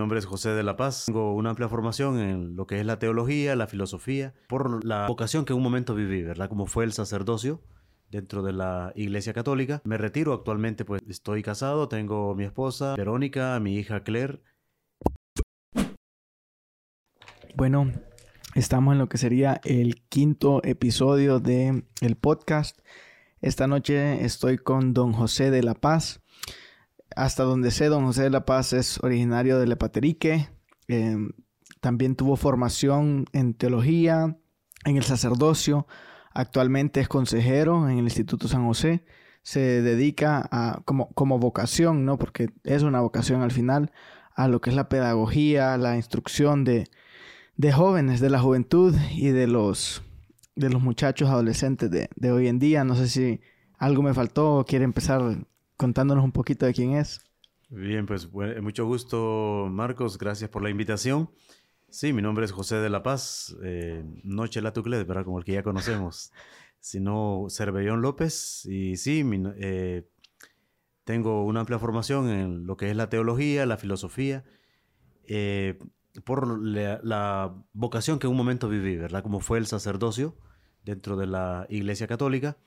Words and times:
nombre 0.00 0.18
es 0.18 0.26
José 0.26 0.50
de 0.50 0.62
la 0.62 0.76
Paz. 0.76 1.04
Tengo 1.06 1.34
una 1.34 1.50
amplia 1.50 1.68
formación 1.68 2.18
en 2.18 2.56
lo 2.56 2.66
que 2.66 2.80
es 2.80 2.86
la 2.86 2.98
teología, 2.98 3.54
la 3.54 3.66
filosofía, 3.66 4.34
por 4.48 4.84
la 4.84 5.06
vocación 5.06 5.44
que 5.44 5.52
en 5.52 5.58
un 5.58 5.62
momento 5.62 5.94
viví, 5.94 6.22
¿verdad? 6.22 6.48
Como 6.48 6.66
fue 6.66 6.84
el 6.84 6.92
sacerdocio 6.92 7.60
dentro 8.10 8.42
de 8.42 8.52
la 8.52 8.92
Iglesia 8.96 9.32
Católica. 9.32 9.82
Me 9.84 9.98
retiro 9.98 10.32
actualmente, 10.32 10.84
pues 10.84 11.02
estoy 11.08 11.42
casado, 11.42 11.88
tengo 11.88 12.34
mi 12.34 12.44
esposa 12.44 12.96
Verónica, 12.96 13.60
mi 13.60 13.76
hija 13.76 14.02
Claire. 14.02 14.40
Bueno, 17.54 17.92
estamos 18.54 18.92
en 18.92 18.98
lo 18.98 19.08
que 19.08 19.18
sería 19.18 19.60
el 19.64 20.02
quinto 20.08 20.62
episodio 20.64 21.40
de 21.40 21.84
el 22.00 22.16
podcast. 22.16 22.80
Esta 23.42 23.66
noche 23.66 24.24
estoy 24.24 24.56
con 24.56 24.94
don 24.94 25.12
José 25.12 25.50
de 25.50 25.62
la 25.62 25.74
Paz. 25.74 26.22
Hasta 27.16 27.42
donde 27.42 27.70
sé, 27.70 27.86
don 27.86 28.04
José 28.04 28.24
de 28.24 28.30
la 28.30 28.44
Paz 28.44 28.72
es 28.72 29.02
originario 29.02 29.58
de 29.58 29.66
Lepaterique. 29.66 30.48
Em, 30.88 31.30
también 31.80 32.16
tuvo 32.16 32.36
formación 32.36 33.26
en 33.32 33.54
teología, 33.54 34.36
en 34.84 34.96
el 34.96 35.04
sacerdocio. 35.04 35.86
Actualmente 36.32 37.00
es 37.00 37.08
consejero 37.08 37.88
en 37.88 37.98
el 37.98 38.04
Instituto 38.04 38.48
San 38.48 38.66
José. 38.66 39.04
Se 39.42 39.82
dedica 39.82 40.46
a, 40.50 40.82
como, 40.84 41.08
como 41.14 41.38
vocación, 41.38 42.04
¿no? 42.04 42.18
Porque 42.18 42.50
es 42.64 42.82
una 42.82 43.00
vocación 43.00 43.42
al 43.42 43.50
final, 43.50 43.92
a 44.36 44.48
lo 44.48 44.60
que 44.60 44.70
es 44.70 44.76
la 44.76 44.88
pedagogía, 44.88 45.76
la 45.78 45.96
instrucción 45.96 46.64
de, 46.64 46.88
de 47.56 47.72
jóvenes, 47.72 48.20
de 48.20 48.30
la 48.30 48.40
juventud 48.40 48.94
y 49.12 49.28
de 49.28 49.46
los, 49.46 50.02
de 50.54 50.70
los 50.70 50.82
muchachos 50.82 51.28
adolescentes 51.30 51.90
de, 51.90 52.08
de 52.14 52.32
hoy 52.32 52.48
en 52.48 52.58
día. 52.58 52.84
No 52.84 52.94
sé 52.94 53.08
si 53.08 53.40
algo 53.78 54.02
me 54.02 54.14
faltó 54.14 54.56
o 54.56 54.64
quiere 54.64 54.84
empezar 54.84 55.46
contándonos 55.80 56.22
un 56.22 56.32
poquito 56.32 56.66
de 56.66 56.74
quién 56.74 56.92
es. 56.92 57.22
Bien, 57.70 58.04
pues 58.04 58.30
mucho 58.60 58.84
gusto, 58.84 59.66
Marcos. 59.70 60.18
Gracias 60.18 60.50
por 60.50 60.62
la 60.62 60.68
invitación. 60.68 61.30
Sí, 61.88 62.12
mi 62.12 62.20
nombre 62.20 62.44
es 62.44 62.52
José 62.52 62.76
de 62.76 62.90
la 62.90 63.02
Paz, 63.02 63.56
eh, 63.62 64.04
Noche 64.22 64.60
La 64.60 64.74
Tuclet, 64.74 65.06
¿verdad? 65.06 65.24
Como 65.24 65.38
el 65.38 65.44
que 65.46 65.52
ya 65.52 65.62
conocemos, 65.62 66.32
sino 66.80 67.46
Cervellón 67.48 68.02
López. 68.02 68.66
Y 68.66 68.98
sí, 68.98 69.24
eh, 69.56 70.06
tengo 71.04 71.46
una 71.46 71.60
amplia 71.60 71.78
formación 71.78 72.28
en 72.28 72.66
lo 72.66 72.76
que 72.76 72.90
es 72.90 72.96
la 72.96 73.08
teología, 73.08 73.64
la 73.64 73.78
filosofía, 73.78 74.44
eh, 75.24 75.78
por 76.24 76.62
la, 76.62 77.00
la, 77.02 77.54
vocación 77.72 78.18
que 78.18 78.26
en 78.26 78.32
un 78.32 78.36
momento 78.36 78.68
viví, 78.68 78.98
¿verdad? 78.98 79.22
Como 79.22 79.40
fue 79.40 79.56
el 79.56 79.66
sacerdocio 79.66 80.36
dentro 80.84 81.16
de 81.16 81.26
la 81.26 81.66
Iglesia 81.70 82.06
Católica. 82.06 82.58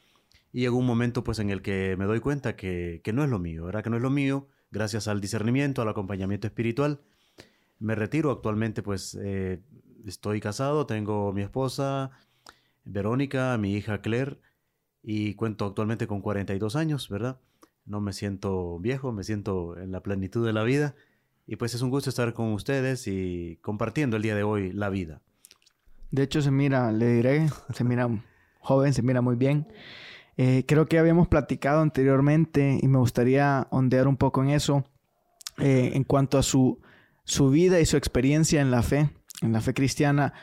Y 0.52 0.62
llegó 0.62 0.78
un 0.78 0.86
momento 0.86 1.24
pues 1.24 1.40
en 1.40 1.50
el 1.50 1.62
que 1.62 1.96
me 1.98 2.06
doy 2.06 2.20
cuenta 2.20 2.56
que, 2.56 3.02
que 3.04 3.14
no 3.14 3.24
es 3.24 3.30
lo 3.30 3.40
mío, 3.40 3.66
¿verdad? 3.66 3.84
Que 3.84 3.90
no 3.90 3.98
es 3.98 4.04
lo 4.04 4.10
mío, 4.10 4.48
gracias 4.72 5.08
al 5.08 5.22
discernimiento, 5.22 5.82
al 5.82 5.90
acompañamiento 5.90 6.48
espiritual. 6.48 7.02
Me 7.80 7.96
retiro 7.96 8.32
actualmente 8.32 8.84
pues 8.84 9.18
eh, 9.22 9.62
estoy 10.06 10.40
casado, 10.40 10.86
tengo 10.86 11.34
mi 11.34 11.42
esposa 11.42 12.12
Verónica, 12.86 13.58
mi 13.58 13.74
hija 13.76 14.02
Claire 14.02 14.40
y 15.02 15.36
cuento 15.36 15.66
actualmente 15.66 16.08
con 16.08 16.22
42 16.22 16.76
años, 16.76 17.10
¿verdad? 17.10 17.40
No 17.86 18.02
me 18.02 18.14
siento 18.14 18.80
viejo, 18.80 19.12
me 19.12 19.24
siento 19.24 19.78
en 19.78 19.92
la 19.92 20.02
plenitud 20.02 20.46
de 20.46 20.54
la 20.54 20.64
vida 20.64 20.96
y 21.46 21.58
pues 21.58 21.74
es 21.74 21.82
un 21.82 21.90
gusto 21.90 22.10
estar 22.10 22.34
con 22.34 22.54
ustedes 22.54 23.08
y 23.08 23.58
compartiendo 23.62 24.18
el 24.18 24.24
día 24.24 24.36
de 24.36 24.44
hoy 24.44 24.72
la 24.72 24.90
vida. 24.90 25.22
De 26.12 26.24
hecho 26.24 26.42
se 26.42 26.52
mira, 26.52 26.92
le 26.92 27.08
diré, 27.08 27.50
se 27.74 27.84
mira 27.84 28.10
joven, 28.60 28.94
se 28.94 29.02
mira 29.02 29.22
muy 29.22 29.36
bien. 29.36 29.68
Eh, 30.38 30.64
creo 30.68 30.88
que 30.88 30.98
habíamos 30.98 31.28
platicado 31.28 31.82
anteriormente 31.82 32.80
y 32.82 32.88
me 32.88 32.98
gustaría 32.98 33.68
ondear 33.70 34.08
un 34.08 34.18
poco 34.18 34.44
en 34.44 34.50
eso 34.50 34.84
eh, 35.60 35.92
en 35.94 36.04
cuanto 36.04 36.38
a 36.38 36.44
su, 36.44 36.82
su 37.24 37.50
vida 37.50 37.80
y 37.80 37.86
su 37.86 37.98
experiencia 37.98 38.62
en 38.62 38.72
la 38.72 38.82
fe, 38.82 39.12
en 39.42 39.54
la 39.54 39.62
fe 39.62 39.74
cristiana. 39.74 40.34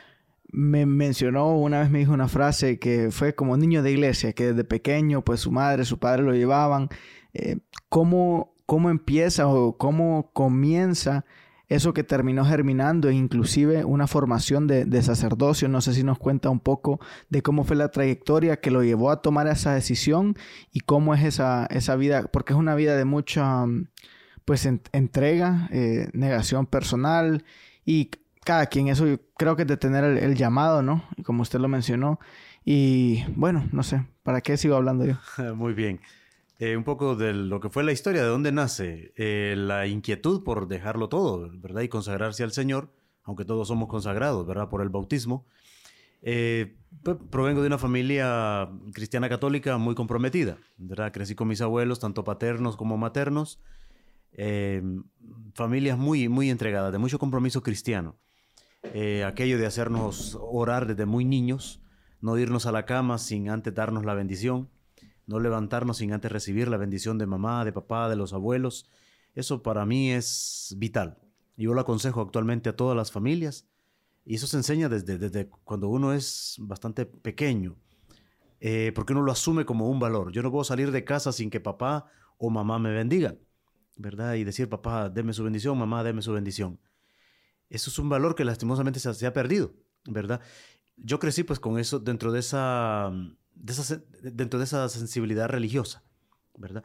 Me 0.53 0.85
mencionó, 0.85 1.57
una 1.57 1.81
vez 1.81 1.89
me 1.89 1.99
dijo 1.99 2.13
una 2.13 2.27
frase 2.27 2.79
que 2.79 3.09
fue 3.11 3.35
como 3.35 3.57
niño 3.57 3.83
de 3.83 3.91
iglesia, 3.91 4.33
que 4.33 4.47
desde 4.47 4.63
pequeño 4.63 5.23
pues 5.23 5.41
su 5.41 5.51
madre, 5.51 5.85
su 5.85 5.99
padre 5.99 6.23
lo 6.23 6.33
llevaban. 6.33 6.89
Eh, 7.33 7.57
¿cómo, 7.89 8.55
¿Cómo 8.65 8.89
empieza 8.89 9.47
o 9.47 9.77
cómo 9.77 10.31
comienza 10.33 11.25
eso 11.71 11.93
que 11.93 12.03
terminó 12.03 12.43
germinando 12.43 13.07
e 13.07 13.13
inclusive 13.13 13.85
una 13.85 14.05
formación 14.05 14.67
de, 14.67 15.01
sacerdocio. 15.01 15.69
No 15.69 15.79
sé 15.79 15.93
si 15.93 16.03
nos 16.03 16.19
cuenta 16.19 16.49
un 16.49 16.59
poco 16.59 16.99
de 17.29 17.41
cómo 17.41 17.63
fue 17.63 17.77
la 17.77 17.89
trayectoria 17.89 18.59
que 18.59 18.71
lo 18.71 18.83
llevó 18.83 19.09
a 19.09 19.21
tomar 19.21 19.47
esa 19.47 19.73
decisión 19.73 20.35
y 20.73 20.81
cómo 20.81 21.15
es 21.15 21.23
esa, 21.23 21.65
esa 21.67 21.95
vida, 21.95 22.23
porque 22.23 22.51
es 22.51 22.59
una 22.59 22.75
vida 22.75 22.97
de 22.97 23.05
mucha 23.05 23.65
pues 24.43 24.65
entrega, 24.65 25.69
eh, 25.71 26.09
negación 26.11 26.65
personal 26.65 27.45
y 27.85 28.11
cada 28.43 28.65
quien, 28.65 28.89
eso 28.89 29.05
creo 29.37 29.55
que 29.55 29.61
es 29.61 29.67
de 29.69 29.77
tener 29.77 30.03
el, 30.03 30.17
el 30.17 30.35
llamado, 30.35 30.81
¿no? 30.81 31.05
Como 31.23 31.41
usted 31.41 31.59
lo 31.59 31.69
mencionó. 31.69 32.19
Y 32.65 33.23
bueno, 33.35 33.65
no 33.71 33.83
sé, 33.83 34.05
¿para 34.23 34.41
qué 34.41 34.57
sigo 34.57 34.75
hablando 34.75 35.05
yo? 35.05 35.15
Muy 35.55 35.73
bien. 35.73 36.01
Eh, 36.61 36.77
un 36.77 36.83
poco 36.83 37.15
de 37.15 37.33
lo 37.33 37.59
que 37.59 37.71
fue 37.71 37.83
la 37.83 37.91
historia, 37.91 38.21
de 38.21 38.27
dónde 38.27 38.51
nace 38.51 39.13
eh, 39.15 39.55
la 39.57 39.87
inquietud 39.87 40.43
por 40.43 40.67
dejarlo 40.67 41.09
todo, 41.09 41.49
¿verdad? 41.55 41.81
Y 41.81 41.87
consagrarse 41.87 42.43
al 42.43 42.51
Señor, 42.51 42.93
aunque 43.23 43.45
todos 43.45 43.67
somos 43.67 43.89
consagrados, 43.89 44.45
¿verdad? 44.45 44.69
Por 44.69 44.83
el 44.83 44.89
bautismo. 44.89 45.47
Eh, 46.21 46.77
provengo 47.31 47.61
de 47.61 47.67
una 47.67 47.79
familia 47.79 48.69
cristiana 48.93 49.27
católica 49.27 49.79
muy 49.79 49.95
comprometida, 49.95 50.59
¿verdad? 50.77 51.11
Crecí 51.11 51.33
con 51.33 51.47
mis 51.47 51.61
abuelos, 51.61 51.97
tanto 51.99 52.23
paternos 52.23 52.77
como 52.77 52.95
maternos. 52.95 53.59
familias 55.55 55.97
muy, 55.97 56.29
muy 56.29 56.51
entregadas, 56.51 56.91
de 56.91 56.99
mucho 56.99 57.17
compromiso 57.17 57.63
cristiano. 57.63 58.19
aquello 59.25 59.57
de 59.57 59.65
hacernos 59.65 60.37
orar 60.39 60.85
desde 60.85 61.07
muy 61.07 61.25
niños, 61.25 61.81
no 62.21 62.37
irnos 62.37 62.67
a 62.67 62.71
la 62.71 62.85
cama 62.85 63.17
sin 63.17 63.49
antes 63.49 63.73
darnos 63.73 64.05
la 64.05 64.13
bendición 64.13 64.69
no 65.27 65.39
levantarnos 65.39 65.97
sin 65.97 66.13
antes 66.13 66.31
recibir 66.31 66.67
la 66.67 66.77
bendición 66.77 67.17
de 67.17 67.25
mamá, 67.25 67.65
de 67.65 67.73
papá, 67.73 68.09
de 68.09 68.15
los 68.15 68.33
abuelos. 68.33 68.89
Eso 69.33 69.63
para 69.63 69.85
mí 69.85 70.11
es 70.11 70.75
vital. 70.77 71.17
Yo 71.57 71.73
lo 71.73 71.81
aconsejo 71.81 72.21
actualmente 72.21 72.69
a 72.69 72.75
todas 72.75 72.97
las 72.97 73.11
familias 73.11 73.67
y 74.25 74.35
eso 74.35 74.47
se 74.47 74.57
enseña 74.57 74.89
desde, 74.89 75.17
desde 75.17 75.47
cuando 75.63 75.89
uno 75.89 76.13
es 76.13 76.55
bastante 76.59 77.05
pequeño, 77.05 77.75
eh, 78.59 78.91
porque 78.93 79.13
uno 79.13 79.23
lo 79.23 79.31
asume 79.31 79.65
como 79.65 79.89
un 79.89 79.99
valor. 79.99 80.31
Yo 80.31 80.43
no 80.43 80.51
puedo 80.51 80.63
salir 80.63 80.91
de 80.91 81.03
casa 81.03 81.31
sin 81.31 81.49
que 81.49 81.59
papá 81.59 82.05
o 82.37 82.49
mamá 82.49 82.79
me 82.79 82.91
bendigan, 82.91 83.39
¿verdad? 83.97 84.35
Y 84.35 84.43
decir, 84.43 84.69
papá, 84.69 85.09
deme 85.09 85.33
su 85.33 85.43
bendición, 85.43 85.77
mamá, 85.77 86.03
deme 86.03 86.21
su 86.21 86.33
bendición. 86.33 86.79
Eso 87.69 87.89
es 87.89 87.99
un 87.99 88.09
valor 88.09 88.35
que 88.35 88.45
lastimosamente 88.45 88.99
se, 88.99 89.13
se 89.13 89.25
ha 89.25 89.33
perdido, 89.33 89.73
¿verdad? 90.05 90.41
Yo 90.97 91.19
crecí 91.19 91.43
pues 91.43 91.59
con 91.59 91.79
eso 91.79 91.99
dentro 91.99 92.31
de 92.31 92.39
esa 92.39 93.11
dentro 93.61 94.59
de 94.59 94.65
esa 94.65 94.89
sensibilidad 94.89 95.47
religiosa, 95.49 96.03
¿verdad? 96.57 96.83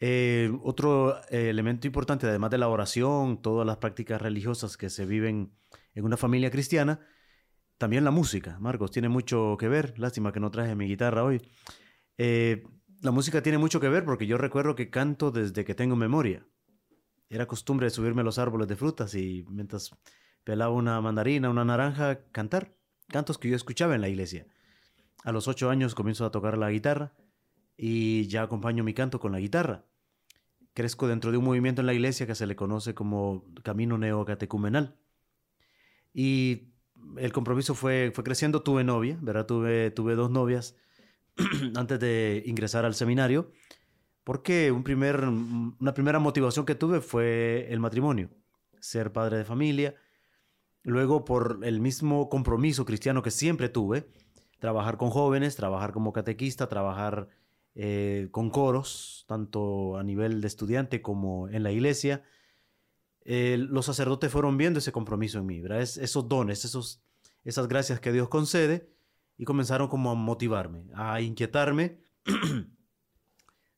Eh, 0.00 0.52
otro 0.62 1.20
eh, 1.28 1.50
elemento 1.50 1.86
importante, 1.86 2.26
además 2.26 2.50
de 2.50 2.58
la 2.58 2.68
oración, 2.68 3.42
todas 3.42 3.66
las 3.66 3.78
prácticas 3.78 4.22
religiosas 4.22 4.76
que 4.76 4.90
se 4.90 5.06
viven 5.06 5.52
en 5.94 6.04
una 6.04 6.16
familia 6.16 6.50
cristiana, 6.50 7.00
también 7.78 8.04
la 8.04 8.10
música, 8.10 8.58
Marcos, 8.58 8.90
tiene 8.90 9.08
mucho 9.08 9.56
que 9.58 9.68
ver. 9.68 9.98
Lástima 9.98 10.32
que 10.32 10.40
no 10.40 10.50
traje 10.50 10.74
mi 10.74 10.88
guitarra 10.88 11.22
hoy. 11.22 11.40
Eh, 12.18 12.64
la 13.00 13.12
música 13.12 13.40
tiene 13.40 13.58
mucho 13.58 13.78
que 13.78 13.88
ver 13.88 14.04
porque 14.04 14.26
yo 14.26 14.36
recuerdo 14.36 14.74
que 14.74 14.90
canto 14.90 15.30
desde 15.30 15.64
que 15.64 15.76
tengo 15.76 15.94
memoria. 15.94 16.44
Era 17.30 17.46
costumbre 17.46 17.90
subirme 17.90 18.22
a 18.22 18.24
los 18.24 18.38
árboles 18.38 18.66
de 18.66 18.74
frutas 18.74 19.14
y 19.14 19.44
mientras 19.48 19.90
pelaba 20.42 20.72
una 20.72 21.00
mandarina, 21.00 21.50
una 21.50 21.64
naranja, 21.64 22.24
cantar. 22.32 22.74
Cantos 23.08 23.38
que 23.38 23.48
yo 23.48 23.56
escuchaba 23.56 23.94
en 23.94 24.00
la 24.00 24.08
iglesia. 24.08 24.46
A 25.24 25.32
los 25.32 25.48
ocho 25.48 25.70
años 25.70 25.94
comienzo 25.94 26.24
a 26.24 26.30
tocar 26.30 26.56
la 26.56 26.70
guitarra 26.70 27.12
y 27.76 28.26
ya 28.28 28.42
acompaño 28.42 28.84
mi 28.84 28.94
canto 28.94 29.20
con 29.20 29.32
la 29.32 29.40
guitarra. 29.40 29.84
Crezco 30.74 31.08
dentro 31.08 31.32
de 31.32 31.38
un 31.38 31.44
movimiento 31.44 31.80
en 31.82 31.86
la 31.86 31.94
iglesia 31.94 32.26
que 32.26 32.34
se 32.34 32.46
le 32.46 32.56
conoce 32.56 32.94
como 32.94 33.44
Camino 33.62 33.98
Neocatecumenal. 33.98 34.96
Y 36.14 36.72
el 37.16 37.32
compromiso 37.32 37.74
fue, 37.74 38.12
fue 38.14 38.24
creciendo. 38.24 38.62
Tuve 38.62 38.84
novia, 38.84 39.18
¿verdad? 39.20 39.46
Tuve, 39.46 39.90
tuve 39.90 40.14
dos 40.14 40.30
novias 40.30 40.76
antes 41.74 41.98
de 42.00 42.42
ingresar 42.46 42.84
al 42.84 42.94
seminario, 42.94 43.50
porque 44.24 44.72
un 44.72 44.82
primer, 44.82 45.24
una 45.24 45.94
primera 45.94 46.18
motivación 46.18 46.66
que 46.66 46.74
tuve 46.74 47.00
fue 47.00 47.66
el 47.70 47.80
matrimonio, 47.80 48.30
ser 48.80 49.12
padre 49.12 49.38
de 49.38 49.44
familia. 49.44 49.94
Luego, 50.82 51.24
por 51.24 51.60
el 51.62 51.80
mismo 51.80 52.28
compromiso 52.28 52.84
cristiano 52.84 53.22
que 53.22 53.30
siempre 53.30 53.68
tuve, 53.68 54.08
trabajar 54.58 54.96
con 54.96 55.10
jóvenes, 55.10 55.56
trabajar 55.56 55.92
como 55.92 56.12
catequista, 56.12 56.68
trabajar 56.68 57.28
eh, 57.74 58.28
con 58.30 58.50
coros, 58.50 59.24
tanto 59.28 59.96
a 59.96 60.02
nivel 60.02 60.40
de 60.40 60.46
estudiante 60.48 61.02
como 61.02 61.48
en 61.48 61.62
la 61.62 61.72
iglesia. 61.72 62.22
Eh, 63.22 63.56
los 63.58 63.86
sacerdotes 63.86 64.32
fueron 64.32 64.56
viendo 64.56 64.78
ese 64.78 64.92
compromiso 64.92 65.38
en 65.38 65.46
mí, 65.46 65.62
esos 65.78 66.28
dones, 66.28 66.64
esos, 66.64 67.02
esas 67.44 67.68
gracias 67.68 68.00
que 68.00 68.12
Dios 68.12 68.28
concede, 68.28 68.90
y 69.36 69.44
comenzaron 69.44 69.88
como 69.88 70.10
a 70.10 70.14
motivarme, 70.14 70.86
a 70.94 71.20
inquietarme. 71.20 72.00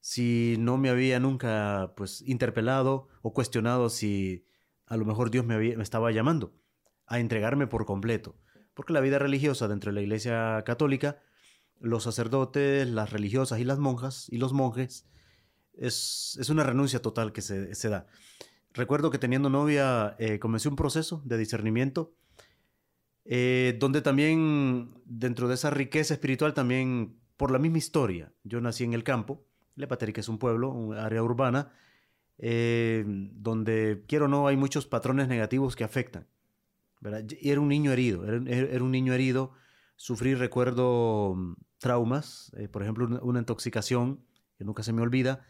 si 0.00 0.56
no 0.59 0.79
me 0.79 0.88
había 0.88 1.21
nunca 1.21 1.93
pues 1.97 2.23
interpelado 2.23 3.09
o 3.23 3.35
cuestionado 3.35 3.91
si 3.91 4.47
a 4.87 4.97
lo 4.97 5.05
mejor 5.05 5.31
Dios 5.31 5.44
me, 5.44 5.59
me 5.59 5.83
estaba 5.83 6.11
llamando 6.11 6.55
a 7.06 7.21
entregarme 7.21 7.67
por 7.67 7.85
completo. 7.85 8.37
Porque 8.75 8.93
la 8.93 9.01
vida 9.01 9.19
religiosa 9.19 9.69
dentro 9.69 9.91
de 9.91 9.97
la 9.97 10.03
Iglesia 10.03 10.63
Católica, 10.65 11.21
los 11.81 12.05
sacerdotes, 12.05 12.89
las 12.89 13.11
religiosas 13.11 13.59
y 13.59 13.65
las 13.65 13.79
monjas 13.79 14.27
y 14.31 14.39
los 14.39 14.53
monjes, 14.53 15.07
es, 15.75 16.37
es 16.41 16.51
una 16.51 16.63
renuncia 16.63 17.01
total 17.01 17.33
que 17.33 17.43
se, 17.43 17.89
da. 17.89 18.07
Recuerdo 18.73 19.11
que 19.11 19.19
teniendo 19.19 19.51
novia 19.51 20.15
eh, 20.19 20.39
comencé 20.39 20.69
un 20.69 20.77
proceso 20.77 21.23
de 21.25 21.39
discernimiento, 21.39 22.15
eh, 23.25 23.77
donde 23.79 24.03
también 24.03 25.03
dentro 25.05 25.49
de 25.49 25.55
esa 25.55 25.71
riqueza 25.71 26.15
espiritual, 26.15 26.55
también 26.55 27.19
por 27.37 27.51
la 27.51 27.59
misma 27.59 27.79
historia, 27.79 28.33
yo 28.45 28.61
nací 28.61 28.85
en 28.85 28.93
el 28.93 29.05
campo, 29.05 29.47
Lepateri, 29.77 30.13
que 30.13 30.21
es 30.21 30.29
un 30.29 30.39
pueblo, 30.39 30.71
un 30.71 30.95
área 30.97 31.23
urbana, 31.23 31.73
eh, 32.39 33.05
donde 33.07 34.05
quiero 34.07 34.27
o 34.27 34.29
no 34.29 34.47
hay 34.47 34.57
muchos 34.57 34.87
patrones 34.87 35.29
negativos 35.29 35.77
que 35.77 35.85
afectan. 35.85 36.27
Y 37.41 37.50
era 37.50 37.61
un 37.61 37.69
niño 37.69 37.93
herido, 37.93 38.25
era, 38.26 38.85
un 38.85 38.91
niño 38.91 39.14
herido, 39.14 39.52
sufrí, 39.97 40.35
recuerdo, 40.35 41.35
mm, 41.35 41.55
traumas, 41.79 42.52
por 42.73 42.82
ejemplo, 42.82 43.08
una, 43.23 43.38
intoxicación, 43.38 44.25
que 44.58 44.64
nunca 44.64 44.82
se 44.82 44.93
me 44.93 45.00
olvida, 45.00 45.47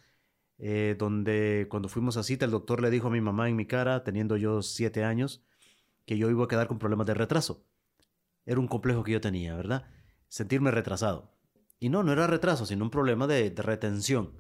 eh, 0.59 0.95
donde 0.99 1.67
cuando 1.71 1.89
fuimos 1.89 2.17
a 2.17 2.23
cita 2.23 2.45
el 2.45 2.51
doctor 2.51 2.83
le 2.83 2.91
dijo 2.91 3.09
a 3.09 3.11
mi 3.11 3.21
mamá 3.21 3.49
en 3.49 3.57
mi 3.57 3.67
cara, 3.67 4.05
teniendo 4.05 4.37
yo 4.37 4.63
siete 4.63 5.05
años, 5.05 5.45
que 6.07 6.19
yo 6.19 6.31
iba 6.31 6.45
a 6.45 6.49
quedar 6.49 6.69
con 6.69 6.79
problemas 6.79 7.07
de 7.07 7.15
retraso. 7.15 7.67
Era 8.45 8.61
un 8.61 8.69
complejo 8.69 9.03
que 9.03 9.13
yo 9.13 9.21
tenía, 9.21 9.57
¿verdad? 9.57 9.89
Sentirme 10.29 10.71
retrasado. 10.71 11.33
Y 11.79 11.89
no, 11.89 12.03
no 12.03 12.13
era 12.13 12.27
retraso, 12.27 12.67
sino 12.67 12.85
un 12.85 12.91
problema 12.91 13.27
de, 13.27 13.53
retención 13.57 14.33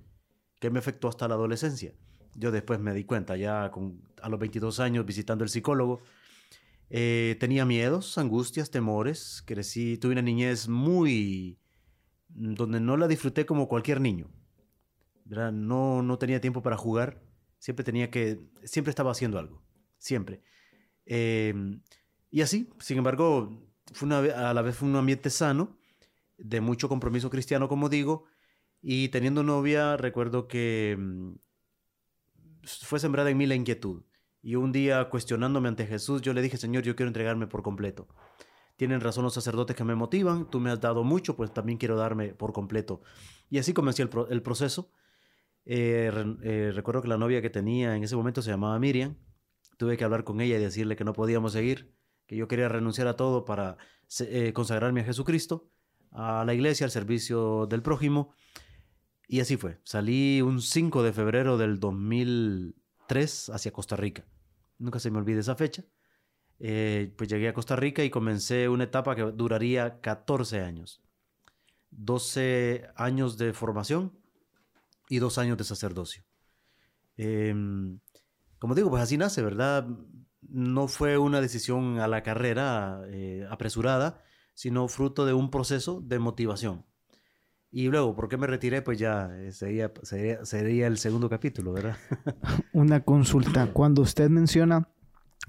que 0.58 0.70
me 0.70 0.78
afectó 0.78 1.08
hasta 1.08 1.26
la 1.26 1.34
adolescencia. 1.34 1.94
Yo 2.34 2.52
después 2.52 2.80
me 2.80 2.92
di 2.92 3.04
cuenta, 3.04 3.36
ya 3.36 3.70
con, 3.70 4.02
a 4.20 4.28
los 4.28 4.38
22 4.38 4.78
años 4.78 5.06
visitando 5.06 5.42
el 5.42 5.50
psicólogo, 5.50 6.02
eh, 6.90 7.36
tenía 7.38 7.64
miedos, 7.64 8.18
angustias, 8.18 8.70
temores. 8.70 9.42
Crecí, 9.46 9.96
tuve 9.96 10.12
una 10.12 10.22
niñez 10.22 10.68
muy... 10.68 11.58
donde 12.28 12.80
no 12.80 12.96
la 12.96 13.08
disfruté 13.08 13.46
como 13.46 13.68
cualquier 13.68 14.00
niño. 14.00 14.28
No, 15.24 16.02
no 16.02 16.18
tenía 16.18 16.40
tiempo 16.40 16.60
para 16.60 16.76
jugar, 16.76 17.22
siempre 17.58 17.84
tenía 17.84 18.10
que, 18.10 18.40
siempre 18.64 18.90
estaba 18.90 19.12
haciendo 19.12 19.38
algo, 19.38 19.62
siempre. 19.96 20.42
Em, 21.06 21.82
y 22.30 22.40
así, 22.40 22.68
sin 22.80 22.98
embargo, 22.98 23.70
fue 23.92 24.06
una, 24.06 24.18
a 24.18 24.52
la 24.54 24.62
vez 24.62 24.74
fue 24.76 24.88
un 24.88 24.96
ambiente 24.96 25.30
sano, 25.30 25.78
de 26.36 26.60
mucho 26.60 26.88
compromiso 26.88 27.30
cristiano, 27.30 27.68
como 27.68 27.88
digo, 27.88 28.24
y 28.82 29.10
teniendo 29.10 29.44
novia, 29.44 29.96
recuerdo 29.96 30.48
que 30.48 30.96
mm, 30.98 31.34
fue 32.64 32.98
sembrada 32.98 33.30
en 33.30 33.36
mí 33.36 33.46
la 33.46 33.54
inquietud. 33.54 34.02
Y 34.42 34.54
un 34.54 34.72
día, 34.72 35.08
cuestionándome 35.10 35.68
ante 35.68 35.86
Jesús, 35.86 36.22
yo 36.22 36.32
le 36.32 36.42
dije, 36.42 36.56
Señor, 36.56 36.82
yo 36.82 36.96
quiero 36.96 37.08
entregarme 37.08 37.46
por 37.46 37.62
completo. 37.62 38.08
Tienen 38.76 39.02
razón 39.02 39.24
los 39.24 39.34
sacerdotes 39.34 39.76
que 39.76 39.84
me 39.84 39.94
motivan, 39.94 40.48
tú 40.48 40.58
me 40.58 40.70
has 40.70 40.80
dado 40.80 41.04
mucho, 41.04 41.36
pues 41.36 41.52
también 41.52 41.76
quiero 41.76 41.96
darme 41.96 42.28
por 42.28 42.54
completo. 42.54 43.02
Y 43.50 43.58
así 43.58 43.74
comencé 43.74 44.02
el, 44.02 44.42
proceso. 44.42 44.90
Eh, 45.66 46.10
eh, 46.42 46.72
recuerdo 46.74 47.02
que 47.02 47.08
la 47.08 47.18
novia 47.18 47.42
que 47.42 47.50
tenía 47.50 47.94
en 47.94 48.02
ese 48.02 48.16
momento 48.16 48.40
se 48.40 48.50
llamaba 48.50 48.78
Miriam. 48.78 49.16
Tuve 49.76 49.98
que 49.98 50.04
hablar 50.04 50.24
con 50.24 50.40
ella 50.40 50.56
y 50.56 50.60
decirle 50.60 50.96
que 50.96 51.04
no 51.04 51.12
podíamos 51.12 51.52
seguir, 51.52 51.94
que 52.26 52.36
yo 52.36 52.48
quería 52.48 52.70
renunciar 52.70 53.06
a 53.06 53.16
todo 53.16 53.44
para 53.44 53.76
eh, 54.20 54.54
consagrarme 54.54 55.02
a 55.02 55.04
Jesucristo, 55.04 55.68
a 56.10 56.44
la 56.46 56.54
iglesia, 56.54 56.86
al 56.86 56.90
servicio 56.90 57.66
del 57.66 57.82
prójimo. 57.82 58.32
Y 59.28 59.40
así 59.40 59.58
fue. 59.58 59.78
Salí 59.84 60.40
un 60.40 60.62
5 60.62 61.02
de 61.02 61.12
febrero 61.12 61.58
del 61.58 61.78
2003 63.10 63.50
hacia 63.50 63.72
Costa 63.72 63.96
Rica. 63.96 64.24
Nunca 64.78 64.98
se 64.98 65.10
me 65.10 65.18
olvide 65.18 65.40
esa 65.40 65.56
fecha. 65.56 65.84
pues 66.58 67.28
llegué 67.28 67.48
a 67.48 67.54
Costa 67.54 67.76
Rica 67.76 68.04
y 68.04 68.10
comencé 68.10 68.68
una 68.68 68.84
etapa 68.84 69.16
que 69.16 69.22
duraría 69.22 70.00
14 70.00 70.60
años. 70.60 71.02
12 71.90 72.88
años 72.96 73.36
de 73.38 73.52
formación, 73.52 74.20
y 75.10 75.18
dos 75.18 75.36
años 75.36 75.58
de 75.58 75.64
sacerdocio. 75.64 76.22
Em, 77.16 77.98
como 78.58 78.74
digo, 78.74 78.88
pues 78.88 79.02
así 79.02 79.18
nace, 79.18 79.42
¿verdad? 79.42 79.86
No 80.40 80.88
fue 80.88 81.18
una 81.18 81.40
decisión 81.40 81.98
a 81.98 82.06
la 82.06 82.22
carrera 82.22 83.02
eh, 83.08 83.46
apresurada, 83.50 84.22
sino 84.54 84.88
fruto 84.88 85.26
de 85.26 85.34
un 85.34 85.50
proceso 85.50 86.00
de 86.00 86.18
motivación. 86.20 86.86
Y 87.72 87.88
luego, 87.88 88.14
¿por 88.14 88.28
qué 88.28 88.36
me 88.36 88.46
retiré? 88.46 88.82
Pues 88.82 88.98
ya 88.98 89.30
eh, 89.32 89.52
sería, 89.52 89.92
sería, 90.02 90.86
el 90.86 90.98
segundo 90.98 91.28
capítulo, 91.28 91.72
¿verdad? 91.72 91.96
una 92.72 93.00
consulta. 93.00 93.72
Cuando 93.72 94.02
usted 94.02 94.28
menciona, 94.28 94.88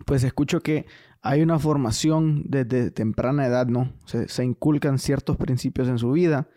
pues 0.06 0.24
escucho 0.24 0.62
que 0.62 0.86
hay 1.22 1.42
una 1.42 1.58
formación 1.58 2.44
desde 2.46 2.92
temprana 2.92 3.48
edad, 3.48 3.68
¿no? 3.68 3.94
Se, 4.06 4.28
se 4.28 4.44
inculcan 4.44 5.00
ciertos 5.00 5.38
principios 5.38 5.88
en 5.88 5.98
su 5.98 6.12
vida 6.12 6.48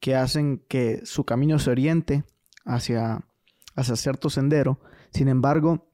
que 0.00 0.14
hacen 0.14 0.62
que 0.68 1.00
su 1.04 1.24
camino 1.24 1.58
se 1.58 1.70
oriente 1.70 2.24
hacia, 2.66 3.24
hacia 3.74 3.96
cierto 3.96 4.28
sendero. 4.28 4.80
Sin 5.10 5.28
embargo, 5.28 5.88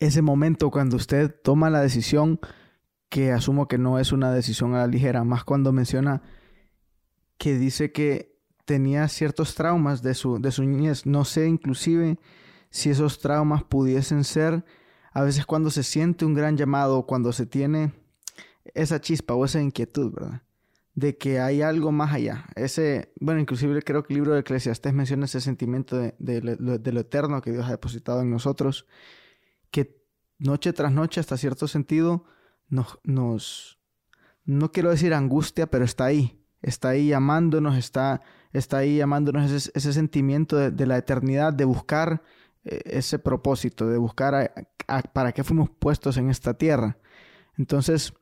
ese 0.00 0.20
momento 0.20 0.70
cuando 0.70 0.96
usted 0.96 1.34
toma 1.42 1.70
la 1.70 1.80
decisión, 1.80 2.40
que 3.08 3.32
asumo 3.32 3.68
que 3.68 3.78
no 3.78 3.98
es 3.98 4.12
una 4.12 4.32
decisión 4.32 4.74
a 4.74 4.78
la 4.78 4.86
ligera, 4.86 5.24
más 5.24 5.44
cuando 5.44 5.72
menciona 5.72 6.22
que 7.38 7.56
dice 7.58 7.92
que 7.92 8.36
tenía 8.64 9.08
ciertos 9.08 9.54
traumas 9.54 10.02
de 10.02 10.14
su, 10.14 10.38
de 10.38 10.52
su 10.52 10.62
niñez. 10.64 11.06
No 11.06 11.24
sé 11.24 11.46
inclusive 11.46 12.18
si 12.70 12.90
esos 12.90 13.18
traumas 13.18 13.64
pudiesen 13.64 14.24
ser 14.24 14.64
a 15.12 15.22
veces 15.22 15.46
cuando 15.46 15.70
se 15.70 15.82
siente 15.82 16.24
un 16.24 16.34
gran 16.34 16.56
llamado, 16.56 17.06
cuando 17.06 17.32
se 17.32 17.46
tiene 17.46 17.92
esa 18.74 19.00
chispa 19.00 19.34
o 19.34 19.44
esa 19.44 19.60
inquietud, 19.60 20.12
¿verdad? 20.12 20.42
de 20.98 21.16
que 21.16 21.38
hay 21.38 21.62
algo 21.62 21.92
más 21.92 22.12
allá. 22.12 22.46
Ese, 22.56 23.12
bueno, 23.20 23.40
inclusive 23.40 23.82
creo 23.82 24.02
que 24.02 24.12
el 24.12 24.18
libro 24.18 24.34
de 24.34 24.40
Eclesiastés 24.40 24.92
menciona 24.92 25.26
ese 25.26 25.40
sentimiento 25.40 25.96
de, 25.96 26.40
lo 26.40 27.00
eterno 27.00 27.40
que 27.40 27.52
Dios 27.52 27.66
ha 27.66 27.70
depositado 27.70 28.20
en 28.20 28.30
nosotros, 28.30 28.84
que 29.70 30.02
noche 30.38 30.72
tras 30.72 30.92
noche, 30.92 31.20
hasta 31.20 31.36
cierto 31.36 31.68
sentido, 31.68 32.24
nos 32.68 33.78
no 34.44 34.72
quiero 34.72 34.90
decir 34.90 35.14
angustia, 35.14 35.70
pero 35.70 35.84
está 35.84 36.06
ahí, 36.06 36.42
está 36.62 36.90
ahí 36.90 37.08
llamándonos, 37.08 37.76
está, 37.76 38.22
está 38.52 38.78
ahí 38.78 38.96
llamándonos 38.96 39.50
ese, 39.50 39.92
sentimiento 39.92 40.70
de, 40.70 40.86
la 40.86 40.96
eternidad, 40.98 41.52
de 41.52 41.64
buscar 41.64 42.22
eh, 42.64 42.80
ese 42.84 43.18
propósito, 43.18 43.88
de 43.88 43.98
buscar 43.98 44.52
para 45.12 45.32
qué 45.32 45.44
fuimos 45.44 45.70
puestos 45.70 46.16
en 46.16 46.30
esta 46.30 46.54
tierra. 46.54 46.98
Entonces, 47.56 48.14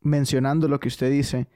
mencionando 0.00 0.68
lo 0.68 0.80
que 0.80 0.88
usted 0.88 1.10
dice, 1.10 1.48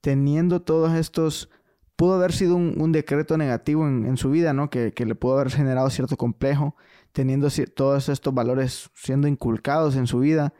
teniendo 0.00 0.62
todos 0.62 0.94
estos, 0.94 1.50
pudo 1.96 2.14
haber 2.14 2.32
sido 2.32 2.56
un, 2.56 2.92
decreto 2.92 3.36
negativo 3.36 3.86
en, 3.86 4.16
su 4.16 4.30
vida, 4.30 4.52
¿no? 4.52 4.70
Que, 4.70 4.92
le 4.96 5.14
pudo 5.14 5.38
haber 5.38 5.50
generado 5.50 5.88
cierto 5.90 6.16
complejo, 6.16 6.76
teniendo 7.12 7.48
todos 7.74 8.08
estos 8.08 8.34
valores 8.34 8.90
siendo 8.94 9.28
inculcados 9.28 9.96
en 9.96 10.06
su 10.06 10.18
vida, 10.18 10.52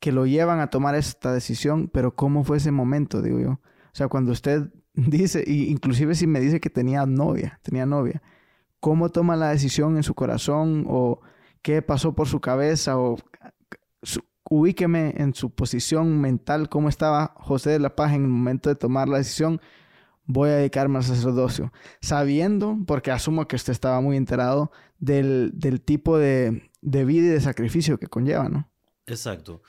que 0.00 0.10
lo 0.10 0.26
llevan 0.26 0.58
a 0.58 0.68
tomar 0.70 0.96
esta 0.96 1.32
decisión, 1.32 1.88
pero 1.88 2.16
¿cómo 2.16 2.42
fue 2.42 2.56
ese 2.56 2.72
momento, 2.72 3.22
digo 3.22 3.38
yo? 3.38 3.60
O 3.92 3.96
sea, 3.96 4.08
cuando 4.08 4.32
usted 4.32 4.72
dice, 4.94 5.44
inclusive 5.46 6.14
si 6.14 6.26
me 6.26 6.40
dice 6.40 6.60
que 6.60 6.70
tenía 6.70 7.06
novia, 7.06 7.60
tenía 7.62 7.86
novia, 7.86 8.22
¿cómo 8.80 9.10
toma 9.10 9.36
la 9.36 9.50
decisión 9.50 9.96
en 9.96 10.02
su 10.02 10.14
corazón 10.14 10.84
o 10.88 11.20
qué 11.62 11.82
pasó 11.82 12.14
por 12.14 12.28
su 12.28 12.40
cabeza 12.40 12.98
o 12.98 13.16
ubíqueme 14.52 15.14
en 15.16 15.34
su 15.34 15.50
posición 15.50 16.20
mental, 16.20 16.68
cómo 16.68 16.88
estaba 16.88 17.34
José 17.36 17.70
de 17.70 17.78
la 17.78 17.96
Paz 17.96 18.12
en 18.12 18.22
el 18.22 18.28
momento 18.28 18.68
de 18.68 18.74
tomar 18.74 19.08
la 19.08 19.18
decisión, 19.18 19.60
voy 20.26 20.50
a 20.50 20.56
dedicarme 20.56 20.98
al 20.98 21.04
sacerdocio, 21.04 21.72
sabiendo, 22.00 22.76
porque 22.86 23.10
asumo 23.10 23.48
que 23.48 23.56
usted 23.56 23.72
estaba 23.72 24.00
muy 24.00 24.16
enterado 24.16 24.70
del, 24.98 25.52
tipo 25.84 26.18
de, 26.18 26.68
vida 26.82 27.26
y 27.26 27.28
de 27.28 27.40
sacrificio 27.40 27.98
que 27.98 28.08
conlleva, 28.08 28.48
¿no? 28.48 28.70
Exacto. 29.06 29.62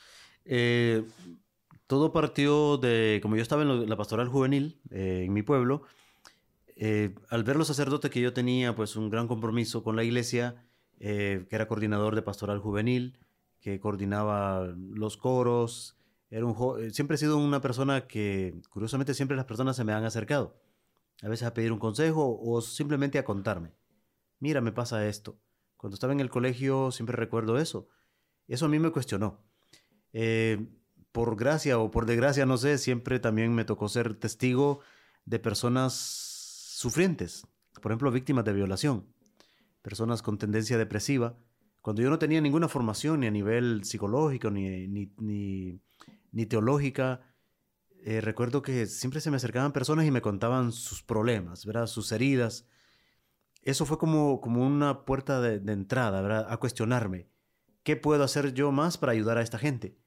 Eh, 0.46 1.06
todo 1.88 2.12
partió 2.12 2.78
de, 2.78 3.20
como 3.22 3.36
yo 3.36 3.42
estaba 3.42 3.64
en 3.64 3.90
la 3.90 3.98
pastoral 3.98 4.28
juvenil 4.28 4.80
eh, 4.90 5.24
en 5.26 5.34
mi 5.34 5.44
pueblo, 5.44 5.84
eh, 6.76 7.14
al 7.30 7.44
ver 7.44 7.56
los 7.56 7.68
sacerdotes 7.68 8.10
que 8.10 8.22
yo 8.22 8.34
tenía, 8.34 8.76
pues 8.76 8.96
un 8.96 9.10
gran 9.10 9.28
compromiso 9.28 9.84
con 9.84 9.96
la 9.96 10.04
iglesia, 10.04 10.66
que 11.00 11.48
era 11.50 11.68
coordinador 11.68 12.16
de 12.16 12.22
pastoral 12.22 12.60
juvenil, 12.60 13.20
que 13.64 13.80
coordinaba 13.80 14.76
los 14.76 15.16
coros. 15.16 15.98
Era 16.30 16.46
un 16.46 16.82
eh, 16.82 16.92
siempre 16.92 17.16
he 17.16 17.18
sido 17.18 17.38
una 17.38 17.62
persona 17.62 18.08
que, 18.08 18.62
curiosamente, 18.70 19.14
siempre 19.14 19.38
las 19.38 19.46
personas 19.46 19.78
se 19.78 19.86
me 19.86 19.94
han 19.94 20.04
acercado. 20.04 20.60
A 21.22 21.30
veces 21.30 21.48
a 21.48 21.54
pedir 21.54 21.72
un 21.72 21.80
consejo 21.80 22.38
o 22.42 22.62
simplemente 22.62 23.18
a 23.18 23.24
contarme. 23.24 23.72
Mira, 24.40 24.60
me 24.60 24.74
pasa 24.74 25.08
esto. 25.08 25.40
Cuando 25.78 25.96
estaba 25.96 26.12
en 26.12 26.20
el 26.20 26.30
colegio 26.30 26.92
siempre 26.92 27.16
recuerdo 27.16 27.58
eso. 27.58 27.88
Eso 28.48 28.66
a 28.66 28.70
mí 28.70 28.80
me 28.80 28.92
cuestionó. 28.92 29.40
Eh, 30.12 30.68
por 31.14 31.38
gracia 31.38 31.78
o 31.78 31.92
por 31.92 32.06
desgracia, 32.06 32.46
no 32.46 32.58
sé, 32.58 32.78
siempre 32.78 33.20
también 33.20 33.54
me 33.54 33.64
tocó 33.64 33.88
ser 33.88 34.16
testigo 34.16 34.82
de 35.26 35.40
personas 35.40 35.94
sufrientes, 35.94 37.48
por 37.82 37.92
ejemplo, 37.92 38.12
víctimas 38.12 38.44
de 38.44 38.52
violación, 38.52 39.08
personas 39.82 40.22
con 40.22 40.38
tendencia 40.38 40.78
depresiva, 40.78 41.38
Cuando 41.82 42.02
yo 42.02 42.10
no 42.10 42.18
tenía 42.18 42.40
ninguna 42.42 42.70
formación 42.70 43.20
ni 43.20 43.28
a 43.28 43.32
nivel 43.32 43.84
psicológico 43.84 44.50
ni, 44.50 44.88
ni, 44.88 46.46
teológica, 46.48 47.22
eh, 48.06 48.22
recuerdo 48.22 48.62
que 48.62 48.86
siempre 48.86 49.20
se 49.22 49.30
me 49.30 49.38
acercaban 49.38 49.74
personas 49.74 50.06
y 50.06 50.12
me 50.12 50.22
contaban 50.22 50.72
sus 50.72 51.04
problemas, 51.04 51.66
¿verdad? 51.66 51.88
sus 51.88 52.12
heridas. 52.12 52.68
Eso 53.62 53.86
fue 53.86 53.98
como, 53.98 54.40
como 54.40 54.66
una 54.66 55.06
puerta 55.06 55.42
de, 55.42 55.60
de 55.60 55.74
entrada 55.74 56.22
¿verdad? 56.22 56.48
a 56.50 56.58
cuestionarme. 56.58 57.28
¿Qué 57.84 57.98
puedo 57.98 58.24
hacer 58.24 58.54
yo 58.54 58.72
más 58.72 58.98
para 58.98 59.12
ayudar 59.12 59.38
a 59.38 59.42
esta 59.42 59.60
gente? 59.60 59.98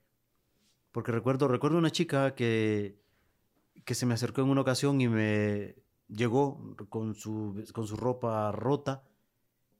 Porque 0.96 1.12
recuerdo, 1.12 1.46
recuerdo 1.46 1.76
una 1.76 1.90
chica 1.92 2.34
que, 2.34 2.96
que 3.84 3.94
se 3.94 4.06
me 4.06 4.14
acercó 4.14 4.40
en 4.40 4.48
una 4.48 4.62
ocasión 4.62 4.98
y 5.02 5.08
me 5.08 5.76
llegó 6.08 6.74
con 6.88 7.14
su, 7.14 7.62
con 7.74 7.86
su 7.86 7.98
ropa 7.98 8.50
rota 8.50 9.04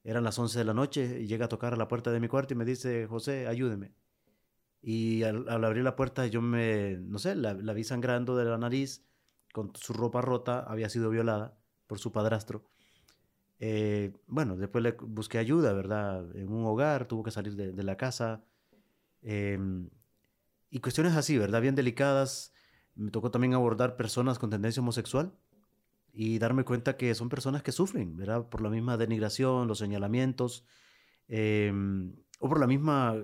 eran 0.05 0.25
las 0.25 0.39
11 0.39 0.59
de 0.59 0.65
la 0.67 0.75
noche 0.75 1.23
y 1.23 1.27
llega 1.27 1.47
a 1.47 1.49
tocar 1.49 1.73
a 1.73 1.79
la 1.79 1.89
puerta 1.89 2.13
de 2.13 2.21
mi 2.21 2.29
cuarto 2.29 2.53
y 2.53 2.59
me 2.59 2.67
dice, 2.67 3.07
José, 3.07 3.47
ayúdeme. 3.47 3.95
Y 4.83 5.23
al, 5.23 5.49
abrir 5.49 5.85
la 5.85 5.97
puerta 5.97 6.27
yo 6.27 6.43
me, 6.43 6.99
no 6.99 7.19
sé, 7.19 7.35
la, 7.35 7.55
vi 7.55 7.83
sangrando 7.83 8.37
de 8.37 8.45
la 8.45 8.59
nariz, 8.59 9.03
con 9.55 9.73
su 9.75 9.95
ropa 9.95 10.21
rota, 10.21 10.65
había 10.69 10.91
sido 10.91 11.09
violada 11.09 11.57
por 11.87 11.99
su 11.99 12.13
padrastro. 12.13 12.67
Eh, 13.59 14.13
bueno, 14.27 14.59
después 14.59 14.85
le 14.85 14.93
busqué 14.93 15.39
ayuda, 15.39 15.73
¿verdad? 15.73 16.37
En 16.37 16.53
un 16.53 16.67
hogar, 16.67 17.09
tuvo 17.09 17.23
que 17.23 17.31
salir 17.31 17.57
de, 17.57 17.83
la 17.83 17.97
casa. 17.97 18.45
Em, 19.23 19.89
y 20.71 20.81
cuestiones 20.81 21.15
así, 21.15 21.39
¿verdad? 21.39 21.61
Bien 21.61 21.75
delicadas. 21.75 22.53
Me 22.95 23.11
tocó 23.11 23.31
también 23.31 23.55
abordar 23.55 23.97
personas 23.97 24.39
con 24.39 24.51
tendencia 24.51 24.81
homosexual 24.81 25.37
y 26.13 26.39
darme 26.39 26.65
cuenta 26.65 26.97
que 26.97 27.15
son 27.15 27.29
personas 27.29 27.63
que 27.63 27.73
sufren, 27.73 28.17
¿verdad? 28.17 28.49
Por 28.49 28.63
la 28.63 28.71
misma 28.71 28.97
denigración, 28.97 29.69
los 29.69 29.79
señalamientos, 29.79 30.65
em, 31.29 32.17
o 32.41 32.49
por 32.49 32.59
la 32.59 32.67
misma 32.67 33.17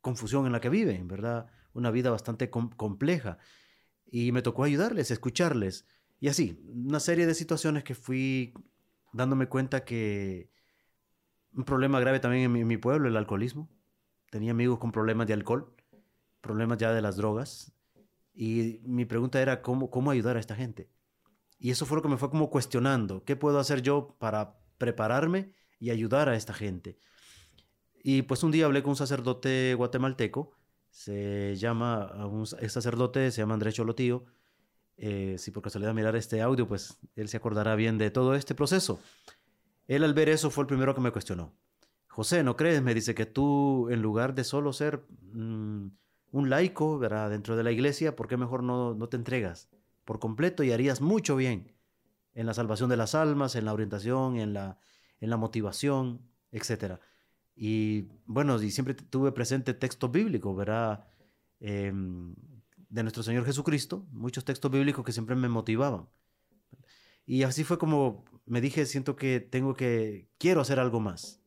confusión 0.00 0.46
en 0.46 0.52
la 0.52 0.60
que 0.60 0.68
viven, 0.68 1.08
¿verdad? 1.08 1.50
Una 1.72 1.90
vida 1.90 2.10
bastante 2.10 2.48
compleja. 2.48 3.38
Y 4.06 4.32
me 4.32 4.42
tocó 4.42 4.64
ayudarles, 4.64 5.10
escucharles. 5.10 5.86
Y 6.20 6.28
así, 6.28 6.62
una 6.68 7.00
serie 7.00 7.26
de 7.26 7.34
situaciones 7.34 7.84
que 7.84 7.94
fui 7.94 8.54
dándome 9.12 9.48
cuenta 9.48 9.84
que 9.84 10.50
un 11.52 11.64
problema 11.64 12.00
grave 12.00 12.20
también 12.20 12.44
en 12.44 12.52
mi, 12.52 12.60
en 12.60 12.68
mi 12.68 12.76
pueblo, 12.76 13.08
el 13.08 13.16
alcoholismo. 13.16 13.68
Tenía 14.30 14.52
amigos 14.52 14.78
con 14.78 14.92
problemas 14.92 15.26
de 15.26 15.32
alcohol, 15.32 15.74
problemas 16.48 16.78
ya 16.78 16.92
de 16.92 17.00
las 17.00 17.16
drogas. 17.16 17.72
Y 18.34 18.80
mi 18.84 19.04
pregunta 19.04 19.40
era, 19.40 19.62
¿cómo, 19.62 19.90
cómo 19.90 20.10
ayudar 20.10 20.36
a 20.36 20.40
esta 20.40 20.56
gente? 20.56 20.90
Y 21.58 21.70
eso 21.70 21.86
fue 21.86 21.96
lo 21.96 22.02
que 22.02 22.08
me 22.08 22.16
fue 22.16 22.30
como 22.30 22.50
cuestionando, 22.50 23.24
¿qué 23.24 23.36
puedo 23.36 23.58
hacer 23.58 23.82
yo 23.82 24.16
para 24.18 24.58
prepararme 24.78 25.52
y 25.80 25.90
ayudar 25.90 26.28
a 26.28 26.36
esta 26.36 26.54
gente? 26.54 26.98
Y 28.02 28.22
pues 28.22 28.42
un 28.42 28.52
día 28.52 28.66
hablé 28.66 28.82
con 28.82 28.90
un 28.90 28.96
sacerdote 28.96 29.74
guatemalteco, 29.74 30.56
se 30.90 31.56
llama, 31.56 32.26
un 32.26 32.46
sacerdote 32.46 33.30
se 33.30 33.42
llama 33.42 33.54
Andrés 33.54 33.74
Cholotío, 33.74 34.24
eh, 34.96 35.36
si 35.38 35.50
por 35.50 35.62
casualidad 35.62 35.94
mirar 35.94 36.16
este 36.16 36.40
audio, 36.42 36.66
pues 36.66 36.98
él 37.16 37.28
se 37.28 37.36
acordará 37.36 37.76
bien 37.76 37.98
de 37.98 38.10
todo 38.10 38.34
este 38.34 38.54
proceso. 38.54 39.00
Él 39.86 40.04
al 40.04 40.14
ver 40.14 40.28
eso 40.28 40.50
fue 40.50 40.62
el 40.62 40.68
primero 40.68 40.94
que 40.94 41.00
me 41.00 41.10
cuestionó. 41.10 41.54
José, 42.08 42.42
¿no 42.42 42.56
crees? 42.56 42.82
Me 42.82 42.94
dice 42.94 43.14
que 43.14 43.26
tú, 43.26 43.88
en 43.90 44.02
lugar 44.02 44.34
de 44.34 44.42
solo 44.42 44.72
ser 44.72 45.04
mm, 45.32 45.86
un 46.32 46.50
laico 46.50 46.98
¿verdad? 46.98 47.30
dentro 47.30 47.56
de 47.56 47.62
la 47.62 47.70
iglesia, 47.72 48.16
¿por 48.16 48.28
qué 48.28 48.36
mejor 48.36 48.62
no, 48.62 48.94
no 48.94 49.08
te 49.08 49.16
entregas? 49.16 49.68
por 50.08 50.20
completo 50.20 50.62
y 50.62 50.72
harías 50.72 51.02
mucho 51.02 51.36
bien 51.36 51.70
en 52.32 52.46
la 52.46 52.54
salvación 52.54 52.88
de 52.88 52.96
las 52.96 53.14
almas, 53.14 53.56
en 53.56 53.66
la 53.66 53.74
orientación, 53.74 54.38
en 54.38 54.54
la, 54.54 54.78
en 55.20 55.28
la 55.28 55.36
motivación, 55.36 56.22
etc. 56.50 56.94
Y 57.54 58.06
bueno, 58.24 58.58
y 58.62 58.70
siempre 58.70 58.94
tuve 58.94 59.32
presente 59.32 59.74
textos 59.74 60.10
bíblicos, 60.10 60.56
¿verdad? 60.56 61.06
Em, 61.60 62.34
de 62.88 63.02
nuestro 63.02 63.22
Señor 63.22 63.44
Jesucristo, 63.44 64.06
muchos 64.10 64.46
textos 64.46 64.70
bíblicos 64.70 65.04
que 65.04 65.12
siempre 65.12 65.36
me 65.36 65.50
motivaban. 65.50 66.08
Y 67.26 67.42
así 67.42 67.62
fue 67.62 67.76
como 67.76 68.24
me 68.46 68.62
dije, 68.62 68.86
siento 68.86 69.14
que 69.14 69.40
tengo 69.40 69.74
que, 69.74 70.30
quiero 70.38 70.62
hacer 70.62 70.80
algo 70.80 71.00
más, 71.00 71.42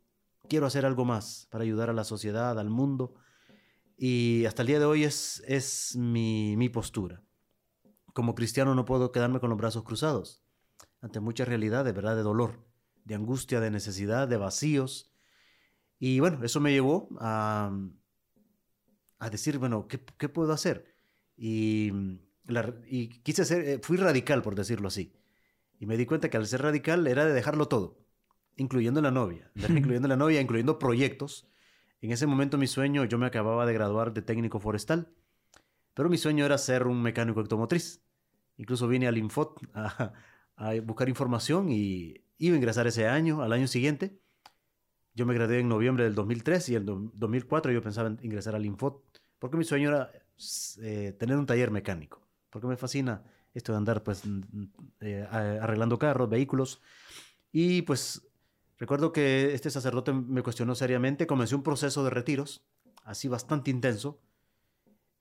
quiero 0.47 0.67
hacer 0.67 0.85
algo 0.85 1.03
más 1.03 1.47
para 1.49 1.63
ayudar 1.63 1.89
a 1.89 1.93
la 1.93 2.03
sociedad, 2.03 2.59
al 2.59 2.69
mundo. 2.69 3.15
Y 4.03 4.45
hasta 4.45 4.63
el 4.63 4.67
día 4.67 4.79
de 4.79 4.85
hoy 4.85 5.03
es, 5.03 5.43
es 5.45 5.95
mi, 5.95 6.55
mi 6.57 6.69
postura 6.69 7.21
como 8.13 8.35
cristiano 8.35 8.75
no 8.75 8.85
puedo 8.85 9.11
quedarme 9.11 9.39
con 9.39 9.49
los 9.49 9.57
brazos 9.57 9.83
cruzados 9.83 10.43
ante 11.01 11.19
muchas 11.19 11.47
realidades, 11.47 11.93
¿verdad? 11.93 12.15
De 12.15 12.23
dolor, 12.23 12.63
de 13.05 13.15
angustia, 13.15 13.59
de 13.59 13.71
necesidad, 13.71 14.27
de 14.27 14.37
vacíos. 14.37 15.11
Y 15.97 16.19
bueno, 16.19 16.43
eso 16.43 16.59
me 16.59 16.71
llevó 16.71 17.09
a, 17.19 17.75
a 19.19 19.29
decir, 19.29 19.57
bueno, 19.57 19.87
¿qué, 19.87 20.03
¿qué, 20.17 20.29
puedo 20.29 20.53
hacer? 20.53 20.95
Y, 21.35 21.91
y 22.87 23.09
quise 23.21 23.45
ser, 23.45 23.67
eh, 23.67 23.79
fui 23.81 23.97
radical, 23.97 24.41
por 24.41 24.55
decirlo 24.55 24.89
así. 24.89 25.13
Y 25.79 25.87
me 25.87 25.97
di 25.97 26.05
cuenta 26.05 26.29
que 26.29 26.37
al 26.37 26.45
ser 26.45 26.61
radical 26.61 27.07
era 27.07 27.25
de 27.25 27.33
dejarlo 27.33 27.67
todo, 27.67 28.05
incluyendo 28.57 29.01
la 29.01 29.11
novia, 29.11 29.51
incluyendo 29.55 30.07
la 30.07 30.17
novia, 30.17 30.41
incluyendo 30.41 30.77
proyectos. 30.77 31.50
En 32.01 32.11
ese 32.11 32.27
momento 32.27 32.57
mi 32.57 32.67
sueño, 32.67 33.05
yo 33.05 33.17
me 33.17 33.27
acababa 33.27 33.65
de 33.65 33.73
graduar 33.73 34.13
de 34.13 34.21
técnico 34.21 34.59
forestal 34.59 35.07
pero 35.93 36.09
mi 36.09 36.17
sueño 36.17 36.45
era 36.45 36.57
ser 36.57 36.87
un 36.87 37.01
mecánico 37.01 37.39
automotriz. 37.39 38.01
Incluso 38.57 38.87
vine 38.87 39.07
al 39.07 39.17
Infot 39.17 39.59
a, 39.73 40.13
buscar 40.83 41.09
información 41.09 41.71
y 41.71 42.23
iba 42.37 42.53
a 42.53 42.57
ingresar 42.57 42.87
ese 42.87 43.07
año, 43.07 43.41
al 43.41 43.51
año 43.53 43.67
siguiente. 43.67 44.19
Yo 45.13 45.25
me 45.25 45.33
gradué 45.33 45.59
en 45.59 45.67
noviembre 45.67 46.05
del 46.05 46.15
2003 46.15 46.69
y 46.69 46.75
en 46.75 46.85
2004 46.85 47.71
yo 47.71 47.81
pensaba 47.81 48.07
en 48.07 48.19
ingresar 48.21 48.55
al 48.55 48.65
Infot 48.65 49.03
porque 49.39 49.57
mi 49.57 49.63
sueño 49.63 49.89
era 49.89 50.11
eh, 50.81 51.13
tener 51.19 51.37
un 51.37 51.45
taller 51.45 51.71
mecánico, 51.71 52.27
porque 52.49 52.67
me 52.67 52.77
fascina 52.77 53.23
esto 53.53 53.73
de 53.73 53.79
andar 53.79 54.03
pues 54.03 54.23
eh, 55.01 55.27
arreglando 55.29 55.99
carros, 55.99 56.29
vehículos. 56.29 56.81
Y 57.51 57.81
pues 57.81 58.25
recuerdo 58.81 59.13
que 59.13 59.53
este 59.53 59.69
sacerdote 59.69 60.11
me 60.11 60.41
cuestionó 60.41 60.73
seriamente, 60.73 61.27
comencé 61.27 61.53
un 61.53 61.61
proceso 61.61 62.03
de 62.03 62.09
retiros, 62.09 62.65
así 63.03 63.27
bastante 63.27 63.69
intenso, 63.69 64.19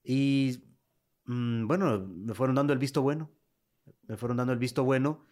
y 0.02 0.62
mm, 1.26 1.66
bueno, 1.66 2.00
me 2.00 2.32
fueron 2.32 2.56
dando 2.56 2.72
el 2.72 2.78
visto 2.78 3.02
bueno. 3.02 3.30
Me 4.08 4.16
fueron 4.16 4.38
dando 4.38 4.54
el 4.54 4.58
visto 4.58 4.82
bueno. 4.82 5.26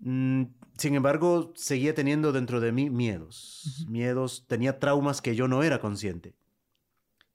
Mm, 0.00 0.46
sin 0.76 0.96
embargo, 0.96 1.52
seguía 1.54 1.94
teniendo 1.94 2.32
dentro 2.32 2.58
de 2.58 2.72
mí 2.72 2.90
miedos. 2.90 3.86
Miedos, 3.88 4.46
tenía 4.48 4.80
traumas 4.80 5.22
que 5.22 5.36
yo 5.36 5.46
no 5.46 5.62
era 5.62 5.78
consciente. 5.78 6.34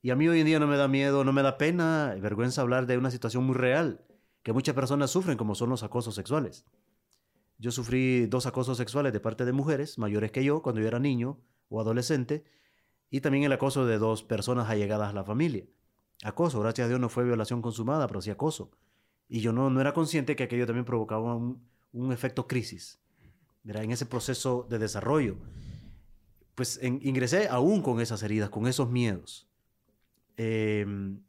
Y 0.02 0.10
a 0.10 0.18
mí 0.18 0.28
hoy 0.28 0.42
en 0.42 0.46
día 0.46 0.60
no 0.60 0.68
me 0.68 0.76
da 0.76 0.90
miedo, 0.90 1.24
no 1.24 1.32
me 1.32 1.42
da 1.42 1.58
pena, 1.58 2.18
vergüenza 2.20 2.62
hablar 2.62 2.86
de 2.86 2.98
una 2.98 3.12
situación 3.12 3.46
muy 3.46 3.56
real 3.56 4.04
que 4.44 4.52
muchas 4.52 4.76
personas 4.76 5.10
sufren, 5.10 5.38
como 5.38 5.56
son 5.56 5.70
los 5.70 5.84
acosos 5.84 6.16
sexuales. 6.16 6.66
Yo 7.58 7.72
sufrí 7.72 8.26
dos 8.26 8.46
acosos 8.46 8.78
sexuales 8.78 9.14
de 9.14 9.20
parte 9.20 9.46
de 9.46 9.54
mujeres 9.54 9.98
mayores 9.98 10.32
que 10.32 10.44
yo 10.44 10.62
cuando 10.62 10.82
yo 10.82 10.88
era 10.88 11.00
niño 11.00 11.40
o 11.70 11.80
adolescente, 11.80 12.44
y 13.10 13.22
también 13.22 13.44
el 13.44 13.52
acoso 13.52 13.86
de 13.86 13.98
dos 13.98 14.24
personas 14.24 14.70
allegadas 14.70 15.12
a 15.12 15.14
la 15.14 15.24
familia 15.24 15.66
acoso. 16.24 16.60
Gracias 16.60 16.86
a 16.86 16.90
Dios 16.90 17.00
no 17.00 17.10
fue 17.10 17.24
violación 17.24 17.62
consumada, 17.62 18.08
pero 18.08 18.22
sí 18.22 18.30
acoso. 18.30 18.72
Y 19.30 19.42
yo 19.42 19.54
no, 19.54 19.70
no 19.70 19.82
era 19.82 19.94
consciente 19.94 20.36
que 20.36 20.44
aquello 20.44 20.66
también 20.66 20.86
provocaba 20.86 21.36
un, 21.36 21.62
un 21.92 22.12
efecto 22.12 22.48
crisis. 22.48 23.00
En 23.66 23.92
ese 23.92 24.06
proceso 24.06 24.68
de 24.70 24.80
desarrollo. 24.80 25.38
Pues 26.56 26.80
ingresé 26.84 27.48
aún 27.48 27.82
con 27.82 28.00
esas 28.00 28.22
heridas, 28.24 28.50
con 28.50 28.68
esos 28.68 28.90
miedos. 28.90 29.48
Em, 30.38 31.22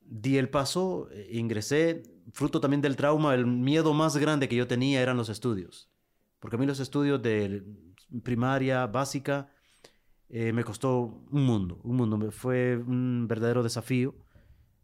di 0.00 0.38
el 0.38 0.48
paso, 0.48 1.08
eh, 1.10 1.28
ingresé, 1.32 2.02
fruto 2.36 2.60
también 2.60 2.82
del 2.82 2.96
trauma, 2.96 3.34
el 3.34 3.46
miedo 3.46 3.94
más 3.94 4.18
grande 4.18 4.46
que 4.46 4.56
yo 4.56 4.66
tenía 4.66 5.00
eran 5.00 5.16
los 5.16 5.30
estudios. 5.30 5.90
Porque 6.38 6.56
a 6.56 6.58
mí 6.58 6.66
los 6.66 6.80
estudios 6.80 7.22
de 7.22 7.64
primaria, 8.22 8.86
básica, 8.86 9.48
eh, 10.28 10.52
me 10.52 10.62
costó 10.62 11.24
un 11.30 11.44
mundo, 11.44 11.80
un 11.82 11.96
mundo. 11.96 12.30
Fue 12.30 12.76
un 12.76 13.26
verdadero 13.26 13.62
desafío. 13.62 14.14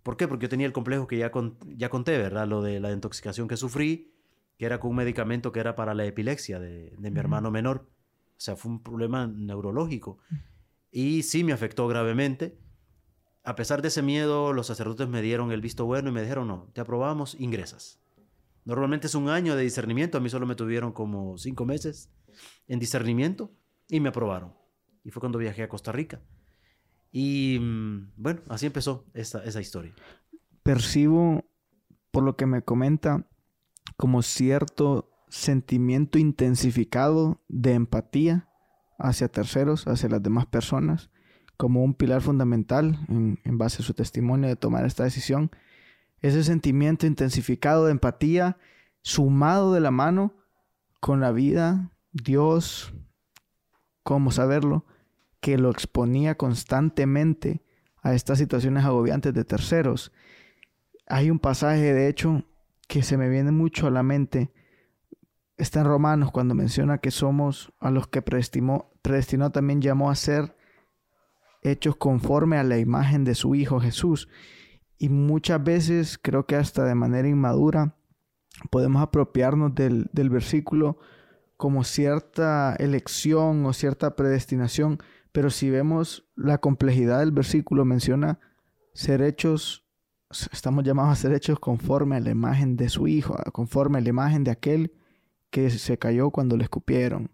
¿Por 0.03 0.17
qué? 0.17 0.27
Porque 0.27 0.45
yo 0.45 0.49
tenía 0.49 0.67
el 0.67 0.73
complejo 0.73 1.07
que 1.07 1.19
ya, 1.19 1.31
ya 1.77 1.91
conté, 1.91 2.17
¿verdad? 2.17 2.49
Lo 2.49 2.63
de 2.63 2.81
la 2.81 2.91
intoxicación 2.91 3.49
que 3.49 3.59
sufrí, 3.59 4.15
que 4.57 4.65
era 4.65 4.81
con 4.81 4.91
un 4.91 4.97
medicamento 4.97 5.53
que 5.53 5.61
era 5.61 5.77
para 5.77 5.93
la 5.93 6.07
epilepsia 6.07 6.59
de, 6.59 6.97
mi 6.99 7.21
hermano 7.21 7.51
menor. 7.51 7.87
O 8.31 8.41
sea, 8.41 8.57
fue 8.57 8.73
un 8.73 8.83
problema 8.83 9.27
neurológico. 9.27 10.19
Y 10.91 11.23
sí 11.23 11.45
me 11.45 11.53
afectó 11.53 11.87
gravemente. 11.87 12.59
A 13.45 13.57
pesar 13.57 13.83
de 13.83 13.89
ese 13.89 14.03
miedo, 14.03 14.53
los 14.53 14.69
sacerdotes 14.69 15.09
me 15.09 15.23
dieron 15.23 15.51
el 15.51 15.61
visto 15.61 15.85
bueno 15.85 16.11
y 16.11 16.13
me 16.13 16.23
dijeron, 16.23 16.47
no, 16.47 16.71
te 16.73 16.81
aprobamos, 16.81 17.35
ingresas. 17.41 18.01
Normalmente 18.65 19.09
es 19.09 19.15
un 19.17 19.29
año 19.29 19.57
de 19.57 19.63
discernimiento, 19.63 20.19
a 20.19 20.21
mí 20.21 20.29
solo 20.29 20.47
me 20.47 20.55
tuvieron 20.55 20.93
como 20.93 21.37
cinco 21.39 21.65
meses 21.65 22.09
en 22.69 22.79
discernimiento 22.79 23.51
y 23.89 23.99
me 23.99 24.11
aprobaron. 24.11 24.55
Y 25.03 25.11
fue 25.11 25.21
cuando 25.21 25.39
viajé 25.39 25.65
a 25.65 25.69
Costa 25.69 25.91
Rica. 25.91 26.21
Y 27.11 27.59
mm, 27.61 28.13
bueno, 28.17 28.41
así 28.49 28.67
empezó 28.67 29.05
esa, 29.15 29.43
esa 29.45 29.61
historia. 29.61 29.93
Percibo, 30.63 31.45
por 32.13 32.23
lo 32.23 32.37
que 32.37 32.47
me 32.47 32.63
comenta, 32.63 33.27
como 33.97 34.23
cierto 34.23 35.11
sentimiento 35.29 36.19
intensificado 36.19 37.43
de 37.49 37.75
empatía 37.75 38.49
hacia 38.99 39.29
terceros, 39.29 39.89
hacia 39.89 40.09
las 40.09 40.23
demás 40.23 40.47
personas, 40.47 41.11
como 41.63 41.85
un 41.85 41.95
pilar 41.95 42.21
fundamental 42.23 42.99
en, 43.09 43.39
base 43.57 43.83
a 43.83 43.87
su 43.87 43.95
testimonio 43.95 44.49
de 44.49 44.57
tomar 44.57 44.85
esta 44.85 45.05
decisión. 45.05 45.53
Ese 46.19 46.43
sentimiento 46.43 47.07
intensificado 47.07 47.85
de 47.85 47.93
empatía, 47.93 48.57
sumado 49.03 49.73
de 49.73 49.79
la 49.79 49.93
mano 49.93 50.35
con 50.99 51.21
la 51.21 51.31
vida, 51.31 51.93
Dios, 52.11 52.93
¿cómo 54.03 54.33
saberlo? 54.33 54.87
Que 55.39 55.57
lo 55.57 55.71
exponía 55.71 56.37
constantemente 56.37 57.63
a 58.03 58.13
estas 58.13 58.39
situaciones 58.39 58.85
agobiantes 58.85 59.33
de 59.33 59.45
terceros. 59.45 60.11
Hay 61.07 61.31
un 61.31 61.39
pasaje, 61.39 61.95
de 61.95 62.09
hecho, 62.09 62.43
que 62.89 63.05
se 63.05 63.17
me 63.17 63.29
viene 63.29 63.53
mucho 63.53 63.87
a 63.87 63.93
la 63.93 64.03
mente. 64.03 64.51
Está 65.57 65.79
en 65.83 65.87
Romanos 65.87 66.33
cuando 66.33 66.57
menciona 66.57 66.99
que 66.99 67.13
somos 67.13 67.73
a 67.79 67.93
los 67.93 68.09
que 68.09 68.21
predestinó 68.21 69.53
también 69.53 69.81
llamó 69.81 70.11
a 70.11 70.17
ser 70.17 70.57
hechos 71.63 71.97
conforme 71.97 72.59
a 72.59 72.65
la 72.65 72.79
imagen 72.79 73.25
de 73.25 73.35
su 73.35 73.55
Hijo 73.55 73.81
Jesús. 73.81 74.29
Y 74.99 75.09
muchas 75.09 75.63
veces, 75.63 76.19
creo 76.21 76.47
que 76.47 76.57
hasta 76.57 76.85
de 76.85 76.95
manera 76.95 77.29
inmadura, 77.29 77.97
podemos 78.71 79.03
apropiarnos 79.03 79.75
del, 79.75 80.09
del 80.13 80.31
versículo 80.31 80.99
como 81.57 81.85
cierta 81.85 82.75
elección 82.77 83.65
o 83.67 83.73
cierta 83.73 84.17
predestinación, 84.17 84.99
pero 85.31 85.49
si 85.49 85.71
vemos 85.71 86.29
la 86.35 86.59
complejidad 86.59 87.21
del 87.21 87.31
versículo, 87.31 87.85
menciona 87.85 88.41
ser 88.95 89.23
hechos, 89.23 89.87
estamos 90.53 90.85
llamados 90.85 91.13
a 91.13 91.23
ser 91.23 91.33
hechos 91.33 91.59
conforme 91.59 92.17
a 92.17 92.21
la 92.21 92.31
imagen 92.31 92.77
de 92.77 92.89
su 92.89 93.07
Hijo, 93.07 93.37
conforme 93.53 93.99
a 93.99 94.01
la 94.01 94.09
imagen 94.09 94.45
de 94.45 94.51
aquel 94.51 94.93
que 95.51 95.71
se 95.71 95.99
cayó 95.99 96.31
cuando 96.31 96.57
le 96.57 96.65
escupieron, 96.65 97.31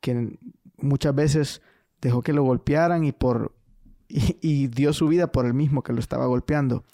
que 0.00 0.38
muchas 0.76 1.14
veces 1.14 1.62
dejó 2.00 2.22
que 2.22 2.32
lo 2.32 2.42
golpearan 2.42 3.04
y, 3.04 3.12
por, 3.12 3.54
y 4.40 4.68
dio 4.68 4.92
su 4.92 5.08
vida 5.08 5.32
por 5.32 5.46
el 5.46 5.54
mismo 5.54 5.82
que 5.82 5.92
lo 5.92 6.00
estaba 6.00 6.26
golpeando. 6.26 6.84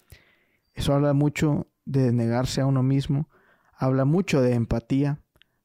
Eso 0.73 0.93
habla 0.93 1.13
mucho 1.13 1.67
de 1.85 2.11
negarse 2.11 2.61
a 2.61 2.65
uno 2.65 2.83
mismo, 2.83 3.29
habla 3.73 4.05
mucho 4.05 4.41
de 4.41 4.53
empatía, 4.53 5.21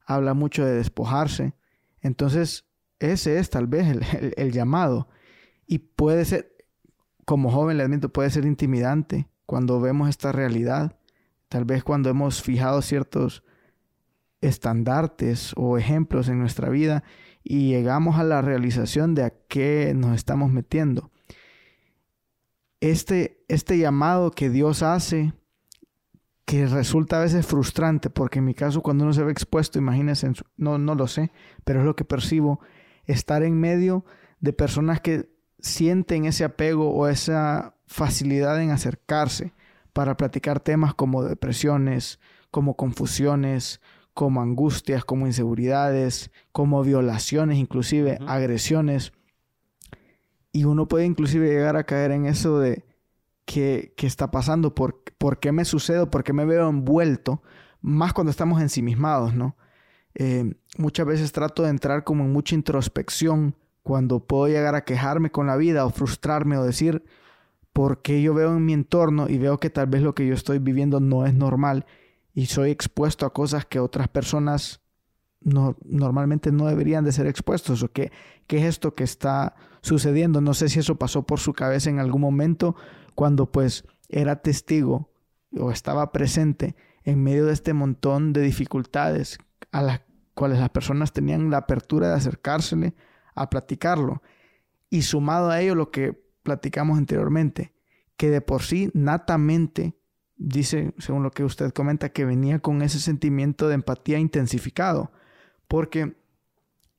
habla 0.07 0.35
mucho 0.35 0.64
de 0.64 0.73
despojarse. 0.73 1.54
Entonces, 2.00 2.66
ese 2.99 3.38
es 3.38 3.50
tal 3.50 3.66
vez 3.66 3.87
el, 4.37 4.52
llamado. 4.52 5.09
Y 5.66 5.78
puede 5.78 6.25
ser, 6.25 6.52
como 7.25 7.50
joven 7.50 7.76
le 7.76 7.83
admito, 7.83 8.12
puede 8.12 8.30
ser 8.30 8.45
intimidante 8.45 9.28
cuando 9.47 9.80
vemos 9.80 10.09
esta 10.09 10.33
realidad. 10.33 10.97
Tal 11.49 11.64
vez 11.64 11.83
cuando 11.83 12.11
hemos 12.11 12.42
fijado 12.42 12.83
ciertos 12.83 13.42
estandartes 14.40 15.52
o 15.57 15.76
ejemplos 15.76 16.28
en 16.28 16.38
nuestra 16.38 16.71
vida 16.71 17.02
y 17.42 17.69
llegamos 17.69 18.19
a 18.19 18.25
la 18.25 18.42
realización 18.42 19.14
de 19.14 19.25
a 19.25 19.30
qué 19.30 19.92
nos 19.95 20.14
estamos 20.14 20.50
metiendo. 20.50 21.11
Este, 22.81 23.45
este 23.49 23.79
llamado 23.79 24.31
que 24.31 24.51
Dios 24.51 24.83
hace 24.83 25.35
que 26.51 26.67
resulta 26.67 27.19
a 27.19 27.23
veces 27.23 27.47
frustrante, 27.47 28.11
porque 28.11 28.41
en 28.41 28.45
mi 28.45 28.55
caso 28.55 28.83
cuando 28.83 29.05
uno 29.05 29.13
se 29.13 29.23
ve 29.23 29.31
expuesto, 29.31 29.79
imagínense, 29.79 30.33
no, 30.57 30.79
no 30.79 30.97
lo 30.97 31.07
sé, 31.07 31.31
pero 31.65 31.81
es 31.81 31.87
lo 31.87 31.95
que 31.95 32.05
percibo, 32.05 32.59
estar 33.05 33.45
en 33.45 33.61
medio 33.61 34.05
de 34.41 34.53
personas 34.53 35.01
que 35.01 35.31
sienten 35.61 36.25
ese 36.25 36.43
apego 36.43 36.91
o 36.91 37.07
esa 37.07 37.77
facilidad 37.87 38.61
en 38.61 38.71
acercarse 38.71 39.53
para 39.93 40.17
platicar 40.17 40.61
temas 40.61 40.95
como 40.95 41.23
depresiones, 41.23 42.19
como 42.51 42.77
confusiones, 42.77 43.81
como 44.15 44.41
angustias, 44.41 45.05
como 45.05 45.27
inseguridades, 45.27 46.31
como 46.53 46.83
violaciones, 46.83 47.59
inclusive 47.59 48.19
agresiones. 48.27 49.13
Y 50.52 50.64
uno 50.64 50.88
puede 50.88 51.07
inclusive 51.07 51.49
llegar 51.49 51.76
a 51.76 51.85
caer 51.85 52.11
en 52.11 52.26
eso 52.26 52.59
de, 52.59 52.85
¿qué, 53.45 53.92
está 53.99 54.30
pasando? 54.30 54.75
¿Por, 54.75 55.02
¿Por, 55.19 55.38
qué 55.38 55.52
me 55.52 55.64
sucede? 55.64 56.07
¿Por 56.07 56.25
qué 56.25 56.33
me 56.33 56.45
veo 56.45 56.68
envuelto? 56.68 57.42
Más 57.81 58.12
cuando 58.12 58.31
estamos 58.31 58.61
ensimismados, 58.61 59.35
¿no? 59.35 59.57
Eh, 60.14 60.55
muchas 60.77 61.07
veces 61.07 61.33
trato 61.33 61.62
de 61.62 61.70
entrar 61.70 62.05
como 62.05 62.25
en 62.25 62.33
mucha 62.33 62.55
introspección 62.55 63.55
cuando 63.83 64.20
puedo 64.20 64.48
llegar 64.48 64.75
a 64.75 64.85
quejarme 64.85 65.31
con 65.31 65.46
la 65.46 65.57
vida 65.57 65.85
o 65.85 65.90
frustrarme 65.90 66.59
o 66.59 66.64
decir, 66.64 67.05
¿por 67.72 68.03
qué 68.03 68.20
yo 68.20 68.35
veo 68.35 68.57
en 68.57 68.64
mi 68.64 68.72
entorno 68.72 69.29
y 69.29 69.38
veo 69.38 69.59
que 69.59 69.70
tal 69.70 69.87
vez 69.87 70.03
lo 70.03 70.14
que 70.14 70.27
yo 70.27 70.35
estoy 70.35 70.59
viviendo 70.59 71.01
no 71.01 71.27
es 71.27 71.35
normal 71.35 71.87
y 72.35 72.46
soy 72.46 72.70
expuesto 72.70 73.25
a 73.25 73.33
cosas 73.33 73.64
que 73.66 73.79
otras 73.79 74.09
personas 74.09 74.81
no, 75.40 75.77
normalmente 75.85 76.53
no 76.53 76.66
deberían 76.66 77.05
de 77.05 77.12
ser 77.12 77.27
expuestos 77.27 77.83
o 77.83 77.90
qué 77.90 78.11
es 78.48 78.64
esto 78.64 78.94
que 78.94 79.05
está 79.05 79.55
sucediendo. 79.83 80.40
No 80.40 80.55
sé 80.55 80.69
si 80.69 80.79
eso 80.79 80.97
pasó 80.97 81.25
por 81.25 81.40
su 81.40 81.53
cabeza 81.53 81.90
en 81.90 81.99
algún 81.99 82.21
momento 82.21 82.77
cuando 83.14 83.51
pues 83.51 83.85
era 84.09 84.37
testigo 84.37 85.11
o 85.57 85.71
estaba 85.71 86.12
presente 86.12 86.77
en 87.05 87.23
medio 87.23 87.47
de 87.47 87.53
este 87.53 87.73
montón 87.73 88.33
de 88.33 88.43
dificultades 88.43 89.38
a 89.73 89.83
las 89.83 90.01
cuales 90.35 90.59
las 90.59 90.71
personas 90.71 91.12
tenían 91.12 91.51
la 91.51 91.59
apertura 91.59 92.09
de 92.09 92.14
acercársele 92.14 92.95
a 93.35 93.51
platicarlo. 93.51 94.23
Y 94.88 95.03
sumado 95.03 95.51
a 95.51 95.61
ello 95.61 95.75
lo 95.75 95.90
que 95.90 96.19
platicamos 96.43 96.99
anteriormente, 96.99 97.73
que 98.16 98.31
de 98.31 98.40
por 98.40 98.62
sí 98.62 98.90
natamente, 98.95 99.95
dice, 100.37 100.95
según 100.99 101.23
lo 101.23 101.31
que 101.31 101.45
usted 101.45 101.73
comenta, 101.73 102.09
que 102.09 102.25
venía 102.25 102.59
con 102.59 102.83
ese 102.83 102.99
sentimiento 102.99 103.69
de 103.69 103.75
empatía 103.75 104.19
intensificado, 104.19 105.12
porque 105.69 106.16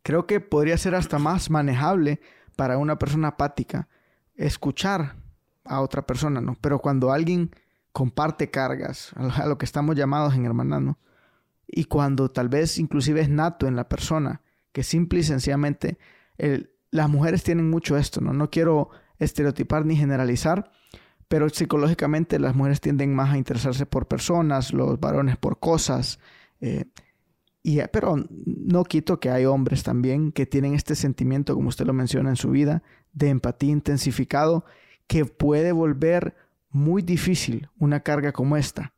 creo 0.04 0.26
que 0.26 0.40
podría 0.40 0.78
ser 0.78 0.96
hasta 0.96 1.20
más 1.20 1.50
manejable 1.50 2.22
para 2.62 2.78
una 2.78 3.00
persona 3.00 3.30
apática 3.30 3.88
escuchar 4.36 5.16
a 5.66 5.82
otra 5.82 6.06
persona, 6.06 6.42
¿no? 6.42 6.56
Pero 6.62 6.78
cuando 6.78 7.12
alguien 7.12 7.50
comparte 7.92 8.52
cargas, 8.52 9.14
a 9.16 9.48
lo 9.48 9.58
que 9.58 9.66
estamos 9.66 9.96
llamados 9.96 10.36
en 10.36 10.46
hermanano, 10.46 11.00
y 11.66 11.86
cuando 11.86 12.30
tal 12.30 12.50
vez 12.50 12.78
inclusive 12.78 13.20
es 13.20 13.30
nato 13.30 13.66
en 13.66 13.76
la 13.76 13.90
persona, 13.90 14.44
que 14.74 14.84
simple 14.84 15.22
y 15.22 15.24
sencillamente 15.24 15.98
las 16.92 17.10
mujeres 17.10 17.42
tienen 17.42 17.68
mucho 17.68 17.98
esto, 17.98 18.22
¿no? 18.22 18.32
No 18.32 18.52
quiero 18.52 18.92
estereotipar 19.18 19.84
ni 19.88 19.96
generalizar, 19.96 20.72
pero 21.28 21.50
psicológicamente 21.50 22.38
las 22.38 22.54
mujeres 22.54 22.80
tienden 22.80 23.16
más 23.16 23.32
a 23.32 23.40
interesarse 23.40 23.88
por 23.88 24.08
personas, 24.08 24.72
los 24.72 25.00
varones 25.00 25.36
por 25.36 25.58
cosas, 25.60 26.20
eh, 26.60 26.86
y, 27.64 27.80
pero 27.92 28.16
no 28.46 28.84
quito 28.84 29.20
que 29.20 29.30
hay 29.30 29.46
hombres 29.46 29.84
también 29.84 30.32
que 30.32 30.46
tienen 30.46 30.74
este 30.74 30.96
sentimiento, 30.96 31.54
como 31.54 31.70
usted 31.70 31.86
lo 31.86 31.94
menciona 31.94 32.30
en 32.30 32.36
su 32.36 32.50
vida, 32.50 32.82
de 33.14 33.30
empatía 33.30 33.72
intensificado 33.72 34.66
que 35.08 35.26
puede 35.26 35.72
volver 35.72 36.36
muy 36.70 37.02
difícil 37.02 37.70
una 37.78 38.00
carga 38.00 38.32
como 38.32 38.58
esta, 38.58 38.94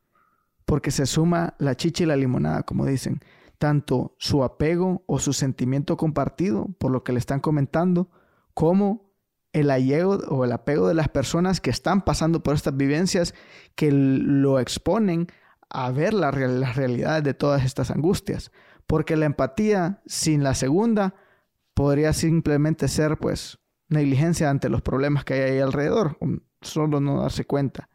porque 0.64 0.90
se 0.90 1.06
suma 1.06 1.54
la 1.58 1.76
chicha 1.76 2.04
y 2.04 2.06
la 2.06 2.16
limonada, 2.16 2.62
como 2.62 2.86
dicen, 2.86 3.20
tanto 3.58 4.14
su 4.18 4.44
apego 4.44 5.02
o 5.06 5.18
su 5.18 5.32
sentimiento 5.32 5.96
compartido 5.96 6.68
por 6.78 6.90
lo 6.90 7.04
que 7.04 7.12
le 7.12 7.18
están 7.18 7.40
comentando, 7.40 8.08
como 8.54 9.12
el 9.52 9.70
allego 9.70 10.18
o 10.28 10.44
el 10.44 10.52
apego 10.52 10.88
de 10.88 10.94
las 10.94 11.08
personas 11.08 11.60
que 11.60 11.70
están 11.70 12.02
pasando 12.02 12.42
por 12.42 12.54
estas 12.54 12.76
vivencias 12.76 13.34
que 13.74 13.90
lo 13.92 14.58
exponen 14.58 15.28
a 15.74 15.90
ver 15.90 16.14
la, 16.14 16.30
las 16.30 16.76
realidades 16.76 17.24
de 17.24 17.34
todas 17.34 17.64
estas 17.64 17.90
angustias. 17.90 18.52
Porque 18.86 19.16
la 19.16 19.26
empatía 19.26 20.02
sin 20.06 20.44
la 20.44 20.54
segunda 20.54 21.14
podría 21.74 22.12
simplemente 22.12 22.86
ser 22.86 23.18
pues 23.18 23.58
negligencia 23.88 24.48
ante 24.48 24.68
los 24.68 24.82
problemas 24.82 25.24
que 25.24 25.34
hay 25.34 25.40
ahí 25.40 25.58
alrededor, 25.58 26.16
solo 26.60 27.00
no 27.00 27.20
darse 27.20 27.44
cuenta. 27.44 27.88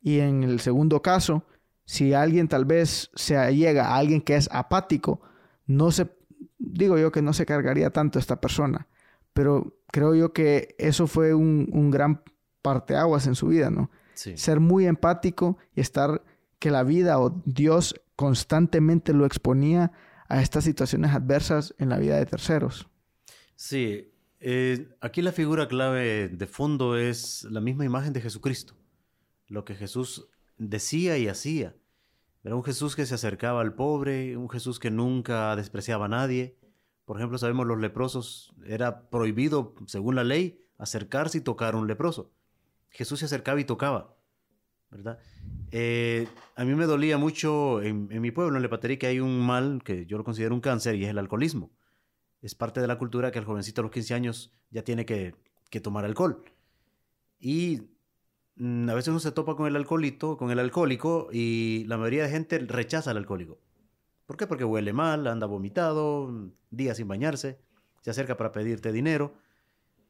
Y 0.00 0.18
en 0.18 0.42
el 0.42 0.60
segundo 0.60 1.02
caso, 1.02 1.44
si 1.84 2.14
alguien 2.14 2.48
tal 2.48 2.64
vez 2.64 3.10
se 3.14 3.54
llega 3.54 3.88
a 3.88 3.96
alguien 3.96 4.20
que 4.20 4.36
es 4.36 4.48
apático, 4.52 5.20
no 5.66 5.92
se, 5.92 6.10
digo 6.58 6.98
yo 6.98 7.12
que 7.12 7.22
no 7.22 7.32
se 7.32 7.46
cargaría 7.46 7.90
tanto 7.90 8.18
esta 8.18 8.40
persona, 8.40 8.88
pero 9.32 9.76
creo 9.92 10.14
yo 10.14 10.32
que 10.32 10.74
eso 10.78 11.06
fue 11.06 11.32
un, 11.32 11.68
un 11.72 11.90
gran 11.90 12.22
parteaguas 12.60 13.26
en 13.26 13.34
su 13.34 13.48
vida, 13.48 13.70
¿no? 13.70 13.90
Ser 14.14 14.60
muy 14.60 14.86
empático 14.86 15.58
y 15.74 15.80
estar 15.80 16.22
que 16.64 16.70
la 16.70 16.82
vida 16.82 17.20
o 17.20 17.42
Dios 17.44 17.94
constantemente 18.16 19.12
lo 19.12 19.26
exponía 19.26 19.92
a 20.30 20.40
estas 20.40 20.64
situaciones 20.64 21.10
adversas 21.10 21.74
en 21.76 21.90
la 21.90 21.98
vida 21.98 22.16
de 22.16 22.24
terceros. 22.24 22.88
Sí, 23.54 24.14
eh, 24.40 24.88
aquí 25.02 25.20
la 25.20 25.32
figura 25.32 25.68
clave 25.68 26.30
de 26.30 26.46
fondo 26.46 26.96
es 26.96 27.44
la 27.50 27.60
misma 27.60 27.84
imagen 27.84 28.14
de 28.14 28.22
Jesucristo, 28.22 28.72
lo 29.46 29.66
que 29.66 29.74
Jesús 29.74 30.26
decía 30.56 31.18
y 31.18 31.28
hacía. 31.28 31.76
Era 32.42 32.56
un 32.56 32.64
Jesús 32.64 32.96
que 32.96 33.04
se 33.04 33.14
acercaba 33.14 33.60
al 33.60 33.74
pobre, 33.74 34.38
un 34.38 34.48
Jesús 34.48 34.78
que 34.78 34.90
nunca 34.90 35.54
despreciaba 35.56 36.06
a 36.06 36.08
nadie. 36.08 36.56
Por 37.04 37.18
ejemplo, 37.18 37.36
sabemos 37.36 37.66
los 37.66 37.78
leprosos, 37.78 38.54
era 38.64 39.10
prohibido, 39.10 39.74
según 39.86 40.14
la 40.14 40.24
ley, 40.24 40.62
acercarse 40.78 41.36
y 41.36 41.42
tocar 41.42 41.74
a 41.74 41.76
un 41.76 41.88
leproso. 41.88 42.32
Jesús 42.88 43.18
se 43.18 43.26
acercaba 43.26 43.60
y 43.60 43.64
tocaba, 43.64 44.13
¿verdad? 44.90 45.18
Eh, 45.70 46.28
a 46.54 46.64
mí 46.64 46.74
me 46.74 46.86
dolía 46.86 47.18
mucho 47.18 47.82
en, 47.82 48.08
mi 48.20 48.30
pueblo, 48.30 48.56
en 48.56 48.62
Lepatarí, 48.62 48.96
que 48.96 49.08
hay 49.08 49.20
un 49.20 49.40
mal 49.40 49.82
que 49.84 50.06
yo 50.06 50.16
lo 50.18 50.24
considero 50.24 50.54
un 50.54 50.60
cáncer 50.60 50.94
y 50.94 51.04
es 51.04 51.10
el 51.10 51.18
alcoholismo. 51.18 51.70
es 52.42 52.54
parte 52.54 52.80
de 52.80 52.86
la 52.86 52.98
cultura 52.98 53.30
que 53.30 53.38
el 53.38 53.44
jovencito 53.44 53.80
a 53.80 53.84
los 53.84 53.90
15 53.90 54.14
años 54.14 54.52
ya 54.70 54.84
tiene 54.84 55.04
que, 55.04 55.34
que 55.70 55.80
tomar 55.80 56.04
alcohol. 56.04 56.44
Y 57.40 57.82
mm, 58.56 58.88
a 58.88 58.94
veces 58.94 59.08
uno 59.08 59.20
se 59.20 59.32
topa 59.32 59.56
con 59.56 59.66
el 59.66 59.76
alcoholito, 59.76 60.36
con 60.36 60.50
el 60.50 60.58
alcohólico, 60.58 61.28
y 61.32 61.84
la 61.88 61.96
mayoría 61.98 62.24
de 62.24 62.30
gente 62.30 62.58
rechaza 62.58 63.10
al 63.10 63.16
alcohólico. 63.16 63.58
¿Por 64.26 64.36
qué? 64.36 64.46
Porque 64.46 64.64
huele 64.64 64.92
mal, 64.92 65.26
anda 65.26 65.46
vomitado, 65.46 66.52
días 66.70 66.96
sin 66.96 67.08
bañarse, 67.08 67.60
se 68.00 68.10
acerca 68.10 68.36
para 68.36 68.52
pedirte 68.52 68.92
dinero. 68.92 69.34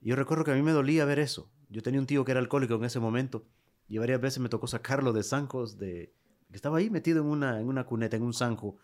Yo 0.00 0.14
recuerdo 0.14 0.44
que 0.44 0.52
a 0.52 0.54
mí 0.54 0.62
me 0.62 0.72
dolía 0.72 1.04
ver 1.04 1.18
eso. 1.18 1.50
Yo 1.70 1.82
tenía 1.82 2.00
un 2.00 2.06
tío 2.06 2.24
que 2.24 2.32
era 2.32 2.40
alcohólico 2.40 2.74
en 2.74 2.84
ese 2.84 3.00
momento 3.00 3.46
y 3.88 3.98
varias 3.98 4.20
veces 4.20 4.38
me 4.40 4.48
tocó 4.48 4.66
sacarlo 4.66 5.12
de 5.12 5.22
zancos, 5.22 5.78
de, 5.78 6.12
que 6.50 6.56
estaba 6.56 6.78
ahí 6.78 6.90
metido 6.90 7.20
en 7.20 7.26
una, 7.26 7.60
en 7.60 7.66
una 7.66 7.84
cuneta, 7.84 8.16
en 8.16 8.22
un 8.22 8.32
zanjo. 8.32 8.76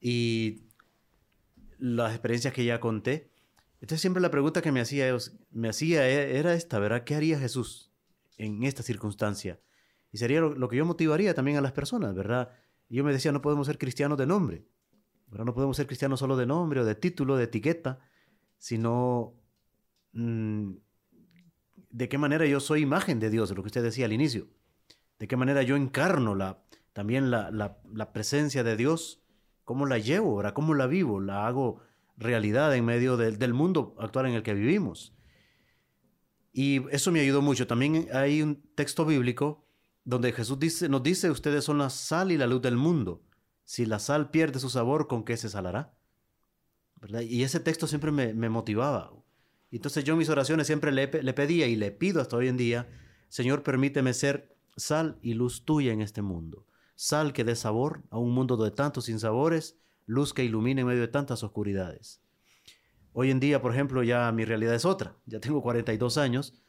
Y 0.00 0.68
las 1.78 2.12
experiencias 2.12 2.52
que 2.52 2.64
ya 2.64 2.80
conté. 2.80 3.30
Entonces 3.80 4.00
siempre 4.00 4.20
la 4.20 4.30
pregunta 4.30 4.62
que 4.62 4.72
me 4.72 4.80
hacía, 4.80 5.16
me 5.50 5.68
hacía 5.68 6.08
e, 6.08 6.38
era 6.38 6.54
esta, 6.54 6.78
¿verdad? 6.78 7.04
¿Qué 7.04 7.14
haría 7.14 7.38
Jesús 7.38 7.92
en 8.36 8.64
esta 8.64 8.82
circunstancia? 8.82 9.60
Y 10.12 10.18
sería 10.18 10.40
lo, 10.40 10.68
que 10.68 10.76
yo 10.76 10.84
motivaría 10.84 11.34
también 11.34 11.56
a 11.58 11.60
las 11.60 11.72
personas, 11.72 12.14
¿verdad? 12.14 12.50
Yo 12.88 13.04
me 13.04 13.12
decía, 13.12 13.32
no 13.32 13.42
podemos 13.42 13.66
ser 13.66 13.78
cristianos 13.78 14.18
de 14.18 14.26
nombre, 14.26 14.66
¿verdad? 15.28 15.44
No 15.44 15.54
podemos 15.54 15.76
ser 15.76 15.86
cristianos 15.86 16.20
solo 16.20 16.36
de 16.36 16.46
nombre 16.46 16.80
o 16.80 16.84
de 16.84 16.94
título, 16.94 17.36
de 17.36 17.44
etiqueta, 17.44 18.00
sino 18.56 19.34
mm, 20.12 20.72
de 21.90 22.08
qué 22.08 22.18
manera 22.18 22.46
yo 22.46 22.60
soy 22.60 22.82
imagen 22.82 23.20
de 23.20 23.30
Dios, 23.30 23.50
lo 23.50 23.62
que 23.62 23.68
usted 23.68 23.82
decía 23.82 24.06
al 24.06 24.12
inicio. 24.12 24.48
De 25.18 25.26
qué 25.26 25.36
manera 25.36 25.62
yo 25.62 25.76
encarno 25.76 26.36
también 26.92 27.30
la, 27.30 27.78
presencia 28.12 28.62
de 28.64 28.76
Dios 28.76 29.22
¿Cómo 29.68 29.84
la 29.84 29.98
llevo 29.98 30.30
ahora? 30.30 30.54
¿Cómo 30.54 30.72
la 30.72 30.86
vivo? 30.86 31.20
¿La 31.20 31.46
hago 31.46 31.82
realidad 32.16 32.74
en 32.74 32.86
medio 32.86 33.18
del 33.18 33.52
mundo 33.52 33.94
actual 33.98 34.24
en 34.24 34.32
el 34.32 34.42
que 34.42 34.54
vivimos? 34.54 35.12
Y 36.54 36.88
eso 36.88 37.12
me 37.12 37.20
ayudó 37.20 37.42
mucho. 37.42 37.66
También 37.66 38.08
hay 38.14 38.40
un 38.40 38.62
texto 38.74 39.04
bíblico 39.04 39.66
donde 40.04 40.32
Jesús 40.32 40.56
nos 40.88 41.02
dice, 41.02 41.30
ustedes 41.30 41.64
son 41.64 41.76
la 41.76 41.90
sal 41.90 42.32
y 42.32 42.38
la 42.38 42.46
luz 42.46 42.62
del 42.62 42.78
mundo. 42.78 43.22
Si 43.64 43.84
la 43.84 43.98
sal 43.98 44.30
pierde 44.30 44.58
su 44.58 44.70
sabor, 44.70 45.06
¿con 45.06 45.22
qué 45.22 45.36
se 45.36 45.50
salará? 45.50 45.92
Y 47.20 47.42
ese 47.42 47.60
texto 47.60 47.86
siempre 47.86 48.10
me, 48.10 48.48
motivaba. 48.48 49.12
Entonces 49.76 50.04
yo 50.04 50.14
en 50.14 50.18
mis 50.18 50.30
oraciones 50.30 50.66
siempre 50.66 50.92
le, 50.92 51.08
pedía 51.08 51.66
y 51.66 51.76
le 51.76 51.90
pido 51.90 52.20
hasta 52.20 52.36
hoy 52.36 52.48
en 52.48 52.56
día, 52.56 52.88
Señor, 53.28 53.62
permíteme 53.62 54.14
ser 54.14 54.56
sal 54.76 55.18
y 55.22 55.34
luz 55.34 55.64
tuya 55.64 55.92
en 55.92 56.00
este 56.00 56.22
mundo 56.22 56.68
sal 56.98 57.32
que 57.32 57.44
dé 57.44 57.54
sabor 57.54 58.02
a 58.10 58.18
un 58.18 58.34
mundo 58.34 58.56
de 58.56 58.72
tantos 58.72 59.04
sinsabores, 59.04 59.78
luz 60.04 60.34
que 60.34 60.42
ilumine 60.42 60.80
en 60.80 60.88
medio 60.88 61.00
de 61.00 61.06
tantas 61.06 61.44
oscuridades. 61.44 62.20
Hoy 63.12 63.30
en 63.30 63.38
día, 63.38 63.62
por 63.62 63.72
ejemplo, 63.72 64.02
ya 64.02 64.32
mi 64.32 64.44
realidad 64.44 64.74
es 64.74 64.84
otra. 64.84 65.16
Ya 65.24 65.38
tengo 65.38 65.62
42 65.62 66.18
años, 66.18 66.60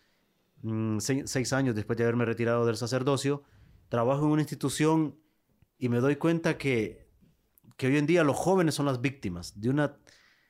mm, 0.61 0.99
seis 0.99 1.51
años 1.51 1.75
después 1.75 1.97
de 1.97 2.03
haberme 2.03 2.25
retirado 2.25 2.67
del 2.67 2.77
sacerdocio, 2.77 3.43
trabajo 3.89 4.23
en 4.25 4.31
una 4.31 4.43
institución 4.43 5.19
y 5.79 5.89
me 5.89 5.97
doy 5.97 6.17
cuenta 6.17 6.59
que, 6.59 7.09
que 7.75 7.87
hoy 7.87 7.97
en 7.97 8.05
día 8.05 8.23
los 8.23 8.37
jóvenes 8.37 8.75
son 8.75 8.85
las 8.85 9.01
víctimas 9.01 9.59
de 9.59 9.71
una 9.71 9.97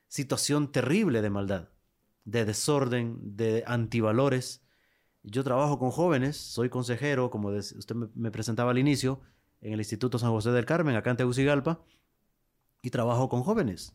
situación 0.10 0.74
terrible 0.74 1.22
de 1.22 1.30
maldad, 1.30 1.70
de 2.32 2.46
desorden, 2.46 3.18
de 3.36 3.64
antivalores. 3.66 4.62
Yo 5.24 5.44
trabajo 5.44 5.80
con 5.80 5.92
jóvenes, 5.92 6.38
soy 6.38 6.70
consejero, 6.70 7.30
como 7.30 7.50
usted 7.50 7.96
me 7.96 8.32
presentaba 8.32 8.72
al 8.72 8.78
inicio, 8.78 9.22
en 9.62 9.74
el 9.74 9.80
Instituto 9.80 10.18
San 10.20 10.32
José 10.32 10.52
del 10.52 10.66
Carmen, 10.66 10.96
acá 10.96 11.12
en 11.12 11.18
Tegucigalpa, 11.18 11.82
y 12.82 12.90
trabajo 12.92 13.28
con 13.28 13.44
jóvenes. 13.44 13.94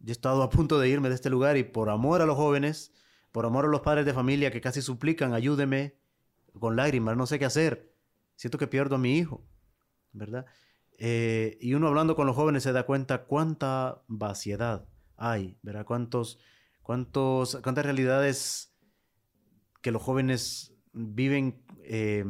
Yo 0.00 0.10
he 0.10 0.12
estado 0.12 0.42
a 0.42 0.50
punto 0.50 0.78
de 0.78 0.88
irme 0.88 1.08
de 1.08 1.14
este 1.14 1.30
lugar 1.30 1.56
y 1.56 1.64
por 1.64 1.90
amor 1.90 2.22
a 2.22 2.26
los 2.26 2.36
jóvenes, 2.36 2.92
por 3.32 3.46
amor 3.46 3.66
a 3.66 3.68
los 3.68 3.80
padres 3.80 4.06
de 4.06 4.14
familia 4.14 4.50
que 4.50 4.60
casi 4.60 4.82
suplican, 4.82 5.32
ayúdeme 5.32 5.96
con 6.58 6.76
lágrimas, 6.76 7.16
no 7.16 7.26
sé 7.26 7.38
qué 7.38 7.44
hacer, 7.44 7.92
siento 8.34 8.58
que 8.58 8.66
pierdo 8.66 8.96
a 8.96 8.98
mi 8.98 9.18
hijo, 9.18 9.44
¿verdad? 10.12 10.46
Eh, 10.98 11.58
y 11.60 11.74
uno 11.74 11.88
hablando 11.88 12.16
con 12.16 12.26
los 12.26 12.34
jóvenes 12.34 12.62
se 12.62 12.72
da 12.72 12.86
cuenta 12.86 13.24
cuánta 13.24 14.02
vaciedad 14.08 14.88
hay, 15.16 15.58
¿verdad? 15.62 15.84
Cuántos, 15.84 16.38
cuántos, 16.86 17.58
cuántas 17.64 17.84
realidades 17.84 18.72
que 19.82 19.90
los 19.90 20.00
jóvenes 20.00 20.72
viven 20.92 21.64
eh, 21.82 22.24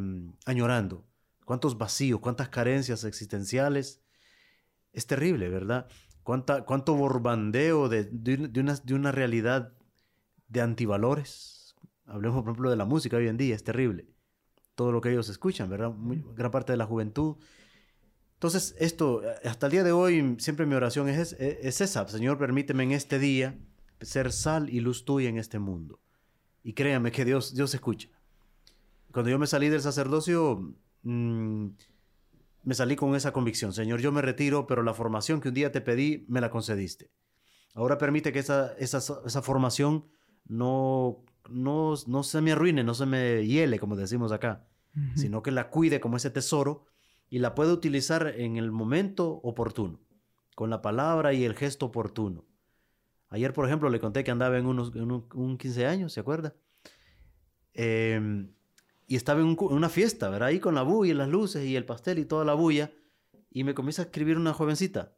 añorando 0.46 1.06
cuántos 1.44 1.76
vacíos, 1.78 2.20
cuántas 2.20 2.48
carencias 2.48 3.04
existenciales. 3.04 4.02
Es 4.92 5.06
terrible, 5.06 5.50
¿verdad? 5.50 5.86
Cuánta, 6.22 6.64
cuánto 6.64 6.94
borbandeo 6.94 7.90
de, 7.90 8.08
de, 8.10 8.60
una, 8.60 8.74
de 8.74 8.94
una 8.94 9.12
realidad 9.12 9.72
de 10.48 10.60
antivalores. 10.62 11.76
Hablemos, 12.06 12.42
por 12.42 12.50
ejemplo, 12.50 12.70
de 12.70 12.76
la 12.76 12.86
música 12.86 13.18
hoy 13.18 13.28
en 13.28 13.36
día, 13.36 13.54
es 13.54 13.62
terrible. 13.62 14.08
Todo 14.74 14.90
lo 14.90 15.02
que 15.02 15.10
ellos 15.10 15.28
escuchan, 15.28 15.68
¿verdad? 15.68 15.92
gran 16.34 16.50
parte 16.50 16.72
de 16.72 16.78
la 16.78 16.86
juventud. 16.86 17.36
Entonces, 18.34 18.74
esto, 18.78 19.20
hasta 19.44 19.66
el 19.66 19.72
día 19.72 19.84
de 19.84 19.92
hoy, 19.92 20.36
siempre 20.38 20.64
mi 20.64 20.74
oración 20.74 21.10
es, 21.10 21.34
es, 21.38 21.80
esa. 21.80 22.08
Señor, 22.08 22.38
permíteme 22.38 22.84
en 22.84 22.92
este 22.92 23.18
día 23.18 23.58
ser 24.00 24.32
sal 24.32 24.70
y 24.70 24.80
luz 24.80 25.04
tuya 25.04 25.28
en 25.28 25.38
este 25.38 25.58
mundo. 25.58 26.00
Y 26.62 26.72
créame 26.72 27.12
que 27.12 27.24
Dios, 27.24 27.54
Dios 27.54 27.74
escucha. 27.74 28.08
Cuando 29.12 29.30
yo 29.30 29.38
me 29.38 29.46
salí 29.46 29.68
del 29.68 29.80
sacerdocio, 29.80 30.74
Mm, 31.06 31.68
me 32.64 32.74
salí 32.74 32.96
con 32.96 33.14
esa 33.14 33.32
convicción. 33.32 33.72
Señor, 33.72 34.00
yo 34.00 34.10
me 34.10 34.22
retiro, 34.22 34.66
pero 34.66 34.82
la 34.82 34.92
formación 34.92 35.40
que 35.40 35.48
un 35.48 35.54
día 35.54 35.70
te 35.70 35.80
pedí, 35.80 36.24
me 36.28 36.40
la 36.40 36.50
concediste. 36.50 37.12
Ahora 37.74 37.96
permite 37.96 38.32
que 38.32 38.40
esa, 38.40 38.72
esa, 38.78 38.98
esa 38.98 39.42
formación 39.42 40.06
no, 40.46 41.22
no, 41.48 41.94
no, 42.08 42.22
se 42.24 42.40
me 42.40 42.52
arruine, 42.52 42.82
no 42.82 42.94
se 42.94 43.06
me 43.06 43.46
hiele, 43.46 43.78
como 43.78 43.94
decimos 43.94 44.32
acá, 44.32 44.66
sino 45.14 45.42
que 45.42 45.50
la 45.50 45.68
cuide 45.68 46.00
como 46.00 46.16
ese 46.16 46.30
tesoro 46.30 46.86
y 47.28 47.38
la 47.38 47.54
pueda 47.54 47.72
utilizar 47.72 48.34
en 48.36 48.56
el 48.56 48.72
momento 48.72 49.28
oportuno, 49.28 50.00
con 50.54 50.70
la 50.70 50.80
palabra 50.80 51.34
y 51.34 51.44
el 51.44 51.54
gesto 51.54 51.86
oportuno. 51.86 52.46
Ayer, 53.28 53.52
por 53.52 53.66
ejemplo, 53.66 53.90
le 53.90 54.00
conté 54.00 54.24
que 54.24 54.30
andaba 54.30 54.56
en, 54.58 54.66
unos, 54.66 54.94
en 54.94 55.10
un, 55.10 55.58
15 55.58 55.86
años, 55.86 56.12
¿se 56.12 56.20
acuerda? 56.20 56.54
Eh, 57.74 58.46
y 59.06 59.16
estaba 59.16 59.40
en, 59.40 59.56
una 59.58 59.88
fiesta, 59.88 60.28
¿verdad? 60.28 60.48
Ahí 60.48 60.60
con 60.60 60.74
la 60.74 60.82
bulla, 60.82 61.14
las 61.14 61.28
luces 61.28 61.64
y 61.64 61.76
el 61.76 61.84
pastel 61.84 62.18
y 62.18 62.24
toda 62.24 62.44
la 62.44 62.54
bulla. 62.54 62.90
Y 63.50 63.64
me 63.64 63.74
comienza 63.74 64.02
a 64.02 64.04
escribir 64.06 64.36
una 64.36 64.52
jovencita. 64.52 65.16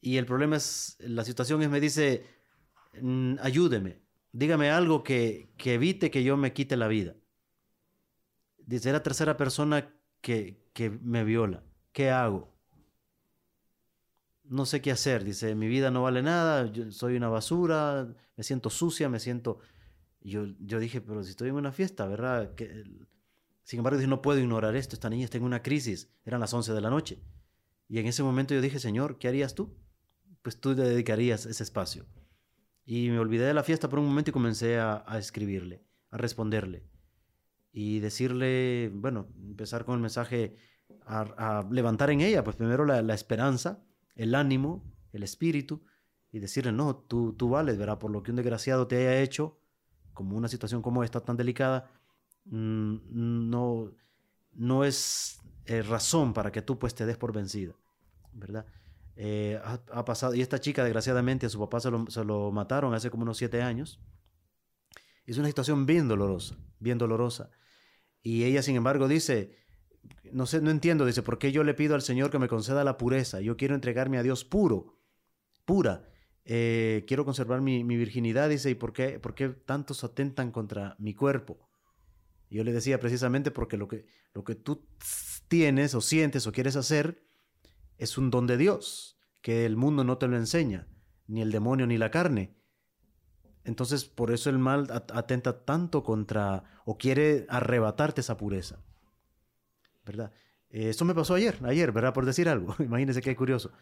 Y 0.00 0.16
el 0.16 0.26
problema 0.26 0.56
es, 0.56 0.96
la 1.00 1.24
situación 1.24 1.62
es, 1.62 1.70
me 1.70 1.80
dice, 1.80 2.24
mm, 3.00 3.36
ayúdeme, 3.40 4.00
dígame 4.32 4.70
algo 4.70 5.02
que, 5.02 5.52
que 5.56 5.74
evite 5.74 6.10
que 6.10 6.24
yo 6.24 6.36
me 6.36 6.52
quite 6.52 6.76
la 6.76 6.88
vida. 6.88 7.14
Dice, 8.58 8.92
la 8.92 9.02
tercera 9.02 9.36
persona 9.36 9.94
que, 10.20 10.68
que 10.72 10.90
me 10.90 11.24
viola. 11.24 11.62
¿Qué 11.92 12.10
hago? 12.10 12.52
No 14.50 14.66
sé 14.66 14.82
qué 14.82 14.90
hacer. 14.90 15.24
Dice, 15.24 15.54
mi 15.54 15.66
vida 15.66 15.90
no 15.90 16.02
vale 16.02 16.22
nada, 16.22 16.70
soy 16.90 17.16
una 17.16 17.28
basura, 17.28 18.14
me 18.36 18.44
siento 18.44 18.68
sucia, 18.68 19.08
me 19.08 19.18
siento 19.18 19.60
yo, 20.22 20.46
yo 20.60 20.78
dije, 20.78 21.00
pero 21.00 21.22
si 21.24 21.30
estoy 21.30 21.48
en 21.48 21.54
una 21.54 21.72
fiesta, 21.72 22.06
¿verdad? 22.06 22.54
Que, 22.54 22.84
sin 23.64 23.78
embargo, 23.78 23.98
dije, 23.98 24.08
no 24.08 24.22
puedo 24.22 24.38
ignorar 24.38 24.76
esto, 24.76 24.94
esta 24.94 25.08
niña 25.08 25.24
está 25.24 25.38
en 25.38 25.44
una 25.44 25.62
crisis, 25.62 26.10
eran 26.24 26.40
las 26.40 26.52
11 26.52 26.72
de 26.72 26.80
la 26.80 26.90
noche. 26.90 27.22
Y 27.88 27.98
en 27.98 28.06
ese 28.06 28.22
momento 28.22 28.54
yo 28.54 28.60
dije, 28.60 28.78
Señor, 28.78 29.18
¿qué 29.18 29.28
harías 29.28 29.54
tú? 29.54 29.76
Pues 30.42 30.60
tú 30.60 30.74
le 30.74 30.82
dedicarías 30.82 31.46
ese 31.46 31.62
espacio. 31.62 32.06
Y 32.84 33.08
me 33.10 33.18
olvidé 33.18 33.46
de 33.46 33.54
la 33.54 33.62
fiesta 33.62 33.88
por 33.88 33.98
un 33.98 34.06
momento 34.06 34.30
y 34.30 34.32
comencé 34.32 34.78
a, 34.78 35.04
escribirle, 35.18 35.82
a 36.10 36.18
responderle. 36.18 36.84
Y 37.72 38.00
decirle, 38.00 38.90
bueno, 38.92 39.28
empezar 39.36 39.84
con 39.84 39.94
el 39.94 40.00
mensaje 40.00 40.56
a, 41.06 41.66
levantar 41.70 42.10
en 42.10 42.20
ella, 42.20 42.44
pues 42.44 42.56
primero 42.56 42.84
la, 42.84 43.14
esperanza, 43.14 43.82
el 44.14 44.34
ánimo, 44.34 44.84
el 45.12 45.22
espíritu, 45.22 45.82
y 46.32 46.38
decirle, 46.38 46.72
no, 46.72 46.96
tú, 46.96 47.32
tú 47.32 47.48
vales, 47.48 47.76
¿verdad? 47.78 47.98
Por 47.98 48.10
lo 48.10 48.22
que 48.22 48.30
un 48.30 48.36
desgraciado 48.36 48.86
te 48.86 48.96
haya 48.96 49.20
hecho, 49.20 49.58
como 50.12 50.36
una 50.36 50.48
situación 50.48 50.82
como 50.82 51.02
esta 51.02 51.20
tan 51.20 51.36
delicada, 51.36 51.90
mm, 52.44 53.50
no, 53.50 53.92
no 54.52 54.84
es 54.84 55.38
eh, 55.64 55.82
razón 55.82 56.32
para 56.32 56.52
que 56.52 56.62
tú 56.62 56.78
pues 56.78 56.94
te 56.94 57.06
des 57.06 57.16
por 57.16 57.32
vencida, 57.32 57.74
¿verdad? 58.32 58.66
Eh, 59.16 59.60
ha, 59.64 60.04
pasado, 60.04 60.34
y 60.34 60.40
esta 60.40 60.60
chica 60.60 60.82
desgraciadamente 60.82 61.46
a 61.46 61.48
su 61.50 61.58
papá 61.58 61.80
se 61.80 61.90
lo, 61.90 62.06
se 62.08 62.24
lo 62.24 62.50
mataron 62.52 62.94
hace 62.94 63.10
como 63.10 63.24
unos 63.24 63.36
siete 63.36 63.60
años. 63.60 64.00
Es 65.26 65.36
una 65.36 65.48
situación 65.48 65.84
bien 65.84 66.08
dolorosa, 66.08 66.56
bien 66.78 66.96
dolorosa. 66.96 67.50
Y 68.22 68.44
ella, 68.44 68.62
sin 68.62 68.76
embargo, 68.76 69.08
dice, 69.08 69.59
no 70.32 70.46
sé, 70.46 70.60
no 70.60 70.70
entiendo, 70.70 71.06
dice, 71.06 71.22
¿por 71.22 71.38
qué 71.38 71.52
yo 71.52 71.64
le 71.64 71.74
pido 71.74 71.94
al 71.94 72.02
Señor 72.02 72.30
que 72.30 72.38
me 72.38 72.48
conceda 72.48 72.84
la 72.84 72.96
pureza? 72.96 73.40
Yo 73.40 73.56
quiero 73.56 73.74
entregarme 73.74 74.18
a 74.18 74.22
Dios 74.22 74.44
puro, 74.44 74.98
pura. 75.64 76.08
Eh, 76.44 77.04
quiero 77.06 77.24
conservar 77.24 77.60
mi, 77.60 77.82
virginidad, 77.82 78.48
dice, 78.48 78.70
¿y 78.70 78.74
por 78.74 78.92
qué, 78.92 79.18
por 79.18 79.34
qué 79.34 79.48
tantos 79.48 80.04
atentan 80.04 80.50
contra 80.50 80.96
mi 80.98 81.14
cuerpo? 81.14 81.68
yo 82.50 82.64
le 82.64 82.72
decía 82.72 82.98
precisamente 82.98 83.52
porque 83.52 83.76
lo 83.76 83.86
que, 83.86 84.06
lo 84.34 84.42
que 84.42 84.56
tú 84.56 84.84
tienes 85.46 85.94
o 85.94 86.00
sientes 86.00 86.48
o 86.48 86.52
quieres 86.52 86.74
hacer 86.74 87.22
es 87.96 88.18
un 88.18 88.30
don 88.30 88.48
de 88.48 88.56
Dios, 88.56 89.18
que 89.40 89.64
el 89.66 89.76
mundo 89.76 90.02
no 90.02 90.18
te 90.18 90.26
lo 90.26 90.36
enseña. 90.36 90.88
ni 91.28 91.42
el 91.42 91.52
demonio, 91.52 91.86
ni 91.86 91.96
la 91.96 92.10
carne. 92.10 92.56
Entonces, 93.62 94.04
por 94.04 94.32
eso 94.32 94.50
el 94.50 94.58
mal 94.58 94.88
atenta 94.90 95.64
tanto 95.64 96.02
contra 96.02 96.64
o 96.84 96.98
quiere 96.98 97.46
arrebatarte 97.48 98.20
esa 98.20 98.36
pureza. 98.36 98.82
¿Verdad? 100.04 100.32
Eso 100.70 101.04
me 101.04 101.14
pasó 101.14 101.34
ayer, 101.34 101.58
ayer, 101.64 101.90
¿verdad? 101.92 102.14
Por 102.14 102.24
decir 102.24 102.48
algo. 102.48 102.74
Imagínense 102.82 103.20
qué 103.20 103.34
curioso. 103.34 103.72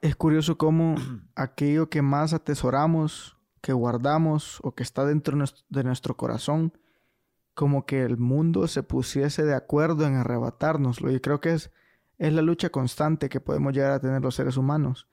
Es 0.00 0.16
curioso 0.16 0.56
cómo 0.56 0.94
aquello 1.34 1.90
que 1.90 2.02
más 2.02 2.32
atesoramos, 2.32 3.36
que 3.60 3.72
guardamos 3.72 4.60
o 4.62 4.74
que 4.74 4.82
está 4.82 5.04
dentro 5.04 5.36
de 5.68 5.84
nuestro 5.84 6.16
corazón, 6.16 6.72
como 7.54 7.86
que 7.86 8.04
el 8.04 8.16
mundo 8.16 8.68
se 8.68 8.82
pusiese 8.82 9.44
de 9.44 9.54
acuerdo 9.54 10.06
en 10.06 10.14
arrebatárnoslo. 10.14 11.10
Y 11.10 11.20
creo 11.20 11.40
que 11.40 11.54
es, 11.54 11.70
es 12.16 12.32
la 12.32 12.42
lucha 12.42 12.70
constante 12.70 13.28
que 13.28 13.40
podemos 13.40 13.72
llegar 13.72 13.92
a 13.92 14.00
tener 14.00 14.22
los 14.22 14.36
seres 14.36 14.56
humanos. 14.56 15.08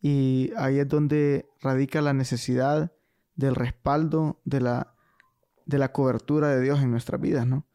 Y 0.00 0.52
ahí 0.56 0.78
es 0.78 0.88
donde 0.88 1.48
radica 1.60 2.02
la 2.02 2.12
necesidad 2.12 2.92
del 3.34 3.54
respaldo 3.54 4.40
de 4.44 4.60
la, 4.60 4.94
de 5.64 5.78
la 5.78 5.92
cobertura 5.92 6.48
de 6.48 6.60
Dios 6.60 6.80
en 6.80 6.90
nuestras 6.90 7.20
vidas, 7.20 7.46
¿no? 7.46 7.66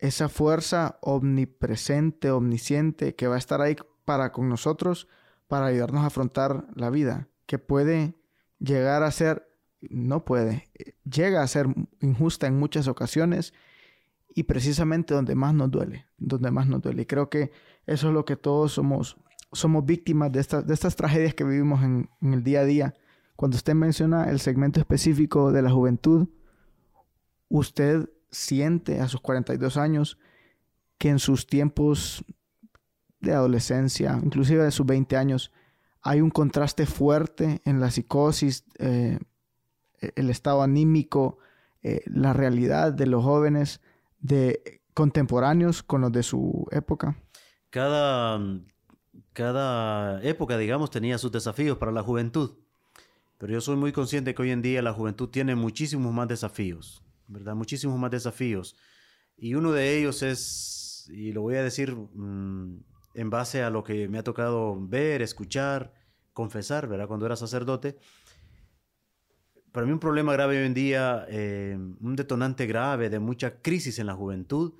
Esa 0.00 0.28
fuerza 0.28 0.98
omnipresente, 1.02 2.30
omnisciente, 2.30 3.14
que 3.14 3.28
va 3.28 3.36
a 3.36 3.38
estar 3.38 3.60
ahí 3.60 3.76
para 4.04 4.32
con 4.32 4.48
nosotros, 4.48 5.08
para 5.46 5.66
ayudarnos 5.66 6.02
a 6.02 6.06
afrontar 6.06 6.66
la 6.74 6.90
vida, 6.90 7.28
que 7.46 7.58
puede 7.58 8.14
llegar 8.58 9.02
a 9.02 9.10
ser 9.10 9.46
no 9.80 10.24
puede, 10.24 10.68
llega 11.04 11.42
a 11.42 11.46
ser 11.46 11.68
injusta 12.00 12.46
en 12.46 12.58
muchas 12.58 12.86
ocasiones 12.86 13.54
y 14.34 14.44
precisamente 14.44 15.14
donde 15.14 15.34
más 15.34 15.54
nos 15.54 15.70
duele, 15.70 16.06
donde 16.18 16.50
más 16.50 16.66
nos 16.66 16.82
duele. 16.82 17.02
Y 17.02 17.06
creo 17.06 17.30
que 17.30 17.50
eso 17.86 18.08
es 18.08 18.14
lo 18.14 18.24
que 18.24 18.36
todos 18.36 18.72
somos, 18.72 19.16
somos 19.52 19.84
víctimas 19.84 20.30
de, 20.32 20.40
estas 20.40 20.66
de 20.66 20.74
estas 20.74 20.96
tragedias 20.96 21.34
que 21.34 21.44
vivimos 21.44 21.82
en 21.82 22.08
el 22.20 22.42
día 22.42 22.60
a 22.60 22.64
día. 22.64 22.94
Cuando 23.36 23.56
usted 23.56 23.74
menciona 23.74 24.30
el 24.30 24.38
segmento 24.38 24.80
específico 24.80 25.50
de 25.50 25.62
la 25.62 25.70
juventud, 25.70 26.28
usted 27.48 28.10
siente 28.30 29.00
a 29.00 29.08
sus 29.08 29.20
42 29.20 29.76
años 29.76 30.18
que 30.98 31.08
en 31.08 31.18
sus 31.18 31.46
tiempos 31.46 32.24
de 33.20 33.32
adolescencia, 33.32 34.18
inclusive 34.22 34.64
de 34.64 34.70
sus 34.70 34.86
20 34.86 35.16
años, 35.16 35.52
hay 36.02 36.20
un 36.20 36.30
contraste 36.30 36.86
fuerte 36.86 37.60
en 37.64 37.80
la 37.80 37.90
psicosis, 37.90 38.64
eh, 38.78 39.18
el 40.16 40.30
estado 40.30 40.62
anímico, 40.62 41.38
eh, 41.82 42.02
la 42.06 42.32
realidad 42.32 42.92
de 42.92 43.06
los 43.06 43.24
jóvenes 43.24 43.80
de 44.18 44.80
contemporáneos 44.94 45.82
con 45.82 46.00
los 46.02 46.12
de 46.12 46.22
su 46.22 46.66
época? 46.70 47.16
Cada, 47.70 48.40
cada 49.32 50.22
época, 50.22 50.58
digamos, 50.58 50.90
tenía 50.90 51.18
sus 51.18 51.32
desafíos 51.32 51.78
para 51.78 51.92
la 51.92 52.02
juventud. 52.02 52.56
Pero 53.38 53.54
yo 53.54 53.60
soy 53.60 53.76
muy 53.76 53.92
consciente 53.92 54.34
que 54.34 54.42
hoy 54.42 54.50
en 54.50 54.60
día 54.60 54.82
la 54.82 54.92
juventud 54.92 55.30
tiene 55.30 55.54
muchísimos 55.54 56.12
más 56.12 56.28
desafíos, 56.28 57.02
¿verdad? 57.30 57.54
Muchísimos 57.54 57.98
más 57.98 58.10
desafíos. 58.10 58.76
Y 59.36 59.54
uno 59.54 59.72
de 59.72 59.98
ellos 59.98 60.22
es, 60.22 61.08
y 61.12 61.32
lo 61.32 61.42
voy 61.42 61.56
a 61.56 61.62
decir 61.62 61.94
mm, 61.94 62.84
en 63.14 63.30
base 63.30 63.62
a 63.62 63.70
lo 63.70 63.82
que 63.82 64.08
me 64.08 64.18
ha 64.18 64.24
tocado 64.24 64.76
ver, 64.78 65.22
escuchar, 65.22 65.94
confesar, 66.32 66.88
¿verdad? 66.88 67.08
Cuando 67.08 67.26
era 67.26 67.36
sacerdote, 67.36 67.96
para 69.72 69.86
mí 69.86 69.92
un 69.92 70.00
problema 70.00 70.32
grave 70.32 70.58
hoy 70.58 70.66
en 70.66 70.74
día, 70.74 71.24
eh, 71.28 71.78
un 72.00 72.16
detonante 72.16 72.66
grave 72.66 73.08
de 73.08 73.20
mucha 73.20 73.62
crisis 73.62 73.98
en 73.98 74.06
la 74.06 74.14
juventud, 74.14 74.74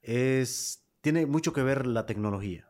es, 0.00 0.88
tiene 1.00 1.26
mucho 1.26 1.52
que 1.52 1.62
ver 1.62 1.86
la 1.86 2.06
tecnología. 2.06 2.68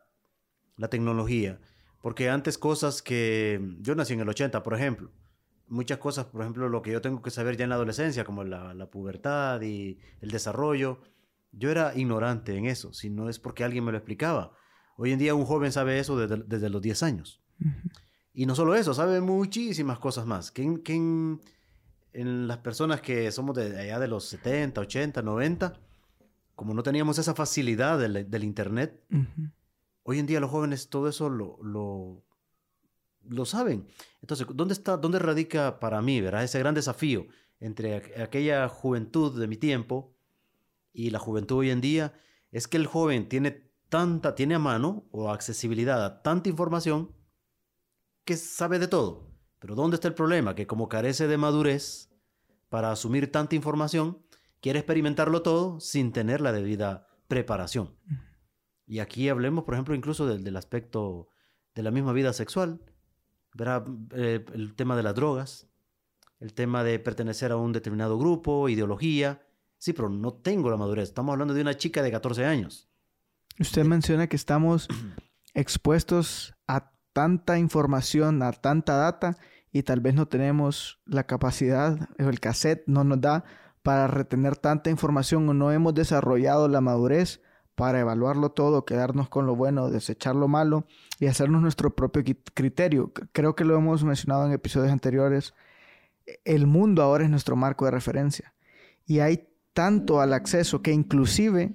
La 0.75 0.89
tecnología. 0.89 1.59
Porque 2.01 2.29
antes 2.29 2.57
cosas 2.57 3.01
que... 3.01 3.61
Yo 3.79 3.95
nací 3.95 4.13
en 4.13 4.19
el 4.19 4.29
80, 4.29 4.61
por 4.63 4.73
ejemplo. 4.73 5.11
Muchas 5.73 5.97
cosas, 5.97 6.25
por 6.25 6.41
ejemplo, 6.41 6.69
lo 6.69 6.83
que 6.83 6.91
yo 6.91 7.01
tengo 7.01 7.21
que 7.21 7.31
saber 7.31 7.57
ya 7.57 7.63
en 7.63 7.69
la 7.69 7.75
adolescencia, 7.75 8.23
como 8.23 8.43
la, 8.43 8.75
la 8.75 8.91
pubertad 8.91 9.61
y 9.61 9.97
el 10.21 10.29
desarrollo, 10.29 11.01
yo 11.51 11.71
era 11.71 11.95
ignorante 11.95 12.55
en 12.55 12.65
eso, 12.65 12.93
si 12.93 13.09
no 13.09 13.27
es 13.27 13.39
porque 13.39 13.63
alguien 13.63 13.83
me 13.83 13.91
lo 13.91 13.97
explicaba. 13.97 14.53
Hoy 14.97 15.11
en 15.11 15.19
día 15.19 15.33
un 15.33 15.45
joven 15.45 15.71
sabe 15.71 15.99
eso 15.99 16.17
desde, 16.17 16.43
desde 16.43 16.69
los 16.69 16.81
10 16.81 17.03
años. 17.03 17.41
Y 18.33 18.45
no 18.45 18.55
solo 18.55 18.75
eso, 18.75 18.93
sabe 18.93 19.21
muchísimas 19.21 19.99
cosas 19.99 20.25
más. 20.25 20.51
Que 20.51 20.63
en, 20.63 21.41
las 22.47 22.57
personas 22.59 23.01
que 23.01 23.31
somos 23.31 23.55
de 23.55 23.79
allá 23.79 23.99
de 23.99 24.07
los 24.07 24.25
70, 24.25 24.81
80, 24.81 25.21
90, 25.23 25.73
como 26.55 26.73
no 26.73 26.83
teníamos 26.83 27.17
esa 27.17 27.33
facilidad 27.33 27.97
del, 27.97 28.43
Internet, 28.43 29.03
hoy 30.03 30.19
en 30.19 30.27
día 30.27 30.39
los 30.39 30.51
jóvenes 30.51 30.89
todo 30.89 31.07
eso 31.07 31.29
lo, 31.29 31.57
lo, 31.63 32.23
lo, 33.27 33.45
saben. 33.45 33.87
Entonces, 34.21 34.47
¿dónde, 34.53 34.73
está, 34.73 34.97
¿dónde 34.97 35.19
radica 35.19 35.79
para 35.79 36.01
mí 36.01 36.21
¿verdad? 36.21 36.43
ese 36.43 36.59
gran 36.59 36.75
desafío 36.75 37.27
entre 37.59 38.21
aquella 38.21 38.67
juventud 38.69 39.39
de 39.39 39.47
mi 39.47 39.57
tiempo 39.57 40.15
y 40.91 41.09
la 41.09 41.19
juventud 41.19 41.57
hoy 41.57 41.69
en 41.69 41.81
día? 41.81 42.13
Es 42.51 42.67
que 42.67 42.77
el 42.77 42.87
joven 42.87 43.29
tiene 43.29 43.71
tanta, 43.89 44.35
tiene 44.35 44.55
a 44.55 44.59
mano 44.59 45.07
o 45.11 45.29
accesibilidad 45.29 46.03
a 46.03 46.21
tanta 46.21 46.49
información 46.49 47.15
que 48.25 48.37
sabe 48.37 48.79
de 48.79 48.87
todo. 48.87 49.31
Pero 49.59 49.75
¿dónde 49.75 49.95
está 49.95 50.07
el 50.07 50.13
problema? 50.13 50.55
Que 50.55 50.67
como 50.67 50.89
carece 50.89 51.27
de 51.27 51.37
madurez 51.37 52.09
para 52.69 52.91
asumir 52.91 53.31
tanta 53.31 53.55
información, 53.55 54.21
quiere 54.61 54.79
experimentarlo 54.79 55.41
todo 55.41 55.79
sin 55.79 56.11
tener 56.11 56.41
la 56.41 56.51
debida 56.51 57.07
preparación. 57.27 57.95
Y 58.85 58.99
aquí 58.99 59.29
hablemos, 59.29 59.63
por 59.63 59.73
ejemplo, 59.73 59.95
incluso 59.95 60.25
del, 60.25 60.55
aspecto 60.55 61.29
de 61.75 61.83
la 61.83 61.91
misma 61.91 62.13
vida 62.13 62.33
sexual. 62.33 62.81
Verá 63.53 63.83
eh, 64.11 64.45
el 64.53 64.75
tema 64.75 64.95
de 64.95 65.03
las 65.03 65.15
drogas, 65.15 65.67
el 66.39 66.53
tema 66.53 66.83
de 66.83 66.99
pertenecer 66.99 67.51
a 67.51 67.57
un 67.57 67.71
determinado 67.71 68.17
grupo, 68.17 68.67
ideología. 68.69 69.45
Sí, 69.77 69.93
pero 69.93 70.09
no 70.09 70.33
tengo 70.33 70.69
la 70.69 70.77
madurez. 70.77 71.09
Estamos 71.09 71.33
hablando 71.33 71.53
de 71.53 71.61
una 71.61 71.77
chica 71.77 72.01
de 72.01 72.11
14 72.11 72.45
años. 72.45 72.89
Usted 73.59 73.83
menciona 73.83 74.27
que 74.27 74.35
estamos 74.35 74.87
expuestos 75.53 76.55
a 76.67 76.91
tanta 77.13 77.59
información, 77.59 78.41
a 78.41 78.51
tanta 78.51 78.95
data 78.95 79.37
y 79.71 79.83
tal 79.83 79.99
vez 79.99 80.15
no 80.15 80.27
tenemos 80.27 80.99
la 81.05 81.25
capacidad, 81.25 82.09
el 82.17 82.39
cassette 82.39 82.83
no 82.87 83.03
nos 83.03 83.21
da 83.21 83.43
para 83.83 84.07
retener 84.07 84.55
tanta 84.55 84.89
información 84.89 85.47
o 85.49 85.53
no 85.53 85.71
hemos 85.71 85.93
desarrollado 85.93 86.67
la 86.67 86.81
madurez 86.81 87.41
para 87.75 87.99
evaluarlo 87.99 88.51
todo, 88.51 88.85
quedarnos 88.85 89.29
con 89.29 89.45
lo 89.45 89.55
bueno, 89.55 89.89
desechar 89.89 90.35
lo 90.35 90.47
malo 90.47 90.85
y 91.19 91.27
hacernos 91.27 91.61
nuestro 91.61 91.95
propio 91.95 92.23
criterio. 92.53 93.11
Creo 93.31 93.55
que 93.55 93.65
lo 93.65 93.75
hemos 93.75 94.03
mencionado 94.03 94.45
en 94.45 94.51
episodios 94.51 94.91
anteriores. 94.91 95.53
El 96.45 96.67
mundo 96.67 97.01
ahora 97.01 97.23
es 97.23 97.29
nuestro 97.29 97.55
marco 97.55 97.85
de 97.85 97.91
referencia 97.91 98.53
y 99.05 99.19
hay 99.19 99.47
tanto 99.73 100.21
al 100.21 100.33
acceso 100.33 100.81
que 100.81 100.91
inclusive 100.91 101.73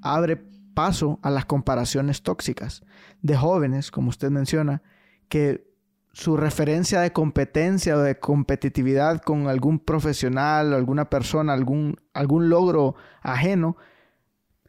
abre 0.00 0.36
paso 0.74 1.18
a 1.22 1.30
las 1.30 1.44
comparaciones 1.44 2.22
tóxicas 2.22 2.82
de 3.20 3.36
jóvenes, 3.36 3.90
como 3.90 4.08
usted 4.08 4.30
menciona, 4.30 4.82
que 5.28 5.70
su 6.12 6.36
referencia 6.36 7.00
de 7.00 7.12
competencia 7.12 7.96
o 7.96 8.00
de 8.00 8.18
competitividad 8.18 9.20
con 9.22 9.48
algún 9.48 9.78
profesional 9.78 10.72
alguna 10.72 11.08
persona, 11.08 11.52
algún, 11.52 11.96
algún 12.12 12.48
logro 12.48 12.94
ajeno, 13.22 13.76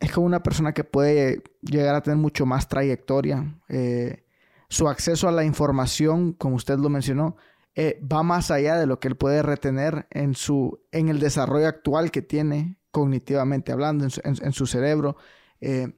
es 0.04 0.12
como 0.12 0.26
una 0.26 0.44
persona 0.44 0.74
que 0.74 0.84
puede 0.84 1.44
llegar 1.62 1.96
a 1.96 2.02
tener 2.02 2.18
mucho 2.18 2.46
más 2.46 2.68
trayectoria. 2.68 3.58
Eh, 3.70 4.26
su 4.68 4.89
acceso 4.89 5.30
a 5.30 5.32
la 5.32 5.46
información, 5.46 6.34
como 6.34 6.58
usted 6.58 6.78
lo 6.78 6.89
mencionó, 6.89 7.38
eh, 7.74 8.02
va 8.04 8.22
más 8.22 8.52
allá 8.52 8.78
de 8.78 8.86
lo 8.86 9.00
que 9.00 9.08
él 9.08 9.16
puede 9.16 9.42
retener 9.42 10.06
en, 10.10 10.36
su, 10.36 10.82
en 10.92 11.08
el 11.08 11.22
desarrollo 11.22 11.70
actual 11.70 12.12
que 12.12 12.22
tiene 12.22 12.78
cognitivamente 12.92 13.72
hablando, 13.72 14.06
en 14.24 14.52
su 14.52 14.68
cerebro, 14.68 15.16
eh, 15.62 15.94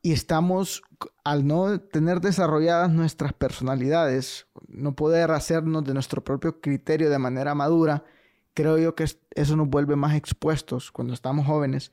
y 0.00 0.12
estamos, 0.12 0.82
al 1.22 1.46
no 1.46 1.78
tener 1.78 2.22
desarrolladas 2.22 2.90
nuestras 2.90 3.34
personalidades, 3.34 4.46
no 4.66 4.96
poder 4.96 5.30
hacernos 5.30 5.84
de 5.84 5.92
nuestro 5.92 6.24
propio 6.24 6.60
criterio 6.62 7.10
de 7.10 7.18
manera 7.18 7.54
madura, 7.54 8.02
creo 8.54 8.78
yo 8.78 8.94
que 8.94 9.04
eso 9.04 9.56
nos 9.56 9.68
vuelve 9.68 9.94
más 9.94 10.16
expuestos 10.16 10.90
cuando 10.90 11.12
estamos 11.12 11.46
jóvenes 11.46 11.92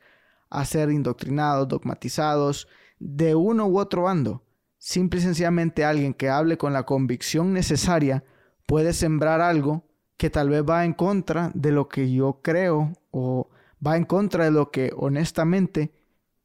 a 0.50 0.66
ser 0.66 0.92
indoctrinados, 0.92 1.68
dogmatizados 1.68 2.68
de 3.00 3.36
uno 3.36 3.68
u 3.68 3.80
otro 3.80 4.04
bando. 4.04 4.44
Simple 4.78 5.20
y 5.20 5.24
sencillamente 5.24 5.84
alguien 5.84 6.14
que 6.14 6.30
hable 6.30 6.58
con 6.58 6.74
la 6.74 6.84
convicción 6.84 7.54
necesaria 7.54 8.24
puede 8.66 8.94
sembrar 8.94 9.42
algo 9.42 9.84
que 10.18 10.30
tal 10.30 10.50
vez 10.50 10.64
va 10.64 10.86
en 10.86 10.94
contra 10.94 11.52
de 11.54 11.72
lo 11.72 11.88
que 11.88 12.12
yo 12.12 12.42
creo 12.44 12.94
o 13.12 13.50
va 13.86 13.98
en 13.98 14.06
contra 14.06 14.46
de 14.46 14.52
lo 14.52 14.72
que 14.72 14.92
honestamente 14.96 15.94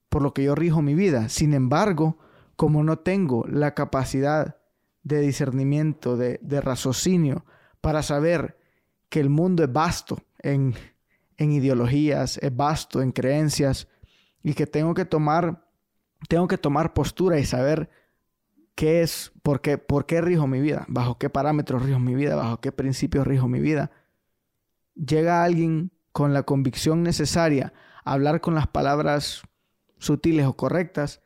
por 0.09 0.23
lo 0.23 0.35
que 0.35 0.45
yo 0.45 0.55
rijo 0.55 0.83
mi 0.83 0.95
vida. 0.95 1.31
Sin 1.31 1.55
embargo, 1.55 2.19
como 2.57 2.85
no 2.85 2.99
tengo 2.99 3.47
la 3.49 3.75
capacidad 3.75 4.59
de 5.03 5.21
discernimiento, 5.21 6.17
de, 6.17 6.38
raciocinio, 6.61 7.45
para 7.81 8.03
saber 8.03 8.59
que 9.09 9.21
el 9.21 9.31
mundo 9.31 9.65
es 9.65 9.73
vasto 9.73 10.23
en, 10.38 10.75
en 11.38 11.51
ideologías, 11.51 12.38
es 12.38 12.55
vasto 12.55 13.03
en 13.03 13.12
creencias, 13.12 13.88
y 14.42 14.55
que 14.55 14.66
tengo 14.66 14.94
que 14.94 15.05
tomar, 15.05 15.66
tengo 16.28 16.48
que 16.48 16.59
tomar 16.59 16.94
postura 16.94 17.38
y 17.38 17.44
saber 17.44 17.90
¿qué 18.74 19.02
es, 19.02 19.33
por 19.42 19.61
qué, 19.61 19.78
por 19.78 20.07
qué 20.07 20.20
rijo 20.20 20.46
mi 20.46 20.61
vida? 20.61 20.85
¿Bajo 20.88 21.18
qué 21.18 21.31
parámetros 21.31 21.83
rijo 21.83 21.98
mi 21.98 22.14
vida? 22.14 22.37
¿Bajo 22.37 22.61
qué 22.61 22.72
principios 22.72 23.26
rijo 23.26 23.48
mi 23.48 23.61
vida? 23.61 23.90
Llega 24.94 25.44
alguien 25.44 25.92
con 26.12 26.35
la 26.35 26.42
convicción 26.42 27.02
necesaria 27.02 27.72
a 28.05 28.12
hablar 28.12 28.40
con 28.40 28.55
las 28.55 28.66
palabras 28.66 29.42
sutiles 29.98 30.46
o 30.46 30.57
correctas, 30.57 31.22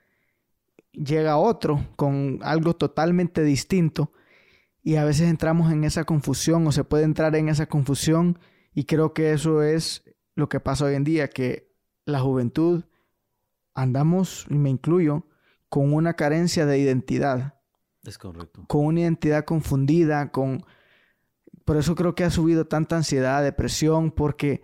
llega 0.93 1.39
otro 1.39 1.87
con 1.97 2.41
algo 2.43 2.77
totalmente 2.77 3.43
distinto 3.43 4.13
y 4.83 4.97
a 4.97 5.05
veces 5.05 5.29
entramos 5.29 5.73
en 5.73 5.85
esa 5.85 6.05
confusión 6.05 6.67
o 6.67 6.73
se 6.73 6.85
puede 6.85 7.05
entrar 7.05 7.35
en 7.37 7.49
esa 7.49 7.67
confusión 7.67 8.39
y 8.75 8.85
creo 8.85 9.15
que 9.15 9.33
eso 9.33 9.63
es 9.63 10.05
lo 10.35 10.49
que 10.49 10.61
pasa 10.61 10.85
hoy 10.85 10.95
en 10.95 11.05
día, 11.05 11.29
que 11.29 11.75
la 12.05 12.21
juventud 12.21 12.85
andamos, 13.77 14.47
y 14.51 14.55
me 14.55 14.71
incluyo, 14.71 15.27
con 15.69 15.93
una 15.93 16.15
carencia 16.15 16.67
de 16.67 16.79
identidad. 16.79 17.55
Es 18.03 18.19
correcto. 18.19 18.65
Con 18.67 18.87
una 18.87 19.01
identidad 19.01 19.45
confundida, 19.45 20.33
con... 20.33 20.65
Por 21.65 21.77
eso 21.77 21.95
creo 21.95 22.15
que 22.15 22.25
ha 22.25 22.31
subido 22.31 22.67
tanta 22.67 22.97
ansiedad, 22.97 23.43
depresión, 23.43 24.11
porque 24.11 24.63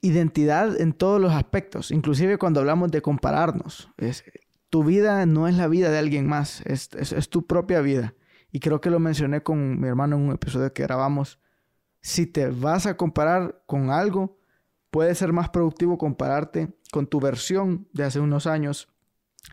identidad 0.00 0.80
en 0.80 0.92
todos 0.92 1.20
los 1.20 1.32
aspectos, 1.32 1.90
inclusive 1.90 2.38
cuando 2.38 2.60
hablamos 2.60 2.90
de 2.90 3.02
compararnos. 3.02 3.88
Es, 3.96 4.24
tu 4.68 4.84
vida 4.84 5.26
no 5.26 5.48
es 5.48 5.56
la 5.56 5.68
vida 5.68 5.90
de 5.90 5.98
alguien 5.98 6.26
más, 6.26 6.62
es, 6.66 6.90
es, 6.94 7.28
tu 7.28 7.46
propia 7.46 7.80
vida. 7.80 8.14
Y 8.50 8.60
creo 8.60 8.80
que 8.80 8.90
lo 8.90 8.98
mencioné 8.98 9.42
con 9.42 9.80
mi 9.80 9.86
hermano 9.86 10.16
en 10.16 10.22
un 10.22 10.32
episodio 10.32 10.72
que 10.72 10.82
grabamos. 10.82 11.38
Si 12.00 12.26
te 12.26 12.48
vas 12.48 12.86
a 12.86 12.96
comparar 12.96 13.62
con 13.66 13.90
algo, 13.90 14.38
puede 14.90 15.14
ser 15.14 15.32
más 15.32 15.50
productivo 15.50 15.98
compararte 15.98 16.74
con 16.92 17.06
tu 17.06 17.20
versión 17.20 17.88
de 17.94 18.04
hace 18.04 18.20
unos 18.20 18.46
años 18.46 18.90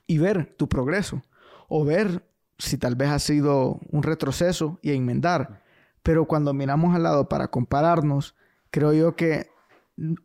y 0.08 0.18
ver 0.18 0.54
tu 0.58 0.68
progreso 0.68 1.24
o 1.70 1.86
ver 1.86 2.28
si 2.58 2.78
tal 2.78 2.96
vez 2.96 3.10
ha 3.10 3.20
sido 3.20 3.80
un 3.90 4.04
retroceso 4.04 4.78
y 4.82 4.92
enmendar. 4.92 5.64
Pero 6.04 6.26
cuando 6.26 6.54
miramos 6.54 6.94
al 6.94 7.04
lado 7.04 7.30
para 7.30 7.48
compararnos, 7.48 8.36
creo 8.72 8.92
yo 8.92 9.16
que 9.16 9.48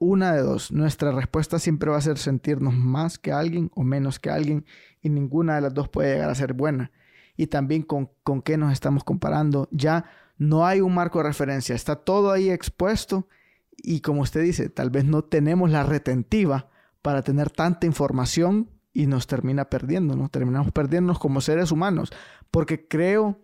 una 0.01 0.35
de 0.35 0.43
dos, 0.43 0.73
nuestra 0.73 1.13
respuesta 1.13 1.61
siempre 1.61 1.89
va 1.89 1.99
a 1.99 2.01
ser 2.01 2.19
sentirnos 2.19 2.75
más 2.75 3.17
que 3.17 3.31
alguien 3.31 3.71
o 3.77 3.85
menos 3.85 4.19
que 4.19 4.31
alguien 4.31 4.67
y 5.01 5.09
ninguna 5.09 5.55
de 5.55 5.61
las 5.61 5.73
dos 5.73 5.89
puede 5.89 6.15
llegar 6.15 6.31
a 6.31 6.35
ser 6.35 6.53
buena. 6.53 6.91
Y 7.37 7.47
también 7.47 7.83
con, 7.83 8.11
con 8.25 8.43
qué 8.43 8.57
nos 8.57 8.73
estamos 8.73 9.05
comparando. 9.05 9.69
Ya 9.71 10.07
no 10.37 10.67
hay 10.67 10.81
un 10.81 10.95
marco 10.95 11.19
de 11.21 11.29
referencia, 11.29 11.77
está 11.77 11.95
todo 11.95 12.33
ahí 12.33 12.51
expuesto 12.51 13.29
y 13.77 14.01
como 14.01 14.23
usted 14.23 14.43
dice, 14.43 14.69
tal 14.69 14.91
vez 14.91 15.05
no 15.05 15.23
tenemos 15.23 15.71
la 15.71 15.85
retentiva 15.85 16.74
para 17.05 17.21
tener 17.21 17.51
tanta 17.51 17.85
información 17.85 18.71
y 18.95 19.07
nos 19.07 19.27
termina 19.27 19.67
perdiendo, 19.67 20.17
¿no? 20.17 20.31
Terminamos 20.31 20.73
perdiéndonos 20.73 21.19
como 21.19 21.43
seres 21.43 21.71
humanos, 21.71 22.11
porque 22.51 22.89
creo 22.89 23.39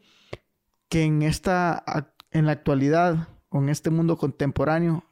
que 0.89 1.03
en 1.03 1.21
esta, 1.21 1.85
en 2.31 2.47
la 2.47 2.53
actualidad, 2.53 3.29
en 3.53 3.69
este 3.69 3.91
mundo 3.91 4.17
contemporáneo, 4.17 5.05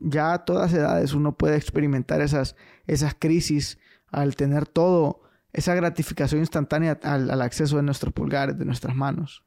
ya 0.00 0.32
a 0.32 0.46
todas 0.46 0.72
edades 0.72 1.12
uno 1.12 1.36
puede 1.36 1.58
experimentar 1.58 2.22
esas, 2.22 2.56
esas 2.86 3.14
crisis 3.14 3.78
al 4.06 4.36
tener 4.36 4.66
todo, 4.66 5.20
esa 5.52 5.74
gratificación 5.74 6.40
instantánea 6.40 6.98
al, 7.02 7.30
al 7.30 7.42
acceso 7.42 7.76
de 7.76 7.82
nuestros 7.82 8.14
pulgares, 8.14 8.58
de 8.58 8.64
nuestras 8.64 8.96
manos. 8.96 9.44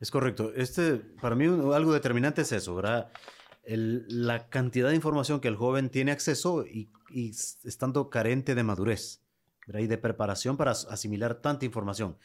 Es 0.00 0.10
correcto. 0.10 0.50
Este, 0.56 0.94
para 1.20 1.34
mí 1.36 1.44
algo 1.44 1.92
determinante 1.92 2.40
es 2.40 2.52
eso, 2.52 2.80
la 3.66 4.48
cantidad 4.48 4.88
de 4.88 4.94
información 4.94 5.40
que 5.40 5.48
el 5.48 5.56
joven 5.56 5.90
tiene 5.90 6.10
acceso 6.10 6.64
y, 6.64 6.90
estando 7.64 8.10
carente 8.10 8.54
de 8.54 8.62
madurez 8.62 9.22
y 9.66 9.86
de 9.86 9.98
preparación 9.98 10.56
para 10.56 10.72
asimilar 10.72 11.36
tanta 11.36 11.64
información. 11.64 12.16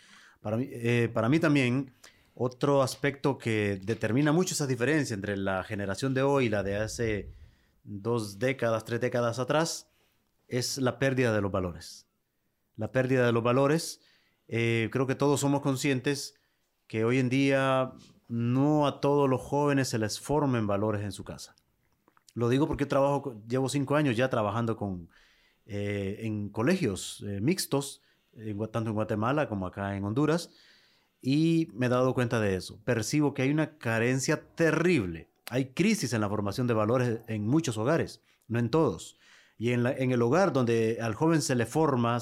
Para 0.42 0.58
mí, 0.58 0.68
eh, 0.70 1.10
para 1.14 1.30
mí 1.30 1.40
también, 1.40 1.94
otro 2.34 2.84
aspecto 2.84 3.38
que 3.38 3.80
determina 3.84 4.32
mucho 4.32 4.54
esa 4.54 4.68
diferencia 4.68 5.14
entre 5.14 5.38
la 5.38 5.64
generación 5.64 6.14
de 6.14 6.22
hoy 6.22 6.46
y 6.46 6.50
la 6.50 6.64
de 6.64 6.78
hace 6.78 7.32
dos 7.84 8.38
décadas, 8.40 8.86
tres 8.86 9.02
décadas 9.02 9.40
atrás, 9.40 9.90
es 10.48 10.78
la 10.78 11.00
pérdida 11.00 11.34
de 11.34 11.42
los 11.42 11.52
valores. 11.52 12.08
La 12.76 12.92
pérdida 12.92 13.26
de 13.26 13.32
los 13.32 13.44
valores, 13.44 14.02
eh, 14.48 14.90
creo 14.92 15.08
que 15.08 15.16
todos 15.16 15.40
somos 15.40 15.62
conscientes 15.62 16.36
que 16.88 17.04
hoy 17.04 17.20
en 17.20 17.30
día 17.30 17.94
no 18.28 18.88
a 18.88 19.02
todos 19.02 19.30
los 19.30 19.42
jóvenes 19.42 19.90
se 19.90 20.00
les 20.00 20.20
formen 20.20 20.68
valores 20.68 21.04
en 21.04 21.12
su 21.12 21.24
casa. 21.24 21.57
Lo 22.38 22.50
digo 22.50 22.68
porque 22.68 22.86
trabajo, 22.86 23.42
llevo 23.50 23.68
cinco 23.68 23.96
años 23.96 24.16
ya 24.16 24.30
trabajando 24.30 24.78
con, 24.78 25.10
eh, 25.66 26.20
en 26.20 26.50
colegios 26.50 27.24
eh, 27.26 27.42
mixtos, 27.42 28.04
tanto 28.72 28.92
en 28.92 28.94
Guatemala 28.94 29.50
como 29.50 29.66
acá 29.66 29.98
en 29.98 30.04
Honduras, 30.04 30.52
y 31.20 31.68
me 31.74 31.88
he 31.88 31.90
dado 31.90 32.14
cuenta 32.14 32.40
de 32.40 32.56
eso. 32.56 32.80
Percibo 32.84 33.34
que 33.34 33.42
hay 33.42 33.50
una 33.50 33.80
carencia 33.80 34.54
terrible. 34.54 35.32
Hay 35.50 35.74
crisis 35.74 36.14
en 36.14 36.22
la 36.22 36.30
formación 36.30 36.68
de 36.68 36.76
valores 36.76 37.22
en 37.28 37.48
muchos 37.48 37.76
hogares, 37.80 38.22
no 38.48 38.60
en 38.60 38.70
todos. 38.70 39.18
Y 39.58 39.72
en, 39.72 39.88
el 39.88 40.22
hogar 40.22 40.54
donde 40.54 41.00
al 41.02 41.16
joven 41.16 41.42
se 41.42 41.56
le 41.56 41.66
forma, 41.66 42.20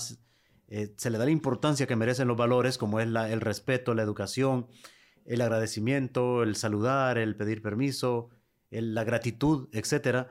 eh, 0.69 0.93
se 0.95 1.09
le 1.09 1.17
da 1.17 1.25
la 1.25 1.31
importancia 1.31 1.87
que 1.87 1.97
merecen 1.97 2.29
los 2.29 2.37
valores, 2.37 2.77
como 2.77 3.01
es 3.01 3.07
el 3.07 3.41
respeto, 3.41 3.93
la 3.93 4.03
educación, 4.03 4.67
el 5.25 5.41
agradecimiento, 5.41 6.41
el 6.41 6.55
saludar, 6.55 7.17
el 7.17 7.35
pedir 7.35 7.61
permiso, 7.61 8.29
la 8.81 9.03
gratitud, 9.03 9.69
etc., 9.71 10.27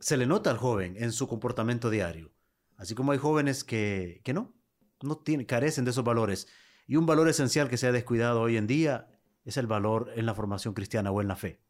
se 0.00 0.16
le 0.16 0.26
nota 0.26 0.50
al 0.50 0.58
joven 0.58 0.96
en 0.98 1.12
su 1.12 1.28
comportamiento 1.28 1.90
diario. 1.90 2.32
Así 2.76 2.94
como 2.94 3.12
hay 3.12 3.18
jóvenes 3.18 3.62
que, 3.62 4.20
que 4.24 4.32
no, 4.32 4.52
no 5.00 5.16
tienen, 5.18 5.46
carecen 5.46 5.84
de 5.84 5.92
esos 5.92 6.04
valores. 6.04 6.48
Y 6.86 6.96
un 6.96 7.06
valor 7.06 7.28
esencial 7.28 7.68
que 7.68 7.76
se 7.76 7.86
ha 7.86 7.92
descuidado 7.92 8.40
hoy 8.40 8.56
en 8.56 8.66
día 8.66 9.08
es 9.44 9.56
el 9.56 9.66
valor 9.66 10.12
en 10.16 10.26
la 10.26 10.34
formación 10.34 10.74
cristiana 10.74 11.10
o 11.10 11.20
en 11.20 11.28
la 11.28 11.36
fe. 11.36 11.60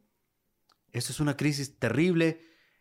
Esto 0.93 1.12
es 1.12 1.21
una 1.21 1.37
crisis 1.37 1.79
terrible 1.79 2.41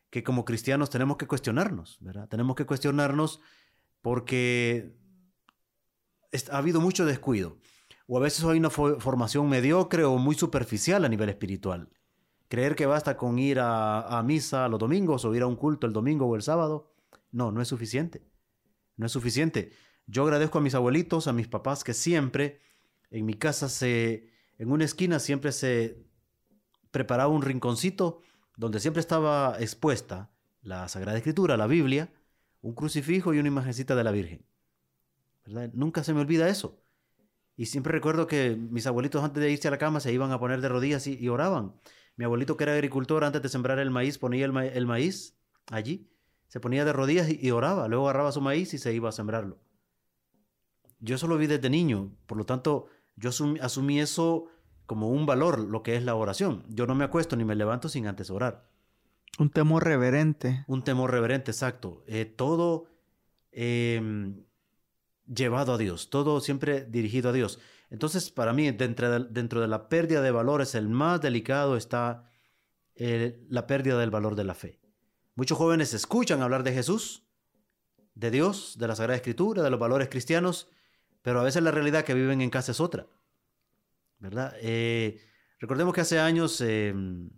que 0.09 0.23
como 0.23 0.45
cristianos 0.45 0.89
tenemos 0.89 1.17
que 1.17 1.27
cuestionarnos, 1.27 1.97
¿verdad? 2.01 2.27
Tenemos 2.27 2.55
que 2.55 2.65
cuestionarnos 2.65 3.39
porque 4.01 4.95
ha 6.51 6.57
habido 6.57 6.81
mucho 6.81 7.05
descuido 7.05 7.57
o 8.07 8.17
a 8.17 8.21
veces 8.21 8.43
hay 8.43 8.59
una 8.59 8.69
formación 8.69 9.47
mediocre 9.47 10.03
o 10.03 10.17
muy 10.17 10.35
superficial 10.35 11.05
a 11.05 11.09
nivel 11.09 11.29
espiritual. 11.29 11.89
Creer 12.51 12.75
que 12.75 12.85
basta 12.85 13.15
con 13.15 13.39
ir 13.39 13.59
a, 13.61 14.21
misa 14.25 14.67
los 14.67 14.77
domingos 14.77 15.23
o 15.23 15.33
ir 15.33 15.41
a 15.41 15.47
un 15.47 15.55
culto 15.55 15.87
el 15.87 15.93
domingo 15.93 16.25
o 16.25 16.35
el 16.35 16.41
sábado, 16.41 16.93
no, 17.31 17.49
no 17.49 17.61
es 17.61 17.69
suficiente. 17.69 18.27
No 18.97 19.05
es 19.05 19.13
suficiente. 19.13 19.71
Yo 20.05 20.23
agradezco 20.23 20.57
a 20.57 20.61
mis 20.61 20.75
abuelitos, 20.75 21.27
a 21.27 21.31
mis 21.31 21.47
papás 21.47 21.85
que 21.85 21.93
siempre 21.93 22.59
en 23.09 23.25
mi 23.25 23.35
casa 23.35 23.69
se, 23.69 24.33
en 24.57 24.69
una 24.69 24.83
esquina 24.83 25.19
siempre 25.19 25.53
se 25.53 26.03
preparaba 26.91 27.31
un 27.31 27.41
rinconcito 27.41 28.19
donde 28.57 28.81
siempre 28.81 28.99
estaba 28.99 29.55
expuesta 29.61 30.29
la 30.61 30.89
Sagrada 30.89 31.19
Escritura, 31.19 31.55
la 31.55 31.67
Biblia, 31.67 32.11
un 32.59 32.75
crucifijo 32.75 33.33
y 33.33 33.39
una 33.39 33.47
imagencita 33.47 33.95
de 33.95 34.03
la 34.03 34.11
Virgen. 34.11 34.45
Nunca 35.71 36.03
se 36.03 36.13
me 36.13 36.19
olvida 36.19 36.49
eso. 36.49 36.83
Y 37.55 37.67
siempre 37.67 37.93
recuerdo 37.93 38.27
que 38.27 38.57
mis 38.57 38.87
abuelitos 38.87 39.23
antes 39.23 39.41
de 39.41 39.51
irse 39.51 39.69
a 39.69 39.71
la 39.71 39.77
cama 39.77 40.01
se 40.01 40.11
iban 40.11 40.33
a 40.33 40.39
poner 40.39 40.59
de 40.59 40.67
rodillas 40.67 41.07
y, 41.07 41.29
oraban. 41.29 41.75
Mi 42.15 42.25
abuelito 42.25 42.57
que 42.57 42.63
era 42.63 42.73
agricultor 42.73 43.23
antes 43.23 43.41
de 43.41 43.49
sembrar 43.49 43.79
el 43.79 43.91
maíz 43.91 44.17
ponía 44.17 44.45
el, 44.45 44.85
maíz 44.85 45.37
allí, 45.67 46.09
se 46.47 46.59
ponía 46.59 46.85
de 46.85 46.93
rodillas 46.93 47.29
y, 47.29 47.51
oraba, 47.51 47.87
luego 47.87 48.05
agarraba 48.09 48.31
su 48.31 48.41
maíz 48.41 48.73
y 48.73 48.77
se 48.77 48.93
iba 48.93 49.09
a 49.09 49.13
sembrarlo. 49.13 49.59
Yo 50.99 51.15
eso 51.15 51.27
lo 51.27 51.37
vi 51.37 51.47
desde 51.47 51.69
niño, 51.69 52.11
por 52.27 52.37
lo 52.37 52.45
tanto 52.45 52.87
yo 53.15 53.29
asumí, 53.61 53.99
eso 53.99 54.47
como 54.85 55.09
un 55.09 55.25
valor, 55.25 55.59
lo 55.59 55.83
que 55.83 55.95
es 55.95 56.03
la 56.03 56.15
oración. 56.15 56.63
Yo 56.67 56.85
no 56.85 56.95
me 56.95 57.03
acuesto 57.03 57.35
ni 57.35 57.45
me 57.45 57.55
levanto 57.55 57.87
sin 57.87 58.07
antes 58.07 58.29
orar. 58.29 58.67
Un 59.39 59.49
temor 59.49 59.85
reverente. 59.85 60.65
Un 60.67 60.83
temor 60.83 61.11
reverente, 61.11 61.51
exacto. 61.51 62.03
Eh, 62.07 62.25
todo 62.25 62.87
em, 63.51 64.43
llevado 65.25 65.73
a 65.73 65.77
Dios, 65.77 66.09
todo 66.09 66.41
siempre 66.41 66.85
dirigido 66.85 67.29
a 67.29 67.33
Dios. 67.33 67.59
Entonces, 67.91 68.31
para 68.31 68.53
mí, 68.53 68.71
dentro 68.71 69.11
de, 69.11 69.27
dentro 69.29 69.59
de 69.59 69.67
la 69.67 69.89
pérdida 69.89 70.21
de 70.21 70.31
valores, 70.31 70.75
el 70.75 70.87
más 70.87 71.19
delicado 71.19 71.75
está 71.75 72.31
eh, 72.95 73.45
la 73.49 73.67
pérdida 73.67 73.99
del 73.99 74.09
valor 74.09 74.35
de 74.35 74.45
la 74.45 74.55
fe. 74.55 74.79
Muchos 75.35 75.57
jóvenes 75.57 75.93
escuchan 75.93 76.41
hablar 76.41 76.63
de 76.63 76.71
Jesús, 76.71 77.27
de 78.15 78.31
Dios, 78.31 78.77
de 78.79 78.87
la 78.87 78.95
Sagrada 78.95 79.17
Escritura, 79.17 79.61
de 79.61 79.69
los 79.69 79.79
valores 79.79 80.07
cristianos, 80.07 80.69
pero 81.21 81.41
a 81.41 81.43
veces 81.43 81.63
la 81.63 81.71
realidad 81.71 82.05
que 82.05 82.13
viven 82.13 82.39
en 82.39 82.49
casa 82.49 82.71
es 82.71 82.79
otra. 82.79 83.07
¿Verdad? 84.19 84.55
Eh, 84.61 85.19
recordemos 85.59 85.93
que 85.93 86.01
hace 86.01 86.17
años 86.17 86.61
em, 86.61 87.29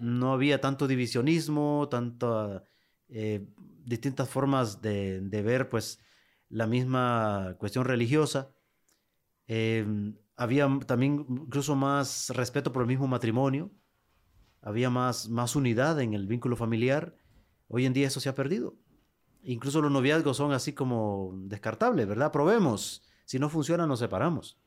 no 0.00 0.32
había 0.32 0.60
tanto 0.60 0.88
divisionismo, 0.88 1.88
tantas 1.88 2.62
eh, 3.08 3.46
distintas 3.84 4.28
formas 4.28 4.82
de, 4.82 5.20
de, 5.20 5.42
ver, 5.42 5.68
pues, 5.68 6.00
la 6.48 6.66
misma 6.66 7.54
cuestión 7.58 7.84
religiosa. 7.84 8.55
Em, 9.46 10.16
había 10.36 10.68
también 10.86 11.26
incluso 11.28 11.74
más 11.76 12.30
respeto 12.30 12.72
por 12.72 12.82
el 12.82 12.88
mismo 12.88 13.06
matrimonio, 13.06 13.70
había 14.62 14.90
más, 14.90 15.28
más 15.28 15.56
unidad 15.56 16.00
en 16.00 16.14
el 16.14 16.26
vínculo 16.26 16.56
familiar. 16.56 17.16
Hoy 17.68 17.86
en 17.86 17.92
día 17.92 18.08
eso 18.08 18.20
se 18.20 18.28
ha 18.28 18.34
perdido. 18.34 18.74
Incluso 19.42 19.80
los 19.80 19.92
noviazgos 19.92 20.36
son 20.36 20.52
así 20.52 20.72
como 20.72 21.32
descartables, 21.44 22.06
¿verdad? 22.06 22.32
Probemos. 22.32 23.02
Si 23.24 23.38
no 23.38 23.48
funciona, 23.48 23.86
nos 23.86 24.00
separamos. 24.00 24.58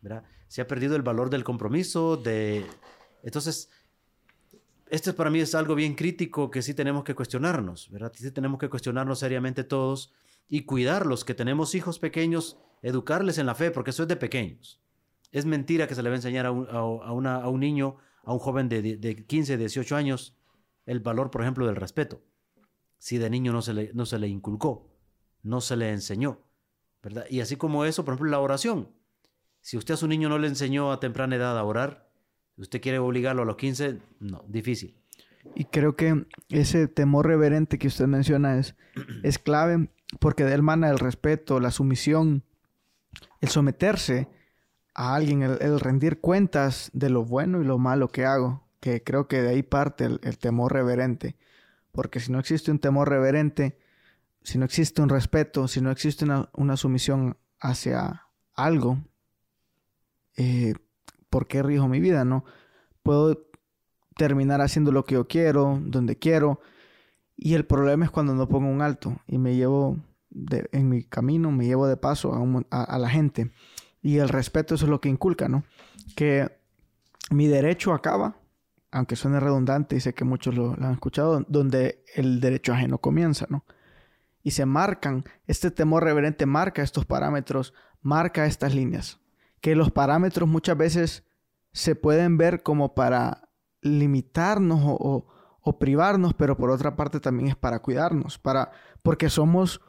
¿verdad? 0.00 0.24
Se 0.46 0.60
ha 0.60 0.66
perdido 0.66 0.96
el 0.96 1.02
valor 1.02 1.30
del 1.30 1.44
compromiso, 1.44 2.16
de... 2.16 2.66
Entonces, 3.22 3.70
esto 4.88 5.14
para 5.14 5.30
mí 5.30 5.40
es 5.40 5.54
algo 5.54 5.74
bien 5.74 5.94
crítico 5.94 6.50
que 6.50 6.62
sí 6.62 6.74
tenemos 6.74 7.04
que 7.04 7.14
cuestionarnos, 7.14 7.90
¿verdad? 7.90 8.12
Sí 8.14 8.30
tenemos 8.30 8.58
que 8.58 8.68
cuestionarnos 8.68 9.18
seriamente 9.18 9.64
todos 9.64 10.12
y 10.48 10.62
cuidarlos, 10.62 11.24
que 11.24 11.34
tenemos 11.34 11.74
hijos 11.74 11.98
pequeños, 11.98 12.58
educarles 12.82 13.38
en 13.38 13.46
la 13.46 13.54
fe, 13.54 13.70
porque 13.70 13.90
eso 13.90 14.02
es 14.02 14.08
de 14.08 14.16
pequeños. 14.16 14.80
Es 15.32 15.46
mentira 15.46 15.86
que 15.86 15.94
se 15.94 16.02
le 16.02 16.08
va 16.08 16.14
a 16.14 16.18
enseñar 16.18 16.46
a 16.46 16.50
un, 16.52 16.66
a 17.26 17.48
un 17.48 17.60
niño, 17.60 17.96
a 18.24 18.32
un 18.32 18.38
joven 18.38 18.68
de, 18.68 18.96
de, 18.96 19.26
15, 19.26 19.56
18 19.56 19.96
años, 19.96 20.36
el 20.86 21.00
valor, 21.00 21.30
por 21.30 21.42
ejemplo, 21.42 21.66
del 21.66 21.76
respeto. 21.76 22.22
Si 22.98 23.18
de 23.18 23.30
niño 23.30 23.52
no 23.52 23.62
se 23.62 23.74
le, 23.74 23.90
no 23.94 24.06
se 24.06 24.18
le 24.18 24.28
inculcó, 24.28 24.90
no 25.42 25.60
se 25.60 25.76
le 25.76 25.90
enseñó, 25.90 26.40
¿verdad? 27.02 27.24
Y 27.30 27.40
así 27.40 27.56
como 27.56 27.84
eso, 27.84 28.04
por 28.04 28.14
ejemplo, 28.14 28.30
la 28.30 28.40
oración. 28.40 28.90
Si 29.60 29.76
usted 29.76 29.94
a 29.94 29.98
su 29.98 30.08
niño 30.08 30.28
no 30.28 30.38
le 30.38 30.48
enseñó 30.48 30.92
a 30.92 31.00
temprana 31.00 31.36
edad 31.36 31.58
a 31.58 31.64
orar, 31.64 32.10
usted 32.56 32.80
quiere 32.80 32.98
obligarlo 32.98 33.42
a 33.42 33.44
los 33.44 33.56
15, 33.56 33.98
no, 34.20 34.44
difícil. 34.48 34.96
Y 35.54 35.64
creo 35.64 35.96
que 35.96 36.26
ese 36.48 36.88
temor 36.88 37.26
reverente 37.26 37.78
que 37.78 37.88
usted 37.88 38.06
menciona 38.06 38.58
es, 38.58 38.74
es 39.22 39.38
clave 39.38 39.90
porque 40.20 40.44
de 40.44 40.54
él 40.54 40.62
mana 40.62 40.90
el 40.90 40.98
respeto, 40.98 41.60
la 41.60 41.70
sumisión, 41.70 42.44
el 43.40 43.48
someterse 43.48 44.28
a 44.94 45.14
alguien, 45.14 45.42
el, 45.42 45.80
rendir 45.80 46.20
cuentas 46.20 46.90
de 46.92 47.10
lo 47.10 47.24
bueno 47.24 47.60
y 47.60 47.64
lo 47.64 47.78
malo 47.78 48.08
que 48.08 48.24
hago, 48.24 48.66
que 48.80 49.02
creo 49.02 49.28
que 49.28 49.42
de 49.42 49.50
ahí 49.50 49.62
parte 49.62 50.04
el, 50.04 50.38
temor 50.38 50.72
reverente. 50.72 51.36
Porque 51.92 52.20
si 52.20 52.32
no 52.32 52.38
existe 52.38 52.70
un 52.70 52.78
temor 52.78 53.08
reverente, 53.08 53.78
si 54.42 54.58
no 54.58 54.64
existe 54.64 55.02
un 55.02 55.08
respeto, 55.08 55.68
si 55.68 55.80
no 55.80 55.90
existe 55.90 56.24
una, 56.24 56.76
sumisión 56.76 57.36
hacia 57.60 58.22
algo, 58.54 58.98
eh, 60.36 60.74
¿por 61.30 61.46
qué 61.46 61.62
rijo 61.62 61.88
mi 61.88 62.00
vida? 62.00 62.24
No 62.24 62.44
puedo 63.02 63.46
terminar 64.16 64.60
haciendo 64.60 64.92
lo 64.92 65.04
que 65.04 65.14
yo 65.14 65.28
quiero, 65.28 65.80
donde 65.82 66.16
quiero. 66.16 66.60
Y 67.36 67.54
el 67.54 67.64
problema 67.64 68.04
es 68.04 68.10
cuando 68.10 68.34
no 68.34 68.48
pongo 68.48 68.68
un 68.68 68.82
alto 68.82 69.16
y 69.28 69.38
me 69.38 69.54
llevo 69.54 69.96
en 70.72 70.88
mi 70.88 71.04
camino, 71.04 71.50
me 71.50 71.66
llevo 71.66 71.86
de 71.86 71.96
paso 71.96 72.32
a, 72.70 72.98
la 72.98 73.08
gente. 73.08 73.50
Y 74.02 74.18
el 74.18 74.28
respeto, 74.28 74.74
eso 74.74 74.86
es 74.86 74.90
lo 74.90 75.00
que 75.00 75.08
inculca, 75.08 75.48
¿no? 75.48 75.64
Que 76.16 76.50
mi 77.30 77.46
derecho 77.46 77.92
acaba, 77.92 78.36
aunque 78.90 79.16
suene 79.16 79.40
redundante 79.40 79.96
y 79.96 80.00
sé 80.00 80.14
que 80.14 80.24
muchos 80.24 80.54
lo, 80.54 80.72
han 80.72 80.92
escuchado, 80.92 81.44
donde 81.48 82.04
el 82.14 82.40
derecho 82.40 82.72
ajeno 82.72 82.98
comienza, 82.98 83.46
¿no? 83.48 83.64
Y 84.42 84.52
se 84.52 84.66
marcan, 84.66 85.24
este 85.46 85.70
temor 85.70 86.04
reverente 86.04 86.46
marca 86.46 86.82
estos 86.82 87.04
parámetros, 87.04 87.74
marca 88.00 88.46
estas 88.46 88.74
líneas. 88.74 89.18
Que 89.60 89.74
los 89.74 89.90
parámetros 89.90 90.48
muchas 90.48 90.76
veces 90.76 91.24
se 91.72 91.94
pueden 91.94 92.38
ver 92.38 92.62
como 92.62 92.94
para 92.94 93.48
limitarnos 93.82 94.80
o, 94.82 95.26
o, 95.60 95.78
privarnos, 95.78 96.34
pero 96.34 96.56
por 96.56 96.70
otra 96.70 96.96
parte 96.96 97.20
también 97.20 97.48
es 97.50 97.56
para 97.56 97.80
cuidarnos, 97.80 98.38
para, 98.38 98.72
porque 99.02 99.28
somos 99.28 99.80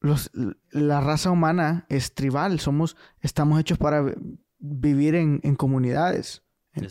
los, 0.00 0.30
la 0.70 1.00
raza 1.00 1.30
humana 1.30 1.86
es 1.88 2.14
tribal, 2.14 2.60
somos, 2.60 2.96
estamos 3.20 3.60
hechos 3.60 3.78
para 3.78 4.04
vivir 4.58 5.14
en, 5.14 5.40
en 5.42 5.56
comunidades, 5.56 6.42
en 6.74 6.88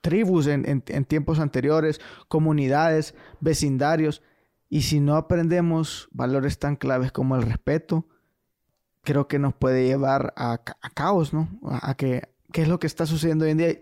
tribus 0.00 0.46
en, 0.46 0.82
en, 0.86 1.04
tiempos 1.04 1.38
anteriores, 1.38 2.00
comunidades, 2.28 3.14
vecindarios, 3.40 4.22
y 4.68 4.82
si 4.82 5.00
no 5.00 5.16
aprendemos 5.16 6.08
valores 6.12 6.58
tan 6.58 6.76
claves 6.76 7.10
como 7.10 7.36
el 7.36 7.42
respeto, 7.42 8.06
creo 9.02 9.26
que 9.26 9.38
nos 9.38 9.54
puede 9.54 9.86
llevar 9.86 10.34
a, 10.36 10.60
a 10.82 10.90
caos, 10.90 11.32
¿no? 11.32 11.48
A, 11.64 11.90
a 11.90 11.94
que, 11.96 12.28
¿qué 12.52 12.62
es 12.62 12.68
lo 12.68 12.78
que 12.78 12.86
está 12.86 13.06
sucediendo 13.06 13.46
hoy 13.46 13.52
en 13.52 13.58
día? 13.58 13.78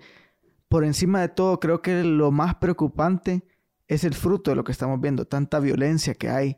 por 0.69 0.85
encima 0.85 1.21
de 1.21 1.29
todo, 1.29 1.61
creo 1.61 1.83
que 1.83 2.03
lo 2.03 2.31
más 2.31 2.57
preocupante 2.57 3.47
es 3.87 4.05
el 4.05 4.15
fruto 4.15 4.51
de 4.51 4.57
lo 4.57 4.65
que 4.65 4.73
estamos 4.73 5.01
viendo, 5.01 5.27
tanta 5.27 5.61
violencia 5.61 6.15
que 6.15 6.29
hay, 6.29 6.57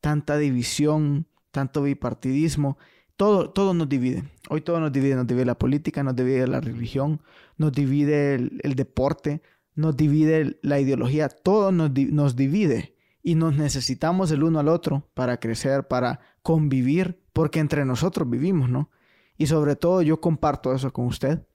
tanta 0.00 0.38
división, 0.38 1.26
tanto 1.50 1.82
bipartidismo, 1.82 2.78
todo, 3.16 3.50
todo 3.50 3.74
nos 3.74 3.88
divide. 3.88 4.24
Hoy 4.48 4.62
todo 4.62 4.80
nos 4.80 4.92
divide, 4.92 5.14
nos 5.14 5.26
divide 5.26 5.44
la 5.44 5.58
política, 5.58 6.02
nos 6.02 6.16
divide 6.16 6.46
la 6.46 6.60
religión, 6.60 7.20
nos 7.58 7.72
divide 7.72 8.34
el, 8.34 8.74
deporte, 8.74 9.42
nos 9.74 9.96
divide 9.96 10.58
la 10.62 10.80
ideología, 10.80 11.28
todo 11.28 11.70
nos, 11.70 11.90
nos 11.92 12.34
divide 12.34 12.96
y 13.22 13.34
nos 13.34 13.56
necesitamos 13.56 14.30
el 14.30 14.42
uno 14.42 14.58
al 14.58 14.68
otro 14.68 15.06
para 15.14 15.38
crecer, 15.38 15.86
para 15.86 16.20
convivir, 16.42 17.22
porque 17.32 17.60
entre 17.60 17.84
nosotros 17.84 18.28
vivimos, 18.28 18.70
¿no? 18.70 18.90
Y 19.36 19.46
sobre 19.46 19.76
todo 19.76 20.02
yo 20.02 20.20
comparto 20.20 20.74
eso 20.74 20.92
con 20.92 21.06
usted. 21.06 21.46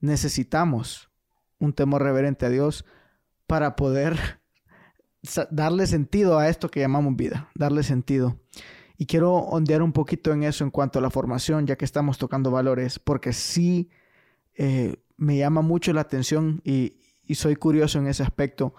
Necesitamos 0.00 1.10
un 1.58 1.72
temor 1.72 2.02
reverente 2.02 2.46
a 2.46 2.50
Dios 2.50 2.84
para 3.46 3.74
poder 3.74 4.40
darle 5.50 5.86
sentido 5.86 6.38
a 6.38 6.48
esto 6.48 6.68
que 6.68 6.80
llamamos 6.80 7.16
vida, 7.16 7.50
darle 7.54 7.82
sentido. 7.82 8.38
Y 8.98 9.06
quiero 9.06 9.32
ondear 9.32 9.80
un 9.82 9.92
poquito 9.92 10.32
en 10.32 10.42
eso 10.42 10.64
en 10.64 10.70
cuanto 10.70 10.98
a 10.98 11.02
la 11.02 11.08
formación, 11.08 11.66
ya 11.66 11.76
que 11.76 11.86
estamos 11.86 12.18
tocando 12.18 12.50
valores, 12.50 12.98
porque 12.98 13.32
sí 13.32 13.88
eh, 14.54 14.96
me 15.16 15.38
llama 15.38 15.62
mucho 15.62 15.94
la 15.94 16.02
atención 16.02 16.60
y, 16.64 16.94
soy 17.34 17.56
curioso 17.56 17.98
en 17.98 18.08
ese 18.08 18.22
aspecto. 18.22 18.74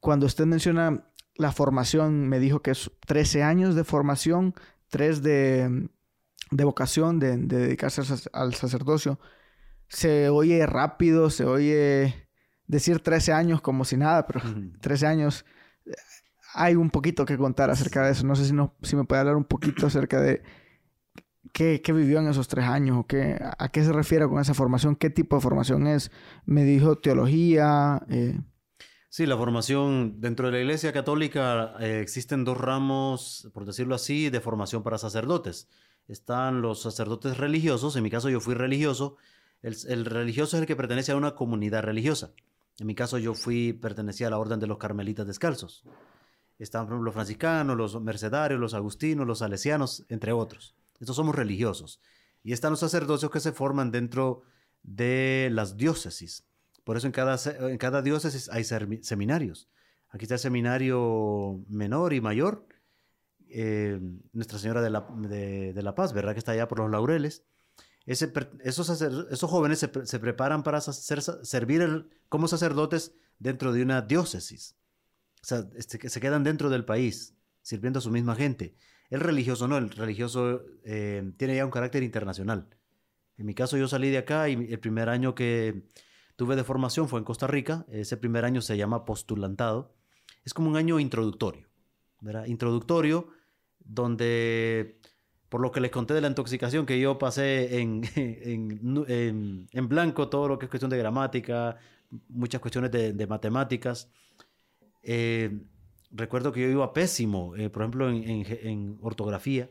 Cuando 0.00 0.26
usted 0.26 0.44
menciona 0.46 1.06
la 1.36 1.52
formación, 1.52 2.28
me 2.28 2.38
dijo 2.38 2.60
que 2.60 2.72
es 2.72 2.90
13 3.06 3.42
años 3.42 3.74
de 3.74 3.84
formación, 3.84 4.54
3 4.90 5.22
de, 5.22 5.88
vocación, 6.50 7.18
de, 7.18 7.36
de 7.36 7.58
dedicarse 7.58 8.02
al 8.32 8.54
sacerdocio 8.54 9.18
se 9.88 10.28
oye 10.28 10.66
rápido, 10.66 11.30
se 11.30 11.44
oye 11.44 12.28
decir 12.66 13.00
13 13.00 13.32
años 13.32 13.60
como 13.60 13.84
si 13.84 13.96
nada, 13.96 14.26
pero 14.26 14.40
13 14.80 15.06
años 15.06 15.44
hay 16.54 16.74
un 16.76 16.90
poquito 16.90 17.24
que 17.24 17.36
contar 17.36 17.70
acerca 17.70 18.04
de 18.04 18.12
eso. 18.12 18.26
No 18.26 18.36
sé 18.36 18.46
si, 18.46 18.52
no, 18.52 18.74
si 18.82 18.96
me 18.96 19.04
puede 19.04 19.20
hablar 19.20 19.36
un 19.36 19.44
poquito 19.44 19.86
acerca 19.86 20.20
de 20.20 20.42
qué, 21.52 21.80
vivió 21.88 22.20
en 22.20 22.28
esos 22.28 22.48
tres 22.48 22.64
años, 22.64 22.98
o 22.98 23.06
qué, 23.06 23.38
a 23.58 23.68
qué 23.68 23.84
se 23.84 23.92
refiere 23.92 24.28
con 24.28 24.40
esa 24.40 24.54
formación, 24.54 24.96
qué 24.96 25.10
tipo 25.10 25.36
de 25.36 25.42
formación 25.42 25.86
es. 25.86 26.10
Me 26.46 26.64
dijo 26.64 26.98
teología. 26.98 28.02
Eh. 28.08 28.40
Sí, 29.08 29.26
la 29.26 29.36
formación 29.36 30.20
dentro 30.20 30.46
de 30.46 30.52
la 30.52 30.60
Iglesia 30.60 30.92
Católica 30.92 31.74
eh, 31.80 32.00
existen 32.00 32.44
dos 32.44 32.58
ramos, 32.58 33.50
por 33.52 33.64
decirlo 33.64 33.94
así, 33.94 34.30
de 34.30 34.40
formación 34.40 34.82
para 34.82 34.98
sacerdotes. 34.98 35.68
Están 36.08 36.62
los 36.62 36.82
sacerdotes 36.82 37.38
religiosos, 37.38 37.96
en 37.96 38.02
mi 38.02 38.10
caso 38.10 38.28
yo 38.28 38.40
fui 38.40 38.54
religioso, 38.54 39.16
el, 39.64 40.04
religioso 40.04 40.56
es 40.56 40.60
el 40.60 40.66
que 40.66 40.76
pertenece 40.76 41.12
a 41.12 41.16
una 41.16 41.34
comunidad 41.34 41.82
religiosa. 41.82 42.32
En 42.78 42.86
mi 42.86 42.94
caso 42.94 43.16
yo 43.16 43.32
fui, 43.32 43.72
pertenecía 43.72 44.26
a 44.26 44.30
la 44.30 44.38
orden 44.38 44.60
de 44.60 44.66
los 44.66 44.76
carmelitas 44.76 45.26
descalzos. 45.26 45.84
Estaban 46.58 47.04
los 47.04 47.14
franciscanos, 47.14 47.76
los 47.76 48.00
mercedarios, 48.00 48.60
los 48.60 48.74
agustinos, 48.74 49.26
los 49.26 49.40
salesianos, 49.40 50.04
entre 50.08 50.32
otros. 50.32 50.76
Estos 51.00 51.16
somos 51.16 51.34
religiosos. 51.34 52.00
Y 52.42 52.52
están 52.52 52.70
los 52.70 52.80
sacerdocios 52.80 53.30
que 53.30 53.40
se 53.40 53.52
forman 53.52 53.90
dentro 53.90 54.42
de 54.82 55.48
las 55.52 55.76
diócesis. 55.76 56.44
Por 56.84 56.96
eso 56.96 57.06
en 57.06 57.12
cada, 57.12 57.38
en 57.70 57.78
cada 57.78 58.02
diócesis 58.02 58.48
hay 58.50 58.64
seminarios. 58.64 59.68
Aquí 60.10 60.26
está 60.26 60.34
el 60.34 60.40
seminario 60.40 61.64
menor 61.68 62.12
y 62.12 62.20
mayor. 62.20 62.66
Eh, 63.48 64.00
Nuestra 64.32 64.58
Señora 64.58 64.82
de 64.82 64.90
la, 64.90 65.06
de 65.18 65.82
la 65.82 65.94
Paz, 65.94 66.12
¿verdad? 66.12 66.34
Que 66.34 66.38
está 66.38 66.52
allá 66.52 66.68
por 66.68 66.78
los 66.78 66.90
laureles 66.90 67.44
esos, 68.06 69.00
esos 69.00 69.50
jóvenes 69.50 69.78
se, 69.78 70.18
preparan 70.18 70.62
para 70.62 70.80
servir 70.80 72.06
como 72.28 72.48
sacerdotes 72.48 73.14
dentro 73.38 73.72
de 73.72 73.82
una 73.82 74.02
diócesis. 74.02 74.76
O 75.44 75.46
sea, 75.46 75.68
este, 75.76 76.08
se 76.08 76.20
quedan 76.22 76.42
dentro 76.42 76.70
del 76.70 76.86
país, 76.86 77.36
sirviendo 77.60 77.98
a 77.98 78.02
su 78.02 78.10
misma 78.10 78.34
gente. 78.34 78.74
El 79.10 79.20
religioso 79.20 79.68
no, 79.68 79.76
el 79.76 79.90
religioso 79.90 80.62
eh, 80.84 81.22
tiene 81.36 81.54
ya 81.54 81.66
un 81.66 81.70
carácter 81.70 82.02
internacional. 82.02 82.70
En 83.36 83.44
mi 83.44 83.54
caso 83.54 83.76
yo 83.76 83.86
salí 83.86 84.08
de 84.08 84.16
acá 84.16 84.48
y 84.48 84.54
el 84.54 84.78
primer 84.80 85.10
año 85.10 85.34
que 85.34 85.86
tuve 86.36 86.56
de 86.56 86.64
formación 86.64 87.10
fue 87.10 87.18
en 87.18 87.26
Costa 87.26 87.46
Rica. 87.46 87.84
Ese 87.90 88.16
primer 88.16 88.46
año 88.46 88.62
se 88.62 88.78
llama 88.78 89.04
postulantado. 89.04 89.94
Es 90.46 90.54
como 90.54 90.70
un 90.70 90.76
año 90.76 90.98
introductorio, 90.98 91.68
¿verdad? 92.22 92.46
Introductorio 92.46 93.28
donde 93.80 94.98
por 95.50 95.60
lo 95.60 95.72
que 95.72 95.80
les 95.82 95.90
conté 95.90 96.14
de 96.14 96.22
la 96.22 96.28
intoxicación, 96.28 96.86
que 96.86 96.98
yo 96.98 97.18
pasé 97.18 97.80
en, 97.80 98.00
en, 99.70 99.88
blanco 99.90 100.30
todo 100.30 100.48
lo 100.48 100.58
que 100.58 100.64
es 100.64 100.70
cuestión 100.70 100.90
de 100.90 100.96
gramática, 100.96 101.76
muchas 102.30 102.62
cuestiones 102.62 102.90
de, 102.90 103.26
matemáticas. 103.26 104.10
Eh, 105.04 105.60
recuerdo 106.10 106.52
que 106.52 106.62
yo 106.62 106.68
iba 106.68 106.92
pésimo, 106.92 107.54
eh, 107.56 107.70
por 107.70 107.82
ejemplo, 107.82 108.10
en, 108.10 108.98
ortografía, 109.02 109.70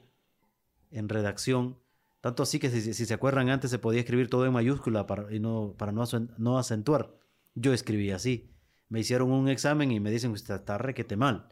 en 0.91 1.09
redacción. 1.09 1.79
Tanto 2.21 2.43
así 2.43 2.59
que 2.59 2.69
si, 2.69 2.93
se 2.93 3.13
acuerdan 3.13 3.49
antes 3.49 3.71
se 3.71 3.79
podía 3.79 3.99
escribir 3.99 4.29
todo 4.29 4.45
en 4.45 4.53
mayúscula 4.53 5.07
para, 5.07 5.27
no, 5.29 6.57
acentuar. 6.57 7.13
Yo 7.55 7.73
escribí 7.73 8.11
así. 8.11 8.49
Me 8.87 8.99
hicieron 8.99 9.31
un 9.31 9.49
examen 9.49 9.91
y 9.91 9.99
me 9.99 10.11
dicen, 10.11 10.31
usted 10.31 10.55
está 10.55 10.77
requete 10.77 11.17
mal. 11.17 11.49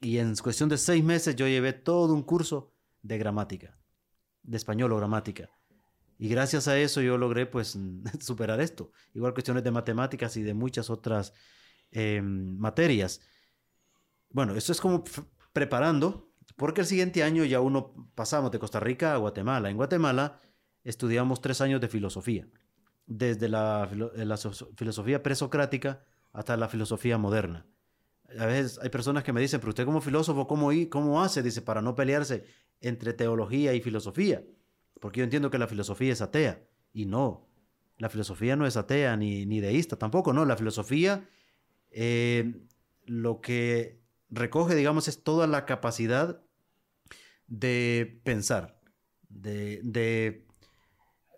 Y 0.00 0.18
en 0.18 0.34
cuestión 0.36 0.68
de 0.68 0.78
seis 0.78 1.04
meses 1.04 1.36
yo 1.36 1.46
llevé 1.46 1.72
todo 1.72 2.12
un 2.12 2.22
curso 2.22 2.72
de 3.02 3.18
gramática, 3.18 3.78
de 4.42 4.56
español 4.56 4.92
o 4.92 4.96
gramática. 4.96 5.50
Y 6.18 6.28
gracias 6.28 6.68
a 6.68 6.78
eso 6.78 7.00
yo 7.00 7.16
logré 7.16 7.46
pues 7.46 7.78
superar 8.20 8.60
esto. 8.60 8.90
Igual 9.14 9.32
cuestiones 9.32 9.64
de 9.64 9.70
matemáticas 9.70 10.36
y 10.36 10.42
de 10.42 10.54
muchas 10.54 10.90
otras 10.90 11.32
em, 11.90 12.56
materias. 12.58 13.20
Bueno, 14.30 14.54
esto 14.54 14.72
es 14.72 14.80
como 14.80 15.04
preparando, 15.52 16.30
porque 16.56 16.82
el 16.82 16.86
siguiente 16.86 17.22
año 17.22 17.44
ya 17.44 17.60
uno 17.60 18.10
pasamos 18.14 18.50
de 18.50 18.58
Costa 18.58 18.80
Rica 18.80 19.14
a 19.14 19.16
Guatemala. 19.16 19.70
En 19.70 19.76
Guatemala 19.76 20.40
estudiamos 20.84 21.40
tres 21.40 21.60
años 21.60 21.80
de 21.80 21.88
filosofía, 21.88 22.48
desde 23.06 23.48
la, 23.48 23.88
la 23.92 24.36
filosofía 24.76 25.22
presocrática 25.22 26.04
hasta 26.32 26.56
la 26.56 26.68
filosofía 26.68 27.18
moderna. 27.18 27.66
A 28.38 28.46
veces 28.46 28.78
hay 28.80 28.90
personas 28.90 29.24
que 29.24 29.32
me 29.32 29.40
dicen, 29.40 29.58
pero 29.60 29.70
usted 29.70 29.84
como 29.84 30.00
filósofo, 30.00 30.46
¿cómo, 30.46 30.70
cómo 30.88 31.22
hace? 31.22 31.42
Dice, 31.42 31.62
para 31.62 31.82
no 31.82 31.94
pelearse 31.96 32.44
entre 32.80 33.12
teología 33.12 33.74
y 33.74 33.80
filosofía. 33.80 34.44
Porque 35.00 35.18
yo 35.18 35.24
entiendo 35.24 35.50
que 35.50 35.58
la 35.58 35.66
filosofía 35.66 36.12
es 36.12 36.20
atea. 36.20 36.62
Y 36.92 37.06
no, 37.06 37.48
la 37.96 38.08
filosofía 38.08 38.56
no 38.56 38.66
es 38.66 38.76
atea 38.76 39.16
ni, 39.16 39.46
ni 39.46 39.60
deísta, 39.60 39.96
tampoco, 39.96 40.32
no. 40.32 40.44
La 40.44 40.56
filosofía 40.56 41.28
eh, 41.90 42.66
lo 43.04 43.40
que 43.40 44.00
recoge, 44.30 44.74
digamos, 44.74 45.08
es 45.08 45.22
toda 45.22 45.46
la 45.46 45.66
capacidad 45.66 46.42
de 47.46 48.20
pensar, 48.24 48.80
de, 49.28 49.80
de 49.82 50.46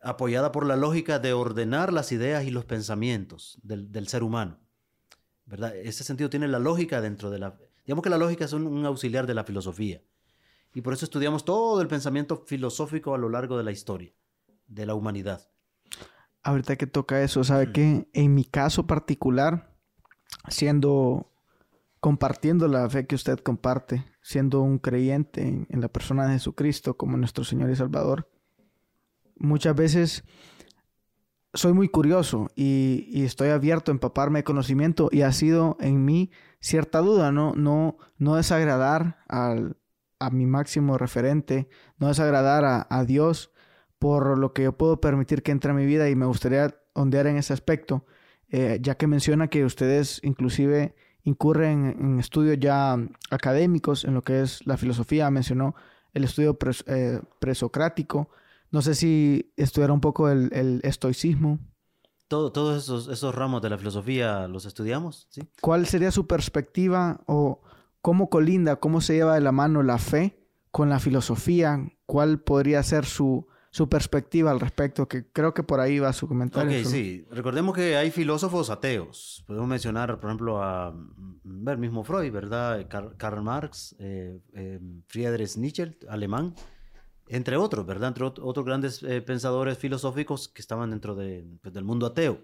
apoyada 0.03 0.53
por 0.53 0.67
la 0.67 0.77
lógica 0.77 1.19
de 1.19 1.33
ordenar 1.33 1.93
las 1.93 2.13
ideas 2.13 2.45
y 2.45 2.51
los 2.51 2.65
pensamientos 2.65 3.59
del, 3.63 3.93
del 3.93 4.09
ser 4.09 4.23
humano. 4.23 4.59
¿verdad? 5.47 5.75
Ese 5.77 6.05
sentido 6.05 6.31
tiene 6.31 6.49
la 6.49 6.59
lógica 6.59 7.01
dentro 7.01 7.31
de 7.31 7.39
la... 7.39 7.59
Digamos 7.85 8.03
que 8.03 8.11
la 8.11 8.19
lógica 8.19 8.45
es 8.45 8.53
un, 8.53 8.85
auxiliar 8.87 9.27
de 9.27 9.35
la 9.35 9.45
filosofía. 9.45 10.03
Y 10.75 10.81
por 10.81 10.95
eso 10.95 11.05
estudiamos 11.05 11.45
todo 11.45 11.83
el 11.83 11.89
pensamiento 11.89 12.45
filosófico 12.47 13.15
a 13.15 13.19
lo 13.19 13.29
largo 13.29 13.59
de 13.59 13.65
la 13.65 13.73
historia, 13.73 14.13
de 14.67 14.87
la 14.87 14.95
humanidad. 14.95 15.49
Ahorita 16.43 16.77
que 16.77 16.87
toca 16.87 17.23
eso, 17.23 17.45
¿sabe 17.45 17.71
qué? 17.73 18.09
En 18.15 18.35
mi 18.35 18.45
caso 18.45 18.87
particular, 18.87 19.72
siendo, 20.49 21.31
compartiendo 22.01 22.69
la 22.69 22.89
fe 22.89 23.07
que 23.07 23.15
usted 23.15 23.39
comparte, 23.39 24.05
siendo 24.23 24.61
un 24.61 24.79
creyente 24.79 25.43
en, 25.43 25.67
en 25.71 25.81
la 25.81 25.89
persona 25.89 26.27
de 26.27 26.35
Jesucristo 26.35 26.97
como 26.97 27.17
nuestro 27.17 27.45
Señor 27.45 27.71
y 27.71 27.77
Salvador, 27.77 28.29
muchas 29.37 29.75
veces 29.75 30.25
soy 31.55 31.73
muy 31.73 31.89
curioso 31.89 32.51
y, 32.55 33.25
estoy 33.25 33.51
abierto 33.51 33.91
a 33.91 33.95
empaparme 33.95 34.41
de 34.41 34.45
conocimiento 34.45 35.09
y 35.13 35.23
ha 35.23 35.33
sido 35.33 35.77
en 35.81 36.05
mí 36.05 36.31
cierta 36.61 37.01
duda, 37.01 37.33
no, 37.33 37.53
no, 37.55 37.99
no 38.19 38.37
desagradar 38.37 39.19
al, 39.29 39.77
a 40.19 40.31
mi 40.31 40.47
máximo 40.47 40.97
referente, 40.99 41.69
no 41.99 42.09
desagradar 42.09 42.65
a, 42.65 42.87
a, 42.89 43.05
Dios 43.05 43.53
por 43.99 44.39
lo 44.39 44.53
que 44.53 44.65
yo 44.65 44.77
puedo 44.77 45.01
permitir 45.01 45.43
que 45.43 45.53
entre 45.53 45.73
a 45.73 45.75
mi 45.75 45.87
vida 45.87 46.09
y 46.09 46.17
me 46.17 46.27
gustaría 46.27 46.75
ondear 46.95 47.27
en 47.27 47.37
ese 47.37 47.53
aspecto, 47.53 48.07
eh, 48.53 48.79
ya 48.83 48.97
que 48.97 49.07
menciona 49.07 49.49
que 49.49 49.65
ustedes 49.65 50.21
inclusive 50.23 50.95
incurren 51.25 51.97
en, 51.99 52.21
estudios 52.21 52.59
ya 52.61 52.99
académicos 53.31 54.05
en 54.05 54.13
lo 54.13 54.23
que 54.23 54.43
es 54.43 54.67
la 54.67 54.77
filosofía, 54.77 55.31
mencionó 55.31 55.75
el 56.13 56.25
estudio 56.25 56.59
eh, 56.87 57.23
presocrático, 57.39 58.29
no 58.71 58.83
sé 58.83 58.95
si 58.95 59.55
estudiara 59.57 59.95
un 59.95 60.03
poco 60.03 60.29
el, 60.29 60.81
estoicismo. 60.85 61.61
Todo, 62.29 62.53
todos 62.53 62.83
esos, 62.83 63.09
esos, 63.09 63.35
ramos 63.35 63.63
de 63.63 63.71
la 63.71 63.79
filosofía 63.79 64.47
los 64.49 64.67
estudiamos, 64.67 65.29
¿sí? 65.31 65.49
¿Cuál 65.63 65.87
sería 65.87 66.11
su 66.11 66.27
perspectiva 66.27 67.23
o 67.27 67.63
cómo 68.03 68.29
colinda, 68.29 68.77
cómo 68.77 69.01
se 69.01 69.15
lleva 69.15 69.35
de 69.35 69.41
la 69.41 69.53
mano 69.53 69.83
la 69.83 69.97
fe 69.97 70.39
con 70.71 70.91
la 70.91 70.99
filosofía? 70.99 71.91
¿Cuál 72.05 72.41
podría 72.41 72.83
ser 72.83 73.07
su, 73.07 73.47
su 73.73 73.89
perspectiva 73.89 74.53
al 74.53 74.61
respecto? 74.61 75.09
Que 75.09 75.27
creo 75.33 75.53
que 75.53 75.65
por 75.65 75.81
ahí 75.81 75.99
va 75.99 76.13
su 76.13 76.29
comentario. 76.29 76.79
Ok, 76.79 76.85
sí. 76.85 77.27
Recordemos 77.31 77.75
que 77.75 77.97
hay 77.97 78.13
filósofos 78.13 78.71
ateos. 78.71 79.43
Podemos 79.49 79.69
mencionar, 79.69 80.21
por 80.21 80.31
ejemplo, 80.31 80.63
a 80.63 80.93
mm, 80.93 81.69
el 81.69 81.79
mismo 81.79 82.05
Freud, 82.05 82.31
¿verdad? 82.31 82.87
Karl, 83.17 83.43
Marx, 83.43 83.97
eh, 83.99 84.39
eh, 84.53 84.79
Friedrich 85.09 85.57
Nietzsche, 85.57 85.99
alemán 86.09 86.55
entre 87.29 87.57
otros, 87.57 87.87
¿verdad? 87.87 88.09
Entre 88.09 88.25
otros 88.25 88.65
grandes 88.65 89.03
eh, 89.03 89.23
pensadores 89.23 89.79
filosóficos 89.79 90.49
que 90.49 90.61
estaban 90.61 90.91
dentro 90.91 91.15
de, 91.15 91.47
pues, 91.63 91.73
del 91.73 91.85
mundo 91.85 92.05
ateo. 92.05 92.39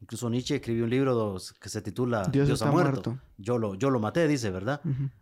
Incluso 0.00 0.30
Nietzsche 0.30 0.56
escribió 0.56 0.84
un 0.84 0.90
libro 0.90 1.36
que 1.60 1.68
se 1.68 1.82
titula 1.82 2.24
Dios, 2.24 2.62
ha 2.62 2.70
muerto. 2.70 3.18
Yo, 3.36 3.58
lo, 3.58 3.74
yo 3.74 3.90
lo 3.90 4.00
maté, 4.00 4.26
dice, 4.26 4.50
¿verdad? 4.50 4.80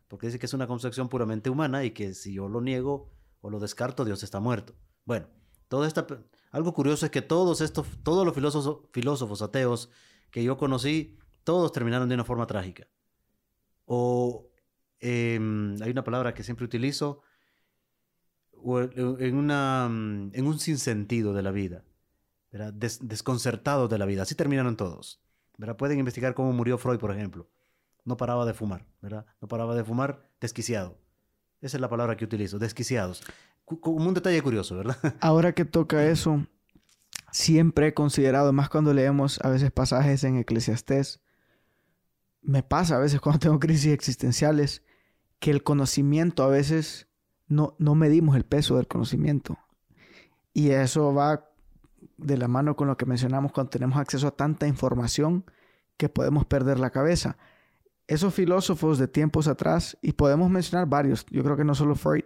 Porque 0.08 0.26
dice 0.26 0.38
que 0.38 0.46
es 0.46 0.54
una 0.54 0.66
concepción 0.66 1.08
puramente 1.08 1.50
humana 1.50 1.84
y 1.84 1.90
que 1.90 2.14
si 2.14 2.34
yo 2.34 2.48
lo 2.48 2.60
niego 2.60 3.10
o 3.40 3.50
lo 3.50 3.60
descarto, 3.60 4.04
Dios 4.04 4.22
está 4.22 4.40
muerto. 4.40 4.74
Bueno, 5.04 5.26
todo 5.68 5.84
esta, 5.84 6.06
algo 6.50 6.72
curioso 6.74 7.06
es 7.06 7.10
que 7.10 7.22
todos 7.22 7.60
estos, 7.60 7.86
todos 8.02 8.24
los 8.26 8.34
filósofos, 8.34 9.42
ateos 9.42 9.90
que 10.30 10.44
yo 10.44 10.56
conocí, 10.56 11.18
todos 11.44 11.72
terminaron 11.72 12.08
de 12.08 12.14
una 12.14 12.24
forma 12.24 12.46
trágica. 12.46 12.86
O 13.84 14.50
em, 15.00 15.76
hay 15.82 15.90
una 15.90 16.04
palabra 16.04 16.34
que 16.34 16.42
siempre 16.42 16.64
utilizo, 16.64 17.22
o 18.52 18.80
en, 18.80 19.34
una, 19.34 19.88
mm, 19.90 20.30
en 20.34 20.46
un 20.46 20.58
sinsentido 20.58 21.32
de 21.34 21.42
la 21.42 21.50
vida, 21.50 21.84
¿verdad? 22.52 22.72
desconcertados 22.72 23.90
de 23.90 23.98
la 23.98 24.06
vida. 24.06 24.22
Así 24.22 24.34
terminaron 24.34 24.76
todos. 24.76 25.22
¿verdad? 25.58 25.76
Pueden 25.76 25.98
investigar 25.98 26.34
cómo 26.34 26.52
murió 26.52 26.78
Freud, 26.78 26.98
por 26.98 27.12
ejemplo. 27.12 27.48
No 28.04 28.16
paraba 28.16 28.44
de 28.44 28.54
fumar. 28.54 28.84
No 29.00 29.48
paraba 29.48 29.74
de 29.74 29.84
fumar, 29.84 30.28
desquiciado. 30.40 30.98
Esa 31.60 31.76
es 31.76 31.80
la 31.80 31.88
palabra 31.88 32.16
que 32.16 32.24
utilizo, 32.24 32.58
desquiciados. 32.58 33.22
Como 33.64 34.06
un 34.06 34.14
detalle 34.14 34.42
curioso, 34.42 34.76
¿verdad? 34.76 34.96
Ahora 35.20 35.52
que 35.54 35.64
toca 35.64 36.06
eso, 36.06 36.46
siempre 37.30 37.88
he 37.88 37.94
considerado, 37.94 38.52
más 38.52 38.68
cuando 38.68 38.92
leemos 38.92 39.40
a 39.42 39.48
veces 39.48 39.70
pasajes 39.70 40.24
en 40.24 40.36
Eclesiastés, 40.36 41.20
me 42.42 42.62
pasa 42.62 42.96
a 42.96 43.00
veces 43.00 43.20
cuando 43.20 43.38
tengo 43.38 43.58
crisis 43.58 43.92
existenciales, 43.92 44.82
que 45.38 45.50
el 45.50 45.62
conocimiento 45.62 46.42
a 46.42 46.48
veces 46.48 47.08
no, 47.48 47.74
no 47.78 47.94
medimos 47.94 48.36
el 48.36 48.44
peso 48.44 48.76
del 48.76 48.88
conocimiento. 48.88 49.58
Y 50.52 50.70
eso 50.70 51.14
va 51.14 51.48
de 52.16 52.36
la 52.36 52.48
mano 52.48 52.76
con 52.76 52.88
lo 52.88 52.96
que 52.96 53.06
mencionamos 53.06 53.52
cuando 53.52 53.70
tenemos 53.70 53.98
acceso 53.98 54.28
a 54.28 54.36
tanta 54.36 54.66
información 54.66 55.44
que 55.96 56.08
podemos 56.08 56.44
perder 56.46 56.78
la 56.78 56.90
cabeza. 56.90 57.36
Esos 58.06 58.34
filósofos 58.34 58.98
de 58.98 59.08
tiempos 59.08 59.48
atrás, 59.48 59.96
y 60.02 60.12
podemos 60.12 60.50
mencionar 60.50 60.88
varios, 60.88 61.24
yo 61.30 61.42
creo 61.42 61.56
que 61.56 61.64
no 61.64 61.74
solo 61.74 61.94
Freud, 61.94 62.24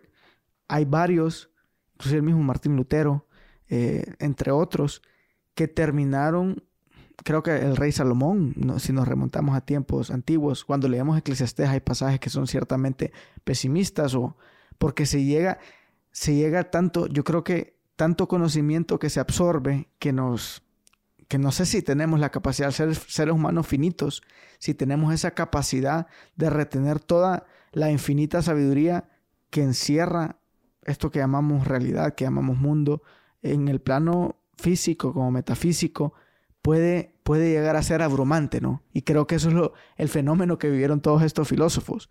hay 0.69 0.85
varios, 0.85 1.51
inclusive 1.95 2.19
el 2.19 2.25
mismo 2.25 2.43
Martín 2.43 2.77
Lutero, 2.77 3.27
eh, 3.69 4.15
entre 4.19 4.51
otros, 4.51 5.03
que 5.55 5.69
terminaron, 5.69 6.63
creo 7.25 7.43
que 7.43 7.57
el 7.57 7.77
rey 7.77 7.93
Salomón, 7.93 8.55
si 8.79 8.93
nos 8.93 9.09
remontamos 9.09 9.57
a 9.57 9.63
tiempos 9.63 10.11
antiguos, 10.11 10.65
cuando 10.65 10.89
leemos 10.89 11.19
Eclesiastés 11.19 11.69
hay 11.69 11.81
pasajes 11.81 12.21
que 12.21 12.31
son 12.31 12.47
ciertamente 12.47 13.13
pesimistas 13.45 14.15
o 14.15 14.37
porque 14.79 15.07
se 15.07 15.25
llega, 15.25 15.59
se 16.13 16.35
llega 16.35 16.71
tanto, 16.71 17.07
yo 17.07 17.25
creo 17.25 17.43
que 17.43 17.77
tanto 17.97 18.29
conocimiento 18.29 18.99
que 18.99 19.11
se 19.11 19.21
absorbe 19.21 19.89
que 19.99 20.13
nos, 20.13 20.63
que 21.29 21.39
no 21.39 21.51
sé 21.51 21.65
si 21.67 21.83
tenemos 21.83 22.21
la 22.21 22.31
capacidad 22.31 22.69
de 22.69 22.73
ser 22.73 22.95
seres 22.95 23.35
humanos 23.35 23.67
finitos, 23.67 24.23
si 24.59 24.75
tenemos 24.75 25.15
esa 25.15 25.33
capacidad 25.33 26.07
de 26.37 26.51
retener 26.51 27.01
toda 27.01 27.47
la 27.73 27.91
infinita 27.91 28.43
sabiduría 28.43 29.09
que 29.51 29.63
encierra 29.63 30.36
esto 30.87 31.11
que 31.11 31.19
llamamos 31.19 31.67
realidad, 31.67 32.15
que 32.15 32.25
llamamos 32.25 32.57
mundo, 32.57 33.03
en 33.43 33.69
el 33.69 33.81
plano 33.81 34.37
físico 34.57 35.13
como 35.13 35.31
metafísico, 35.31 36.15
puede, 36.63 37.15
puede 37.23 37.51
llegar 37.51 37.77
a 37.77 37.83
ser 37.83 38.03
abrumante, 38.03 38.61
¿no? 38.61 38.83
Y 38.93 39.03
creo 39.03 39.27
que 39.27 39.37
eso 39.37 39.49
es 39.49 39.55
lo, 39.55 39.75
el 39.97 40.09
fenómeno 40.09 40.59
que 40.59 40.71
vivieron 40.71 41.01
todos 41.01 41.23
estos 41.23 41.49
filósofos, 41.49 42.11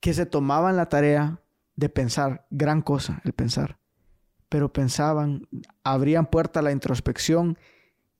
que 0.00 0.12
se 0.12 0.26
tomaban 0.26 0.76
la 0.76 0.88
tarea 0.88 1.40
de 1.76 1.88
pensar, 1.88 2.46
gran 2.50 2.82
cosa 2.82 3.20
el 3.24 3.32
pensar, 3.32 3.78
pero 4.48 4.72
pensaban, 4.72 5.48
abrían 5.82 6.26
puerta 6.26 6.60
a 6.60 6.62
la 6.62 6.72
introspección 6.72 7.58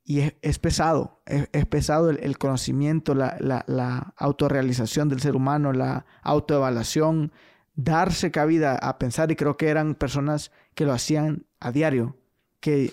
y 0.02 0.20
es, 0.42 0.58
pesado, 0.58 1.22
es, 1.26 1.66
pesado 1.66 2.10
el, 2.10 2.38
conocimiento, 2.38 3.14
la, 3.14 3.36
la, 3.38 4.14
autorrealización 4.18 5.08
del 5.08 5.20
ser 5.20 5.34
humano, 5.34 5.72
la 5.72 6.04
autoevaluación, 6.22 7.32
darse 7.74 8.30
cabida 8.30 8.76
a 8.76 8.98
pensar 8.98 9.30
y 9.30 9.36
creo 9.36 9.56
que 9.56 9.68
eran 9.68 9.94
personas 9.94 10.52
que 10.74 10.84
lo 10.84 10.92
hacían 10.92 11.46
a 11.60 11.72
diario, 11.72 12.16
que 12.60 12.92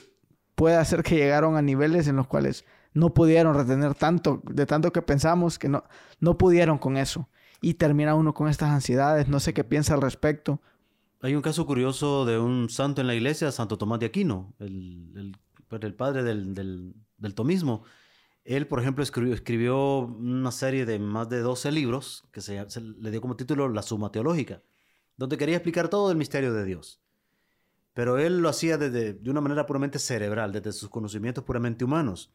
puede 0.56 0.76
hacer 0.76 1.04
que 1.04 1.16
llegaron 1.16 1.56
a 1.56 1.62
niveles 1.62 2.08
en 2.08 2.16
los 2.16 2.28
cuales 2.28 2.66
no 2.94 3.14
pudieron 3.14 3.56
retener 3.56 3.96
tanto, 3.96 4.42
de 4.50 4.66
tanto 4.66 4.92
que 4.92 5.02
pensamos, 5.02 5.58
que 5.58 5.70
no, 5.70 5.84
no 6.20 6.38
pudieron 6.38 6.78
con 6.78 6.98
eso 6.98 7.30
y 7.62 7.76
termina 7.76 8.16
uno 8.16 8.34
con 8.34 8.50
estas 8.50 8.70
ansiedades. 8.70 9.28
No 9.28 9.40
sé 9.40 9.54
qué 9.54 9.64
piensa 9.64 9.94
al 9.94 10.02
respecto. 10.02 10.60
Hay 11.22 11.36
un 11.36 11.42
caso 11.42 11.66
curioso 11.66 12.26
de 12.26 12.40
un 12.40 12.70
santo 12.70 13.00
en 13.02 13.08
la 13.08 13.14
iglesia, 13.14 13.52
Santo 13.52 13.78
Tomás 13.78 14.00
de 14.00 14.08
Aquino, 14.08 14.56
el, 14.60 15.14
el, 15.16 15.38
pues, 15.68 15.94
padre 15.94 16.24
del, 16.24 16.56
del, 16.56 17.36
tomismo. 17.36 17.84
Él, 18.44 18.66
por 18.66 18.80
ejemplo, 18.82 19.04
escribió, 19.04 19.36
escribió, 19.36 20.00
una 20.00 20.52
serie 20.52 20.88
de 20.88 20.98
más 20.98 21.30
de 21.30 21.42
12 21.42 21.72
libros 21.72 22.24
que 22.32 22.42
se, 22.42 22.66
le 22.82 23.12
dio 23.12 23.22
como 23.22 23.36
título 23.36 23.70
La 23.70 23.84
Suma 23.84 24.12
Teológica, 24.12 24.64
donde 25.22 25.38
quería 25.38 25.58
explicar 25.58 25.88
todo 25.88 26.10
el 26.10 26.18
misterio 26.18 26.52
de 26.52 26.66
Dios. 26.66 27.00
pero 27.94 28.18
él 28.18 28.40
lo 28.40 28.50
hacía 28.50 28.80
desde, 28.80 29.14
de 29.14 29.30
una 29.30 29.40
manera 29.40 29.68
puramente 29.68 30.00
cerebral, 30.00 30.52
desde 30.52 30.72
sus 30.72 30.90
conocimientos 30.90 31.44
puramente 31.44 31.86
humanos. 31.86 32.34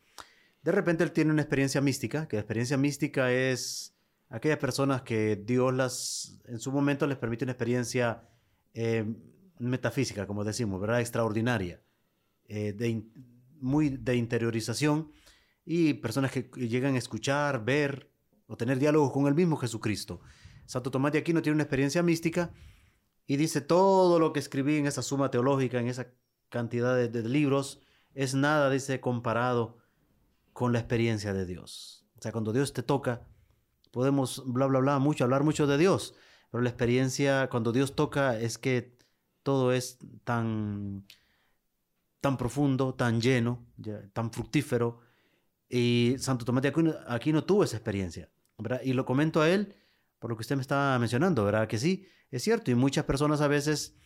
De 0.63 0.71
repente 0.71 1.03
él 1.03 1.11
tiene 1.11 1.33
una 1.33 1.43
experiencia 1.43 1.81
mística, 1.81 2.29
que 2.29 2.37
la 2.37 2.43
experiencia 2.43 2.77
mística 2.77 3.33
es 3.33 3.97
aquellas 4.29 4.59
personas 4.59 5.03
que 5.03 5.35
Dios 5.35 5.75
las, 5.75 6.39
en 6.45 6.61
su 6.61 6.71
momento 6.71 7.09
les 7.09 7.19
permite 7.19 7.45
una 7.45 7.53
experiencia 7.53 8.23
eh, 8.73 9.05
metafísica, 9.59 10.25
como 10.29 10.45
decimos, 10.45 10.81
¿verdad? 10.81 11.01
Extraordinaria, 11.01 11.81
eh, 12.47 13.03
muy 13.59 13.89
de 13.89 14.15
interiorización 14.15 15.11
y 15.65 15.95
personas 15.95 16.31
que 16.31 16.51
llegan 16.69 16.95
a 16.95 16.99
escuchar, 16.99 17.65
ver 17.65 18.13
o 18.47 18.57
tener 18.57 18.79
diálogos 18.79 19.11
con 19.11 19.27
el 19.27 19.35
mismo 19.35 19.57
Jesucristo. 19.57 20.21
Santo 20.67 20.93
Tomás 20.93 21.13
de 21.13 21.19
Aquino 21.19 21.43
tiene 21.43 21.55
una 21.55 21.65
experiencia 21.65 22.03
mística 22.05 22.53
y 23.27 23.37
dice 23.37 23.61
todo 23.61 24.19
lo 24.19 24.33
que 24.33 24.41
escribí 24.41 24.77
en 24.77 24.87
esa 24.87 25.03
suma 25.03 25.31
teológica, 25.31 25.81
en 25.81 25.89
esa 25.89 26.09
cantidad 26.49 26.97
de, 26.97 27.29
libros, 27.29 27.81
es 28.15 28.35
nada, 28.35 28.71
dice, 28.71 29.01
comparado 29.01 29.79
con 30.53 30.73
la 30.73 30.79
experiencia 30.79 31.35
de 31.35 31.45
Dios. 31.45 32.07
O 32.19 32.23
sea, 32.23 32.33
cuando 32.33 32.53
Dios 32.53 32.73
te 32.73 32.83
toca, 32.83 33.27
podemos 33.91 34.43
bla, 34.47 34.67
bla, 34.67 34.79
bla, 34.81 34.99
mucho, 34.99 35.25
hablar 35.25 35.43
mucho 35.43 35.67
de 35.67 35.77
Dios, 35.77 36.15
pero 36.51 36.63
la 36.63 36.71
experiencia 36.71 37.49
cuando 37.51 37.73
Dios 37.73 37.95
toca 37.95 38.39
es 38.39 38.59
que 38.59 38.97
todo 39.43 39.73
es 39.73 39.99
tan, 40.25 41.05
tan 42.21 42.37
profundo, 42.37 42.95
tan 42.95 43.21
lleno, 43.21 43.67
tan 44.13 44.33
fructífero. 44.33 45.01
Y 45.69 46.15
Santo 46.19 46.45
Tomás 46.45 46.63
de 46.63 46.69
Aquino, 46.69 46.95
Aquino 47.09 47.45
tuvo 47.45 47.65
esa 47.65 47.77
experiencia. 47.77 48.31
¿verdad? 48.59 48.81
Y 48.83 48.93
lo 48.93 49.05
comento 49.05 49.41
a 49.41 49.51
él 49.51 49.75
por 50.19 50.31
lo 50.31 50.37
que 50.37 50.43
usted 50.43 50.57
me 50.57 50.63
está 50.63 50.97
mencionando, 50.99 51.45
¿verdad? 51.45 51.69
Que 51.69 51.79
sí, 51.79 52.07
es 52.31 52.43
cierto. 52.43 52.71
Y 52.71 52.75
muchas 52.75 53.05
personas 53.05 53.41
a 53.41 53.49
veces 53.49 53.97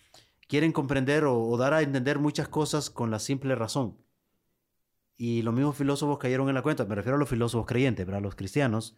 quieren 0.48 0.72
comprender 0.72 1.24
o, 1.24 1.56
dar 1.56 1.74
a 1.74 1.82
entender 1.82 2.18
muchas 2.18 2.48
cosas 2.48 2.90
con 2.90 3.10
la 3.10 3.18
simple 3.18 3.54
razón. 3.54 3.96
Y 5.16 5.42
los 5.42 5.54
mismos 5.54 5.76
filósofos 5.76 6.18
cayeron 6.18 6.48
en 6.48 6.54
la 6.54 6.62
cuenta, 6.62 6.84
me 6.86 6.94
refiero 6.94 7.16
a 7.16 7.18
los 7.18 7.28
filósofos 7.28 7.66
creyentes, 7.66 8.06
¿verdad? 8.06 8.22
Los 8.22 8.34
cristianos, 8.34 8.96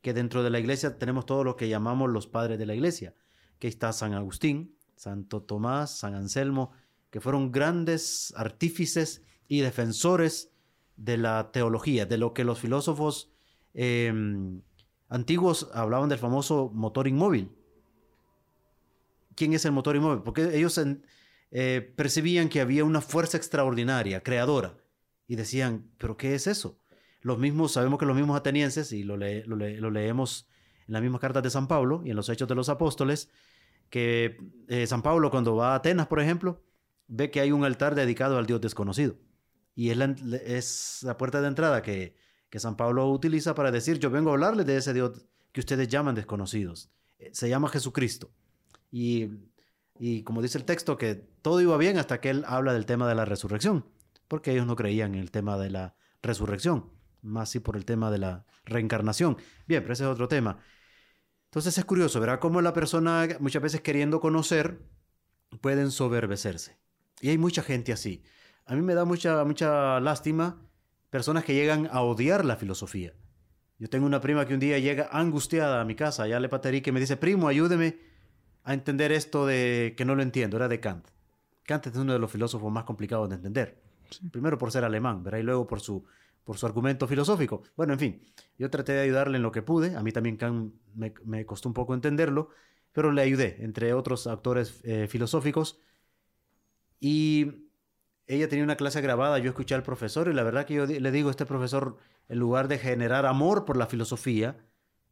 que 0.00 0.14
dentro 0.14 0.42
de 0.42 0.50
la 0.50 0.60
iglesia 0.60 0.98
tenemos 0.98 1.26
todo 1.26 1.44
lo 1.44 1.56
que 1.56 1.68
llamamos 1.68 2.10
los 2.10 2.26
padres 2.26 2.58
de 2.58 2.66
la 2.66 2.74
iglesia, 2.74 3.14
que 3.58 3.68
está 3.68 3.92
San 3.92 4.14
Agustín, 4.14 4.76
Santo 4.96 5.42
Tomás, 5.42 5.98
San 5.98 6.14
Anselmo, 6.14 6.70
que 7.10 7.20
fueron 7.20 7.52
grandes 7.52 8.32
artífices 8.36 9.22
y 9.48 9.60
defensores 9.60 10.52
de 10.96 11.18
la 11.18 11.50
teología, 11.52 12.06
de 12.06 12.18
lo 12.18 12.32
que 12.32 12.44
los 12.44 12.58
filósofos 12.58 13.30
em, 13.74 14.62
antiguos 15.08 15.68
hablaban 15.72 16.08
del 16.08 16.18
famoso 16.18 16.70
motor 16.74 17.08
inmóvil. 17.08 17.50
¿Quién 19.34 19.52
es 19.52 19.64
el 19.64 19.72
motor 19.72 19.96
inmóvil? 19.96 20.22
Porque 20.22 20.56
ellos 20.56 20.80
eh, 21.50 21.92
percibían 21.96 22.48
que 22.48 22.60
había 22.60 22.84
una 22.84 23.00
fuerza 23.00 23.36
extraordinaria, 23.36 24.22
creadora, 24.22 24.76
y 25.28 25.36
decían, 25.36 25.90
¿pero 25.98 26.16
qué 26.16 26.34
es 26.34 26.46
eso? 26.46 26.78
Los 27.20 27.38
mismos, 27.38 27.72
sabemos 27.72 27.98
que 27.98 28.06
los 28.06 28.16
mismos 28.16 28.38
atenienses, 28.38 28.92
y 28.92 29.02
lo, 29.02 29.16
leemos 29.16 30.48
en 30.86 30.92
las 30.92 31.02
mismas 31.02 31.20
cartas 31.20 31.42
de 31.42 31.50
San 31.50 31.68
Pablo 31.68 32.02
y 32.04 32.10
en 32.10 32.16
los 32.16 32.28
Hechos 32.28 32.48
de 32.48 32.54
los 32.54 32.68
Apóstoles, 32.68 33.30
que 33.90 34.38
eh, 34.68 34.86
San 34.86 35.02
Pablo 35.02 35.30
cuando 35.30 35.56
va 35.56 35.72
a 35.72 35.76
Atenas, 35.76 36.06
por 36.06 36.20
ejemplo, 36.20 36.62
ve 37.08 37.30
que 37.30 37.40
hay 37.40 37.52
un 37.52 37.64
altar 37.64 37.94
dedicado 37.94 38.38
al 38.38 38.46
Dios 38.46 38.60
desconocido. 38.60 39.16
Y 39.74 39.90
es 39.90 39.98
es 40.44 41.00
la 41.02 41.16
puerta 41.18 41.40
de 41.40 41.48
entrada 41.48 41.82
que 41.82 42.16
que 42.50 42.60
San 42.60 42.76
Pablo 42.76 43.08
utiliza 43.10 43.54
para 43.54 43.70
decir, 43.70 43.98
yo 43.98 44.10
vengo 44.10 44.30
a 44.30 44.34
hablarles 44.34 44.66
de 44.66 44.76
ese 44.76 44.92
Dios 44.92 45.26
que 45.52 45.60
ustedes 45.60 45.88
llaman 45.88 46.14
desconocidos. 46.14 46.90
Eh, 47.18 47.30
se 47.32 47.48
llama 47.48 47.68
Jesucristo. 47.68 48.30
Y, 48.90 49.30
y 49.98 50.22
como 50.22 50.42
dice 50.42 50.58
el 50.58 50.64
texto, 50.64 50.96
que 50.96 51.14
todo 51.42 51.60
iba 51.60 51.76
bien 51.76 51.98
hasta 51.98 52.20
que 52.20 52.30
él 52.30 52.44
habla 52.46 52.72
del 52.72 52.86
tema 52.86 53.08
de 53.08 53.14
la 53.14 53.24
resurrección, 53.24 53.86
porque 54.28 54.52
ellos 54.52 54.66
no 54.66 54.76
creían 54.76 55.14
en 55.14 55.20
el 55.20 55.30
tema 55.30 55.58
de 55.58 55.70
la 55.70 55.96
resurrección, 56.22 56.90
más 57.22 57.50
sí 57.50 57.60
por 57.60 57.76
el 57.76 57.84
tema 57.84 58.10
de 58.10 58.18
la 58.18 58.46
reencarnación. 58.64 59.36
Bien, 59.66 59.82
pero 59.82 59.92
ese 59.94 60.04
es 60.04 60.10
otro 60.10 60.28
tema. 60.28 60.58
Entonces 61.46 61.78
es 61.78 61.84
curioso, 61.84 62.20
verá 62.20 62.38
cómo 62.38 62.60
la 62.60 62.72
persona 62.72 63.26
muchas 63.40 63.62
veces 63.62 63.80
queriendo 63.80 64.20
conocer 64.20 64.82
pueden 65.60 65.90
soberbecerse. 65.90 66.78
Y 67.20 67.30
hay 67.30 67.38
mucha 67.38 67.62
gente 67.62 67.92
así. 67.92 68.22
A 68.66 68.74
mí 68.74 68.82
me 68.82 68.94
da 68.94 69.04
mucha, 69.04 69.44
mucha 69.44 70.00
lástima 70.00 70.65
personas 71.16 71.44
que 71.44 71.54
llegan 71.54 71.88
a 71.92 72.02
odiar 72.02 72.44
la 72.44 72.56
filosofía. 72.56 73.14
Yo 73.78 73.88
tengo 73.88 74.04
una 74.04 74.20
prima 74.20 74.44
que 74.44 74.52
un 74.52 74.60
día 74.60 74.78
llega 74.78 75.08
angustiada 75.10 75.80
a 75.80 75.84
mi 75.86 75.94
casa, 75.94 76.24
allá 76.24 76.38
le 76.38 76.50
paterí, 76.50 76.82
que 76.82 76.92
me 76.92 77.00
dice, 77.00 77.16
primo, 77.16 77.48
ayúdeme 77.48 77.96
a 78.64 78.74
entender 78.74 79.12
esto 79.12 79.46
de 79.46 79.94
que 79.96 80.04
no 80.04 80.14
lo 80.14 80.22
entiendo, 80.22 80.58
era 80.58 80.68
de 80.68 80.78
Kant. 80.78 81.08
Kant 81.64 81.86
es 81.86 81.96
uno 81.96 82.12
de 82.12 82.18
los 82.18 82.30
filósofos 82.30 82.70
más 82.70 82.84
complicados 82.84 83.30
de 83.30 83.36
entender. 83.36 83.82
Primero 84.30 84.58
por 84.58 84.70
ser 84.70 84.84
alemán, 84.84 85.24
¿verdad? 85.24 85.38
Y 85.38 85.42
luego 85.44 85.66
por 85.66 85.80
su, 85.80 86.04
por 86.44 86.58
su 86.58 86.66
argumento 86.66 87.08
filosófico. 87.08 87.62
Bueno, 87.78 87.94
en 87.94 87.98
fin, 87.98 88.22
yo 88.58 88.68
traté 88.68 88.92
de 88.92 89.00
ayudarle 89.00 89.38
en 89.38 89.42
lo 89.42 89.52
que 89.52 89.62
pude. 89.62 89.96
A 89.96 90.02
mí 90.02 90.12
también 90.12 90.36
Kant 90.36 90.74
me, 91.24 91.46
costó 91.46 91.70
un 91.70 91.72
poco 91.72 91.94
entenderlo, 91.94 92.50
pero 92.92 93.10
le 93.10 93.22
ayudé, 93.22 93.56
entre 93.60 93.94
otros 93.94 94.26
autores 94.26 94.82
eh, 94.84 95.06
filosóficos. 95.08 95.80
Y 97.00 97.65
ella 98.26 98.48
tenía 98.48 98.64
una 98.64 98.76
clase 98.76 99.00
grabada, 99.00 99.38
yo 99.38 99.50
escuché 99.50 99.74
al 99.74 99.82
profesor 99.82 100.28
y 100.28 100.34
la 100.34 100.42
verdad 100.42 100.66
que 100.66 100.74
yo 100.74 100.86
le 100.86 101.10
digo, 101.10 101.30
este 101.30 101.46
profesor, 101.46 101.98
en 102.28 102.38
lugar 102.38 102.68
de 102.68 102.78
generar 102.78 103.26
amor 103.26 103.64
por 103.64 103.76
la 103.76 103.86
filosofía, 103.86 104.56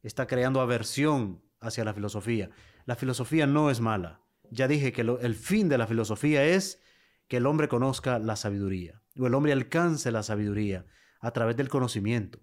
está 0.03 0.27
creando 0.27 0.61
aversión 0.61 1.41
hacia 1.59 1.85
la 1.85 1.93
filosofía. 1.93 2.49
La 2.85 2.95
filosofía 2.95 3.47
no 3.47 3.71
es 3.71 3.79
mala. 3.79 4.21
Ya 4.51 4.67
dije 4.67 4.91
que 4.91 5.01
el 5.01 5.35
fin 5.35 5.69
de 5.69 5.77
la 5.77 5.87
filosofía 5.87 6.43
es 6.43 6.81
que 7.27 7.37
el 7.37 7.45
hombre 7.45 7.67
conozca 7.67 8.19
la 8.19 8.35
sabiduría, 8.35 9.01
o 9.17 9.25
el 9.25 9.33
hombre 9.33 9.53
alcance 9.53 10.11
la 10.11 10.21
sabiduría 10.21 10.85
a 11.19 11.31
través 11.31 11.57
del 11.57 11.69
conocimiento, 11.69 12.39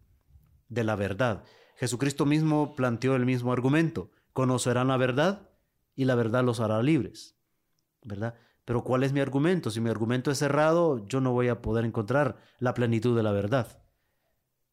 de 0.69 0.85
la 0.85 0.97
verdad. 0.97 1.45
Jesucristo 1.77 2.27
mismo 2.27 2.75
planteó 2.75 3.15
el 3.15 3.27
mismo 3.27 3.53
argumento. 3.53 4.11
Conocerán 4.33 4.89
la 4.89 4.97
verdad 4.97 5.51
y 5.95 6.05
la 6.07 6.15
verdad 6.15 6.43
los 6.45 6.61
hará 6.61 6.83
libres. 6.83 7.37
¿Verdad? 8.03 8.35
Pero 8.65 8.85
¿cuál 8.85 9.03
es 9.03 9.13
mi 9.13 9.21
argumento? 9.21 9.71
Si 9.71 9.81
mi 9.81 9.91
argumento 9.91 10.31
es 10.31 10.39
cerrado, 10.39 11.07
yo 11.09 11.21
no 11.21 11.33
voy 11.33 11.49
a 11.49 11.61
poder 11.63 11.85
encontrar 11.85 12.37
la 12.59 12.75
plenitud 12.75 13.17
de 13.17 13.23
la 13.23 13.33
verdad. 13.33 13.83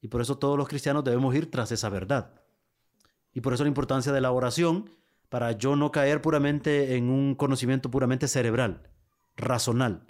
Y 0.01 0.07
por 0.09 0.21
eso 0.21 0.37
todos 0.37 0.57
los 0.57 0.67
cristianos 0.67 1.03
debemos 1.03 1.35
ir 1.35 1.49
tras 1.49 1.71
esa 1.71 1.89
verdad. 1.89 2.41
Y 3.33 3.41
por 3.41 3.53
eso 3.53 3.63
la 3.63 3.69
importancia 3.69 4.11
de 4.11 4.21
la 4.21 4.31
oración, 4.31 4.91
para 5.29 5.51
yo 5.53 5.75
no 5.75 5.91
caer 5.91 6.21
puramente 6.21 6.95
en 6.95 7.09
un 7.09 7.35
conocimiento 7.35 7.91
puramente 7.91 8.27
cerebral, 8.27 8.89
razonal, 9.35 10.07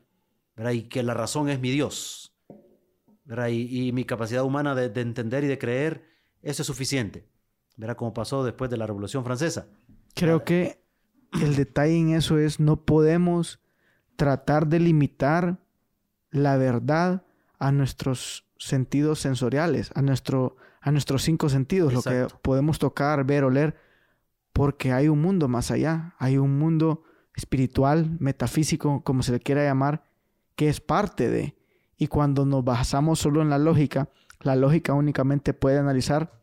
y 0.71 0.83
que 0.83 1.03
la 1.03 1.13
razón 1.13 1.49
es 1.49 1.59
mi 1.59 1.71
Dios. 1.71 2.33
Y, 3.49 3.91
mi 3.93 4.05
capacidad 4.05 4.43
humana 4.43 4.73
de, 4.75 5.01
entender 5.01 5.43
y 5.43 5.47
de 5.47 5.59
creer, 5.59 6.03
eso 6.41 6.63
es 6.63 6.67
suficiente. 6.67 7.27
Verá 7.77 7.95
cómo 7.95 8.13
pasó 8.13 8.43
después 8.43 8.69
de 8.69 8.77
la 8.77 8.87
Revolución 8.87 9.23
Francesa. 9.23 9.67
Creo 10.15 10.43
que 10.43 10.83
el 11.41 11.55
detalle 11.55 11.97
en 11.97 12.13
eso 12.13 12.39
es 12.39 12.59
no 12.59 12.85
podemos 12.85 13.59
tratar 14.19 14.67
de 14.67 14.81
limitar 14.81 15.59
la 16.29 16.57
verdad 16.57 17.23
a 17.57 17.71
nuestros 17.71 18.45
sentidos 18.57 19.19
sensoriales, 19.19 19.91
a, 19.95 20.01
nuestro, 20.01 20.57
a 20.81 20.91
nuestros 20.91 21.23
cinco 21.23 21.47
sentidos, 21.47 21.93
lo 21.93 22.01
que 22.01 22.27
podemos 22.41 22.79
tocar, 22.79 23.23
ver, 23.23 23.45
oler, 23.45 23.77
porque 24.51 24.91
hay 24.91 25.07
un 25.07 25.21
mundo 25.21 25.47
más 25.47 25.71
allá, 25.71 26.15
hay 26.19 26.37
un 26.37 26.59
mundo 26.59 27.03
espiritual, 27.33 28.17
metafísico, 28.19 29.05
como 29.05 29.23
se 29.23 29.31
le 29.31 29.39
quiera 29.39 29.63
llamar, 29.63 30.03
que 30.57 30.67
es 30.67 30.81
parte 30.81 31.29
de. 31.29 31.55
Y 31.95 32.07
cuando 32.07 32.45
nos 32.45 32.65
basamos 32.65 33.19
solo 33.19 33.41
en 33.41 33.49
la 33.49 33.57
lógica, 33.57 34.09
la 34.41 34.57
lógica 34.57 34.93
únicamente 34.93 35.53
puede 35.53 35.79
analizar 35.79 36.41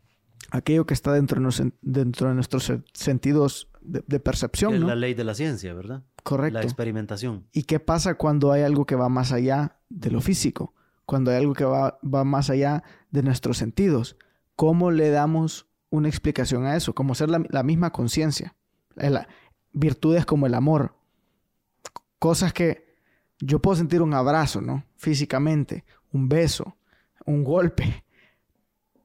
aquello 0.50 0.86
que 0.86 0.94
está 0.94 1.12
dentro 1.12 1.42
de, 1.42 1.72
dentro 1.82 2.28
de 2.30 2.34
nuestros 2.34 2.72
sentidos 2.94 3.68
de, 3.82 4.18
percepción. 4.18 4.74
Es 4.76 4.80
la 4.80 4.96
ley 4.96 5.12
de 5.12 5.24
la 5.24 5.34
ciencia, 5.34 5.74
¿verdad? 5.74 6.04
Correcto. 6.26 6.58
La 6.58 6.64
experimentación. 6.64 7.46
¿Y 7.52 7.62
qué 7.62 7.78
pasa 7.78 8.16
cuando 8.16 8.50
hay 8.50 8.62
algo 8.62 8.84
que 8.84 8.96
va 8.96 9.08
más 9.08 9.30
allá 9.30 9.78
de 9.88 10.10
lo 10.10 10.20
físico? 10.20 10.74
Cuando 11.04 11.30
hay 11.30 11.36
algo 11.36 11.52
que 11.52 11.64
va, 11.64 12.00
va 12.02 12.24
más 12.24 12.50
allá 12.50 12.82
de 13.12 13.22
nuestros 13.22 13.58
sentidos. 13.58 14.16
¿Cómo 14.56 14.90
le 14.90 15.10
damos 15.10 15.68
una 15.88 16.08
explicación 16.08 16.66
a 16.66 16.74
eso? 16.74 16.96
Como 16.96 17.14
ser 17.14 17.28
la, 17.30 17.62
misma 17.62 17.92
conciencia. 17.92 18.56
Virtudes 19.72 20.26
como 20.26 20.48
el 20.48 20.54
amor. 20.54 20.96
Cosas 22.18 22.52
que 22.52 22.96
yo 23.38 23.62
puedo 23.62 23.76
sentir 23.76 24.02
un 24.02 24.12
abrazo, 24.12 24.60
¿no? 24.60 24.84
Físicamente, 24.96 25.84
un 26.10 26.28
beso, 26.28 26.76
un 27.24 27.44
golpe. 27.44 28.04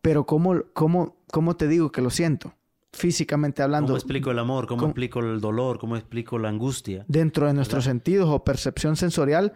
Pero 0.01 0.26
¿cómo, 0.26 0.63
cómo, 0.74 1.17
cómo 1.32 1.55
te 1.55 1.67
digo 1.67 1.91
que 1.91 2.01
lo 2.01 2.09
siento? 2.09 2.55
Físicamente 2.94 3.64
hablando. 3.64 3.88
¿Cómo 3.88 3.98
explico 3.98 4.32
el 4.32 4.39
amor? 4.39 4.68
¿Cómo, 4.68 4.86
explico 4.86 5.20
el 5.20 5.39
dolor? 5.39 5.80
¿Cómo 5.80 5.96
explico 5.96 6.38
la 6.38 6.50
angustia? 6.50 7.06
Dentro 7.08 7.48
de 7.48 7.54
nuestros 7.54 7.86
sentidos 7.86 8.30
o 8.30 8.44
percepción 8.44 8.96
sensorial. 8.96 9.54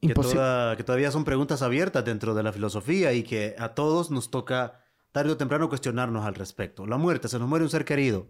imposible. 0.00 0.76
que, 0.76 0.84
todavía 0.84 1.10
son 1.10 1.24
preguntas 1.24 1.62
abiertas 1.62 2.04
dentro 2.04 2.34
de 2.34 2.42
la 2.42 2.52
filosofía 2.52 3.12
y 3.12 3.22
que 3.22 3.54
a 3.58 3.74
todos 3.74 4.10
nos 4.10 4.30
toca 4.30 4.80
tarde 5.12 5.32
o 5.32 5.36
temprano 5.36 5.68
cuestionarnos 5.68 6.24
al 6.24 6.34
respecto. 6.34 6.86
La 6.86 6.96
muerte, 6.96 7.28
se 7.28 7.38
nos 7.38 7.48
muere 7.48 7.64
un 7.64 7.70
ser 7.70 7.84
querido. 7.84 8.28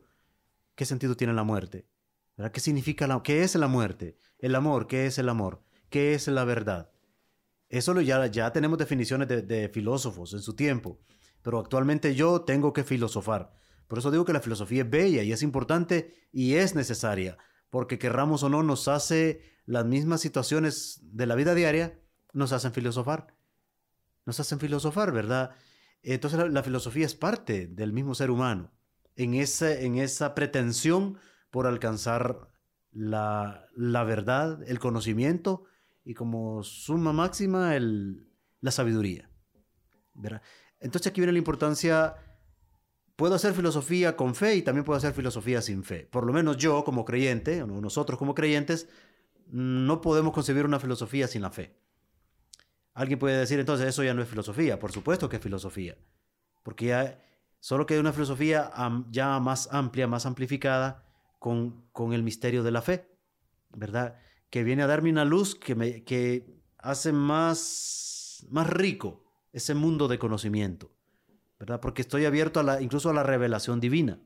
¿Qué 0.74 0.84
sentido 0.84 1.16
tiene 1.16 1.32
la 1.32 1.44
muerte? 1.44 1.86
¿Verdad? 2.36 2.52
¿Qué 2.52 2.60
significa 2.60 3.06
la, 3.06 3.22
qué 3.22 3.42
es 3.42 3.54
la 3.54 3.66
muerte? 3.66 4.18
El 4.38 4.54
amor, 4.54 4.86
¿qué 4.86 5.06
es 5.06 5.18
el 5.18 5.28
amor? 5.28 5.62
¿Qué 5.88 6.14
es 6.14 6.28
la 6.28 6.44
verdad? 6.44 6.90
Eso 7.68 7.94
lo 7.94 8.02
ya, 8.02 8.26
ya 8.26 8.52
tenemos 8.52 8.78
definiciones 8.78 9.26
de, 9.26 9.42
de 9.42 9.68
filósofos 9.68 10.34
en 10.34 10.40
su 10.40 10.54
tiempo, 10.54 11.00
pero 11.42 11.58
actualmente 11.58 12.14
yo 12.14 12.42
tengo 12.42 12.72
que 12.72 12.84
filosofar. 12.84 13.56
Por 13.88 13.98
eso 13.98 14.10
digo 14.10 14.24
que 14.24 14.32
la 14.32 14.40
filosofía 14.40 14.82
es 14.82 14.90
bella 14.90 15.22
y 15.22 15.32
es 15.32 15.42
importante 15.42 16.14
y 16.32 16.54
es 16.54 16.74
necesaria, 16.74 17.38
porque 17.70 17.98
querramos 17.98 18.42
o 18.42 18.48
no 18.48 18.62
nos 18.62 18.88
hace 18.88 19.40
las 19.64 19.84
mismas 19.84 20.20
situaciones 20.20 21.00
de 21.02 21.26
la 21.26 21.34
vida 21.34 21.54
diaria, 21.54 22.00
nos 22.32 22.52
hacen 22.52 22.72
filosofar. 22.72 23.34
Nos 24.24 24.40
hacen 24.40 24.58
filosofar, 24.58 25.12
¿verdad? 25.12 25.50
Entonces 26.02 26.50
la, 26.50 26.62
filosofía 26.62 27.06
es 27.06 27.14
parte 27.14 27.66
del 27.66 27.92
mismo 27.92 28.14
ser 28.14 28.30
humano, 28.30 28.72
en, 29.14 29.34
ese, 29.34 29.86
en 29.86 29.98
esa 29.98 30.34
pretensión 30.34 31.18
por 31.50 31.66
alcanzar 31.66 32.48
la, 32.92 33.66
la 33.74 34.04
verdad, 34.04 34.62
el 34.68 34.78
conocimiento 34.78 35.64
y 36.04 36.14
como 36.14 36.62
suma 36.62 37.12
máxima 37.12 37.76
el, 37.76 38.28
la 38.60 38.70
sabiduría. 38.70 39.30
¿verdad? 40.14 40.42
Entonces 40.80 41.10
aquí 41.10 41.20
viene 41.20 41.32
la 41.32 41.38
importancia, 41.38 42.14
puedo 43.16 43.34
hacer 43.34 43.54
filosofía 43.54 44.16
con 44.16 44.34
fe 44.34 44.56
y 44.56 44.62
también 44.62 44.84
puedo 44.84 44.98
hacer 44.98 45.14
filosofía 45.14 45.62
sin 45.62 45.82
fe. 45.82 46.06
Por 46.10 46.26
lo 46.26 46.32
menos 46.32 46.58
yo 46.58 46.84
como 46.84 47.04
creyente, 47.04 47.62
o 47.62 47.66
nosotros 47.66 48.18
como 48.18 48.34
creyentes, 48.34 48.88
no 49.46 50.00
podemos 50.00 50.32
concebir 50.32 50.64
una 50.66 50.78
filosofía 50.78 51.26
sin 51.26 51.42
la 51.42 51.50
fe. 51.50 51.74
Alguien 52.92 53.18
puede 53.18 53.38
decir 53.38 53.58
entonces 53.58 53.88
eso 53.88 54.02
ya 54.02 54.14
no 54.14 54.22
es 54.22 54.28
filosofía. 54.28 54.78
Por 54.78 54.92
supuesto 54.92 55.28
que 55.28 55.36
es 55.36 55.42
filosofía. 55.42 55.96
Porque 56.62 57.18
solo 57.60 57.86
que 57.86 57.98
una 57.98 58.12
filosofía 58.12 58.72
ya 59.10 59.38
más 59.40 59.68
amplia, 59.72 60.06
más 60.06 60.26
amplificada 60.26 61.04
con, 61.38 61.88
con 61.92 62.12
el 62.12 62.22
misterio 62.22 62.62
de 62.62 62.70
la 62.70 62.82
fe. 62.82 63.08
¿Verdad? 63.70 64.18
Que 64.50 64.64
viene 64.64 64.82
a 64.82 64.86
darme 64.86 65.10
una 65.10 65.24
luz 65.24 65.54
que, 65.54 65.74
me, 65.74 66.04
que 66.04 66.62
hace 66.78 67.12
más, 67.12 68.46
más 68.50 68.68
rico 68.68 69.24
ese 69.52 69.74
mundo 69.74 70.08
de 70.08 70.18
conocimiento. 70.18 70.95
¿Verdad? 71.58 71.80
Porque 71.80 72.02
estoy 72.02 72.24
abierto 72.24 72.60
a 72.60 72.62
la, 72.62 72.82
incluso 72.82 73.10
a 73.10 73.14
la 73.14 73.22
revelación 73.22 73.80
divina. 73.80 74.20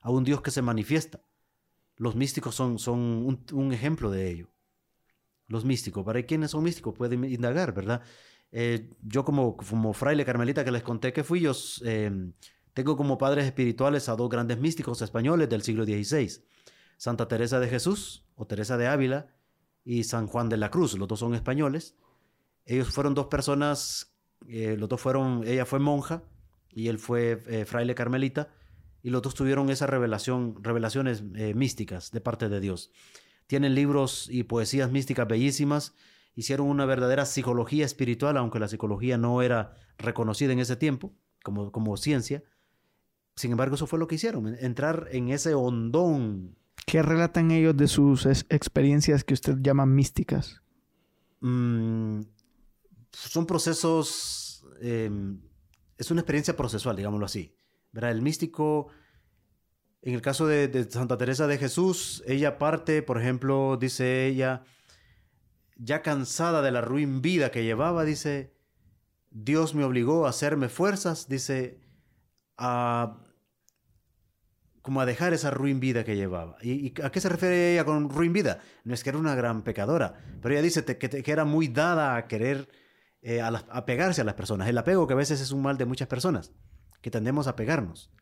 A 0.00 0.10
un 0.10 0.24
Dios 0.24 0.42
que 0.42 0.50
se 0.50 0.62
manifiesta. 0.62 1.20
Los 1.96 2.14
místicos 2.14 2.54
son, 2.54 2.78
son 2.78 3.40
un, 3.52 3.72
ejemplo 3.72 4.10
de 4.10 4.30
ello 4.30 4.48
los 5.48 5.64
místicos. 5.64 6.04
Para 6.04 6.22
quienes 6.24 6.50
son 6.50 6.64
místicos 6.64 6.94
pueden 6.94 7.24
indagar, 7.24 7.72
¿verdad? 7.72 8.02
Eh, 8.50 8.90
yo 9.02 9.24
como, 9.24 9.56
como 9.56 9.92
fraile 9.92 10.24
carmelita 10.24 10.64
que 10.64 10.72
les 10.72 10.82
conté 10.82 11.12
que 11.12 11.24
fui, 11.24 11.40
yo 11.40 11.52
eh, 11.84 12.32
tengo 12.74 12.96
como 12.96 13.16
padres 13.16 13.46
espirituales 13.46 14.08
a 14.08 14.16
dos 14.16 14.28
grandes 14.28 14.58
místicos 14.58 15.00
españoles 15.02 15.48
del 15.48 15.62
siglo 15.62 15.84
XVI. 15.84 16.42
Santa 16.96 17.28
Teresa 17.28 17.60
de 17.60 17.68
Jesús 17.68 18.24
o 18.34 18.46
Teresa 18.46 18.76
de 18.76 18.88
Ávila 18.88 19.28
y 19.84 20.04
San 20.04 20.26
Juan 20.26 20.48
de 20.48 20.56
la 20.56 20.70
Cruz. 20.70 20.98
Los 20.98 21.08
dos 21.08 21.20
son 21.20 21.34
españoles. 21.34 21.96
Ellos 22.64 22.88
fueron 22.88 23.14
dos 23.14 23.26
personas, 23.26 24.12
eh, 24.48 24.76
los 24.76 24.88
dos 24.88 25.00
fueron, 25.00 25.46
ella 25.46 25.64
fue 25.64 25.78
monja 25.78 26.24
y 26.76 26.88
él 26.88 26.98
fue 26.98 27.64
fraile 27.66 27.94
carmelita 27.94 28.50
y 29.02 29.10
los 29.10 29.22
dos 29.22 29.34
tuvieron 29.34 29.70
esa 29.70 29.86
revelación, 29.86 30.62
revelaciones 30.62 31.22
místicas 31.22 32.10
de 32.12 32.20
parte 32.20 32.48
de 32.48 32.60
Dios. 32.60 32.92
Tienen 33.46 33.74
libros 33.74 34.28
y 34.30 34.42
poesías 34.42 34.90
místicas 34.90 35.26
bellísimas. 35.26 35.94
Hicieron 36.34 36.68
una 36.68 36.84
verdadera 36.84 37.24
psicología 37.24 37.86
espiritual, 37.86 38.36
aunque 38.36 38.58
la 38.58 38.68
psicología 38.68 39.16
no 39.16 39.40
era 39.40 39.74
reconocida 39.96 40.52
en 40.52 40.58
ese 40.58 40.76
tiempo 40.76 41.14
como, 41.42 41.72
como 41.72 41.96
ciencia. 41.96 42.44
Sin 43.36 43.52
embargo, 43.52 43.76
eso 43.76 43.86
fue 43.86 43.98
lo 43.98 44.06
que 44.06 44.16
hicieron, 44.16 44.54
entrar 44.60 45.08
en 45.12 45.28
ese 45.28 45.54
hondón. 45.54 46.56
¿Qué 46.86 47.02
relatan 47.02 47.50
ellos 47.52 47.76
de 47.76 47.88
sus 47.88 48.26
experiencias 48.26 49.24
que 49.24 49.34
usted 49.34 49.56
llama 49.60 49.86
místicas? 49.86 50.62
Mm, 51.40 52.20
son 53.12 53.46
procesos, 53.46 54.64
em, 54.80 55.40
es 55.96 56.10
una 56.10 56.20
experiencia 56.20 56.56
procesual, 56.56 56.96
digámoslo 56.96 57.26
así. 57.26 57.54
¿verdad? 57.92 58.10
El 58.10 58.22
místico 58.22 58.88
en 60.06 60.14
el 60.14 60.22
caso 60.22 60.46
de, 60.46 60.86
Santa 60.88 61.18
Teresa 61.18 61.48
de 61.48 61.58
Jesús, 61.58 62.22
ella 62.28 62.58
parte, 62.58 63.02
por 63.02 63.20
ejemplo, 63.20 63.76
dice 63.76 64.26
ella, 64.26 64.62
ya 65.74 66.00
cansada 66.00 66.62
de 66.62 66.70
la 66.70 66.80
ruin 66.80 67.22
vida 67.22 67.50
que 67.50 67.64
llevaba, 67.64 68.04
dice, 68.04 68.54
Dios 69.30 69.74
me 69.74 69.82
obligó 69.82 70.26
a 70.26 70.30
hacerme 70.30 70.68
fuerzas, 70.68 71.28
dice, 71.28 71.80
a 72.56 73.18
como 74.80 75.00
a 75.00 75.06
dejar 75.06 75.32
esa 75.32 75.50
ruin 75.50 75.80
vida 75.80 76.04
que 76.04 76.14
llevaba. 76.14 76.56
¿Y, 76.62 76.94
a 77.02 77.10
qué 77.10 77.20
se 77.20 77.28
refiere 77.28 77.72
ella 77.72 77.84
con 77.84 78.08
ruin 78.08 78.32
vida? 78.32 78.60
No 78.84 78.94
es 78.94 79.02
que 79.02 79.10
era 79.10 79.18
una 79.18 79.34
gran 79.34 79.62
pecadora, 79.64 80.14
pero 80.40 80.54
ella 80.54 80.62
dice 80.62 80.84
que, 80.84 81.32
era 81.32 81.44
muy 81.44 81.66
dada 81.66 82.14
a 82.14 82.28
querer 82.28 82.68
eh, 83.28 83.40
a, 83.40 83.86
pegarse 83.86 84.20
a 84.20 84.24
las 84.24 84.34
personas. 84.36 84.68
El 84.68 84.78
apego 84.78 85.08
que 85.08 85.14
a 85.14 85.16
veces 85.16 85.40
es 85.40 85.50
un 85.50 85.60
mal 85.60 85.76
de 85.76 85.84
muchas 85.84 86.06
personas, 86.06 86.52
que 87.02 87.10
tendemos 87.10 87.48
a 87.48 87.56
pegarnos. 87.56 88.12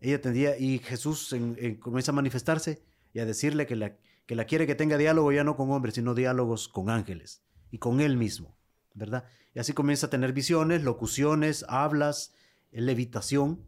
Ella 0.00 0.20
tendría, 0.20 0.58
y 0.58 0.80
Jesús 0.80 1.32
comienza 1.78 2.10
a 2.10 2.16
manifestarse 2.16 2.82
y 3.12 3.20
a 3.20 3.26
decirle 3.26 3.64
que 3.64 3.76
la, 3.76 3.96
que 4.26 4.34
la 4.34 4.46
quiere 4.46 4.66
que 4.66 4.74
tenga 4.74 4.98
diálogo 4.98 5.30
ya 5.30 5.44
no 5.44 5.56
con 5.56 5.70
hombres, 5.70 5.94
sino 5.94 6.16
diálogos 6.16 6.66
con 6.66 6.90
ángeles 6.90 7.44
y 7.70 7.78
con 7.78 8.00
él 8.00 8.16
mismo, 8.16 8.58
¿verdad? 8.92 9.22
Y 9.54 9.60
así 9.60 9.72
comienza 9.72 10.08
a 10.08 10.10
tener 10.10 10.32
visiones, 10.32 10.82
locuciones, 10.82 11.64
hablas, 11.68 12.34
levitación. 12.72 13.64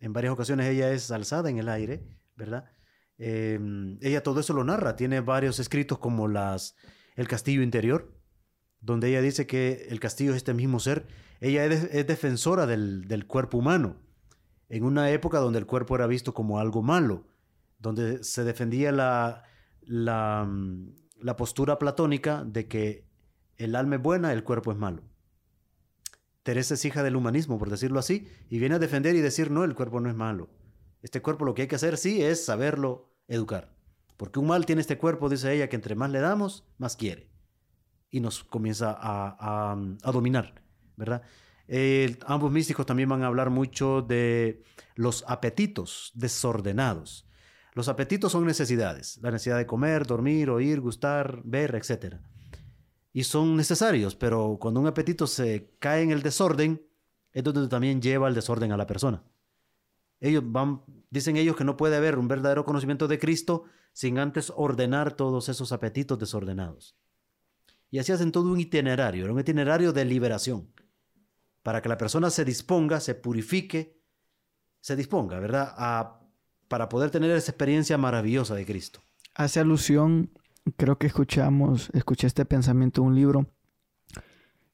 En 0.00 0.12
varias 0.12 0.32
ocasiones 0.32 0.66
ella 0.66 0.90
es 0.90 1.12
alzada 1.12 1.50
en 1.50 1.58
el 1.58 1.68
aire, 1.68 2.02
¿verdad? 2.34 2.64
Em, 3.16 3.96
ella 4.02 4.24
todo 4.24 4.40
eso 4.40 4.54
lo 4.54 4.64
narra, 4.64 4.96
tiene 4.96 5.20
varios 5.20 5.60
escritos 5.60 6.00
como 6.00 6.26
las 6.26 6.74
El 7.14 7.28
castillo 7.28 7.62
interior, 7.62 8.12
donde 8.84 9.08
ella 9.08 9.22
dice 9.22 9.46
que 9.46 9.86
el 9.88 9.98
castillo 9.98 10.32
es 10.32 10.36
este 10.36 10.54
mismo 10.54 10.78
ser. 10.78 11.06
Ella 11.40 11.64
es, 11.64 12.06
defensora 12.06 12.66
del, 12.66 13.08
del, 13.08 13.26
cuerpo 13.26 13.58
humano, 13.58 13.96
en 14.68 14.84
una 14.84 15.10
época 15.10 15.38
donde 15.38 15.58
el 15.58 15.66
cuerpo 15.66 15.94
era 15.94 16.06
visto 16.06 16.34
como 16.34 16.58
algo 16.58 16.82
malo, 16.82 17.26
donde 17.78 18.22
se 18.22 18.44
defendía 18.44 18.92
la, 18.92 19.42
la, 19.82 20.46
mm, 20.48 20.94
la 21.20 21.36
postura 21.36 21.78
platónica 21.78 22.44
de 22.44 22.68
que 22.68 23.06
el 23.56 23.74
alma 23.74 23.96
es 23.96 24.02
buena, 24.02 24.32
el 24.32 24.44
cuerpo 24.44 24.70
es 24.70 24.78
malo. 24.78 25.02
Teresa 26.42 26.74
es 26.74 26.84
hija 26.84 27.02
del 27.02 27.16
humanismo, 27.16 27.58
por 27.58 27.70
decirlo 27.70 27.98
así, 27.98 28.28
y 28.50 28.58
viene 28.58 28.74
a 28.74 28.78
defender 28.78 29.16
y 29.16 29.20
decir, 29.20 29.50
no, 29.50 29.64
el 29.64 29.74
cuerpo 29.74 30.00
no 30.00 30.10
es 30.10 30.14
malo. 30.14 30.50
Este 31.02 31.22
cuerpo 31.22 31.46
lo 31.46 31.54
que 31.54 31.62
hay 31.62 31.68
que 31.68 31.76
hacer 31.76 31.96
sí 31.96 32.22
es 32.22 32.44
saberlo 32.44 33.14
educar. 33.28 33.74
Porque 34.18 34.38
un 34.38 34.46
mal 34.46 34.66
tiene 34.66 34.82
este 34.82 34.98
cuerpo, 34.98 35.30
dice 35.30 35.54
ella, 35.54 35.68
que 35.68 35.76
entre 35.76 35.94
más 35.94 36.10
le 36.10 36.20
damos, 36.20 36.64
más 36.76 36.96
quiere. 36.96 37.33
Y 38.14 38.20
nos 38.20 38.44
comienza 38.44 38.96
a, 38.96 39.72
a, 39.72 40.12
dominar, 40.12 40.62
¿verdad? 40.96 41.22
ambos 42.26 42.52
místicos 42.52 42.86
también 42.86 43.08
van 43.08 43.24
a 43.24 43.26
hablar 43.26 43.50
mucho 43.50 44.02
de 44.02 44.62
los 44.94 45.24
apetitos 45.26 46.12
desordenados. 46.14 47.26
Los 47.72 47.88
apetitos 47.88 48.30
son 48.30 48.46
necesidades, 48.46 49.18
la 49.20 49.32
necesidad 49.32 49.58
de 49.58 49.66
comer, 49.66 50.06
dormir, 50.06 50.48
oír, 50.48 50.80
gustar, 50.80 51.42
ver, 51.42 51.74
etc. 51.74 52.18
Y 53.12 53.24
son 53.24 53.56
necesarios, 53.56 54.14
pero 54.14 54.58
cuando 54.60 54.78
un 54.78 54.86
apetito 54.86 55.26
se 55.26 55.74
cae 55.80 56.02
en 56.02 56.12
el 56.12 56.22
desorden, 56.22 56.86
es 57.32 57.42
donde 57.42 57.66
también 57.66 58.00
lleva 58.00 58.28
el 58.28 58.34
desorden 58.36 58.70
a 58.70 58.76
la 58.76 58.86
persona. 58.86 59.24
Ellos 60.20 60.44
van, 60.46 60.82
dicen 61.10 61.36
ellos 61.36 61.56
que 61.56 61.64
no 61.64 61.76
puede 61.76 61.96
haber 61.96 62.16
un 62.16 62.28
verdadero 62.28 62.64
conocimiento 62.64 63.08
de 63.08 63.18
Cristo 63.18 63.64
sin 63.92 64.20
antes 64.20 64.52
ordenar 64.54 65.14
todos 65.14 65.48
esos 65.48 65.72
apetitos 65.72 66.16
desordenados. 66.20 66.96
Y 67.94 68.00
así 68.00 68.10
hacen 68.10 68.32
todo 68.32 68.50
un 68.50 68.58
itinerario, 68.58 69.32
un 69.32 69.38
itinerario 69.38 69.92
de 69.92 70.04
liberación 70.04 70.66
para 71.62 71.80
que 71.80 71.88
la 71.88 71.96
persona 71.96 72.28
se 72.28 72.44
disponga, 72.44 72.98
se 72.98 73.14
purifique, 73.14 74.02
se 74.80 74.96
disponga, 74.96 75.38
¿verdad? 75.38 75.72
A, 75.76 76.20
para 76.66 76.88
poder 76.88 77.12
tener 77.12 77.30
esa 77.30 77.52
experiencia 77.52 77.96
maravillosa 77.96 78.56
de 78.56 78.66
Cristo. 78.66 79.00
Hace 79.36 79.60
alusión, 79.60 80.32
creo 80.76 80.98
que 80.98 81.06
escuchamos, 81.06 81.90
escuché 81.92 82.26
este 82.26 82.44
pensamiento 82.44 83.00
en 83.00 83.06
un 83.06 83.14
libro, 83.14 83.46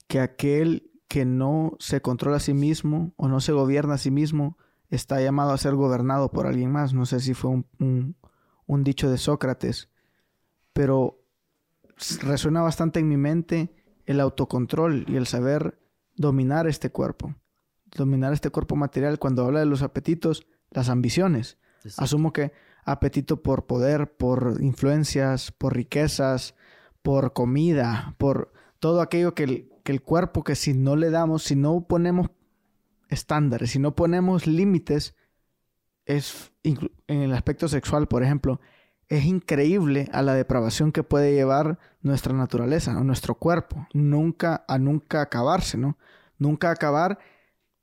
que 0.08 0.20
aquel 0.20 0.90
que 1.06 1.26
no 1.26 1.76
se 1.78 2.00
controla 2.00 2.38
a 2.38 2.40
sí 2.40 2.54
mismo 2.54 3.12
o 3.18 3.28
no 3.28 3.40
se 3.40 3.52
gobierna 3.52 3.96
a 3.96 3.98
sí 3.98 4.10
mismo 4.10 4.56
está 4.88 5.20
llamado 5.20 5.52
a 5.52 5.58
ser 5.58 5.74
gobernado 5.74 6.30
por 6.30 6.46
alguien 6.46 6.72
más. 6.72 6.94
No 6.94 7.04
sé 7.04 7.20
si 7.20 7.34
fue 7.34 7.50
un, 7.50 8.16
un 8.64 8.82
dicho 8.82 9.10
de 9.10 9.18
Sócrates, 9.18 9.90
pero 10.72 11.19
resuena 12.22 12.62
bastante 12.62 13.00
en 13.00 13.08
mi 13.08 13.16
mente 13.16 13.74
el 14.06 14.20
autocontrol 14.20 15.04
y 15.08 15.16
el 15.16 15.26
saber 15.26 15.78
dominar 16.16 16.66
este 16.66 16.90
cuerpo. 16.90 17.34
Dominar 17.96 18.32
este 18.32 18.50
cuerpo 18.50 18.76
material. 18.76 19.18
Cuando 19.18 19.44
habla 19.44 19.60
de 19.60 19.66
los 19.66 19.82
apetitos, 19.82 20.46
las 20.70 20.88
ambiciones. 20.88 21.58
Asumo 21.96 22.32
que 22.32 22.52
apetito 22.84 23.42
por 23.42 23.66
poder, 23.66 24.16
por 24.16 24.58
influencias, 24.60 25.52
por 25.52 25.74
riquezas, 25.74 26.54
por 27.02 27.32
comida, 27.32 28.14
por 28.18 28.52
todo 28.78 29.00
aquello 29.00 29.34
que 29.34 29.44
el, 29.44 29.70
que 29.84 29.92
el 29.92 30.02
cuerpo 30.02 30.44
que 30.44 30.54
si 30.54 30.74
no 30.74 30.96
le 30.96 31.10
damos, 31.10 31.44
si 31.44 31.56
no 31.56 31.86
ponemos 31.86 32.28
estándares, 33.08 33.70
si 33.70 33.78
no 33.78 33.94
ponemos 33.94 34.46
límites, 34.46 35.16
es 36.06 36.52
en 36.62 36.90
el 37.06 37.32
aspecto 37.32 37.68
sexual, 37.68 38.08
por 38.08 38.22
ejemplo, 38.22 38.60
es 39.10 39.24
increíble 39.24 40.08
a 40.12 40.22
la 40.22 40.34
depravación 40.34 40.92
que 40.92 41.02
puede 41.02 41.34
llevar 41.34 41.80
nuestra 42.00 42.32
naturaleza 42.32 42.96
o 42.96 43.02
nuestro 43.02 43.34
cuerpo. 43.34 43.88
Nunca, 43.92 44.64
a 44.68 44.78
nunca 44.78 45.20
acabarse, 45.20 45.76
¿no? 45.76 45.98
Nunca 46.38 46.70
acabar 46.70 47.18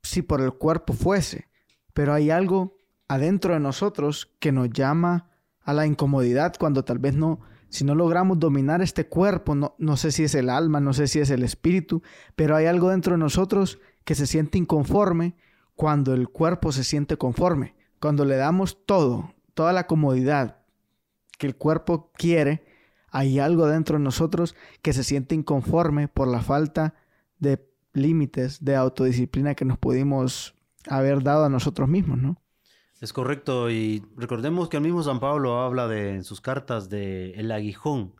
si 0.02 0.22
por 0.22 0.40
el 0.40 0.54
cuerpo 0.54 0.94
fuese. 0.94 1.46
Pero 1.92 2.14
hay 2.14 2.30
algo 2.30 2.78
adentro 3.08 3.52
de 3.52 3.60
nosotros 3.60 4.34
que 4.40 4.52
nos 4.52 4.70
llama 4.70 5.28
a 5.60 5.74
la 5.74 5.86
incomodidad 5.86 6.54
cuando 6.58 6.82
tal 6.82 6.98
vez 6.98 7.14
no, 7.14 7.40
si 7.68 7.84
no 7.84 7.94
logramos 7.94 8.38
dominar 8.38 8.80
este 8.80 9.06
cuerpo, 9.06 9.54
no, 9.54 9.74
no 9.76 9.98
sé 9.98 10.12
si 10.12 10.24
es 10.24 10.34
el 10.34 10.48
alma, 10.48 10.80
no 10.80 10.94
sé 10.94 11.08
si 11.08 11.20
es 11.20 11.28
el 11.28 11.42
espíritu, 11.42 12.02
pero 12.36 12.56
hay 12.56 12.64
algo 12.64 12.88
dentro 12.88 13.12
de 13.12 13.18
nosotros 13.18 13.78
que 14.04 14.14
se 14.14 14.26
siente 14.26 14.56
inconforme 14.56 15.36
cuando 15.74 16.14
el 16.14 16.30
cuerpo 16.30 16.72
se 16.72 16.84
siente 16.84 17.18
conforme, 17.18 17.74
cuando 18.00 18.24
le 18.24 18.36
damos 18.36 18.86
todo, 18.86 19.34
toda 19.52 19.74
la 19.74 19.86
comodidad 19.86 20.57
que 21.38 21.46
el 21.46 21.56
cuerpo 21.56 22.12
quiere, 22.14 22.64
hay 23.10 23.38
algo 23.38 23.66
dentro 23.66 23.96
de 23.96 24.04
nosotros 24.04 24.54
que 24.82 24.92
se 24.92 25.04
siente 25.04 25.34
inconforme 25.34 26.08
por 26.08 26.28
la 26.28 26.40
falta 26.40 26.94
de 27.38 27.66
límites 27.94 28.64
de 28.64 28.76
autodisciplina 28.76 29.54
que 29.54 29.64
nos 29.64 29.78
pudimos 29.78 30.54
haber 30.88 31.22
dado 31.22 31.44
a 31.44 31.48
nosotros 31.48 31.88
mismos, 31.88 32.18
¿no? 32.18 32.42
Es 33.00 33.12
correcto, 33.12 33.70
y 33.70 34.04
recordemos 34.16 34.68
que 34.68 34.76
el 34.76 34.82
mismo 34.82 35.04
San 35.04 35.20
Pablo 35.20 35.60
habla 35.60 35.86
de, 35.86 36.16
en 36.16 36.24
sus 36.24 36.40
cartas 36.40 36.88
de 36.88 37.30
el 37.32 37.52
aguijón, 37.52 38.14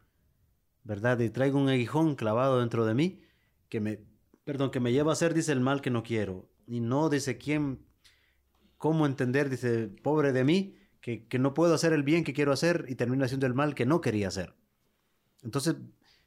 ¿verdad? 0.85 1.19
Y 1.19 1.31
traigo 1.31 1.59
un 1.59 1.69
aguijón 1.69 2.15
clavado 2.15 2.61
dentro 2.61 2.87
de 2.87 2.95
mí 2.95 3.21
que 3.69 3.81
me, 3.81 4.01
perdón, 4.45 4.71
que 4.71 4.79
me 4.81 4.93
lleva 4.93 5.11
a 5.11 5.15
hacer, 5.15 5.35
dice, 5.35 5.53
el 5.53 5.61
mal 5.61 5.81
que 5.81 5.91
no 5.91 6.05
quiero. 6.05 6.49
Y 6.67 6.81
no 6.81 7.09
dice 7.09 7.39
quién, 7.39 7.85
cómo 8.77 9.05
entender, 9.05 9.51
dice, 9.51 9.89
pobre 9.89 10.33
de 10.33 10.45
mí, 10.45 10.78
que, 11.17 11.39
no 11.39 11.55
puedo 11.55 11.75
hacer 11.75 11.93
el 11.93 12.03
bien 12.03 12.25
que 12.25 12.35
quiero 12.35 12.53
hacer 12.53 12.85
y 12.89 12.95
termino 12.95 13.25
haciendo 13.25 13.47
el 13.47 13.55
mal 13.55 13.75
que 13.75 13.87
no 13.87 14.01
quería 14.01 14.29
hacer. 14.29 14.55
Entonces, 15.43 15.77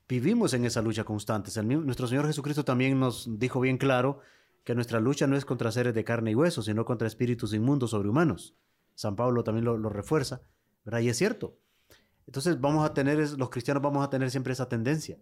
vivimos 0.10 0.54
en 0.54 0.66
esa 0.66 0.82
lucha 0.82 1.04
constante. 1.04 1.52
nuestro 1.64 2.08
Señor 2.08 2.26
Jesucristo 2.26 2.66
también 2.66 3.00
nos 3.00 3.38
dijo 3.38 3.60
bien 3.60 3.78
claro 3.78 4.20
que 4.64 4.74
nuestra 4.74 5.00
lucha 5.00 5.28
no 5.28 5.36
es 5.36 5.46
contra 5.46 5.72
seres 5.72 5.94
de 5.94 6.04
carne 6.04 6.32
y 6.32 6.36
hueso, 6.36 6.62
sino 6.62 6.86
contra 6.86 7.08
espíritus 7.08 7.54
inmundos 7.54 7.92
sobrehumanos. 7.92 8.56
San 8.96 9.16
Pablo 9.16 9.44
también 9.44 9.66
lo, 9.66 9.78
refuerza, 9.90 10.42
¿verdad? 10.84 11.00
Y 11.02 11.10
es 11.10 11.18
cierto. 11.18 11.58
Entonces 12.26 12.60
vamos 12.60 12.88
a 12.88 12.94
tener, 12.94 13.18
los 13.38 13.50
cristianos 13.50 13.84
vamos 13.84 14.06
a 14.06 14.10
tener 14.10 14.32
siempre 14.32 14.54
esa 14.54 14.68
tendencia. 14.68 15.20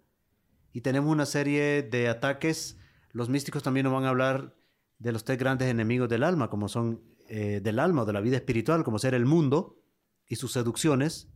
Y 0.71 0.81
tenemos 0.81 1.11
una 1.11 1.25
serie 1.25 1.83
de 1.83 2.07
ataques. 2.07 2.77
Los 3.11 3.29
místicos 3.29 3.63
también 3.63 3.85
nos 3.85 3.93
van 3.93 4.05
a 4.05 4.09
hablar 4.09 4.55
de 4.99 5.11
los 5.11 5.23
tres 5.23 5.37
grandes 5.37 5.69
enemigos 5.69 6.09
del 6.09 6.23
alma, 6.23 6.49
como 6.49 6.67
son 6.67 7.01
eh, 7.29 7.61
del 7.61 7.79
alma 7.79 8.01
o 8.01 8.05
de 8.05 8.13
la 8.13 8.21
vida 8.21 8.37
espiritual, 8.37 8.83
como 8.83 8.99
ser 8.99 9.13
el 9.13 9.25
mundo 9.25 9.81
y 10.27 10.35
sus 10.35 10.51
seducciones, 10.51 11.29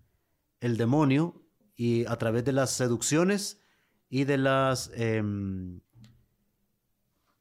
el 0.60 0.78
demonio, 0.78 1.46
y 1.76 2.06
a 2.06 2.16
través 2.18 2.44
de 2.44 2.52
las 2.52 2.72
seducciones 2.72 3.62
y 4.10 4.26
de 4.26 4.38
las 4.38 4.92
em, 4.94 5.82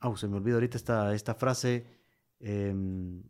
Oh, 0.02 0.16
se 0.16 0.26
me 0.26 0.36
olvidó 0.36 0.56
ahorita 0.56 0.76
esta, 0.76 1.14
esta 1.14 1.34
frase. 1.34 1.86
Em, 2.40 3.22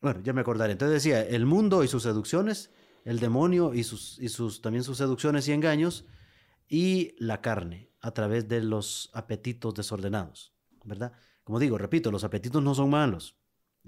bueno, 0.00 0.20
ya 0.22 0.32
me 0.32 0.40
acordaré. 0.40 0.72
Entonces 0.72 1.02
decía, 1.02 1.22
el 1.22 1.46
mundo 1.46 1.82
y 1.82 1.88
sus 1.88 2.04
seducciones, 2.04 2.70
el 3.04 3.18
demonio 3.18 3.74
y, 3.74 3.82
sus, 3.82 4.18
y 4.20 4.28
sus, 4.28 4.62
también 4.62 4.84
sus 4.84 4.98
seducciones 4.98 5.48
y 5.48 5.52
engaños, 5.52 6.06
y 6.68 7.16
la 7.18 7.40
carne 7.40 7.90
a 8.00 8.12
través 8.12 8.46
de 8.48 8.62
los 8.62 9.10
apetitos 9.14 9.74
desordenados, 9.74 10.54
¿verdad? 10.84 11.12
Como 11.42 11.58
digo, 11.58 11.76
repito, 11.76 12.12
los 12.12 12.22
apetitos 12.22 12.62
no 12.62 12.74
son 12.74 12.90
malos, 12.90 13.36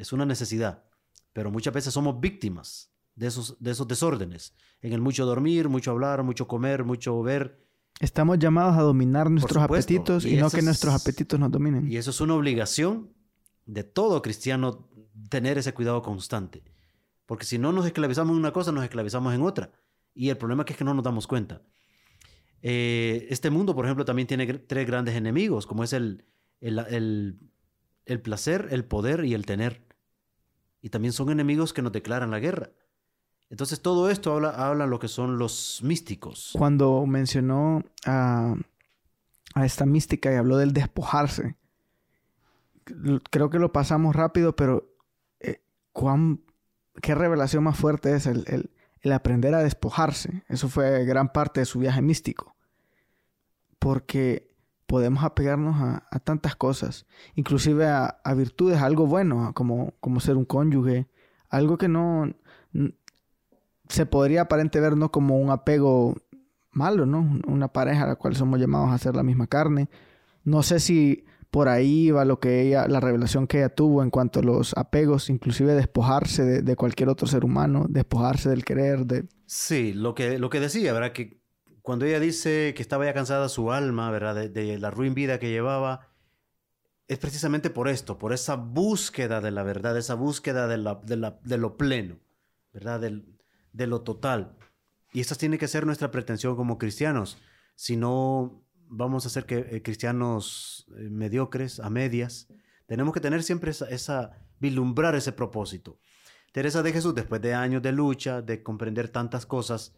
es 0.01 0.13
una 0.13 0.27
necesidad, 0.27 0.85
pero 1.33 1.51
muchas 1.51 1.75
veces 1.75 1.95
somos 1.95 2.21
víctimas 2.21 2.93
de 3.15 3.27
esos, 3.27 3.57
de 3.61 3.71
esos 3.71 3.87
desórdenes, 3.87 4.55
en 4.81 4.93
el 4.93 5.01
mucho 5.01 5.27
dormir, 5.27 5.69
mucho 5.69 5.91
hablar, 5.91 6.23
mucho 6.23 6.49
comer, 6.49 6.85
mucho 6.85 7.23
ver, 7.23 7.61
Estamos 8.01 8.39
llamados 8.39 8.79
a 8.79 8.81
dominar 8.81 9.31
nuestros 9.31 9.63
apetitos 9.63 10.25
y, 10.25 10.37
no 10.37 10.49
que 10.49 10.63
nuestros 10.63 10.95
apetitos 10.95 11.39
nos 11.39 11.51
dominen. 11.51 11.93
Y 11.93 11.99
eso 11.99 12.11
es 12.11 12.21
una 12.23 12.35
obligación 12.35 13.13
de 13.67 13.85
todo 13.85 14.23
cristiano 14.23 14.89
tener 15.29 15.59
ese 15.59 15.75
cuidado 15.75 16.01
constante. 16.01 16.65
Porque 17.27 17.45
si 17.45 17.59
no 17.59 17.73
nos 17.73 17.85
esclavizamos 17.85 18.33
en 18.33 18.39
una 18.39 18.53
cosa, 18.53 18.73
nos 18.73 18.85
esclavizamos 18.85 19.35
en 19.35 19.43
otra. 19.43 19.71
Y 20.15 20.31
el 20.31 20.39
problema 20.39 20.65
es 20.67 20.75
que 20.75 20.83
no 20.83 20.95
nos 20.95 21.05
damos 21.05 21.27
cuenta. 21.27 21.61
Eh, 22.63 23.27
este 23.29 23.51
mundo, 23.51 23.75
por 23.75 23.85
ejemplo, 23.85 24.07
también 24.07 24.27
tiene 24.27 24.47
tres 24.47 24.87
grandes 24.87 25.15
enemigos, 25.15 25.67
como 25.67 25.85
es 25.85 25.93
el, 25.93 26.25
el, 26.63 27.39
el 28.07 28.23
placer, 28.23 28.69
el 28.71 28.87
poder 28.87 29.27
y 29.27 29.35
el 29.35 29.45
tener. 29.45 29.87
Y 30.83 30.91
también 30.91 31.12
son 31.12 31.31
enemigos 31.31 31.72
que 31.72 31.83
nos 31.83 31.93
declaran 31.93 32.31
la 32.31 32.39
guerra. 32.39 32.70
Entonces 33.51 33.83
todo 33.83 34.11
esto 34.11 34.33
habla, 34.33 34.51
habla 34.51 34.87
lo 34.87 34.99
que 34.99 35.09
son 35.09 35.39
los 35.39 35.81
místicos. 35.83 36.55
Cuando 36.57 37.05
mencionó 37.07 37.83
a, 38.07 38.55
esta 39.57 39.85
mística 39.85 40.33
y 40.33 40.37
habló 40.37 40.57
del 40.57 40.72
despojarse, 40.72 41.57
creo 43.31 43.51
que 43.51 43.59
lo 43.59 43.72
pasamos 43.72 44.14
rápido, 44.14 44.55
pero 44.55 44.95
eh, 45.41 45.61
qué 47.03 47.14
revelación 47.14 47.64
más 47.64 47.76
fuerte 47.76 48.14
es 48.14 48.26
el, 48.26 48.70
aprender 49.12 49.55
a 49.55 49.62
despojarse. 49.64 50.45
Eso 50.49 50.68
fue 50.68 51.05
gran 51.05 51.33
parte 51.33 51.61
de 51.61 51.66
su 51.66 51.81
viaje 51.81 52.03
místico. 52.03 52.55
Porque 53.81 54.50
podemos 54.91 55.22
apegarnos 55.22 55.76
a, 55.80 56.18
tantas 56.18 56.57
cosas, 56.57 57.07
inclusive 57.36 57.86
a, 57.86 58.34
virtudes, 58.36 58.82
algo 58.82 59.07
bueno, 59.07 59.53
como, 59.55 59.95
como 60.01 60.18
ser 60.18 60.36
un 60.36 60.45
cónyuge, 60.45 61.07
algo 61.49 61.78
que 61.78 61.86
no, 61.86 62.34
se 63.88 64.05
podría 64.07 64.43
aparente 64.43 64.80
ver 64.80 64.97
no 64.97 65.12
como 65.12 65.38
un 65.38 65.51
apego 65.51 66.16
malo, 66.72 67.07
¿no? 67.07 67.38
Una 67.47 67.68
pareja 67.68 68.03
a 68.03 68.09
la 68.09 68.16
cual 68.16 68.34
somos 68.34 68.59
llamados 68.59 68.88
a 68.88 68.95
hacer 68.95 69.14
la 69.14 69.22
misma 69.22 69.47
carne. 69.47 69.88
No 70.43 70.64
sé 70.64 70.80
si 70.80 71.24
por 71.53 71.68
ahí 71.68 72.11
va 72.11 72.24
lo 72.24 72.41
que 72.41 72.61
ella, 72.61 72.88
la 72.88 72.99
revelación 72.99 73.47
que 73.47 73.59
ella 73.59 73.68
tuvo 73.68 74.03
en 74.03 74.11
cuanto 74.11 74.41
a 74.41 74.43
los 74.43 74.76
apegos, 74.76 75.30
inclusive 75.30 75.72
despojarse 75.74 76.62
de, 76.62 76.76
cualquier 76.76 77.11
otro 77.11 77.28
ser 77.28 77.45
humano, 77.45 77.86
despojarse 77.88 78.51
del 78.51 78.64
querer, 78.64 79.07
de... 79.07 79.28
Sí, 79.47 79.93
lo 79.93 80.16
que, 80.16 80.41
lo 80.41 80.51
que 80.51 80.59
decía, 80.59 80.93
¿verdad? 80.93 81.12
Que 81.12 81.39
cuando 81.83 82.05
ella 82.05 82.20
dice 82.20 82.74
que 82.74 82.83
estaba 82.83 83.05
ya 83.05 83.14
cansada 83.14 83.49
su 83.49 83.72
alma, 83.72 84.11
¿verdad? 84.11 84.49
De, 84.49 84.78
la 84.78 84.91
ruin 84.91 85.14
vida 85.14 85.39
que 85.39 85.51
llevaba, 85.51 86.09
es 87.09 87.18
precisamente 87.18 87.70
por 87.70 87.89
esto, 87.89 88.18
por 88.18 88.33
esa 88.33 88.55
búsqueda 88.55 89.41
de 89.41 89.51
la 89.51 89.62
verdad, 89.62 89.97
esa 89.97 90.14
búsqueda 90.14 90.68
de, 90.68 90.78
lo 90.78 91.76
pleno, 91.76 92.18
¿verdad? 92.72 93.01
De 93.01 93.87
lo 93.87 94.03
total. 94.03 94.57
Y 95.12 95.20
esta 95.20 95.35
tiene 95.35 95.59
que 95.59 95.68
ser 95.68 95.87
nuestra 95.87 96.11
pretensión 96.11 96.55
como 96.55 96.78
cristianos. 96.78 97.39
Si 97.74 97.97
no 97.97 98.64
vamos 98.87 99.26
a 99.26 99.31
ser 99.31 99.47
que, 99.47 99.59
eh, 99.70 99.83
cristianos 99.83 100.87
eh, 100.97 101.09
mediocres, 101.11 101.81
a 101.81 101.91
medias, 101.91 102.49
tenemos 102.87 103.14
que 103.14 103.20
tener 103.20 103.43
siempre 103.43 103.70
esa, 103.70 103.89
esa, 103.89 104.33
vislumbrar 104.59 105.14
ese 105.14 105.33
propósito. 105.33 105.99
Teresa 106.53 106.83
de 106.83 106.93
Jesús, 106.93 107.14
después 107.14 107.41
de 107.41 107.55
años 107.55 107.83
de 107.83 107.93
lucha, 107.93 108.43
de 108.43 108.62
comprender 108.62 109.09
tantas 109.09 109.47
cosas, 109.47 109.97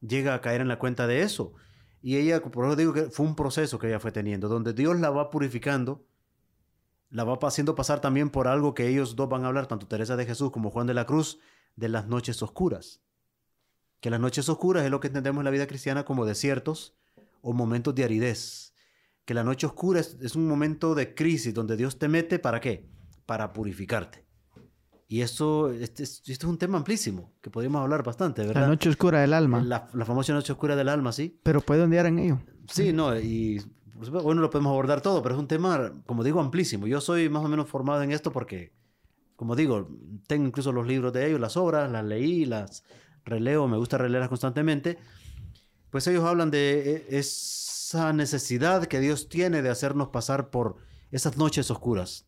llega 0.00 0.34
a 0.34 0.40
caer 0.40 0.60
en 0.60 0.68
la 0.68 0.78
cuenta 0.78 1.06
de 1.06 1.22
eso. 1.22 1.54
Y 2.02 2.16
ella, 2.16 2.42
por 2.42 2.66
eso 2.66 2.76
digo 2.76 2.92
que 2.92 3.04
fue 3.04 3.24
un 3.24 3.34
proceso 3.34 3.78
que 3.78 3.88
ella 3.88 4.00
fue 4.00 4.12
teniendo, 4.12 4.48
donde 4.48 4.74
Dios 4.74 4.98
la 5.00 5.10
va 5.10 5.30
purificando, 5.30 6.06
la 7.10 7.24
va 7.24 7.38
haciendo 7.42 7.74
pasar 7.74 8.00
también 8.00 8.28
por 8.28 8.48
algo 8.48 8.74
que 8.74 8.88
ellos 8.88 9.16
dos 9.16 9.28
van 9.28 9.44
a 9.44 9.48
hablar, 9.48 9.66
tanto 9.66 9.86
Teresa 9.86 10.16
de 10.16 10.26
Jesús 10.26 10.50
como 10.50 10.70
Juan 10.70 10.86
de 10.86 10.94
la 10.94 11.06
Cruz, 11.06 11.38
de 11.76 11.88
las 11.88 12.06
noches 12.08 12.42
oscuras. 12.42 13.02
Que 14.00 14.10
las 14.10 14.20
noches 14.20 14.48
oscuras 14.48 14.84
es 14.84 14.90
lo 14.90 15.00
que 15.00 15.06
entendemos 15.06 15.40
en 15.40 15.44
la 15.44 15.50
vida 15.50 15.66
cristiana 15.66 16.04
como 16.04 16.26
desiertos 16.26 16.94
o 17.40 17.52
momentos 17.52 17.94
de 17.94 18.04
aridez. 18.04 18.74
Que 19.24 19.32
la 19.32 19.44
noche 19.44 19.66
oscura 19.66 20.00
es, 20.00 20.34
un 20.34 20.46
momento 20.46 20.94
de 20.94 21.14
crisis 21.14 21.54
donde 21.54 21.76
Dios 21.76 21.98
te 21.98 22.08
mete 22.08 22.38
para 22.38 22.60
qué? 22.60 22.86
Para 23.26 23.52
purificarte. 23.52 24.23
Y 25.06 25.20
esto, 25.20 25.70
este, 25.70 26.02
esto 26.02 26.32
es 26.32 26.44
un 26.44 26.58
tema 26.58 26.78
amplísimo 26.78 27.32
que 27.40 27.50
podríamos 27.50 27.82
hablar 27.82 28.02
bastante, 28.02 28.46
¿verdad? 28.46 28.62
La 28.62 28.68
noche 28.68 28.88
oscura 28.88 29.20
del 29.20 29.32
alma. 29.32 29.62
La, 29.62 29.86
famosa 30.04 30.32
noche 30.32 30.52
oscura 30.52 30.76
del 30.76 30.88
alma, 30.88 31.12
sí. 31.12 31.38
Pero 31.42 31.60
puede 31.60 31.82
ondear 31.82 32.06
en 32.06 32.18
ello. 32.18 32.40
Sí, 32.68 32.92
no, 32.92 33.18
y 33.18 33.62
bueno, 34.10 34.40
lo 34.40 34.50
podemos 34.50 34.70
abordar 34.70 35.00
todo, 35.02 35.22
pero 35.22 35.34
es 35.34 35.40
un 35.40 35.46
tema, 35.46 35.92
como 36.06 36.24
digo, 36.24 36.40
amplísimo. 36.40 36.86
Yo 36.86 37.00
soy 37.00 37.28
más 37.28 37.44
o 37.44 37.48
menos 37.48 37.68
formado 37.68 38.02
en 38.02 38.12
esto 38.12 38.32
porque 38.32 38.72
como 39.36 39.56
digo, 39.56 39.88
tengo 40.26 40.46
incluso 40.46 40.72
los 40.72 40.86
libros 40.86 41.12
de 41.12 41.26
ellos, 41.26 41.40
las 41.40 41.56
obras, 41.56 41.90
las 41.90 42.04
leí, 42.04 42.44
las 42.44 42.84
releo, 43.24 43.66
me 43.68 43.76
gusta 43.76 43.98
releerlas 43.98 44.28
constantemente, 44.28 44.98
pues 45.90 46.06
ellos 46.06 46.24
hablan 46.24 46.50
de 46.50 47.04
e, 47.08 47.18
esa 47.18 48.12
necesidad 48.12 48.86
que 48.86 49.00
Dios 49.00 49.28
tiene 49.28 49.62
de 49.62 49.70
hacernos 49.70 50.08
pasar 50.08 50.50
por 50.50 50.76
esas 51.10 51.36
noches 51.36 51.70
oscuras. 51.70 52.26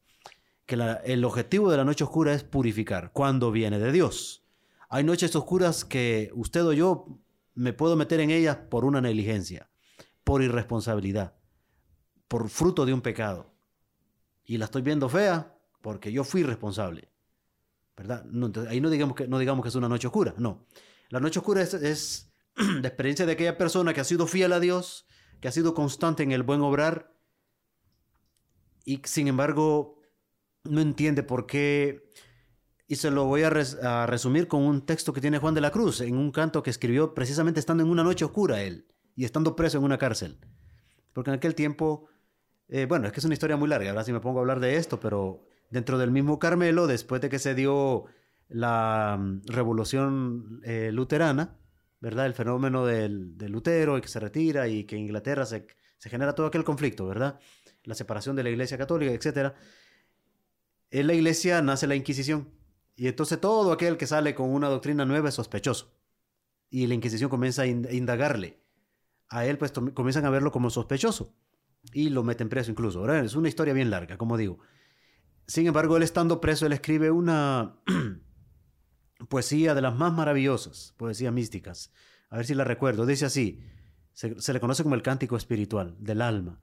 Que 0.66 0.74
el 1.04 1.24
objetivo 1.24 1.70
de 1.70 1.76
la 1.76 1.84
noche 1.84 2.04
oscura 2.04 2.34
es 2.34 2.42
purificar, 2.42 3.12
cuando 3.12 3.52
viene 3.52 3.78
de 3.78 3.92
Dios. 3.92 4.44
Hay 4.88 5.04
noches 5.04 5.34
oscuras 5.34 5.84
que 5.84 6.30
usted 6.34 6.64
o 6.64 6.72
yo 6.72 7.20
me 7.54 7.72
puedo 7.72 7.96
meter 7.96 8.20
en 8.20 8.30
ellas 8.30 8.56
por 8.68 8.84
una 8.84 9.00
negligencia, 9.00 9.70
por 10.24 10.42
irresponsabilidad, 10.42 11.34
por 12.28 12.48
fruto 12.48 12.84
de 12.84 12.92
un 12.92 13.00
pecado. 13.00 13.54
Y 14.44 14.58
la 14.58 14.66
estoy 14.66 14.82
viendo 14.82 15.08
fea, 15.08 15.56
porque 15.80 16.12
yo 16.12 16.24
fui 16.24 16.42
responsable. 16.42 17.10
¿Verdad? 17.96 18.26
ahí 18.68 18.80
no 18.80 18.90
digamos, 18.90 19.16
que, 19.16 19.26
no 19.26 19.38
digamos 19.38 19.62
que 19.62 19.70
es 19.70 19.74
una 19.74 19.88
noche 19.88 20.08
oscura, 20.08 20.34
no. 20.36 20.66
La 21.08 21.20
noche 21.20 21.38
oscura 21.38 21.62
es, 21.62 22.32
la 22.56 22.88
experiencia 22.88 23.24
de 23.24 23.32
aquella 23.32 23.56
persona 23.56 23.94
que 23.94 24.00
ha 24.00 24.04
sido 24.04 24.26
fiel 24.26 24.52
a 24.52 24.60
Dios, 24.60 25.06
que 25.40 25.48
ha 25.48 25.52
sido 25.52 25.74
constante 25.74 26.22
en 26.22 26.32
el 26.32 26.42
buen 26.42 26.60
obrar 26.60 27.14
y 28.84 29.00
sin 29.04 29.28
embargo 29.28 29.95
no 30.66 30.80
entiende 30.80 31.22
por 31.22 31.46
qué. 31.46 32.10
Y 32.88 32.96
se 32.96 33.10
lo 33.10 33.24
voy 33.24 33.42
a, 33.42 33.50
resumir 34.06 34.46
con 34.46 34.62
un 34.62 34.86
texto 34.86 35.12
que 35.12 35.20
tiene 35.20 35.38
Juan 35.38 35.54
de 35.54 35.60
la 35.60 35.72
Cruz, 35.72 36.00
en 36.00 36.16
un 36.16 36.30
canto 36.30 36.62
que 36.62 36.70
escribió 36.70 37.14
precisamente 37.14 37.58
estando 37.58 37.82
en 37.82 37.90
una 37.90 38.04
noche 38.04 38.24
oscura 38.24 38.62
él 38.62 38.86
y 39.16 39.24
estando 39.24 39.56
preso 39.56 39.78
en 39.78 39.84
una 39.84 39.98
cárcel. 39.98 40.38
Porque 41.12 41.30
en 41.30 41.36
aquel 41.36 41.56
tiempo, 41.56 42.08
eh, 42.68 42.86
bueno, 42.86 43.06
es 43.06 43.12
que 43.12 43.18
es 43.18 43.24
una 43.24 43.34
historia 43.34 43.56
muy 43.56 43.68
larga, 43.68 43.90
ahora 43.90 44.04
si 44.04 44.12
me 44.12 44.20
pongo 44.20 44.38
a 44.38 44.42
hablar 44.42 44.60
de 44.60 44.76
esto, 44.76 45.00
pero 45.00 45.46
dentro 45.70 45.98
del 45.98 46.12
mismo 46.12 46.38
Carmelo, 46.38 46.86
después 46.86 47.20
de 47.20 47.28
que 47.28 47.40
se 47.40 47.56
dio 47.56 48.04
la 48.48 49.16
mm, 49.18 49.42
revolución 49.46 50.60
eh, 50.64 50.90
luterana, 50.92 51.58
¿verdad? 52.00 52.26
El 52.26 52.34
fenómeno 52.34 52.86
del, 52.86 53.36
Lutero 53.38 53.98
y 53.98 54.00
que 54.00 54.08
se 54.08 54.20
retira 54.20 54.68
y 54.68 54.84
que 54.84 54.96
en 54.96 55.02
Inglaterra 55.02 55.46
se, 55.46 55.66
se, 55.98 56.10
genera 56.10 56.34
todo 56.34 56.46
aquel 56.46 56.64
conflicto, 56.64 57.06
¿verdad? 57.06 57.40
La 57.84 57.94
separación 57.94 58.36
de 58.36 58.42
la 58.42 58.50
Iglesia 58.50 58.78
Católica, 58.78 59.12
etc. 59.12 59.54
En 60.90 61.06
la 61.06 61.14
Iglesia 61.14 61.62
nace 61.62 61.86
la 61.86 61.94
Inquisición. 61.94 62.48
Y 62.94 63.08
entonces 63.08 63.40
todo 63.40 63.72
aquel 63.72 63.96
que 63.96 64.06
sale 64.06 64.34
con 64.34 64.50
una 64.50 64.68
doctrina 64.68 65.04
nueva 65.04 65.28
es 65.28 65.34
sospechoso. 65.34 65.94
Y 66.70 66.86
la 66.86 66.94
Inquisición 66.94 67.30
comienza 67.30 67.62
a 67.62 67.66
indagarle. 67.66 68.62
A 69.28 69.44
él 69.44 69.58
pues 69.58 69.72
comienzan 69.72 70.24
a 70.24 70.30
verlo 70.30 70.52
como 70.52 70.70
sospechoso. 70.70 71.34
Y 71.92 72.08
lo 72.10 72.22
meten 72.22 72.48
preso 72.48 72.70
incluso. 72.70 73.00
¿verdad? 73.00 73.24
Es 73.24 73.34
una 73.34 73.48
historia 73.48 73.74
bien 73.74 73.90
larga, 73.90 74.16
como 74.16 74.36
digo. 74.36 74.58
Sin 75.46 75.66
embargo, 75.66 75.96
él 75.96 76.02
estando 76.02 76.40
preso, 76.40 76.66
él 76.66 76.72
escribe 76.72 77.10
una 77.10 77.80
poesía 79.28 79.74
de 79.74 79.80
las 79.80 79.94
más 79.94 80.12
maravillosas, 80.12 80.94
poesías 80.96 81.32
místicas. 81.32 81.92
A 82.30 82.36
ver 82.36 82.46
si 82.46 82.54
la 82.54 82.64
recuerdo. 82.64 83.06
Dice 83.06 83.26
así, 83.26 83.62
se, 84.12 84.52
le 84.52 84.60
conoce 84.60 84.82
como 84.82 84.94
el 84.94 85.02
cántico 85.02 85.36
espiritual 85.36 85.94
del 86.00 86.22
alma. 86.22 86.60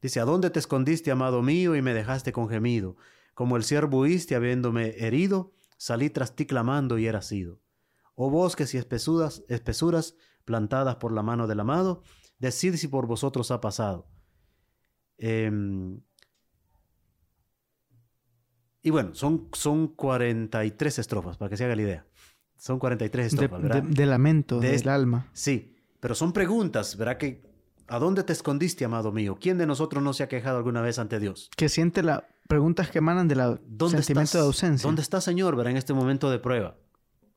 Dice, 0.00 0.18
¿a 0.18 0.24
dónde 0.24 0.50
te 0.50 0.58
escondiste, 0.58 1.10
amado 1.10 1.42
mío, 1.42 1.76
y 1.76 1.82
me 1.82 1.92
dejaste 1.92 2.32
con 2.32 2.48
gemido? 2.48 2.96
Como 3.40 3.56
el 3.56 3.64
ciervo 3.64 4.00
huiste 4.00 4.34
habiéndome 4.34 4.96
herido, 4.98 5.54
salí 5.78 6.10
tras 6.10 6.36
ti 6.36 6.44
clamando 6.44 6.98
y 6.98 7.06
era 7.06 7.22
sido. 7.22 7.58
Oh 8.14 8.28
bosques 8.28 8.74
y 8.74 8.76
espesuras, 8.76 9.44
espesuras 9.48 10.14
plantadas 10.44 10.96
por 10.96 11.10
la 11.10 11.22
mano 11.22 11.46
del 11.46 11.60
amado, 11.60 12.02
decid 12.38 12.74
si 12.74 12.86
por 12.86 13.06
vosotros 13.06 13.50
ha 13.50 13.62
pasado. 13.62 14.06
Em, 15.16 16.02
y 18.82 18.90
bueno, 18.90 19.14
son, 19.14 19.48
son 19.54 19.88
43 19.88 20.98
estrofas, 20.98 21.38
para 21.38 21.48
que 21.48 21.56
se 21.56 21.64
haga 21.64 21.76
la 21.76 21.82
idea. 21.82 22.06
Son 22.58 22.78
43 22.78 23.26
estrofas, 23.28 23.62
¿verdad? 23.62 23.82
De, 23.82 24.04
lamento, 24.04 24.60
del 24.60 24.86
alma. 24.86 25.30
Sí, 25.32 25.78
pero 25.98 26.14
son 26.14 26.34
preguntas, 26.34 26.94
¿verdad? 26.94 27.16
Que, 27.16 27.42
¿A 27.88 27.98
dónde 27.98 28.22
te 28.22 28.34
escondiste, 28.34 28.84
amado 28.84 29.12
mío? 29.12 29.38
¿Quién 29.40 29.56
de 29.56 29.66
nosotros 29.66 30.02
no 30.02 30.12
se 30.12 30.24
ha 30.24 30.28
quejado 30.28 30.58
alguna 30.58 30.82
vez 30.82 30.98
ante 30.98 31.18
Dios? 31.18 31.48
Que 31.56 31.70
siente 31.70 32.02
las 32.02 32.24
preguntas 32.50 32.90
que 32.90 32.98
emanan 32.98 33.28
del 33.28 33.38
sentimiento 33.90 34.36
de 34.36 34.44
ausencia. 34.44 34.86
¿Dónde 34.86 35.02
está, 35.02 35.20
Señor, 35.20 35.54
¿verdad? 35.54 35.70
En 35.70 35.76
este 35.76 35.94
momento 35.94 36.30
de 36.30 36.40
prueba. 36.40 36.76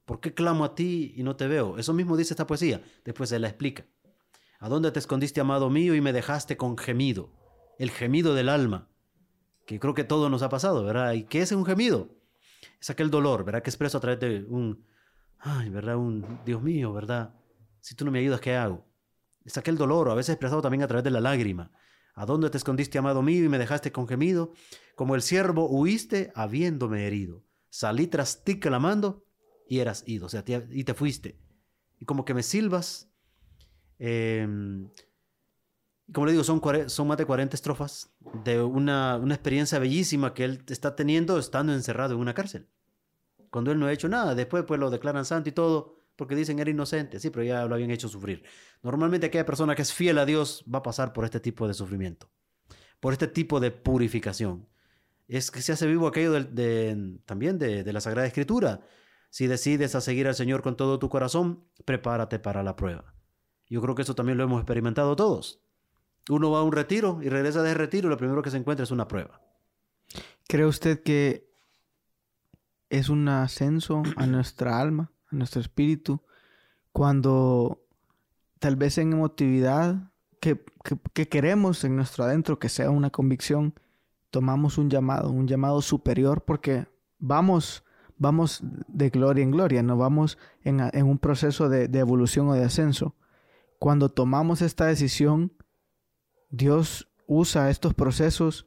¿Por 0.05 0.19
qué 0.19 0.33
clamo 0.33 0.65
a 0.65 0.73
ti 0.73 1.13
y 1.15 1.21
no 1.21 1.35
te 1.35 1.47
veo? 1.47 1.77
Eso 1.77 1.93
mismo 1.93 2.17
dice 2.17 2.33
esta 2.33 2.47
poesía. 2.47 2.81
Después 3.05 3.29
se 3.29 3.37
la 3.37 3.47
explica. 3.47 3.85
¿A 4.59 4.69
dónde 4.69 4.91
te 4.91 4.97
escondiste, 4.97 5.39
amado 5.39 5.69
mío, 5.69 5.93
y 5.93 6.01
me 6.01 6.13
dejaste 6.13 6.57
con 6.57 6.77
gemido? 6.77 7.31
El 7.77 7.91
gemido 7.91 8.33
del 8.33 8.49
alma 8.49 8.89
que 9.67 9.79
creo 9.79 9.93
que 9.93 10.03
todo 10.03 10.29
nos 10.29 10.41
ha 10.41 10.49
pasado, 10.49 10.83
¿verdad? 10.83 11.13
¿Y 11.13 11.23
qué 11.25 11.41
es 11.41 11.51
un 11.51 11.63
gemido? 11.63 12.09
Es 12.81 12.89
aquel 12.89 13.11
dolor, 13.11 13.45
¿verdad? 13.45 13.61
Que 13.61 13.69
expreso 13.69 13.99
a 13.99 14.01
través 14.01 14.19
de 14.19 14.43
un, 14.49 14.83
ay, 15.37 15.69
¿verdad? 15.69 15.95
Un, 15.95 16.39
Dios 16.43 16.61
mío, 16.61 16.91
¿verdad? 16.91 17.35
Si 17.81 17.95
tú 17.95 18.03
no 18.03 18.11
me 18.11 18.19
ayudas, 18.19 18.41
¿qué 18.41 18.55
hago? 18.55 18.83
Es 19.45 19.57
aquel 19.57 19.77
dolor, 19.77 20.09
a 20.09 20.15
veces 20.15 20.33
expresado 20.33 20.61
también 20.61 20.81
a 20.81 20.87
través 20.87 21.03
de 21.03 21.11
la 21.11 21.21
lágrima. 21.21 21.71
¿A 22.15 22.25
dónde 22.25 22.49
te 22.49 22.57
escondiste, 22.57 22.97
amado 22.97 23.21
mío, 23.21 23.45
y 23.45 23.49
me 23.49 23.59
dejaste 23.59 23.91
con 23.91 24.07
gemido? 24.07 24.53
Como 24.95 25.15
el 25.15 25.21
siervo 25.21 25.67
huiste 25.67 26.31
habiéndome 26.35 27.07
herido. 27.07 27.43
Salí 27.69 28.07
tras 28.07 28.43
ti 28.43 28.59
clamando 28.59 29.25
y 29.67 29.79
eras 29.79 30.03
ido, 30.05 30.27
o 30.27 30.29
sea, 30.29 30.43
y 30.69 30.83
te 30.83 30.93
fuiste. 30.93 31.39
Y 31.99 32.05
como 32.05 32.25
que 32.25 32.33
me 32.33 32.43
silbas. 32.43 33.09
Eh, 33.97 34.47
como 36.11 36.25
le 36.25 36.33
digo, 36.33 36.43
son, 36.43 36.61
son 36.87 37.07
más 37.07 37.17
de 37.17 37.25
40 37.25 37.55
estrofas 37.55 38.13
de 38.43 38.61
una, 38.61 39.17
una, 39.17 39.35
experiencia 39.35 39.79
bellísima 39.79 40.33
que 40.33 40.43
él 40.43 40.63
está 40.67 40.95
teniendo 40.95 41.39
estando 41.39 41.73
encerrado 41.73 42.13
en 42.13 42.19
una 42.19 42.33
cárcel. 42.33 42.67
Cuando 43.49 43.71
él 43.71 43.79
no 43.79 43.85
ha 43.85 43.93
hecho 43.93 44.09
nada, 44.09 44.35
después 44.35 44.63
pues 44.67 44.79
lo 44.79 44.89
declaran 44.89 45.25
santo 45.25 45.49
y 45.49 45.53
todo, 45.53 46.03
porque 46.15 46.35
dicen 46.35 46.59
era 46.59 46.69
inocente, 46.69 47.19
sí, 47.19 47.29
pero 47.29 47.43
ya 47.43 47.65
lo 47.65 47.75
habían 47.75 47.91
hecho 47.91 48.09
sufrir. 48.09 48.43
Normalmente 48.81 49.27
aquella 49.27 49.45
persona 49.45 49.75
que 49.75 49.81
es 49.81 49.93
fiel 49.93 50.17
a 50.17 50.25
Dios 50.25 50.65
va 50.71 50.79
a 50.79 50.83
pasar 50.83 51.13
por 51.13 51.23
este 51.23 51.39
tipo 51.39 51.67
de 51.67 51.73
sufrimiento, 51.73 52.29
por 52.99 53.13
este 53.13 53.27
tipo 53.27 53.59
de 53.59 53.71
purificación. 53.71 54.67
Es 55.27 55.51
que 55.51 55.61
se 55.61 55.71
hace 55.71 55.87
vivo 55.87 56.07
aquello 56.07 56.45
también 57.25 57.57
de, 57.59 57.91
la 57.91 58.01
Sagrada 58.01 58.27
Escritura. 58.27 58.81
Si 59.29 59.47
decides 59.47 59.95
a 59.95 60.01
seguir 60.01 60.27
al 60.27 60.35
Señor 60.35 60.61
con 60.61 60.77
todo 60.77 60.99
tu 60.99 61.09
corazón, 61.09 61.63
prepárate 61.85 62.39
para 62.39 62.61
la 62.63 62.75
prueba. 62.75 63.15
Yo 63.67 63.81
creo 63.81 63.95
que 63.95 64.03
eso 64.03 64.15
también 64.15 64.37
lo 64.37 64.43
hemos 64.43 64.59
experimentado 64.59 65.15
todos. 65.15 65.61
Uno 66.29 66.51
va 66.51 66.59
a 66.59 66.63
un 66.63 66.71
retiro 66.71 67.19
y 67.21 67.29
regresa 67.29 67.63
de 67.63 67.73
retiro 67.73 68.09
lo 68.09 68.17
primero 68.17 68.41
que 68.41 68.51
se 68.51 68.57
encuentra 68.57 68.83
es 68.83 68.91
una 68.91 69.07
prueba. 69.07 69.41
¿Cree 70.47 70.65
usted 70.65 71.01
que 71.01 71.49
es 72.89 73.09
un 73.09 73.27
ascenso 73.27 74.03
a 74.17 74.27
nuestra 74.27 74.79
alma, 74.79 75.11
a 75.31 75.35
nuestro 75.35 75.61
espíritu, 75.61 76.21
cuando 76.91 77.83
tal 78.59 78.75
vez 78.75 78.97
en 78.99 79.13
emotividad 79.13 80.11
que, 80.39 80.63
queremos 81.29 81.83
en 81.83 81.95
nuestro 81.95 82.23
adentro 82.23 82.59
que 82.59 82.69
sea 82.69 82.91
una 82.91 83.09
convicción, 83.09 83.73
tomamos 84.33 84.79
un 84.79 84.89
llamado, 84.89 85.29
un 85.29 85.47
llamado 85.47 85.79
superior 85.83 86.43
porque 86.43 86.87
vamos, 87.19 87.83
vamos 88.17 88.61
de 88.87 89.11
gloria 89.11 89.43
en 89.43 89.51
gloria, 89.51 89.83
no 89.83 89.95
vamos 89.95 90.39
en, 90.63 90.81
un 91.05 91.19
proceso 91.19 91.69
de, 91.69 91.87
de 91.87 91.99
evolución 91.99 92.49
o 92.49 92.53
de 92.53 92.63
ascenso. 92.63 93.15
Cuando 93.77 94.09
tomamos 94.09 94.63
esta 94.63 94.87
decisión, 94.87 95.53
Dios 96.49 97.11
usa 97.27 97.69
estos 97.69 97.93
procesos 97.93 98.65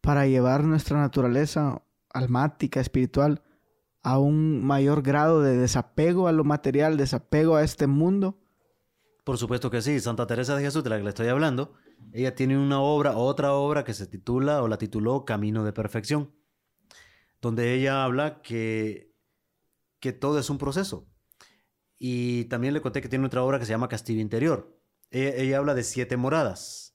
para 0.00 0.28
llevar 0.28 0.62
nuestra 0.62 1.00
naturaleza 1.00 1.82
almática, 2.10 2.78
espiritual, 2.78 3.42
a 4.04 4.20
un 4.20 4.64
mayor 4.64 5.02
grado 5.02 5.42
de 5.42 5.56
desapego 5.56 6.28
a 6.28 6.32
lo 6.32 6.44
material, 6.44 6.96
desapego 6.96 7.56
a 7.56 7.64
este 7.64 7.88
mundo? 7.88 8.38
Por 9.24 9.36
supuesto 9.36 9.68
que 9.68 9.82
sí. 9.82 9.98
Santa 9.98 10.28
Teresa 10.28 10.54
de 10.54 10.62
Jesús, 10.62 10.84
de 10.84 10.90
la 10.90 10.98
que 10.98 11.02
le 11.02 11.08
estoy 11.08 11.26
hablando, 11.26 11.74
ella 12.12 12.34
tiene 12.34 12.58
una 12.58 12.80
obra, 12.80 13.16
otra 13.16 13.52
obra 13.52 13.84
que 13.84 13.94
se 13.94 14.06
titula 14.06 14.62
o 14.62 14.68
la 14.68 14.78
tituló 14.78 15.24
Camino 15.24 15.64
de 15.64 15.72
Perfección, 15.72 16.34
donde 17.40 17.74
ella 17.74 18.04
habla 18.04 18.42
que, 18.42 19.14
que 20.00 20.12
todo 20.12 20.38
es 20.38 20.50
un 20.50 20.58
proceso. 20.58 21.08
Y 21.98 22.44
también 22.44 22.74
le 22.74 22.82
conté 22.82 23.00
que 23.00 23.08
tiene 23.08 23.26
otra 23.26 23.42
obra 23.42 23.58
que 23.58 23.66
se 23.66 23.72
llama 23.72 23.88
Castillo 23.88 24.20
Interior. 24.20 24.78
ella 25.10 25.58
habla 25.58 25.74
de 25.74 25.82
siete 25.82 26.16
moradas 26.16 26.86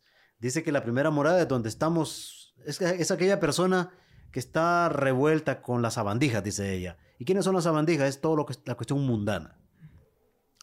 Dice 0.42 0.64
que 0.64 0.72
la 0.72 0.82
primera 0.82 1.12
morada 1.12 1.44
es 1.44 1.48
donde 1.48 1.70
estamos, 1.70 2.56
es, 2.66 3.12
aquella 3.12 3.40
persona 3.40 3.92
que 4.32 4.40
está 4.40 4.90
revuelta 4.90 5.62
con 5.62 5.84
las 5.84 5.94
sabandijas, 5.94 6.44
dice 6.44 6.74
ella. 6.74 6.98
¿Y 7.20 7.26
quiénes 7.26 7.46
son 7.46 7.54
las 7.54 7.66
sabandijas? 7.66 8.10
Es 8.10 8.22
todo 8.22 8.36
lo 8.36 8.48
que 8.48 8.56
la 8.66 8.74
cuestión 8.74 9.06
mundana. 9.06 9.62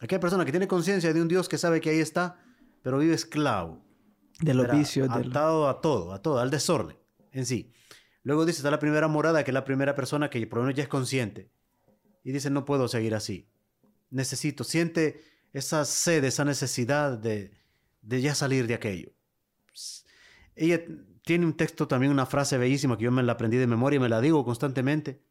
Aquella 0.01 0.19
persona 0.19 0.43
que 0.43 0.51
tiene 0.51 0.67
conciencia 0.67 1.13
de 1.13 1.21
un 1.21 1.29
Dios 1.29 1.47
que 1.47 1.57
sabe 1.57 1.79
que 1.79 1.91
ahí 1.91 1.99
está, 1.99 2.43
pero 2.83 2.97
vive 2.97 3.15
esclavo. 3.15 3.81
De 4.41 4.53
los 4.53 4.71
vicios. 4.71 5.09
Atado 5.09 5.67
a 5.67 5.81
todo, 5.81 6.13
a 6.13 6.21
todo, 6.21 6.39
al 6.39 6.49
desorden 6.49 6.97
en 7.31 7.45
sí. 7.45 7.71
Luego 8.23 8.45
dice, 8.45 8.59
está 8.59 8.71
la 8.71 8.79
primera 8.79 9.07
morada, 9.07 9.43
que 9.43 9.51
es 9.51 9.53
la 9.53 9.63
primera 9.63 9.95
persona 9.95 10.29
que 10.29 10.45
por 10.47 10.59
lo 10.59 10.63
menos 10.65 10.77
ya 10.77 10.83
es 10.83 10.89
consciente. 10.89 11.49
Y 12.23 12.31
dice, 12.31 12.49
no 12.49 12.65
puedo 12.65 12.87
seguir 12.87 13.15
así. 13.15 13.49
Necesito, 14.09 14.63
siente 14.63 15.23
esa 15.53 15.85
sed, 15.85 16.23
esa 16.23 16.45
necesidad 16.45 17.17
de, 17.17 17.51
de 18.01 18.21
ya 18.21 18.35
salir 18.35 18.67
de 18.67 18.73
aquello. 18.73 19.11
Ella 20.55 20.83
tiene 21.23 21.45
un 21.45 21.53
texto 21.53 21.87
también, 21.87 22.11
una 22.11 22.25
frase 22.25 22.57
bellísima 22.57 22.97
que 22.97 23.05
yo 23.05 23.11
me 23.11 23.23
la 23.23 23.33
aprendí 23.33 23.57
de 23.57 23.67
memoria 23.67 23.97
y 23.97 24.01
me 24.01 24.09
la 24.09 24.21
digo 24.21 24.43
constantemente. 24.43 25.21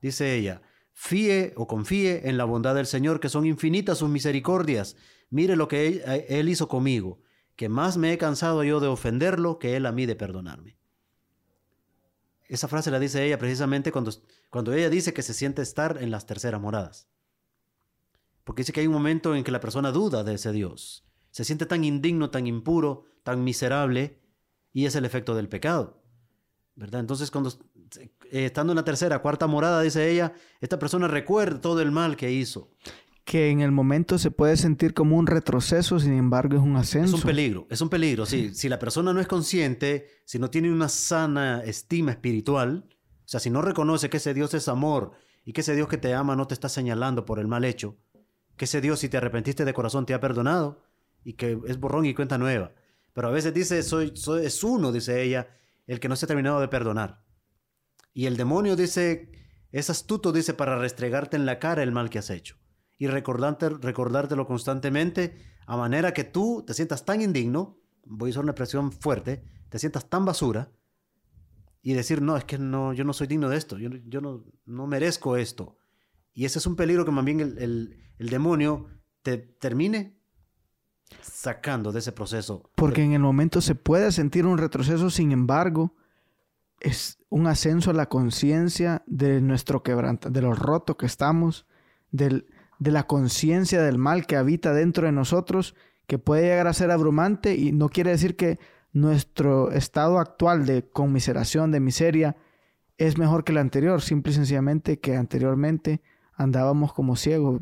Dice 0.00 0.34
ella, 0.34 0.62
fíe 0.92 1.52
o 1.56 1.66
confíe 1.66 2.28
en 2.28 2.36
la 2.36 2.44
bondad 2.44 2.74
del 2.74 2.86
Señor, 2.86 3.20
que 3.20 3.28
son 3.28 3.46
infinitas 3.46 3.98
sus 3.98 4.08
misericordias. 4.08 4.96
Mire 5.30 5.56
lo 5.56 5.68
que 5.68 5.86
él, 5.86 6.02
eh, 6.06 6.26
él, 6.28 6.48
hizo 6.48 6.68
conmigo, 6.68 7.20
que 7.56 7.68
más 7.68 7.96
me 7.96 8.12
he 8.12 8.18
cansado 8.18 8.64
yo 8.64 8.80
de 8.80 8.88
ofenderlo 8.88 9.58
que 9.58 9.76
Él 9.76 9.86
a 9.86 9.92
mí 9.92 10.06
de 10.06 10.16
perdonarme. 10.16 10.78
Esa 12.48 12.68
frase 12.68 12.90
la 12.90 12.98
dice 12.98 13.24
ella 13.24 13.38
precisamente 13.38 13.92
cuando, 13.92 14.12
cuando 14.50 14.72
ella 14.72 14.90
dice 14.90 15.14
que 15.14 15.22
se 15.22 15.32
siente 15.32 15.62
estar 15.62 16.02
en 16.02 16.10
las 16.10 16.26
terceras 16.26 16.60
moradas. 16.60 17.08
Porque 18.44 18.62
dice 18.62 18.72
que 18.72 18.80
hay 18.80 18.86
un 18.86 18.92
momento 18.92 19.34
en 19.34 19.44
que 19.44 19.52
la 19.52 19.60
persona 19.60 19.92
duda 19.92 20.24
de 20.24 20.34
ese 20.34 20.52
Dios. 20.52 21.04
Se 21.30 21.44
siente 21.44 21.64
tan 21.64 21.84
indigno, 21.84 22.30
tan 22.30 22.46
impuro, 22.46 23.04
tan 23.22 23.42
miserable, 23.42 24.20
y 24.72 24.86
es 24.86 24.94
el 24.96 25.04
efecto 25.04 25.34
del 25.34 25.48
pecado. 25.48 26.02
¿Verdad? 26.74 27.00
Entonces, 27.00 27.30
cuando 27.30 27.50
eh, 27.98 28.46
estando 28.46 28.72
en 28.72 28.76
la 28.76 28.84
tercera, 28.84 29.20
cuarta 29.20 29.46
morada, 29.46 29.82
dice 29.82 30.10
ella, 30.10 30.34
esta 30.60 30.78
persona 30.78 31.08
recuerda 31.08 31.60
todo 31.60 31.80
el 31.80 31.90
mal 31.90 32.16
que 32.16 32.32
hizo. 32.32 32.70
Que 33.24 33.50
en 33.50 33.60
el 33.60 33.70
momento 33.70 34.18
se 34.18 34.30
puede 34.30 34.56
sentir 34.56 34.94
como 34.94 35.16
un 35.16 35.26
retroceso, 35.26 36.00
sin 36.00 36.14
embargo 36.14 36.56
es 36.56 36.62
un 36.62 36.76
ascenso. 36.76 37.16
Es 37.16 37.22
un 37.22 37.28
peligro, 37.28 37.66
es 37.70 37.80
un 37.80 37.88
peligro, 37.88 38.26
sí. 38.26 38.52
Si 38.54 38.68
la 38.68 38.78
persona 38.78 39.12
no 39.12 39.20
es 39.20 39.28
consciente, 39.28 40.08
si 40.24 40.38
no 40.38 40.50
tiene 40.50 40.72
una 40.72 40.88
sana 40.88 41.62
estima 41.64 42.10
espiritual, 42.10 42.84
o 42.88 43.28
sea, 43.28 43.38
si 43.38 43.48
no 43.48 43.62
reconoce 43.62 44.10
que 44.10 44.16
ese 44.16 44.34
Dios 44.34 44.54
es 44.54 44.68
amor 44.68 45.12
y 45.44 45.52
que 45.52 45.60
ese 45.60 45.76
Dios 45.76 45.88
que 45.88 45.98
te 45.98 46.14
ama 46.14 46.36
no 46.36 46.46
te 46.46 46.54
está 46.54 46.68
señalando 46.68 47.24
por 47.24 47.38
el 47.38 47.46
mal 47.46 47.64
hecho, 47.64 47.96
que 48.56 48.64
ese 48.64 48.80
Dios 48.80 48.98
si 48.98 49.08
te 49.08 49.16
arrepentiste 49.16 49.64
de 49.64 49.72
corazón 49.72 50.04
te 50.04 50.14
ha 50.14 50.20
perdonado 50.20 50.82
y 51.24 51.34
que 51.34 51.58
es 51.66 51.78
borrón 51.78 52.04
y 52.06 52.14
cuenta 52.14 52.38
nueva. 52.38 52.72
Pero 53.12 53.28
a 53.28 53.30
veces 53.30 53.54
dice, 53.54 53.82
soy, 53.82 54.12
soy, 54.16 54.46
es 54.46 54.64
uno, 54.64 54.90
dice 54.90 55.22
ella, 55.22 55.48
el 55.86 56.00
que 56.00 56.08
no 56.08 56.16
se 56.16 56.24
ha 56.24 56.28
terminado 56.28 56.60
de 56.60 56.68
perdonar. 56.68 57.24
Y 58.14 58.26
el 58.26 58.36
demonio 58.36 58.76
dice, 58.76 59.30
es 59.70 59.90
astuto, 59.90 60.32
dice, 60.32 60.54
para 60.54 60.76
restregarte 60.78 61.36
en 61.36 61.46
la 61.46 61.58
cara 61.58 61.82
el 61.82 61.92
mal 61.92 62.10
que 62.10 62.18
has 62.18 62.30
hecho. 62.30 62.56
Y 63.02 63.08
recordarte, 63.08 63.68
recordártelo 63.68 64.46
constantemente, 64.46 65.34
a 65.66 65.76
manera 65.76 66.14
que 66.14 66.22
tú 66.22 66.62
te 66.64 66.72
sientas 66.72 67.04
tan 67.04 67.20
indigno, 67.20 67.76
voy 68.06 68.28
a 68.28 68.30
usar 68.30 68.44
una 68.44 68.52
expresión 68.52 68.92
fuerte, 68.92 69.42
te 69.70 69.80
sientas 69.80 70.08
tan 70.08 70.24
basura, 70.24 70.70
y 71.82 71.94
decir, 71.94 72.22
no, 72.22 72.36
es 72.36 72.44
que 72.44 72.58
no, 72.58 72.92
yo 72.92 73.02
no 73.02 73.12
soy 73.12 73.26
digno 73.26 73.48
de 73.48 73.56
esto, 73.56 73.76
yo, 73.76 73.90
yo 74.06 74.20
no, 74.20 74.44
no 74.66 74.86
merezco 74.86 75.36
esto. 75.36 75.76
Y 76.32 76.44
ese 76.44 76.60
es 76.60 76.66
un 76.68 76.76
peligro 76.76 77.04
que 77.04 77.10
más 77.10 77.24
bien 77.24 77.40
el, 77.40 77.58
el, 77.58 77.98
el 78.18 78.28
demonio 78.28 78.86
te 79.22 79.36
termine 79.36 80.16
sacando 81.22 81.90
de 81.90 81.98
ese 81.98 82.12
proceso. 82.12 82.70
Porque 82.76 83.02
en 83.02 83.14
el 83.14 83.20
momento 83.20 83.60
se 83.60 83.74
puede 83.74 84.12
sentir 84.12 84.46
un 84.46 84.58
retroceso, 84.58 85.10
sin 85.10 85.32
embargo, 85.32 85.96
es 86.78 87.18
un 87.30 87.48
ascenso 87.48 87.90
a 87.90 87.94
la 87.94 88.08
conciencia 88.08 89.02
de 89.08 89.40
nuestro 89.40 89.82
quebranta, 89.82 90.30
de 90.30 90.40
lo 90.40 90.54
roto 90.54 90.96
que 90.96 91.06
estamos, 91.06 91.66
del, 92.12 92.46
de 92.82 92.90
la 92.90 93.06
conciencia 93.06 93.80
del 93.80 93.98
mal 93.98 94.26
que 94.26 94.36
habita 94.36 94.72
dentro 94.72 95.06
de 95.06 95.12
nosotros, 95.12 95.74
que 96.06 96.18
puede 96.18 96.42
llegar 96.42 96.66
a 96.66 96.72
ser 96.72 96.90
abrumante 96.90 97.54
y 97.54 97.72
no 97.72 97.88
quiere 97.88 98.10
decir 98.10 98.36
que 98.36 98.58
nuestro 98.92 99.70
estado 99.70 100.18
actual 100.18 100.66
de 100.66 100.82
conmiseración, 100.82 101.70
de 101.70 101.80
miseria, 101.80 102.36
es 102.98 103.18
mejor 103.18 103.44
que 103.44 103.52
el 103.52 103.58
anterior, 103.58 104.02
simple 104.02 104.32
y 104.32 104.34
sencillamente 104.34 104.98
que 104.98 105.16
anteriormente 105.16 106.02
andábamos 106.34 106.92
como 106.92 107.14
ciegos, 107.14 107.60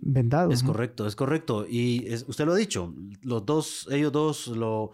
vendados. 0.00 0.54
Es 0.54 0.62
correcto, 0.62 1.06
es 1.06 1.14
correcto. 1.14 1.66
Y 1.68 2.12
usted 2.26 2.46
lo 2.46 2.52
ha 2.52 2.56
dicho, 2.56 2.94
los 3.22 3.44
dos, 3.44 3.86
ellos 3.90 4.12
dos 4.12 4.46
lo, 4.48 4.92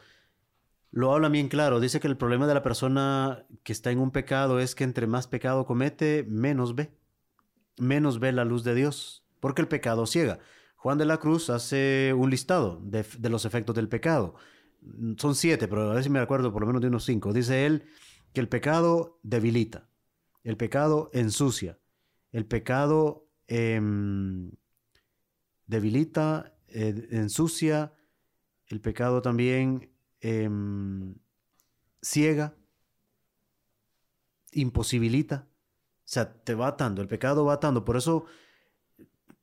lo 0.90 1.14
hablan 1.14 1.32
bien 1.32 1.48
claro. 1.48 1.78
Dice 1.78 2.00
que 2.00 2.08
el 2.08 2.16
problema 2.16 2.48
de 2.48 2.54
la 2.54 2.62
persona 2.62 3.46
que 3.62 3.72
está 3.72 3.92
en 3.92 4.00
un 4.00 4.10
pecado 4.10 4.58
es 4.58 4.74
que 4.74 4.84
entre 4.84 5.06
más 5.06 5.28
pecado 5.28 5.64
comete, 5.64 6.24
menos 6.28 6.74
ve. 6.74 6.90
Menos 7.78 8.18
ve 8.18 8.32
la 8.32 8.44
luz 8.44 8.64
de 8.64 8.74
Dios, 8.74 9.24
porque 9.41 9.62
el 9.62 9.68
pecado 9.68 10.07
ciega. 10.07 10.38
Juan 10.76 10.99
de 10.99 11.05
la 11.05 11.18
Cruz 11.18 11.51
hace 11.51 12.14
un 12.16 12.30
listado 12.30 12.80
de, 12.82 13.05
los 13.28 13.45
efectos 13.45 13.74
del 13.74 13.88
pecado. 13.88 14.34
Son 15.18 15.34
siete, 15.34 15.68
pero 15.68 15.91
a 15.91 15.95
ver 15.95 16.05
si 16.05 16.11
me 16.11 16.20
acuerdo 16.20 16.53
por 16.53 16.62
lo 16.62 16.66
menos 16.66 16.80
de 16.80 16.88
unos 16.88 17.05
cinco. 17.05 17.32
Dice 17.32 17.66
él 17.66 17.84
que 18.32 18.41
el 18.41 18.49
pecado 18.49 19.18
debilita, 19.22 19.88
el 20.43 20.57
pecado 20.57 21.11
ensucia, 21.12 21.78
el 22.32 22.47
pecado 22.47 23.26
eh, 23.47 23.78
debilita, 25.66 26.55
eh, 26.68 27.09
ensucia, 27.11 27.93
el 28.68 28.80
pecado 28.80 29.20
también 29.20 29.91
eh, 30.20 30.49
ciega, 32.01 32.55
imposibilita, 34.53 35.47
o 35.47 36.12
sea, 36.12 36.32
te 36.43 36.55
va 36.55 36.68
atando, 36.68 37.03
el 37.03 37.09
pecado 37.09 37.45
va 37.45 37.55
atando. 37.55 37.84
Por 37.84 37.97
eso 37.97 38.24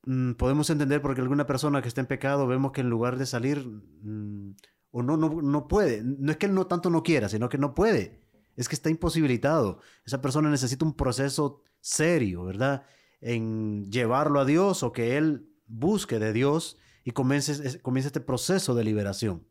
mmm, 0.08 0.34
podemos 0.34 0.70
entender 0.70 1.02
porque 1.02 1.22
alguna 1.22 1.46
persona 1.46 1.82
que 1.82 1.88
está 1.88 2.02
en 2.02 2.08
pecado 2.08 2.48
vemos 2.48 2.72
que 2.72 2.82
en 2.82 2.90
lugar 2.90 3.18
de 3.18 3.26
salir, 3.26 3.68
mmm, 3.68 4.54
o 4.92 5.04
no, 5.04 5.18
no, 5.18 5.42
no 5.42 5.68
puede, 5.68 6.02
no 6.04 6.32
es 6.32 6.38
que 6.38 6.48
él 6.48 6.56
no 6.56 6.66
tanto 6.66 6.90
no 6.90 7.04
quiera, 7.04 7.30
sino 7.30 7.50
que 7.50 7.58
no 7.58 7.76
puede, 7.76 8.24
es 8.56 8.68
que 8.68 8.76
está 8.76 8.90
imposibilitado. 8.90 9.80
Esa 10.06 10.22
persona 10.22 10.50
necesita 10.50 10.86
un 10.86 10.96
proceso 10.96 11.64
serio, 11.82 12.46
¿verdad? 12.46 12.84
En 13.22 13.92
llevarlo 13.92 14.40
a 14.40 14.46
Dios 14.46 14.82
o 14.84 14.92
que 14.94 15.18
él 15.18 15.50
busque 15.68 16.18
de 16.20 16.34
Dios 16.34 16.78
y 17.04 17.12
comience, 17.12 17.80
comience 17.82 18.08
este 18.08 18.22
proceso 18.22 18.74
de 18.74 18.84
liberación. 18.84 19.46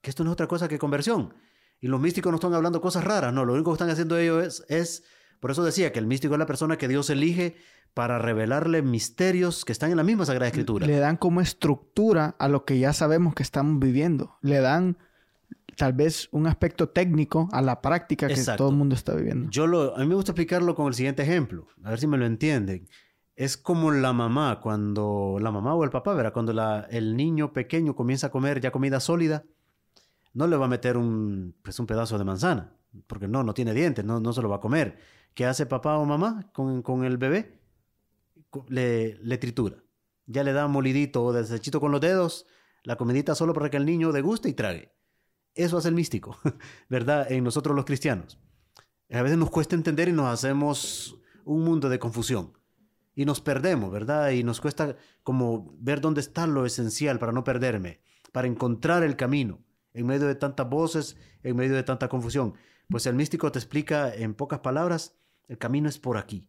Que 0.00 0.10
esto 0.10 0.24
no 0.24 0.30
es 0.30 0.32
otra 0.32 0.48
cosa 0.48 0.68
que 0.68 0.78
conversión. 0.78 1.34
Y 1.80 1.88
los 1.88 2.00
místicos 2.00 2.30
no 2.32 2.36
están 2.36 2.54
hablando 2.54 2.80
cosas 2.80 3.04
raras, 3.04 3.32
no, 3.32 3.44
lo 3.44 3.54
único 3.54 3.70
que 3.70 3.74
están 3.74 3.90
haciendo 3.90 4.18
ellos 4.18 4.64
es, 4.68 5.04
por 5.40 5.50
eso 5.50 5.64
decía 5.64 5.92
que 5.92 5.98
el 5.98 6.06
místico 6.06 6.34
es 6.34 6.38
la 6.38 6.46
persona 6.46 6.76
que 6.76 6.88
Dios 6.88 7.10
elige 7.10 7.56
para 7.94 8.18
revelarle 8.18 8.82
misterios 8.82 9.64
que 9.64 9.72
están 9.72 9.90
en 9.90 9.96
la 9.96 10.04
misma 10.04 10.24
Sagrada 10.26 10.48
Escritura. 10.48 10.86
Le 10.86 10.98
dan 10.98 11.16
como 11.16 11.40
estructura 11.40 12.36
a 12.38 12.48
lo 12.48 12.64
que 12.64 12.78
ya 12.78 12.92
sabemos 12.92 13.34
que 13.34 13.42
estamos 13.42 13.80
viviendo. 13.80 14.36
Le 14.42 14.60
dan 14.60 14.96
tal 15.76 15.92
vez 15.94 16.28
un 16.30 16.46
aspecto 16.46 16.90
técnico 16.90 17.48
a 17.52 17.62
la 17.62 17.80
práctica 17.80 18.26
que 18.26 18.34
Exacto. 18.34 18.58
todo 18.58 18.70
el 18.70 18.76
mundo 18.76 18.94
está 18.94 19.14
viviendo. 19.14 19.48
Yo 19.50 19.66
lo, 19.66 19.96
a 19.96 20.00
mí 20.00 20.06
me 20.06 20.14
gusta 20.14 20.32
explicarlo 20.32 20.74
con 20.74 20.86
el 20.88 20.94
siguiente 20.94 21.22
ejemplo, 21.22 21.66
a 21.82 21.90
ver 21.90 21.98
si 21.98 22.06
me 22.06 22.18
lo 22.18 22.26
entienden. 22.26 22.86
Es 23.34 23.56
como 23.56 23.90
la 23.90 24.12
mamá, 24.12 24.60
cuando 24.60 25.38
la 25.40 25.50
mamá 25.50 25.74
o 25.74 25.82
el 25.82 25.90
papá, 25.90 26.12
¿verdad? 26.12 26.34
Cuando 26.34 26.52
la, 26.52 26.86
el 26.90 27.16
niño 27.16 27.54
pequeño 27.54 27.96
comienza 27.96 28.26
a 28.26 28.30
comer 28.30 28.60
ya 28.60 28.70
comida 28.70 29.00
sólida, 29.00 29.44
no 30.34 30.46
le 30.46 30.56
va 30.56 30.66
a 30.66 30.68
meter 30.68 30.98
un, 30.98 31.54
pues 31.62 31.78
un 31.80 31.86
pedazo 31.86 32.18
de 32.18 32.24
manzana, 32.24 32.74
porque 33.06 33.26
no, 33.26 33.42
no 33.42 33.54
tiene 33.54 33.72
dientes, 33.72 34.04
no, 34.04 34.20
no 34.20 34.32
se 34.34 34.42
lo 34.42 34.50
va 34.50 34.56
a 34.56 34.60
comer. 34.60 34.98
¿Qué 35.40 35.46
hace 35.46 35.64
papá 35.64 35.96
o 35.96 36.04
mamá 36.04 36.50
con, 36.52 36.82
con 36.82 37.02
el 37.02 37.16
bebé? 37.16 37.62
Le, 38.68 39.16
le 39.22 39.38
tritura. 39.38 39.82
Ya 40.26 40.44
le 40.44 40.52
da 40.52 40.68
molidito 40.68 41.24
o 41.24 41.32
desechito 41.32 41.80
con 41.80 41.92
los 41.92 42.02
dedos, 42.02 42.44
la 42.82 42.96
comidita 42.96 43.34
solo 43.34 43.54
para 43.54 43.70
que 43.70 43.78
el 43.78 43.86
niño 43.86 44.12
deguste 44.12 44.50
y 44.50 44.52
trague. 44.52 44.92
Eso 45.54 45.78
hace 45.78 45.88
el 45.88 45.94
místico, 45.94 46.36
¿verdad? 46.90 47.32
En 47.32 47.42
nosotros 47.42 47.74
los 47.74 47.86
cristianos. 47.86 48.38
A 49.10 49.22
veces 49.22 49.38
nos 49.38 49.48
cuesta 49.48 49.74
entender 49.74 50.10
y 50.10 50.12
nos 50.12 50.26
hacemos 50.26 51.18
un 51.46 51.64
mundo 51.64 51.88
de 51.88 51.98
confusión. 51.98 52.52
Y 53.14 53.24
nos 53.24 53.40
perdemos, 53.40 53.90
¿verdad? 53.90 54.32
Y 54.32 54.44
nos 54.44 54.60
cuesta 54.60 54.94
como 55.22 55.74
ver 55.78 56.02
dónde 56.02 56.20
está 56.20 56.46
lo 56.46 56.66
esencial 56.66 57.18
para 57.18 57.32
no 57.32 57.44
perderme, 57.44 58.02
para 58.30 58.46
encontrar 58.46 59.04
el 59.04 59.16
camino 59.16 59.64
en 59.94 60.04
medio 60.04 60.26
de 60.26 60.34
tantas 60.34 60.68
voces, 60.68 61.16
en 61.42 61.56
medio 61.56 61.76
de 61.76 61.82
tanta 61.82 62.10
confusión. 62.10 62.52
Pues 62.90 63.06
el 63.06 63.14
místico 63.14 63.50
te 63.50 63.58
explica 63.58 64.14
en 64.14 64.34
pocas 64.34 64.58
palabras, 64.58 65.14
el 65.50 65.58
camino 65.58 65.88
es 65.88 65.98
por 65.98 66.16
aquí. 66.16 66.48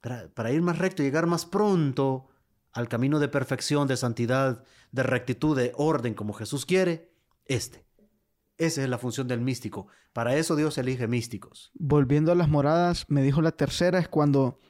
Para, 0.00 0.28
para 0.28 0.52
ir 0.52 0.62
más 0.62 0.78
recto 0.78 1.02
y 1.02 1.06
llegar 1.06 1.26
más 1.26 1.44
pronto 1.44 2.28
al 2.72 2.88
camino 2.88 3.18
de 3.18 3.28
perfección, 3.28 3.88
de 3.88 3.96
santidad, 3.96 4.62
de 4.92 5.02
rectitud, 5.02 5.56
de 5.56 5.72
orden 5.76 6.14
como 6.14 6.32
Jesús 6.32 6.64
quiere, 6.64 7.12
este. 7.46 7.84
Esa 8.58 8.84
es 8.84 8.88
la 8.88 8.96
función 8.96 9.26
del 9.26 9.40
místico. 9.40 9.88
Para 10.12 10.36
eso 10.36 10.54
Dios 10.54 10.78
elige 10.78 11.08
místicos. 11.08 11.72
Volviendo 11.74 12.30
a 12.30 12.36
las 12.36 12.48
moradas, 12.48 13.06
me 13.08 13.22
dijo 13.22 13.42
la 13.42 13.50
tercera 13.50 13.98
es 13.98 14.06
cuando, 14.06 14.60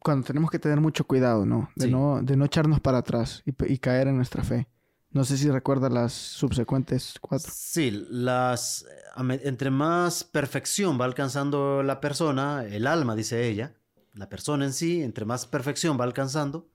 cuando 0.00 0.26
tenemos 0.26 0.50
que 0.50 0.58
tener 0.58 0.80
mucho 0.80 1.06
cuidado, 1.06 1.46
¿no? 1.46 1.70
De, 1.76 1.86
sí. 1.86 1.92
no, 1.92 2.20
de 2.20 2.36
no 2.36 2.46
echarnos 2.46 2.80
para 2.80 2.98
atrás 2.98 3.44
y, 3.46 3.72
y, 3.72 3.78
caer 3.78 4.08
en 4.08 4.16
nuestra 4.16 4.42
fe. 4.42 4.66
No 5.14 5.24
sé 5.24 5.38
si 5.38 5.48
recuerda 5.48 5.88
las 5.88 6.12
subsecuentes 6.12 7.14
cuatro. 7.20 7.50
Sí, 7.54 8.06
las 8.10 8.84
entre 9.16 9.70
más 9.70 10.24
perfección 10.24 11.00
va 11.00 11.06
alcanzando 11.06 11.82
la 11.82 12.00
persona, 12.00 12.64
el 12.66 12.86
alma, 12.86 13.14
dice 13.14 13.48
ella, 13.48 13.74
la 14.12 14.28
persona 14.28 14.66
en 14.66 14.72
sí, 14.72 15.02
entre 15.02 15.24
más 15.24 15.46
perfección 15.46 15.98
va 15.98 16.04
alcanzando, 16.04 16.68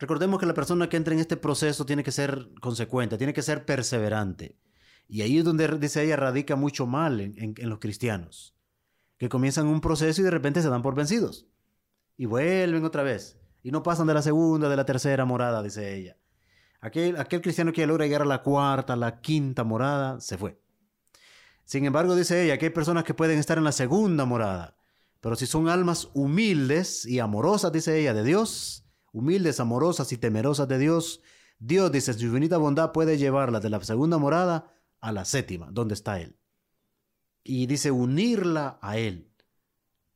Recordemos 0.00 0.40
que 0.40 0.46
la 0.46 0.54
persona 0.54 0.88
que 0.88 0.96
entra 0.96 1.12
en 1.12 1.20
este 1.20 1.36
proceso 1.36 1.84
tiene 1.84 2.02
que 2.02 2.10
ser 2.10 2.48
consecuente, 2.62 3.18
tiene 3.18 3.34
que 3.34 3.42
ser 3.42 3.66
perseverante. 3.66 4.56
Y 5.06 5.20
ahí 5.20 5.36
es 5.36 5.44
donde, 5.44 5.68
dice 5.78 6.02
ella, 6.02 6.16
radica 6.16 6.56
mucho 6.56 6.86
mal 6.86 7.20
en, 7.20 7.34
en, 7.36 7.54
en, 7.58 7.68
los 7.68 7.80
cristianos, 7.80 8.56
que 9.18 9.28
comienzan 9.28 9.66
un 9.66 9.82
proceso 9.82 10.22
y 10.22 10.24
de 10.24 10.30
repente 10.30 10.62
se 10.62 10.70
dan 10.70 10.80
por 10.80 10.94
vencidos. 10.94 11.46
Y 12.16 12.24
vuelven 12.24 12.82
otra 12.86 13.02
vez. 13.02 13.38
Y 13.62 13.72
no 13.72 13.82
pasan 13.82 14.06
de 14.06 14.14
la 14.14 14.22
segunda, 14.22 14.70
de 14.70 14.76
la 14.76 14.86
tercera 14.86 15.26
morada, 15.26 15.62
dice 15.62 15.94
ella. 15.94 16.16
Aquel, 16.80 17.42
cristiano 17.42 17.72
que 17.72 17.86
logra 17.86 18.06
llegar 18.06 18.22
a 18.22 18.26
la 18.26 18.42
cuarta, 18.42 18.96
la 18.96 19.20
quinta 19.20 19.64
morada, 19.64 20.20
se 20.20 20.38
fue. 20.38 20.58
Sin 21.64 21.84
embargo, 21.84 22.16
dice 22.16 22.42
ella, 22.42 22.58
que 22.58 22.66
hay 22.66 22.70
personas 22.70 23.04
que 23.04 23.14
pueden 23.14 23.38
estar 23.38 23.58
en 23.58 23.64
la 23.64 23.72
segunda 23.72 24.24
morada. 24.24 24.76
Pero 25.20 25.36
si 25.36 25.46
son 25.46 25.68
almas 25.68 26.08
humildes 26.14 27.04
y 27.04 27.18
amorosas, 27.18 27.70
dice 27.70 27.98
ella, 27.98 28.14
de 28.14 28.24
Dios, 28.24 28.84
humildes, 29.12 29.60
amorosas 29.60 30.10
y 30.12 30.16
temerosas 30.16 30.66
de 30.68 30.78
Dios, 30.78 31.20
Dios, 31.58 31.92
dice, 31.92 32.14
su 32.14 32.24
infinita 32.24 32.56
bondad 32.56 32.92
puede 32.92 33.18
llevarla 33.18 33.60
de 33.60 33.68
la 33.68 33.84
segunda 33.84 34.16
morada 34.16 34.74
a 35.00 35.12
la 35.12 35.26
séptima, 35.26 35.68
donde 35.70 35.92
está 35.92 36.18
Él. 36.18 36.38
Y 37.44 37.66
dice, 37.66 37.90
unirla 37.90 38.78
a 38.80 38.96
Él. 38.96 39.30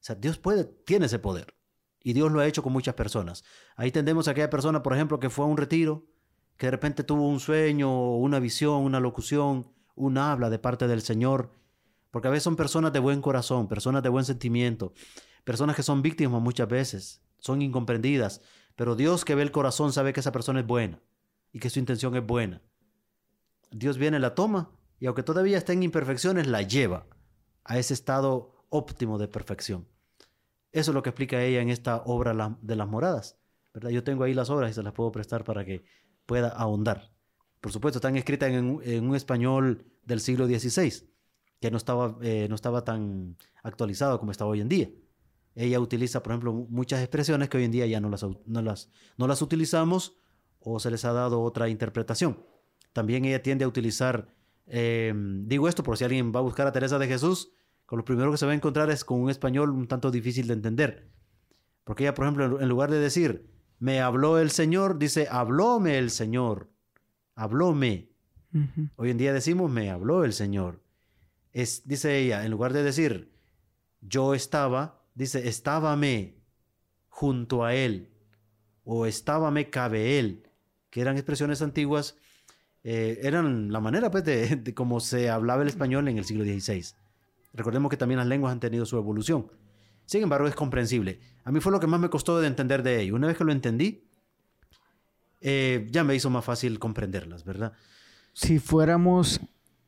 O 0.00 0.06
sea, 0.06 0.16
Dios 0.16 0.38
puede, 0.38 0.64
tiene 0.64 1.06
ese 1.06 1.18
poder. 1.18 1.54
Y 2.02 2.14
Dios 2.14 2.32
lo 2.32 2.40
ha 2.40 2.46
hecho 2.46 2.62
con 2.62 2.72
muchas 2.72 2.94
personas. 2.94 3.44
Ahí 3.76 3.92
tendemos 3.92 4.26
a 4.26 4.30
aquella 4.30 4.50
persona, 4.50 4.82
por 4.82 4.94
ejemplo, 4.94 5.20
que 5.20 5.30
fue 5.30 5.44
a 5.44 5.48
un 5.48 5.58
retiro, 5.58 6.06
que 6.56 6.66
de 6.66 6.70
repente 6.70 7.04
tuvo 7.04 7.28
un 7.28 7.40
sueño, 7.40 8.16
una 8.16 8.38
visión, 8.38 8.82
una 8.82 9.00
locución, 9.00 9.66
un 9.94 10.18
habla 10.18 10.50
de 10.50 10.58
parte 10.58 10.86
del 10.86 11.02
Señor. 11.02 11.50
Porque 12.10 12.28
a 12.28 12.30
veces 12.30 12.44
son 12.44 12.56
personas 12.56 12.92
de 12.92 13.00
buen 13.00 13.20
corazón, 13.20 13.66
personas 13.68 14.02
de 14.02 14.08
buen 14.08 14.24
sentimiento, 14.24 14.92
personas 15.42 15.74
que 15.74 15.82
son 15.82 16.00
víctimas 16.00 16.40
muchas 16.40 16.68
veces, 16.68 17.22
son 17.38 17.60
incomprendidas, 17.60 18.40
pero 18.76 18.94
Dios 18.94 19.24
que 19.24 19.34
ve 19.34 19.42
el 19.42 19.50
corazón 19.50 19.92
sabe 19.92 20.12
que 20.12 20.20
esa 20.20 20.32
persona 20.32 20.60
es 20.60 20.66
buena 20.66 21.00
y 21.52 21.58
que 21.58 21.70
su 21.70 21.80
intención 21.80 22.14
es 22.16 22.24
buena. 22.24 22.62
Dios 23.70 23.98
viene, 23.98 24.20
la 24.20 24.34
toma 24.34 24.70
y 25.00 25.06
aunque 25.06 25.24
todavía 25.24 25.58
está 25.58 25.72
en 25.72 25.82
imperfecciones, 25.82 26.46
la 26.46 26.62
lleva 26.62 27.06
a 27.64 27.78
ese 27.78 27.94
estado 27.94 28.64
óptimo 28.68 29.18
de 29.18 29.28
perfección. 29.28 29.88
Eso 30.70 30.90
es 30.90 30.94
lo 30.94 31.02
que 31.02 31.10
explica 31.10 31.42
ella 31.42 31.60
en 31.60 31.70
esta 31.70 32.02
obra 32.04 32.56
de 32.60 32.76
las 32.76 32.88
moradas. 32.88 33.38
¿verdad? 33.72 33.90
Yo 33.90 34.04
tengo 34.04 34.24
ahí 34.24 34.34
las 34.34 34.50
obras 34.50 34.70
y 34.70 34.74
se 34.74 34.82
las 34.82 34.92
puedo 34.92 35.10
prestar 35.12 35.44
para 35.44 35.64
que 35.64 35.84
pueda 36.26 36.48
ahondar. 36.48 37.12
Por 37.60 37.72
supuesto, 37.72 37.98
están 37.98 38.16
escritas 38.16 38.50
en, 38.50 38.66
un 39.04 39.16
español 39.16 39.86
del 40.04 40.20
siglo 40.20 40.46
XVI, 40.46 41.08
que 41.60 41.70
no 41.70 41.76
estaba, 41.76 42.18
eh, 42.20 42.46
no 42.48 42.54
estaba 42.54 42.84
tan 42.84 43.36
actualizado 43.62 44.18
como 44.18 44.32
está 44.32 44.44
hoy 44.44 44.60
en 44.60 44.68
día. 44.68 44.90
Ella 45.54 45.80
utiliza, 45.80 46.22
por 46.22 46.32
ejemplo, 46.32 46.52
muchas 46.52 47.00
expresiones 47.00 47.48
que 47.48 47.56
hoy 47.56 47.64
en 47.64 47.70
día 47.70 47.86
ya 47.86 48.00
no 48.00 48.10
las, 48.10 48.22
no 48.22 48.62
las, 48.62 48.90
no 49.16 49.26
las 49.26 49.40
utilizamos 49.40 50.18
o 50.58 50.80
se 50.80 50.90
les 50.90 51.04
ha 51.04 51.12
dado 51.12 51.40
otra 51.42 51.68
interpretación. 51.68 52.44
También 52.92 53.24
ella 53.24 53.42
tiende 53.42 53.64
a 53.64 53.68
utilizar, 53.68 54.34
em, 54.66 55.46
digo 55.46 55.68
esto 55.68 55.82
por 55.82 55.96
si 55.96 56.04
alguien 56.04 56.32
va 56.34 56.40
a 56.40 56.42
buscar 56.42 56.66
a 56.66 56.72
Teresa 56.72 56.98
de 56.98 57.06
Jesús, 57.06 57.52
con 57.86 57.98
lo 57.98 58.04
primero 58.04 58.30
que 58.30 58.38
se 58.38 58.46
va 58.46 58.52
a 58.52 58.54
encontrar 58.54 58.90
es 58.90 59.04
con 59.04 59.20
un 59.20 59.30
español 59.30 59.70
un 59.70 59.86
tanto 59.86 60.10
difícil 60.10 60.48
de 60.48 60.54
entender. 60.54 61.10
Porque 61.84 62.04
ella, 62.04 62.14
por 62.14 62.24
ejemplo, 62.24 62.60
en 62.60 62.68
lugar 62.68 62.90
de 62.90 62.98
decir, 62.98 63.53
me 63.84 64.00
habló 64.00 64.38
el 64.38 64.50
Señor, 64.50 64.98
dice, 64.98 65.28
hablóme 65.30 65.98
el 65.98 66.10
Señor, 66.10 66.70
hablóme. 67.34 68.08
Hoy 68.96 69.10
en 69.10 69.18
día 69.18 69.34
decimos, 69.34 69.70
me 69.70 69.90
habló 69.90 70.24
el 70.24 70.32
Señor. 70.32 70.80
Es, 71.52 71.86
dice 71.86 72.16
ella, 72.18 72.46
en 72.46 72.50
lugar 72.50 72.72
de 72.72 72.82
decir, 72.82 73.30
yo 74.00 74.32
estaba, 74.32 75.02
dice, 75.14 75.48
estábame 75.48 76.38
junto 77.10 77.62
a 77.62 77.74
él, 77.74 78.08
o 78.84 79.04
estábame 79.04 79.68
cabe 79.68 80.18
él, 80.18 80.48
que 80.88 81.02
eran 81.02 81.18
expresiones 81.18 81.60
antiguas, 81.60 82.16
eh, 82.84 83.18
eran 83.22 83.70
la 83.70 83.80
manera 83.80 84.10
pues, 84.10 84.24
de, 84.24 84.56
de 84.56 84.72
cómo 84.72 84.98
se 84.98 85.28
hablaba 85.28 85.60
el 85.60 85.68
español 85.68 86.08
en 86.08 86.16
el 86.16 86.24
siglo 86.24 86.44
XVI. 86.44 86.96
Recordemos 87.52 87.90
que 87.90 87.98
también 87.98 88.16
las 88.16 88.28
lenguas 88.28 88.50
han 88.50 88.60
tenido 88.60 88.86
su 88.86 88.96
evolución. 88.96 89.52
Sin 90.06 90.22
embargo, 90.22 90.48
es 90.48 90.54
comprensible. 90.54 91.20
A 91.44 91.52
mí 91.52 91.60
fue 91.60 91.72
lo 91.72 91.80
que 91.80 91.86
más 91.86 92.00
me 92.00 92.08
costó 92.08 92.40
de 92.40 92.46
entender 92.46 92.82
de 92.82 93.02
ello. 93.02 93.14
Una 93.14 93.26
vez 93.26 93.36
que 93.36 93.44
lo 93.44 93.52
entendí, 93.52 94.08
eh, 95.40 95.86
ya 95.90 96.02
me 96.02 96.14
hizo 96.14 96.30
más 96.30 96.44
fácil 96.44 96.78
comprenderlas, 96.78 97.44
¿verdad? 97.44 97.74
Si 98.32 98.58
fuéramos 98.58 99.40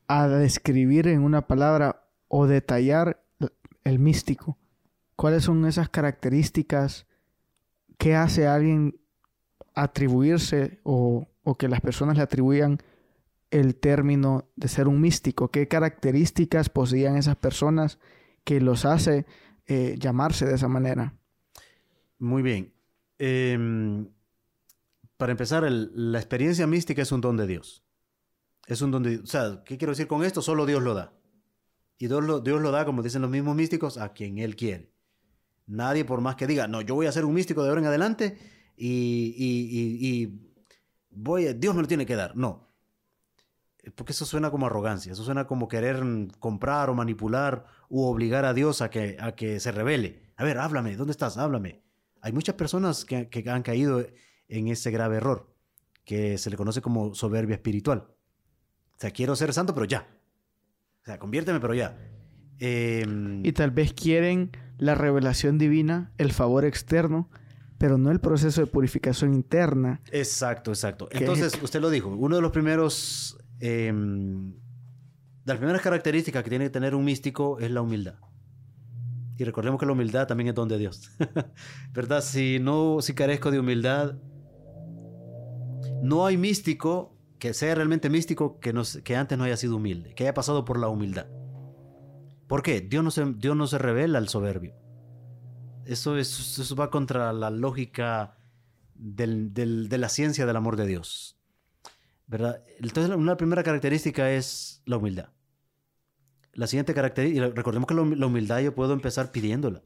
a 0.07 0.29
describir 0.29 1.09
en 1.09 1.23
una 1.23 1.47
palabra 1.47 2.05
o 2.29 2.47
detallar 2.47 3.23
el 3.85 3.99
místico, 3.99 4.59
¿cuáles 5.17 5.45
son 5.45 5.65
esas 5.65 5.89
características 5.89 7.07
que 7.97 8.15
hace 8.15 8.47
a 8.47 8.55
alguien 8.55 9.01
atribuirse 9.75 10.81
o, 10.83 11.27
que 11.59 11.69
las 11.69 11.81
personas 11.81 12.19
le 12.19 12.23
atribuyan 12.23 12.79
el 13.51 13.77
término 13.77 14.51
de 14.57 14.69
ser 14.69 14.89
un 14.89 15.01
místico? 15.01 15.51
¿Qué 15.51 15.69
características 15.69 16.69
poseían 16.69 17.17
esas 17.17 17.37
personas 17.37 17.99
que 18.45 18.61
los 18.61 18.85
hace 18.85 19.25
eh, 19.67 19.97
llamarse 19.99 20.45
de 20.45 20.57
esa 20.57 20.69
manera? 20.69 21.15
Muy 22.19 22.43
bien. 22.43 22.75
Em, 23.19 24.09
para 25.17 25.33
empezar, 25.33 25.71
la 25.71 26.19
experiencia 26.19 26.67
mística 26.67 27.03
es 27.03 27.13
un 27.13 27.21
don 27.21 27.37
de 27.37 27.47
Dios. 27.47 27.85
Es 28.67 28.83
un 28.83 28.91
don 28.91 29.03
de 29.03 29.19
O 29.19 29.27
sea, 29.27 29.63
¿qué 29.65 29.79
quiero 29.79 29.93
decir 29.93 30.07
con 30.07 30.25
esto? 30.25 30.43
Solo 30.43 30.67
Dios 30.67 30.83
lo 30.83 30.95
da. 30.95 31.13
Y 31.99 32.09
Dios 32.09 32.25
lo, 32.25 32.41
Dios 32.41 32.61
lo 32.61 32.71
da, 32.71 32.85
como 32.85 33.03
dicen 33.03 33.23
los 33.23 33.31
mismos 33.31 33.57
místicos, 33.57 33.97
a 33.99 34.13
quien 34.13 34.39
Él 34.39 34.57
quiere. 34.57 34.93
Nadie, 35.67 36.05
por 36.05 36.21
más 36.21 36.37
que 36.37 36.47
diga, 36.47 36.69
no, 36.69 36.81
yo 36.81 36.95
voy 36.95 37.07
a 37.07 37.13
ser 37.13 37.25
un 37.25 37.35
místico 37.35 37.63
de 37.63 37.71
ahora 37.71 37.81
en 37.81 37.87
adelante 37.87 38.39
y, 38.77 39.35
y 39.37 40.53
voy 41.11 41.53
Dios 41.55 41.75
me 41.75 41.83
lo 41.83 41.89
tiene 41.89 42.07
que 42.07 42.15
dar. 42.15 42.37
No, 42.37 42.67
porque 43.95 44.13
eso 44.13 44.25
suena 44.25 44.51
como 44.51 44.67
arrogancia, 44.67 45.13
eso 45.13 45.23
suena 45.23 45.47
como 45.47 45.69
querer 45.69 46.03
comprar 46.41 46.91
o 46.91 46.95
manipular 46.95 47.67
u 47.89 48.03
obligar 48.05 48.45
a 48.45 48.53
Dios 48.55 48.83
a 48.83 48.91
que, 48.91 49.17
a 49.21 49.33
que 49.33 49.61
se 49.61 49.71
revele. 49.71 50.33
A 50.37 50.45
ver, 50.45 50.59
háblame, 50.59 50.97
¿dónde 50.97 51.13
estás? 51.13 51.39
Háblame. 51.39 51.86
Hay 52.23 52.33
muchas 52.33 52.55
personas 52.55 53.05
que, 53.05 53.29
que 53.29 53.49
han 53.49 53.63
caído 53.63 54.05
en 54.49 54.69
ese 54.69 54.91
grave 54.91 55.17
error, 55.17 55.55
que 56.05 56.39
se 56.39 56.51
le 56.51 56.57
conoce 56.57 56.81
como 56.81 57.15
soberbia 57.15 57.55
espiritual. 57.55 58.09
O 58.97 58.99
sea, 58.99 59.11
quiero 59.11 59.37
ser 59.37 59.53
santo, 59.53 59.75
pero 59.75 59.87
ya. 59.87 60.07
O 61.03 61.05
sea, 61.05 61.19
conviérteme, 61.19 61.61
pero 61.61 61.75
ya. 61.75 61.97
Em, 62.59 63.45
y 63.45 63.53
tal 63.53 63.71
vez 63.71 63.93
quieren 63.93 64.51
la 64.79 64.95
revelación 64.95 65.59
divina, 65.59 66.13
el 66.19 66.33
favor 66.33 66.65
externo, 66.65 67.29
pero 67.79 67.99
no 67.99 68.11
el 68.11 68.21
proceso 68.21 68.63
de 68.63 68.67
purificación 68.67 69.35
interna. 69.35 70.01
Exacto, 70.11 70.71
exacto. 70.71 71.09
Entonces, 71.13 71.59
usted 71.63 71.81
lo 71.81 71.91
dijo, 71.91 72.09
uno 72.09 72.37
de 72.37 72.43
los 72.43 72.51
primeros 72.51 73.39
eh, 73.61 73.93
de 75.47 75.53
las 75.53 75.59
primeras 75.59 75.83
características 75.83 76.43
que 76.43 76.51
tiene 76.51 76.65
que 76.67 76.71
tener 76.71 76.95
un 76.95 77.05
místico 77.05 77.59
es 77.61 77.71
la 77.71 77.81
humildad. 77.81 78.17
Y 79.37 79.45
recordemos 79.45 79.79
que 79.79 79.87
la 79.87 79.93
humildad 79.93 80.27
también 80.27 80.49
es 80.49 80.55
don 80.55 80.69
de 80.69 80.79
Dios. 80.79 81.11
¿Verdad? 81.93 82.23
Si 82.23 82.59
no, 82.59 82.99
si 83.01 83.15
carezco 83.15 83.51
de 83.51 83.61
humildad, 83.61 84.15
no 86.03 86.27
hay 86.27 86.37
místico 86.37 87.17
que 87.39 87.53
sea 87.53 87.75
realmente 87.75 88.09
místico 88.09 88.59
que, 88.61 88.75
que 89.05 89.17
antes 89.17 89.37
no 89.37 89.45
haya 89.45 89.57
sido 89.57 89.77
humilde, 89.77 90.15
que 90.15 90.25
haya 90.25 90.35
pasado 90.35 90.65
por 90.65 90.79
la 90.79 90.89
humildad. 90.89 91.27
¿Por 92.47 92.63
qué? 92.63 92.81
Dios 92.81 93.05
no 93.05 93.11
se, 93.11 93.25
Dios 93.37 93.57
no 93.57 93.67
se 93.67 93.79
revela 93.79 94.19
al 94.19 94.29
soberbio. 94.29 94.75
Eso, 95.85 96.17
eso 96.17 96.77
va 96.77 96.91
contra 96.91 97.33
la 97.33 97.51
lógica 97.51 98.39
de 98.95 99.99
la 99.99 100.09
ciencia 100.09 100.47
del 100.47 100.57
amor 100.57 100.77
de 100.77 100.87
Dios. 100.87 101.37
¿verdad? 102.27 102.63
Entonces, 102.79 103.15
una 103.15 103.37
primera 103.37 103.63
característica 103.63 104.31
es 104.33 104.83
la 104.85 104.97
humildad. 104.97 105.29
La 106.57 106.67
siguiente 106.67 106.95
característica, 106.95 107.49
recordemos 107.49 107.87
que 107.87 107.95
la 107.95 108.27
humildad 108.27 108.61
yo 108.61 108.75
puedo 108.75 108.93
empezar 108.93 109.31
pidiéndola. 109.31 109.83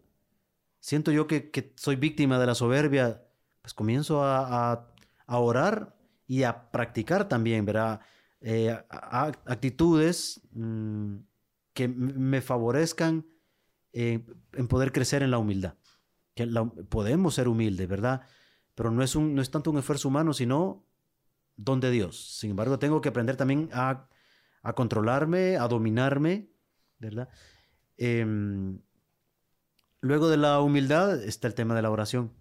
Siento 0.80 1.10
yo 1.12 1.26
que, 1.26 1.74
soy 1.76 1.96
víctima 1.96 2.38
de 2.38 2.46
la 2.46 2.54
soberbia, 2.54 3.22
pues 3.60 3.74
comienzo 3.74 4.24
a, 4.24 4.86
orar 5.26 5.96
y 6.26 6.44
a 6.44 6.70
practicar 6.70 7.28
también, 7.28 7.64
¿verdad? 7.64 8.00
Eh, 8.40 8.76
actitudes 8.88 10.40
mm, 10.52 11.16
que 11.74 11.88
me 11.88 12.40
favorezcan 12.40 13.26
eh, 13.92 14.24
en 14.52 14.68
poder 14.68 14.92
crecer 14.92 15.22
en 15.22 15.30
la 15.30 15.38
humildad. 15.38 15.74
Que 16.34 16.46
podemos 16.88 17.34
ser 17.34 17.48
humildes, 17.48 17.88
¿verdad? 17.88 18.22
Pero 18.74 18.90
no 18.90 19.02
es, 19.02 19.14
un, 19.16 19.34
no 19.34 19.42
es 19.42 19.50
tanto 19.50 19.70
un 19.70 19.78
esfuerzo 19.78 20.08
humano, 20.08 20.32
sino 20.32 20.86
don 21.56 21.80
de 21.80 21.90
Dios. 21.90 22.38
Sin 22.38 22.50
embargo, 22.50 22.78
tengo 22.78 23.00
que 23.00 23.10
aprender 23.10 23.36
también 23.36 23.68
a, 23.72 24.08
controlarme, 24.74 25.56
a 25.56 25.68
dominarme, 25.68 26.49
¿verdad? 27.00 27.28
Em, 27.96 28.80
luego 30.00 30.28
de 30.28 30.36
la 30.36 30.60
humildad 30.60 31.22
está 31.24 31.48
el 31.48 31.54
tema 31.54 31.74
de 31.74 31.82
la 31.82 31.90
oración. 31.90 32.32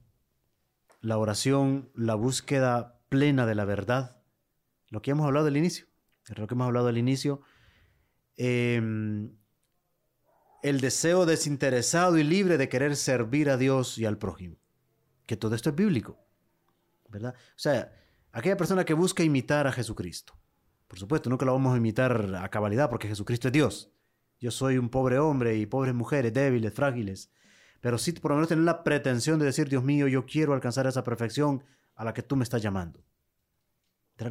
La 1.01 1.17
oración, 1.17 1.89
la 1.95 2.15
búsqueda 2.15 3.01
plena 3.09 3.45
de 3.45 3.55
la 3.55 3.65
verdad. 3.65 4.21
Lo 4.89 5.01
que 5.01 5.11
hemos 5.11 5.25
hablado 5.25 5.47
al 5.47 5.57
inicio. 5.57 5.87
Lo 6.35 6.45
que 6.45 6.53
hemos 6.53 6.67
hablado 6.67 6.89
al 6.89 6.97
inicio. 6.97 7.41
Em, 8.37 9.35
el 10.61 10.81
deseo 10.81 11.25
desinteresado 11.25 12.17
y 12.17 12.23
libre 12.23 12.57
de 12.57 12.69
querer 12.69 12.95
servir 12.95 13.49
a 13.49 13.57
Dios 13.57 13.97
y 13.97 14.05
al 14.05 14.17
prójimo. 14.17 14.57
Que 15.25 15.37
todo 15.37 15.55
esto 15.55 15.69
es 15.69 15.75
bíblico. 15.75 16.19
¿Verdad? 17.07 17.33
O 17.35 17.59
sea, 17.59 17.91
aquella 18.31 18.57
persona 18.57 18.85
que 18.85 18.93
busca 18.93 19.23
imitar 19.23 19.67
a 19.67 19.71
Jesucristo. 19.71 20.37
Por 20.87 20.99
supuesto, 20.99 21.29
nunca 21.29 21.45
lo 21.45 21.53
vamos 21.53 21.73
a 21.73 21.77
imitar 21.77 22.35
a 22.35 22.49
cabalidad 22.49 22.89
porque 22.89 23.07
Jesucristo 23.07 23.47
es 23.47 23.53
Dios. 23.53 23.91
Yo 24.39 24.51
soy 24.51 24.77
un 24.77 24.89
pobre 24.89 25.19
hombre 25.19 25.57
y 25.57 25.65
pobres 25.65 25.93
mujeres, 25.93 26.33
débiles, 26.33 26.73
frágiles. 26.73 27.31
Pero 27.81 27.97
sí 27.97 28.11
por 28.13 28.31
lo 28.31 28.35
menos 28.35 28.49
tener 28.49 28.63
la 28.63 28.83
pretensión 28.83 29.39
de 29.39 29.45
decir, 29.45 29.69
Dios 29.69 29.83
mío, 29.83 30.07
yo 30.07 30.25
quiero 30.25 30.53
alcanzar 30.53 30.87
esa 30.87 31.03
perfección 31.03 31.63
a 31.95 32.03
la 32.03 32.13
que 32.13 32.23
tú 32.23 32.35
me 32.35 32.43
estás 32.43 32.61
llamando. 32.61 33.03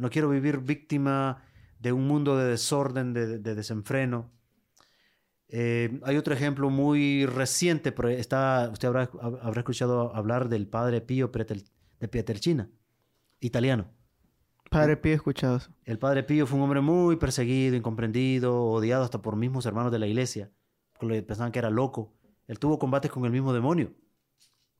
No 0.01 0.09
quiero 0.09 0.29
vivir 0.29 0.59
víctima 0.59 1.43
de 1.79 1.91
un 1.91 2.07
mundo 2.07 2.37
de 2.37 2.49
desorden, 2.49 3.13
de, 3.13 3.39
desenfreno. 3.39 4.31
Eh, 5.47 5.99
hay 6.03 6.17
otro 6.17 6.33
ejemplo 6.33 6.69
muy 6.69 7.25
reciente, 7.25 7.93
está, 8.17 8.69
usted 8.71 8.87
habrá, 8.87 9.09
escuchado 9.57 10.15
hablar 10.15 10.47
del 10.47 10.67
padre 10.67 11.01
Pío 11.01 11.31
de 11.99 12.07
Pieterchina 12.07 12.69
italiano. 13.39 13.98
Padre 14.69 14.97
Pío, 14.97 15.15
escuchado 15.15 15.57
eso. 15.57 15.71
El 15.83 15.97
Padre 15.99 16.23
Pío 16.23 16.45
fue 16.45 16.57
un 16.57 16.63
hombre 16.63 16.81
muy 16.81 17.15
perseguido, 17.15 17.75
incomprendido, 17.75 18.65
odiado 18.65 19.03
hasta 19.03 19.21
por 19.21 19.35
mismos 19.35 19.65
hermanos 19.65 19.91
de 19.91 19.99
la 19.99 20.07
iglesia, 20.07 20.51
porque 20.99 21.21
pensaban 21.23 21.51
que 21.51 21.59
era 21.59 21.69
loco. 21.69 22.13
Él 22.47 22.59
tuvo 22.59 22.79
combates 22.79 23.11
con 23.11 23.25
el 23.25 23.31
mismo 23.31 23.53
demonio, 23.53 23.93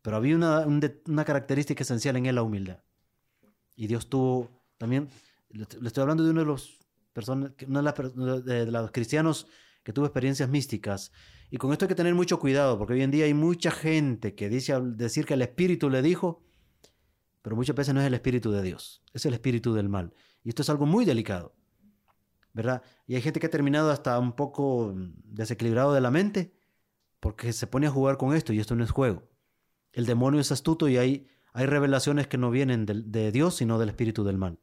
pero 0.02 0.18
había 0.18 0.36
una, 0.36 0.66
una 0.66 1.26
característica 1.26 1.84
esencial 1.84 2.16
en 2.18 2.28
él, 2.28 2.36
la 2.36 2.44
humildad. 2.44 2.84
Y 3.76 3.88
Dios 3.88 4.10
tuvo 4.10 4.50
también, 4.78 5.10
le 5.50 5.88
estoy 5.88 6.02
hablando 6.02 6.24
de 6.24 6.32
uno 6.32 6.42
de 6.42 6.46
los 6.46 6.80
personas, 7.14 7.52
uno 7.68 7.82
de, 8.42 8.66
los 8.72 8.92
cristianos 8.92 9.48
que 9.84 9.94
tuvo 9.94 10.06
experiencias 10.06 10.50
místicas. 10.50 11.12
Y 11.50 11.58
con 11.58 11.72
esto 11.72 11.86
hay 11.86 11.90
que 11.90 11.96
tener 11.96 12.14
mucho 12.14 12.40
cuidado, 12.40 12.78
porque 12.78 12.94
hoy 12.94 13.02
en 13.02 13.12
día 13.12 13.26
hay 13.26 13.34
mucha 13.34 13.72
gente 13.72 14.36
que 14.36 14.50
dice 14.50 14.80
decir 14.82 15.26
que 15.26 15.34
el 15.34 15.42
Espíritu 15.42 15.90
le 15.90 16.02
dijo, 16.02 16.44
pero 17.42 17.56
muchas 17.56 17.76
veces 17.76 17.94
no 17.94 18.02
es 18.02 18.08
el 18.08 18.14
Espíritu 18.14 18.52
de 18.52 18.62
Dios, 18.62 19.02
es 19.14 19.26
el 19.26 19.34
Espíritu 19.34 19.74
del 19.74 19.90
mal. 19.90 20.14
Y 20.44 20.50
esto 20.50 20.62
es 20.62 20.70
algo 20.70 20.86
muy 20.86 21.06
delicado, 21.06 21.56
¿verdad? 22.54 22.82
Y 23.08 23.16
hay 23.16 23.22
gente 23.22 23.40
que 23.40 23.48
ha 23.48 23.52
terminado 23.52 23.92
hasta 23.92 24.18
un 24.20 24.34
poco 24.34 24.94
desequilibrado 24.96 25.94
de 25.94 26.02
la 26.02 26.12
mente, 26.12 26.54
porque 27.20 27.52
se 27.54 27.68
pone 27.68 27.88
a 27.88 27.92
jugar 27.92 28.18
con 28.18 28.34
esto 28.34 28.54
y 28.54 28.60
esto 28.60 28.76
no 28.76 28.84
es 28.84 28.92
juego. 28.92 29.30
El 29.92 30.06
demonio 30.06 30.40
es 30.40 30.52
astuto 30.52 30.88
y 30.88 30.98
hay, 30.98 31.28
hay 31.54 31.66
revelaciones 31.66 32.28
que 32.28 32.38
no 32.38 32.52
vienen 32.52 32.86
de, 32.86 33.02
de 33.04 33.32
Dios, 33.32 33.56
sino 33.56 33.80
del 33.80 33.90
Espíritu 33.90 34.24
del 34.24 34.38
mal. 34.38 34.60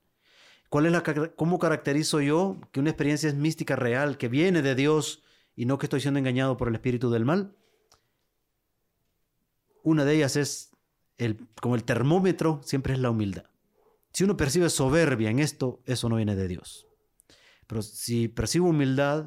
¿Cuál 0.69 0.87
es 0.87 0.93
la, 0.93 1.03
¿Cómo 1.37 1.59
caracterizo 1.59 2.21
yo 2.21 2.61
que 2.73 2.81
una 2.81 2.91
experiencia 2.91 3.29
es 3.29 3.35
mística 3.35 3.77
real, 3.77 4.19
que 4.19 4.29
viene 4.29 4.63
de 4.63 4.75
Dios 4.75 5.23
y 5.55 5.67
no 5.67 5.79
que 5.79 5.87
estoy 5.87 6.01
siendo 6.01 6.19
engañado 6.19 6.57
por 6.57 6.69
el 6.69 6.75
espíritu 6.75 7.11
del 7.11 7.25
mal? 7.25 7.57
Una 9.83 10.05
de 10.05 10.17
ellas 10.17 10.35
es, 10.35 10.73
el, 11.19 11.49
como 11.61 11.75
el 11.75 11.85
termómetro, 11.85 12.61
siempre 12.65 12.95
es 12.95 12.99
la 12.99 13.11
humildad. 13.11 13.45
Si 14.13 14.25
uno 14.25 14.37
percibe 14.37 14.71
soberbia 14.71 15.31
en 15.31 15.39
esto, 15.39 15.83
eso 15.85 16.09
no 16.09 16.17
viene 16.17 16.37
de 16.37 16.49
Dios. 16.49 16.87
Pero 17.67 17.83
si 17.83 18.29
percibo 18.29 18.69
humildad, 18.69 19.27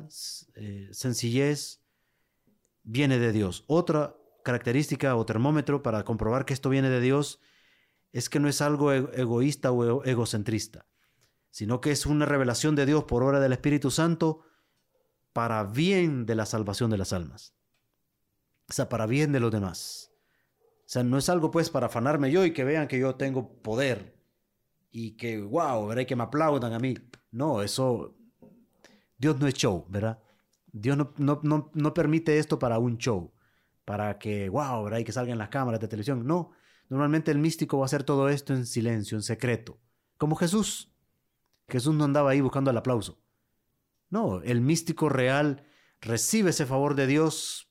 eh, 0.56 0.90
sencillez, 0.92 1.82
viene 2.84 3.20
de 3.20 3.32
Dios. 3.32 3.66
Otra 3.68 4.16
característica 4.44 5.16
o 5.16 5.26
termómetro 5.26 5.84
para 5.84 6.04
comprobar 6.04 6.46
que 6.46 6.54
esto 6.54 6.70
viene 6.70 6.90
de 6.90 7.02
Dios 7.02 7.40
es 8.12 8.30
que 8.30 8.40
no 8.40 8.48
es 8.48 8.62
algo 8.62 8.92
egoísta 8.92 9.72
o 9.72 10.04
egocentrista 10.04 10.90
sino 11.52 11.82
que 11.82 11.92
es 11.92 12.06
una 12.06 12.26
revelación 12.26 12.76
de 12.76 12.86
Dios 12.86 13.06
por 13.06 13.24
obra 13.24 13.40
del 13.40 13.54
Espíritu 13.54 13.92
Santo 13.92 14.44
para 15.34 15.64
bien 15.64 16.26
de 16.26 16.36
la 16.36 16.46
salvación 16.46 16.90
de 16.90 16.98
las 16.98 17.14
almas. 17.14 17.54
O 18.70 18.74
sea, 18.74 18.90
para 18.90 19.06
bien 19.08 19.32
de 19.32 19.40
los 19.40 19.52
demás. 19.52 20.09
Sea, 20.90 21.04
no 21.04 21.20
es 21.20 21.30
algo 21.30 21.52
pues 21.52 21.70
para 21.70 21.86
afanarme 21.86 22.32
yo 22.32 22.44
y 22.44 22.52
que 22.52 22.64
vean 22.64 22.88
que 22.88 22.98
yo 22.98 23.14
tengo 23.14 23.62
poder 23.62 24.18
y 24.90 25.12
que, 25.18 25.40
wow, 25.40 25.86
veré 25.86 26.08
que 26.08 26.16
me 26.16 26.24
aplaudan 26.24 26.74
a 26.74 26.80
mí. 26.80 26.96
No, 27.30 27.62
eso, 27.62 28.18
Dios 29.16 29.40
no 29.40 29.46
es 29.46 29.54
show, 29.54 29.86
¿verdad? 29.88 30.18
Dios 30.72 30.98
no, 30.98 31.14
no, 31.18 31.70
no, 31.72 31.94
permite 31.94 32.40
esto 32.40 32.58
para 32.58 32.80
un 32.80 32.98
show, 32.98 33.32
para 33.86 34.18
que, 34.18 34.50
wow, 34.50 34.84
¿verdad? 34.84 35.04
Que 35.04 35.12
salgan 35.12 35.38
las 35.38 35.50
cámaras 35.50 35.80
de 35.80 35.88
televisión. 35.88 36.26
No, 36.26 36.54
normalmente 36.90 37.30
el 37.30 37.38
místico 37.38 37.78
va 37.78 37.84
a 37.84 37.86
hacer 37.86 38.04
todo 38.04 38.28
esto 38.28 38.56
en 38.56 38.66
silencio, 38.66 39.16
en 39.16 39.22
secreto, 39.22 39.78
como 40.18 40.36
Jesús. 40.38 40.92
Jesús 41.68 41.94
no 41.94 42.06
andaba 42.06 42.32
ahí 42.32 42.42
buscando 42.42 42.72
el 42.72 42.78
aplauso. 42.78 43.22
No, 44.10 44.42
el 44.42 44.60
místico 44.60 45.08
real 45.08 45.68
recibe 46.02 46.50
ese 46.50 46.66
favor 46.66 46.96
de 46.96 47.06
Dios 47.06 47.70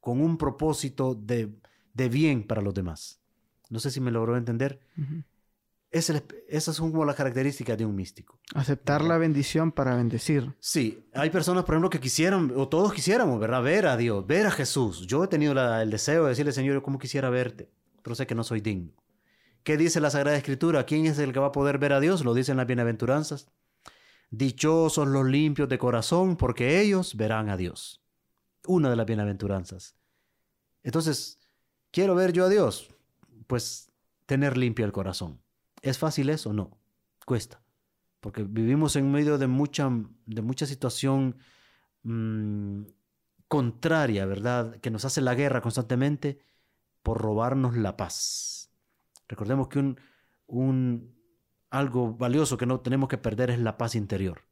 con 0.00 0.20
un 0.20 0.38
propósito 0.38 1.14
de, 1.14 1.62
bien 1.94 2.46
para 2.46 2.62
los 2.62 2.74
demás. 2.74 3.20
No 3.70 3.78
sé 3.78 3.90
si 3.90 4.00
me 4.00 4.10
logró 4.10 4.36
entender. 4.36 4.80
esas 5.90 6.76
son 6.76 6.90
como 6.90 7.04
las 7.04 7.16
características 7.16 7.78
de 7.78 7.86
un 7.86 7.94
místico. 7.94 8.38
Aceptar 8.54 9.02
la 9.02 9.18
bendición 9.18 9.72
para 9.72 9.96
bendecir. 9.96 10.54
Sí, 10.60 11.06
hay 11.14 11.30
personas, 11.30 11.64
por 11.64 11.74
ejemplo, 11.74 11.90
que 11.90 12.00
quisieran, 12.00 12.52
o 12.56 12.68
todos 12.68 12.92
quisiéramos, 12.92 13.40
¿verdad? 13.40 13.62
Ver 13.62 13.86
a 13.86 13.96
Dios, 13.96 14.26
ver 14.26 14.46
a 14.46 14.50
Jesús. 14.50 15.06
Yo 15.06 15.24
he 15.24 15.28
tenido 15.28 15.52
el 15.80 15.90
deseo 15.90 16.24
de 16.24 16.30
decirle, 16.30 16.52
Señor, 16.52 16.74
yo 16.74 16.82
como 16.82 16.98
quisiera 16.98 17.30
verte, 17.30 17.70
pero 18.02 18.14
sé 18.14 18.26
que 18.26 18.34
no 18.34 18.44
soy 18.44 18.60
digno. 18.60 18.92
¿Qué 19.62 19.76
dice 19.76 20.00
la 20.00 20.10
Sagrada 20.10 20.36
Escritura? 20.36 20.84
¿Quién 20.84 21.06
es 21.06 21.18
el 21.18 21.32
que 21.32 21.38
va 21.38 21.46
a 21.46 21.52
poder 21.52 21.78
ver 21.78 21.92
a 21.92 22.00
Dios? 22.00 22.24
Lo 22.24 22.34
dicen 22.34 22.56
las 22.56 22.66
bienaventuranzas. 22.66 23.48
Dichosos 24.30 25.06
los 25.06 25.26
limpios 25.26 25.68
de 25.68 25.78
corazón, 25.78 26.36
porque 26.36 26.80
ellos 26.80 27.16
verán 27.16 27.48
a 27.48 27.56
Dios. 27.56 28.02
Una 28.66 28.90
de 28.90 28.96
las 28.96 29.06
bienaventuranzas. 29.06 29.94
Entonces, 30.82 31.38
¿quiero 31.92 32.16
ver 32.16 32.32
yo 32.32 32.46
a 32.46 32.48
Dios? 32.48 32.88
Pues 33.46 33.92
tener 34.26 34.56
limpio 34.56 34.84
el 34.84 34.92
corazón. 34.92 35.40
¿Es 35.82 35.98
fácil 35.98 36.30
eso? 36.30 36.52
No. 36.52 36.76
Cuesta. 37.24 37.62
Porque 38.20 38.42
vivimos 38.42 38.96
en 38.96 39.10
medio 39.10 39.38
de 39.38 39.46
mucha, 39.46 39.90
de 40.26 40.42
mucha 40.42 40.66
situación 40.66 41.36
mm, 42.02 42.82
contraria, 43.48 44.26
¿verdad? 44.26 44.76
Que 44.80 44.90
nos 44.90 45.04
hace 45.04 45.20
la 45.20 45.34
guerra 45.34 45.60
constantemente 45.60 46.40
por 47.02 47.20
robarnos 47.20 47.76
la 47.76 47.96
paz. 47.96 48.70
Recordemos 49.28 49.68
que 49.68 49.78
un, 49.78 50.00
un, 50.46 51.14
algo 51.70 52.14
valioso 52.14 52.56
que 52.56 52.66
no 52.66 52.80
tenemos 52.80 53.08
que 53.08 53.18
perder 53.18 53.50
es 53.50 53.58
la 53.58 53.76
paz 53.76 53.94
interior. 53.94 54.42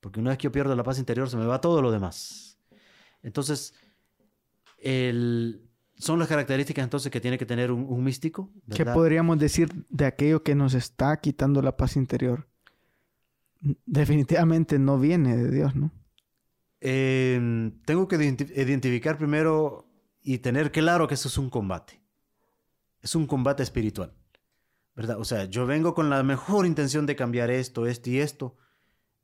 Porque 0.00 0.20
una 0.20 0.30
vez 0.30 0.38
que 0.38 0.44
yo 0.44 0.52
pierdo 0.52 0.74
la 0.76 0.84
paz 0.84 0.98
interior 0.98 1.28
se 1.28 1.36
me 1.36 1.46
va 1.46 1.60
todo 1.60 1.82
lo 1.82 1.90
demás. 1.90 2.58
Entonces, 3.22 3.74
son 6.00 6.18
las 6.18 6.28
características 6.28 6.82
entonces 6.82 7.12
que 7.12 7.20
tiene 7.20 7.38
que 7.38 7.46
tener 7.46 7.70
un, 7.70 8.02
místico. 8.02 8.50
¿Qué 8.74 8.84
podríamos 8.84 9.38
decir 9.38 9.86
de 9.88 10.06
aquello 10.06 10.42
que 10.42 10.54
nos 10.54 10.74
está 10.74 11.20
quitando 11.20 11.62
la 11.62 11.76
paz 11.76 11.96
interior? 11.96 12.48
Definitivamente 13.86 14.78
no 14.78 14.98
viene 14.98 15.36
de 15.36 15.50
Dios, 15.50 15.76
¿no? 15.76 15.92
Em, 16.80 17.82
tengo 17.84 18.08
que 18.08 18.16
identificar 18.16 19.18
primero 19.18 19.86
y 20.22 20.38
tener 20.38 20.72
claro 20.72 21.06
que 21.06 21.14
eso 21.14 21.28
es 21.28 21.36
un 21.38 21.50
combate 21.50 22.00
es 23.02 23.14
un 23.14 23.26
combate 23.26 23.62
espiritual, 23.62 24.14
¿verdad? 24.94 25.18
O 25.18 25.24
sea, 25.24 25.44
yo 25.44 25.66
vengo 25.66 25.94
con 25.94 26.10
la 26.10 26.22
mejor 26.22 26.66
intención 26.66 27.06
de 27.06 27.16
cambiar 27.16 27.50
esto, 27.50 27.86
esto 27.86 28.10
y 28.10 28.18
esto, 28.18 28.56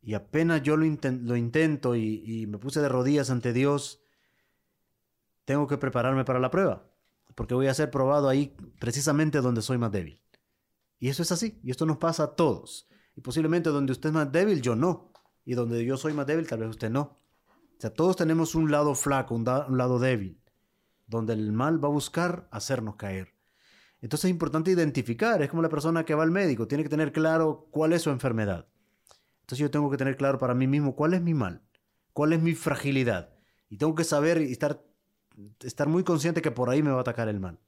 y 0.03 0.15
apenas 0.15 0.63
yo 0.63 0.77
lo, 0.77 0.87
intento 1.37 1.97
y, 1.97 2.47
me 2.49 2.59
puse 2.59 2.81
de 2.81 2.89
rodillas 2.89 3.31
ante 3.31 3.53
Dios, 3.53 4.03
tengo 5.47 5.67
que 5.67 5.79
prepararme 5.79 6.27
para 6.27 6.39
la 6.39 6.51
prueba, 6.51 6.85
porque 7.35 7.55
voy 7.55 7.69
a 7.69 7.75
ser 7.75 7.91
probado 7.91 8.29
ahí 8.29 8.55
precisamente 8.79 9.41
donde 9.41 9.63
soy 9.63 9.79
más 9.79 9.93
débil. 9.93 10.21
Y 10.99 11.09
eso 11.09 11.23
es 11.23 11.33
así, 11.33 11.59
y 11.63 11.71
esto 11.71 11.87
nos 11.87 11.97
pasa 11.97 12.25
a 12.25 12.35
todos. 12.35 12.89
Y 13.15 13.23
posiblemente 13.23 13.71
donde 13.71 13.93
usted 13.93 14.11
es 14.11 14.15
más 14.15 14.31
débil, 14.31 14.61
yo 14.61 14.77
no. 14.77 15.13
Y 15.45 15.55
donde 15.55 15.83
yo 15.85 15.97
soy 15.97 16.13
más 16.13 16.27
débil, 16.27 16.47
tal 16.47 16.59
vez 16.59 16.69
usted 16.69 16.91
no. 16.91 17.19
O 17.79 17.81
sea, 17.81 17.91
todos 17.91 18.17
tenemos 18.17 18.55
un 18.55 18.71
lado 18.71 18.95
flaco, 18.95 19.35
un 19.35 19.45
lado 19.45 19.99
débil, 19.99 20.41
donde 21.07 21.33
el 21.33 21.53
mal 21.53 21.83
va 21.83 21.89
a 21.89 21.93
buscar 21.93 22.49
hacernos 22.51 22.97
caer. 22.97 23.35
Entonces 24.01 24.27
es 24.27 24.31
importante 24.31 24.71
identificar, 24.71 25.43
es 25.43 25.49
como 25.49 25.63
la 25.63 25.69
persona 25.69 26.05
que 26.05 26.15
va 26.15 26.23
al 26.23 26.31
médico, 26.31 26.67
tiene 26.67 26.83
que 26.83 26.91
tener 26.91 27.13
claro 27.13 27.69
cuál 27.71 27.93
es 27.93 28.03
su 28.03 28.11
enfermedad. 28.11 28.67
Entonces 29.43 29.59
yo 29.59 29.71
tengo 29.71 29.91
que 29.91 29.97
tener 29.97 30.17
claro 30.17 30.39
para 30.39 30.55
mí 30.55 30.67
mismo 30.67 30.97
cuál 30.97 31.15
es 31.15 31.23
mi 31.23 31.35
mal, 31.35 31.63
cuál 32.13 32.33
es 32.33 32.43
mi 32.43 32.55
fragilidad. 32.55 33.31
Y 33.69 33.79
tengo 33.79 33.95
que 33.95 34.05
saber 34.05 34.41
y 34.41 34.53
estar, 34.53 34.83
estar 35.61 35.89
muy 35.89 36.05
consciente 36.05 36.43
que 36.43 36.51
por 36.51 36.71
ahí 36.71 36.83
me 36.83 36.91
va 36.91 36.99
a 36.99 37.01
atacar 37.01 37.29
el 37.29 37.41
mal. 37.41 37.59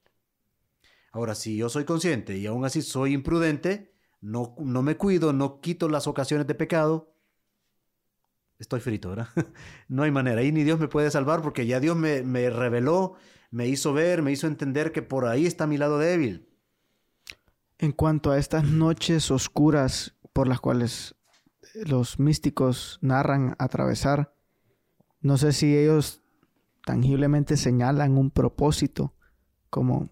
Ahora, 1.13 1.35
si 1.35 1.57
yo 1.57 1.69
soy 1.69 1.85
consciente 1.85 2.37
y 2.37 2.47
aún 2.47 2.65
así 2.65 2.83
soy 2.83 3.15
imprudente, 3.15 3.95
no, 4.21 4.55
no 4.59 4.83
me 4.83 4.97
cuido, 4.97 5.33
no 5.33 5.61
quito 5.61 5.89
las 5.89 6.07
ocasiones 6.07 6.47
de 6.47 6.55
pecado, 6.55 7.15
estoy 8.59 8.81
frito, 8.81 9.11
¿verdad? 9.11 9.29
no 9.89 10.03
hay 10.03 10.11
manera. 10.11 10.41
Ahí 10.41 10.53
ni 10.53 10.65
Dios 10.65 10.79
me 10.79 10.89
puede 10.89 11.11
salvar 11.11 11.43
porque 11.43 11.67
ya 11.67 11.81
Dios 11.81 11.97
me, 11.97 12.23
me 12.23 12.51
reveló 12.51 13.17
me 13.51 13.67
hizo 13.67 13.93
ver, 13.93 14.23
me 14.23 14.33
hizo 14.33 14.47
entender 14.47 14.93
que 14.93 15.03
por 15.03 15.27
ahí 15.27 15.47
está 15.47 15.67
mi 15.67 15.79
lado 15.79 15.99
débil. 15.99 16.49
En 17.79 17.93
cuanto 17.93 18.31
a 18.31 18.39
estas 18.39 18.65
noches 18.65 19.31
oscuras 19.31 20.15
por 20.33 20.49
las 20.49 20.61
cuales 20.61 21.15
los 21.75 22.19
místicos 22.19 22.99
narran 23.01 23.55
atravesar, 23.59 24.35
no 25.21 25.39
sé 25.39 25.53
si 25.53 25.77
ellos 25.77 26.23
tangiblemente 26.89 27.59
señalan 27.59 28.17
un 28.17 28.31
propósito 28.31 29.13
como 29.69 30.09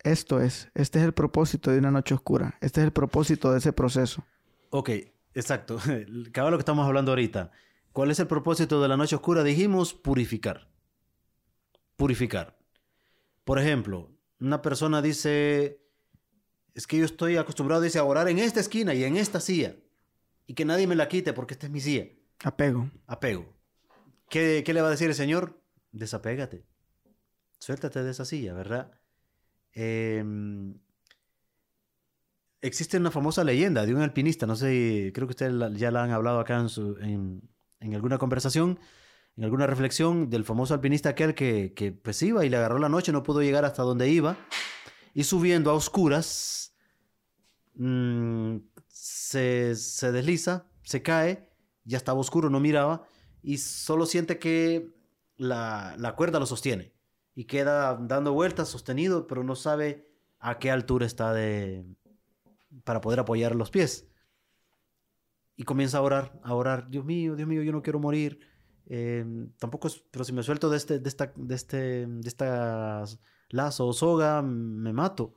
esto 0.00 0.42
es, 0.42 0.68
este 0.74 0.98
es 0.98 1.06
el 1.06 1.14
propósito 1.14 1.70
de 1.70 1.78
una 1.78 1.90
noche 1.90 2.12
oscura, 2.12 2.58
este 2.60 2.82
es 2.82 2.84
el 2.84 2.92
propósito 2.92 3.50
de 3.50 3.60
ese 3.60 3.72
proceso. 3.72 4.26
Ok, 4.68 4.90
exacto. 5.32 5.78
Cada 6.32 6.50
lo 6.50 6.58
que 6.58 6.60
estamos 6.60 6.86
hablando 6.86 7.12
ahorita. 7.12 7.50
¿Cuál 7.94 8.10
es 8.10 8.20
el 8.20 8.26
propósito 8.26 8.82
de 8.82 8.88
la 8.88 8.98
noche 8.98 9.16
oscura? 9.16 9.42
Dijimos 9.42 9.94
purificar. 9.94 10.68
Purificar. 11.96 12.58
Por 13.44 13.58
ejemplo, 13.58 14.10
una 14.38 14.60
persona 14.60 15.00
dice, 15.00 15.80
es 16.74 16.86
que 16.86 16.98
yo 16.98 17.06
estoy 17.06 17.38
acostumbrado 17.38 17.80
dice, 17.80 17.98
a 17.98 18.04
orar 18.04 18.28
en 18.28 18.38
esta 18.38 18.60
esquina 18.60 18.92
y 18.92 19.02
en 19.02 19.16
esta 19.16 19.40
silla 19.40 19.76
y 20.46 20.52
que 20.52 20.66
nadie 20.66 20.86
me 20.86 20.94
la 20.94 21.08
quite 21.08 21.32
porque 21.32 21.54
esta 21.54 21.64
es 21.64 21.72
mi 21.72 21.80
silla. 21.80 22.04
Apego. 22.44 22.90
Apego. 23.06 23.58
¿Qué, 24.28 24.62
le 24.66 24.82
va 24.82 24.88
a 24.88 24.90
decir 24.90 25.08
el 25.08 25.14
Señor? 25.14 25.60
Desapégate. 25.92 26.64
Suéltate 27.58 28.02
de 28.02 28.10
esa 28.10 28.24
silla, 28.24 28.54
¿verdad? 28.54 28.92
Em, 29.72 30.74
existe 32.60 32.96
una 32.96 33.10
famosa 33.10 33.44
leyenda 33.44 33.86
de 33.86 33.94
un 33.94 34.00
alpinista, 34.00 34.46
no 34.46 34.56
sé, 34.56 35.12
creo 35.14 35.26
que 35.26 35.32
ustedes 35.32 35.78
ya 35.78 35.90
la 35.90 36.04
han 36.04 36.10
hablado 36.10 36.40
acá 36.40 36.64
en, 37.00 37.42
en 37.80 37.94
alguna 37.94 38.18
conversación, 38.18 38.78
en 39.36 39.44
alguna 39.44 39.66
reflexión 39.66 40.30
del 40.30 40.44
famoso 40.44 40.74
alpinista 40.74 41.10
aquel 41.10 41.34
que, 41.34 41.72
que 41.74 41.92
pues 41.92 42.20
iba 42.22 42.44
y 42.44 42.48
le 42.48 42.56
agarró 42.56 42.78
la 42.78 42.88
noche, 42.88 43.12
no 43.12 43.22
pudo 43.22 43.42
llegar 43.42 43.64
hasta 43.64 43.82
donde 43.82 44.08
iba, 44.08 44.36
y 45.14 45.24
subiendo 45.24 45.70
a 45.70 45.74
oscuras, 45.74 46.74
mm, 47.74 48.56
se, 48.88 49.74
se 49.76 50.12
desliza, 50.12 50.66
se 50.82 51.02
cae, 51.02 51.48
ya 51.84 51.98
estaba 51.98 52.20
oscuro, 52.20 52.50
no 52.50 52.60
miraba, 52.60 53.06
y 53.42 53.58
solo 53.58 54.06
siente 54.06 54.38
que 54.38 54.97
la, 55.38 55.94
la 55.98 56.14
cuerda 56.14 56.38
lo 56.38 56.46
sostiene 56.46 56.92
y 57.34 57.44
queda 57.44 57.96
dando 57.96 58.32
vueltas 58.32 58.68
sostenido, 58.68 59.26
pero 59.26 59.44
no 59.44 59.54
sabe 59.54 60.08
a 60.40 60.58
qué 60.58 60.70
altura 60.70 61.06
está 61.06 61.32
de 61.32 61.86
para 62.84 63.00
poder 63.00 63.20
apoyar 63.20 63.54
los 63.54 63.70
pies. 63.70 64.08
Y 65.56 65.64
comienza 65.64 65.98
a 65.98 66.02
orar, 66.02 66.38
a 66.42 66.54
orar, 66.54 66.88
Dios 66.88 67.04
mío, 67.04 67.34
Dios 67.36 67.48
mío, 67.48 67.62
yo 67.62 67.72
no 67.72 67.82
quiero 67.82 67.98
morir. 67.98 68.40
Eh, 68.86 69.24
tampoco 69.58 69.88
es, 69.88 70.02
pero 70.10 70.24
si 70.24 70.32
me 70.32 70.42
suelto 70.42 70.70
de 70.70 70.76
este, 70.76 70.98
de 70.98 71.08
esta, 71.08 71.32
de 71.34 71.54
este, 71.54 72.06
de 72.06 72.28
esta 72.28 73.04
lazo 73.50 73.86
o 73.86 73.92
soga, 73.92 74.42
me 74.42 74.92
mato. 74.92 75.34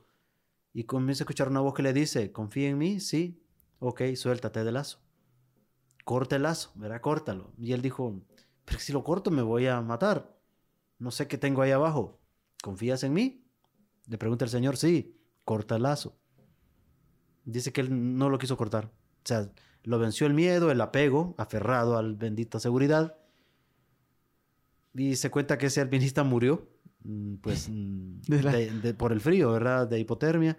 Y 0.72 0.84
comienza 0.84 1.22
a 1.22 1.24
escuchar 1.24 1.48
una 1.48 1.60
voz 1.60 1.74
que 1.74 1.82
le 1.82 1.92
dice, 1.92 2.32
confía 2.32 2.68
en 2.68 2.78
mí, 2.78 3.00
sí, 3.00 3.42
ok, 3.78 4.02
suéltate 4.14 4.64
del 4.64 4.74
lazo. 4.74 5.00
Corta 6.04 6.36
el 6.36 6.42
lazo, 6.42 6.72
verá, 6.76 7.00
córtalo. 7.00 7.52
Y 7.58 7.72
él 7.72 7.82
dijo, 7.82 8.22
pero 8.64 8.78
si 8.78 8.92
lo 8.92 9.04
corto 9.04 9.30
me 9.30 9.42
voy 9.42 9.66
a 9.66 9.80
matar. 9.80 10.36
No 10.98 11.10
sé 11.10 11.26
qué 11.26 11.38
tengo 11.38 11.62
ahí 11.62 11.72
abajo. 11.72 12.20
¿Confías 12.62 13.02
en 13.02 13.12
mí? 13.12 13.44
Le 14.06 14.18
pregunta 14.18 14.44
el 14.44 14.50
Señor, 14.50 14.76
sí, 14.76 15.16
corta 15.44 15.76
el 15.76 15.82
lazo. 15.82 16.16
Dice 17.44 17.72
que 17.72 17.80
él 17.80 18.16
no 18.16 18.30
lo 18.30 18.38
quiso 18.38 18.56
cortar. 18.56 18.86
O 18.86 19.24
sea, 19.24 19.50
lo 19.84 19.98
venció 19.98 20.26
el 20.26 20.34
miedo, 20.34 20.70
el 20.70 20.80
apego, 20.80 21.34
aferrado 21.38 21.96
al 21.96 22.14
bendita 22.14 22.60
seguridad. 22.60 23.16
Y 24.94 25.16
se 25.16 25.30
cuenta 25.30 25.58
que 25.58 25.66
ese 25.66 25.80
alpinista 25.80 26.22
murió, 26.22 26.68
mm, 27.04 27.36
pues, 27.36 27.68
mm, 27.70 28.20
por 28.96 29.12
el 29.12 29.20
frío, 29.20 29.52
¿verdad? 29.52 29.88
De 29.88 29.98
hipotermia. 29.98 30.58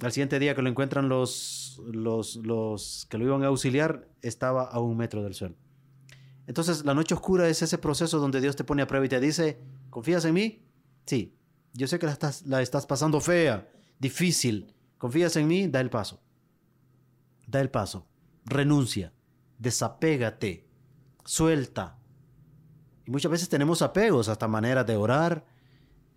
Al 0.00 0.12
siguiente 0.12 0.38
día 0.38 0.54
que 0.54 0.62
lo 0.62 0.70
encuentran 0.70 1.08
los, 1.08 1.82
los, 1.92 2.36
los 2.36 3.06
que 3.10 3.18
lo 3.18 3.24
iban 3.24 3.42
a 3.42 3.48
auxiliar, 3.48 4.08
estaba 4.22 4.64
a 4.64 4.78
un 4.80 4.96
metro 4.96 5.22
del 5.22 5.34
suelo. 5.34 5.56
Entonces, 6.50 6.84
la 6.84 6.94
noche 6.94 7.14
oscura 7.14 7.48
es 7.48 7.62
ese 7.62 7.78
proceso 7.78 8.18
donde 8.18 8.40
Dios 8.40 8.56
te 8.56 8.64
pone 8.64 8.82
a 8.82 8.86
prueba 8.88 9.06
y 9.06 9.08
te 9.08 9.20
dice, 9.20 9.60
¿confías 9.88 10.24
en 10.24 10.34
mí? 10.34 10.66
Sí. 11.06 11.38
Yo 11.74 11.86
sé 11.86 12.00
que 12.00 12.06
la 12.06 12.12
estás, 12.12 12.44
la 12.44 12.60
estás 12.60 12.86
pasando 12.86 13.20
fea, 13.20 13.70
difícil. 14.00 14.74
¿Confías 14.98 15.36
en 15.36 15.46
mí? 15.46 15.68
Da 15.68 15.80
el 15.80 15.90
paso. 15.90 16.20
Da 17.46 17.60
el 17.60 17.70
paso. 17.70 18.08
Renuncia. 18.44 19.12
Desapégate. 19.58 20.66
Suelta. 21.24 22.00
Y 23.06 23.12
muchas 23.12 23.30
veces 23.30 23.48
tenemos 23.48 23.80
apegos, 23.80 24.28
hasta 24.28 24.48
maneras 24.48 24.84
de 24.88 24.96
orar, 24.96 25.46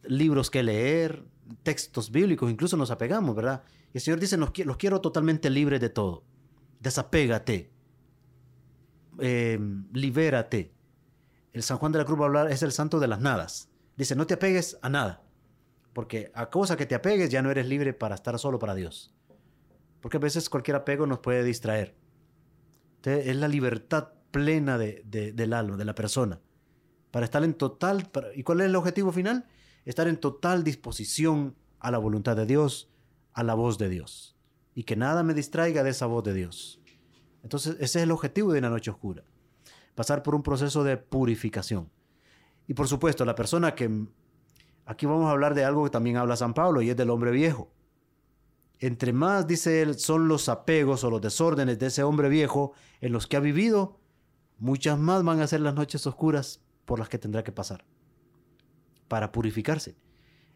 libros 0.02 0.50
que 0.50 0.64
leer, 0.64 1.28
textos 1.62 2.10
bíblicos, 2.10 2.50
incluso 2.50 2.76
nos 2.76 2.90
apegamos, 2.90 3.36
¿verdad? 3.36 3.64
Y 3.94 3.98
el 3.98 4.02
Señor 4.02 4.20
dice, 4.20 4.38
los, 4.38 4.50
quiero 4.50 5.00
totalmente 5.00 5.52
libres 5.52 5.80
de 5.80 5.90
todo. 5.90 6.24
Desapégate. 6.80 7.72
Em, 9.20 9.86
libérate. 9.94 10.74
El 11.52 11.64
San 11.64 11.78
Juan 11.78 11.92
de 11.92 12.00
la 12.00 12.06
Cruz 12.06 12.20
va 12.20 12.24
a 12.24 12.28
hablar, 12.28 12.52
es 12.52 12.64
el 12.64 12.72
santo 12.72 13.00
de 13.00 13.08
las 13.08 13.20
nadas. 13.20 13.70
Dice, 13.96 14.16
no 14.16 14.26
te 14.26 14.34
apegues 14.34 14.78
a 14.82 14.90
nada. 14.90 15.24
Porque 15.94 16.32
a 16.34 16.50
cosa 16.50 16.76
que 16.76 16.88
te 16.88 16.96
apegues 16.96 17.30
ya 17.30 17.42
no 17.42 17.52
eres 17.52 17.68
libre 17.68 17.94
para 17.94 18.16
estar 18.16 18.38
solo 18.40 18.58
para 18.58 18.74
Dios. 18.74 19.14
Porque 20.02 20.18
a 20.18 20.20
veces 20.20 20.50
cualquier 20.50 20.76
apego 20.76 21.06
nos 21.06 21.20
puede 21.20 21.44
distraer. 21.44 21.96
es 23.04 23.36
la 23.36 23.48
libertad 23.48 24.10
plena 24.32 24.78
de, 24.78 25.04
del 25.06 25.54
alma, 25.54 25.78
de 25.78 25.86
la 25.86 25.94
persona. 25.94 26.42
Para 27.12 27.26
estar 27.26 27.44
en 27.44 27.54
total... 27.54 28.10
¿Y 28.36 28.42
cuál 28.44 28.62
es 28.62 28.68
el 28.68 28.76
objetivo 28.76 29.12
final? 29.12 29.46
Estar 29.86 30.08
en 30.08 30.18
total 30.18 30.64
disposición 30.64 31.56
a 31.80 31.92
la 31.92 32.00
voluntad 32.00 32.36
de 32.36 32.48
Dios, 32.48 32.90
a 33.34 33.44
la 33.44 33.54
voz 33.54 33.78
de 33.78 33.90
Dios. 33.90 34.36
Y 34.74 34.84
que 34.84 34.96
nada 34.96 35.22
me 35.22 35.36
distraiga 35.36 35.84
de 35.84 35.92
esa 35.92 36.08
voz 36.08 36.24
de 36.24 36.34
Dios. 36.34 36.82
Entonces, 37.44 37.76
ese 37.76 38.00
es 38.00 38.04
el 38.04 38.12
objetivo 38.12 38.52
de 38.52 38.60
una 38.60 38.70
noche 38.70 38.90
oscura. 38.90 39.24
Pasar 39.94 40.24
por 40.24 40.34
un 40.34 40.42
proceso 40.42 40.84
de 40.84 40.98
purificación. 40.98 41.90
Y 42.68 42.74
por 42.74 42.88
supuesto, 42.88 43.26
la 43.26 43.36
persona 43.36 43.76
que 43.76 44.08
Aquí 44.86 45.06
vamos 45.06 45.28
a 45.28 45.32
hablar 45.32 45.54
de 45.54 45.64
algo 45.64 45.84
que 45.86 45.90
también 45.90 46.18
habla 46.18 46.36
San 46.36 46.54
Pablo 46.54 46.82
y 46.82 46.90
es 46.90 46.98
del 46.98 47.10
hombre 47.10 47.32
viejo. 47.32 47.72
Entre 48.80 49.14
más, 49.14 49.48
dice 49.48 49.82
él, 49.82 49.98
son 49.98 50.28
los 50.28 50.50
apegos 50.50 51.04
o 51.06 51.10
los 51.10 51.22
desórdenes 51.22 51.80
de 51.80 51.86
ese 51.86 52.04
hombre 52.04 52.28
viejo 52.28 52.74
en 53.00 53.14
los 53.14 53.28
que 53.28 53.38
ha 53.38 53.40
vivido, 53.40 53.98
muchas 54.58 55.00
más 55.00 55.24
van 55.24 55.40
a 55.40 55.48
ser 55.48 55.62
las 55.62 55.74
noches 55.74 56.06
oscuras 56.06 56.62
por 56.86 57.00
las 57.00 57.08
que 57.08 57.18
tendrá 57.18 57.44
que 57.44 57.54
pasar 57.54 57.86
para 59.08 59.32
purificarse. 59.32 59.96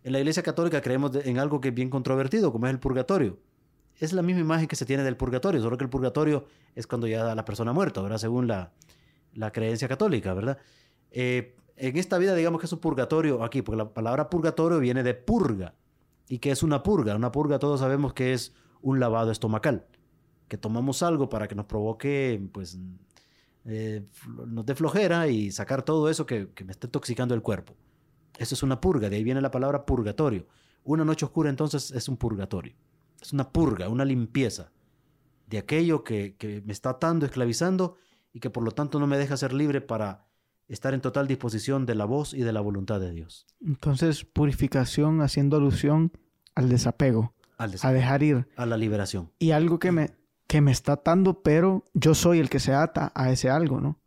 En 0.03 0.11
la 0.11 0.19
Iglesia 0.19 0.43
Católica 0.43 0.81
creemos 0.81 1.15
en 1.15 1.37
algo 1.39 1.61
que 1.61 1.69
es 1.69 1.73
bien 1.73 1.89
controvertido, 1.89 2.51
como 2.51 2.67
es 2.67 2.73
el 2.73 2.79
purgatorio. 2.79 3.39
Es 3.99 4.13
la 4.13 4.21
misma 4.21 4.41
imagen 4.41 4.67
que 4.67 4.75
se 4.75 4.85
tiene 4.85 5.03
del 5.03 5.17
purgatorio, 5.17 5.61
solo 5.61 5.77
que 5.77 5.83
el 5.83 5.89
purgatorio 5.89 6.45
es 6.75 6.85
cuando 6.85 7.07
ya 7.07 7.33
la 7.33 7.45
persona 7.45 7.71
ha 7.71 7.73
muerto, 7.73 8.03
¿verdad? 8.03 8.17
Según 8.17 8.47
la, 8.47 8.71
la 9.33 9.51
creencia 9.51 9.87
católica, 9.87 10.33
¿verdad? 10.33 10.57
Eh, 11.11 11.55
en 11.77 11.97
esta 11.97 12.17
vida 12.17 12.35
digamos 12.35 12.59
que 12.59 12.65
es 12.65 12.73
un 12.73 12.79
purgatorio 12.79 13.43
aquí, 13.43 13.61
porque 13.61 13.77
la 13.77 13.93
palabra 13.93 14.29
purgatorio 14.29 14.79
viene 14.79 15.03
de 15.03 15.13
purga. 15.13 15.73
¿Y 16.27 16.39
qué 16.39 16.51
es 16.51 16.63
una 16.63 16.83
purga? 16.83 17.15
Una 17.15 17.31
purga 17.31 17.59
todos 17.59 17.79
sabemos 17.79 18.13
que 18.13 18.33
es 18.33 18.53
un 18.81 18.99
lavado 18.99 19.31
estomacal, 19.31 19.85
que 20.47 20.57
tomamos 20.57 21.01
algo 21.03 21.29
para 21.29 21.47
que 21.47 21.55
nos 21.55 21.65
provoque, 21.65 22.41
pues, 22.51 22.77
eh, 23.65 24.03
nos 24.45 24.65
dé 24.65 24.75
flojera 24.75 25.27
y 25.27 25.51
sacar 25.51 25.83
todo 25.83 26.09
eso 26.09 26.25
que, 26.25 26.49
que 26.49 26.63
me 26.63 26.71
está 26.71 26.87
intoxicando 26.87 27.33
el 27.33 27.41
cuerpo. 27.41 27.75
Eso 28.37 28.53
es 28.53 28.63
una 28.63 28.79
purga, 28.79 29.09
de 29.09 29.15
ahí 29.15 29.23
viene 29.23 29.41
la 29.41 29.51
palabra 29.51 29.85
purgatorio. 29.85 30.45
Una 30.83 31.03
noche 31.03 31.25
oscura 31.25 31.49
entonces 31.49 31.91
es 31.91 32.07
un 32.07 32.17
purgatorio. 32.17 32.75
Es 33.21 33.33
una 33.33 33.51
purga, 33.51 33.89
una 33.89 34.05
limpieza 34.05 34.71
de 35.47 35.57
aquello 35.57 36.03
que, 36.03 36.35
que 36.37 36.61
me 36.65 36.73
está 36.73 36.91
atando, 36.91 37.25
esclavizando 37.25 37.95
y 38.33 38.39
que 38.39 38.49
por 38.49 38.63
lo 38.63 38.71
tanto 38.71 38.99
no 38.99 39.07
me 39.07 39.17
deja 39.17 39.37
ser 39.37 39.53
libre 39.53 39.81
para 39.81 40.27
estar 40.67 40.93
en 40.93 41.01
total 41.01 41.27
disposición 41.27 41.85
de 41.85 41.95
la 41.95 42.05
voz 42.05 42.33
y 42.33 42.41
de 42.41 42.53
la 42.53 42.61
voluntad 42.61 42.99
de 42.99 43.11
Dios. 43.11 43.45
Entonces, 43.65 44.25
purificación 44.25 45.21
haciendo 45.21 45.57
alusión 45.57 46.11
al 46.55 46.69
desapego, 46.69 47.33
a 47.57 47.91
dejar 47.91 48.23
ir. 48.23 48.47
A 48.55 48.65
la 48.65 48.77
liberación. 48.77 49.31
Y 49.39 49.51
algo 49.51 49.79
que 49.79 49.91
me, 49.91 50.11
que 50.47 50.61
me 50.61 50.71
está 50.71 50.93
atando, 50.93 51.41
pero 51.41 51.83
yo 51.93 52.13
soy 52.13 52.39
el 52.39 52.49
que 52.49 52.59
se 52.59 52.73
ata 52.73 53.11
a 53.15 53.31
ese 53.31 53.49
algo, 53.49 53.81
¿no? 53.81 53.99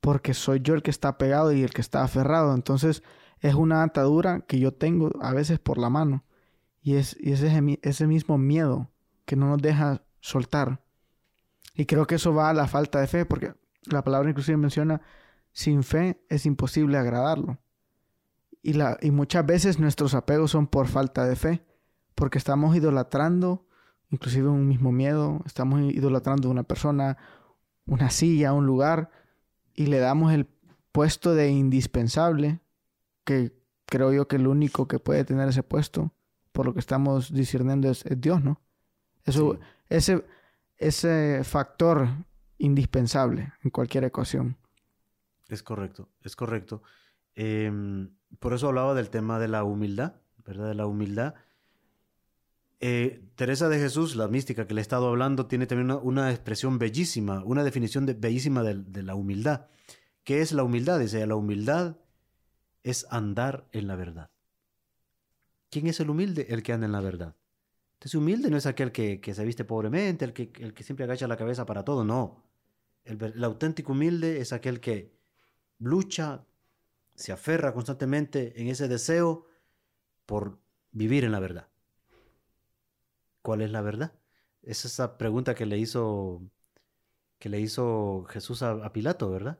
Porque 0.00 0.34
soy 0.34 0.60
yo 0.62 0.74
el 0.74 0.82
que 0.82 0.90
está 0.90 1.18
pegado 1.18 1.52
y 1.52 1.62
el 1.62 1.70
que 1.70 1.82
está 1.82 2.02
aferrado. 2.02 2.54
Entonces, 2.54 3.02
es 3.40 3.54
una 3.54 3.82
atadura 3.82 4.40
que 4.40 4.58
yo 4.58 4.72
tengo 4.72 5.10
a 5.20 5.32
veces 5.32 5.58
por 5.58 5.78
la 5.78 5.90
mano. 5.90 6.24
Y 6.82 6.96
es, 6.96 7.16
y 7.20 7.32
es 7.32 7.42
ese, 7.42 7.78
ese 7.82 8.06
mismo 8.06 8.38
miedo 8.38 8.90
que 9.24 9.36
no 9.36 9.48
nos 9.48 9.60
deja 9.60 10.02
soltar. 10.20 10.82
Y 11.74 11.86
creo 11.86 12.06
que 12.06 12.16
eso 12.16 12.34
va 12.34 12.50
a 12.50 12.54
la 12.54 12.66
falta 12.66 13.00
de 13.00 13.06
fe, 13.06 13.24
porque 13.24 13.54
la 13.84 14.02
palabra 14.02 14.30
inclusive 14.30 14.56
menciona 14.56 15.00
sin 15.52 15.82
fe 15.82 16.22
es 16.28 16.46
imposible 16.46 16.98
agradarlo. 16.98 17.58
Y, 18.62 18.74
la, 18.74 18.98
y 19.00 19.10
muchas 19.10 19.46
veces 19.46 19.78
nuestros 19.78 20.14
apegos 20.14 20.50
son 20.50 20.66
por 20.66 20.86
falta 20.86 21.24
de 21.24 21.36
fe, 21.36 21.64
porque 22.14 22.38
estamos 22.38 22.76
idolatrando, 22.76 23.66
inclusive 24.10 24.48
un 24.48 24.68
mismo 24.68 24.92
miedo, 24.92 25.40
estamos 25.46 25.80
idolatrando 25.80 26.50
una 26.50 26.62
persona, 26.62 27.16
una 27.86 28.10
silla, 28.10 28.52
un 28.52 28.66
lugar, 28.66 29.10
y 29.74 29.86
le 29.86 29.98
damos 29.98 30.32
el 30.32 30.46
puesto 30.92 31.34
de 31.34 31.50
indispensable, 31.50 32.60
que 33.24 33.52
creo 33.86 34.12
yo 34.12 34.28
que 34.28 34.36
el 34.36 34.46
único 34.46 34.88
que 34.88 34.98
puede 34.98 35.24
tener 35.24 35.48
ese 35.48 35.62
puesto, 35.62 36.12
por 36.52 36.66
lo 36.66 36.74
que 36.74 36.80
estamos 36.80 37.32
discerniendo, 37.32 37.90
es, 37.90 38.04
Dios, 38.16 38.42
¿no? 38.42 38.60
Eso, 39.24 39.58
ese, 39.88 40.24
ese 40.76 41.42
factor 41.44 42.08
indispensable 42.58 43.52
en 43.62 43.70
cualquier 43.70 44.04
ecuación. 44.04 44.56
Es 45.48 45.62
correcto, 45.62 46.08
es 46.22 46.36
correcto. 46.36 46.82
Em, 47.34 48.10
por 48.38 48.54
eso 48.54 48.68
hablaba 48.68 48.94
del 48.94 49.10
tema 49.10 49.38
de 49.38 49.48
la 49.48 49.64
humildad, 49.64 50.14
¿verdad? 50.44 50.68
De 50.68 50.74
la 50.74 50.86
humildad. 50.86 51.34
Eh, 52.80 53.28
Teresa 53.34 53.68
de 53.68 53.78
Jesús, 53.78 54.16
la 54.16 54.28
mística 54.28 54.66
que 54.66 54.74
le 54.74 54.80
he 54.80 54.82
estado 54.82 55.08
hablando, 55.08 55.46
tiene 55.46 55.66
también 55.66 55.98
una, 56.02 56.30
expresión 56.30 56.78
bellísima, 56.78 57.42
una 57.44 57.64
definición 57.64 58.06
bellísima 58.18 58.62
de, 58.62 59.02
la 59.02 59.14
humildad. 59.14 59.66
¿Qué 60.24 60.40
es 60.40 60.52
la 60.52 60.62
humildad? 60.62 61.00
Dice, 61.00 61.26
la 61.26 61.34
humildad 61.34 61.96
es 62.82 63.06
andar 63.10 63.66
en 63.72 63.86
la 63.86 63.96
verdad. 63.96 64.30
¿Quién 65.70 65.86
es 65.86 66.00
el 66.00 66.10
humilde? 66.10 66.46
El 66.50 66.62
que 66.62 66.72
anda 66.72 66.86
en 66.86 66.92
la 66.92 67.00
verdad. 67.00 67.36
Entonces, 67.94 68.14
humilde 68.14 68.50
no 68.50 68.56
es 68.56 68.66
aquel 68.66 68.92
que, 68.92 69.20
se 69.34 69.44
viste 69.44 69.64
pobremente, 69.64 70.24
el 70.24 70.32
que, 70.32 70.52
el 70.58 70.74
que 70.74 70.82
siempre 70.82 71.04
agacha 71.04 71.28
la 71.28 71.36
cabeza 71.36 71.66
para 71.66 71.84
todo, 71.84 72.04
no. 72.04 72.44
el 73.04 73.44
auténtico 73.44 73.92
humilde 73.92 74.40
es 74.40 74.52
aquel 74.52 74.80
que 74.80 75.12
lucha, 75.78 76.44
se 77.14 77.32
aferra 77.32 77.74
constantemente 77.74 78.60
en 78.60 78.68
ese 78.68 78.88
deseo 78.88 79.46
por 80.26 80.58
vivir 80.92 81.24
en 81.24 81.32
la 81.32 81.40
verdad. 81.40 81.68
¿Cuál 83.42 83.62
es 83.62 83.70
la 83.70 83.82
verdad? 83.82 84.12
Es 84.62 84.84
esa 84.84 85.18
pregunta 85.18 85.54
que 85.54 85.66
le 85.66 85.78
hizo, 85.78 86.42
que 87.38 87.48
le 87.48 87.60
hizo 87.60 88.24
Jesús 88.28 88.62
a, 88.62 88.92
Pilato, 88.92 89.30
¿verdad? 89.30 89.58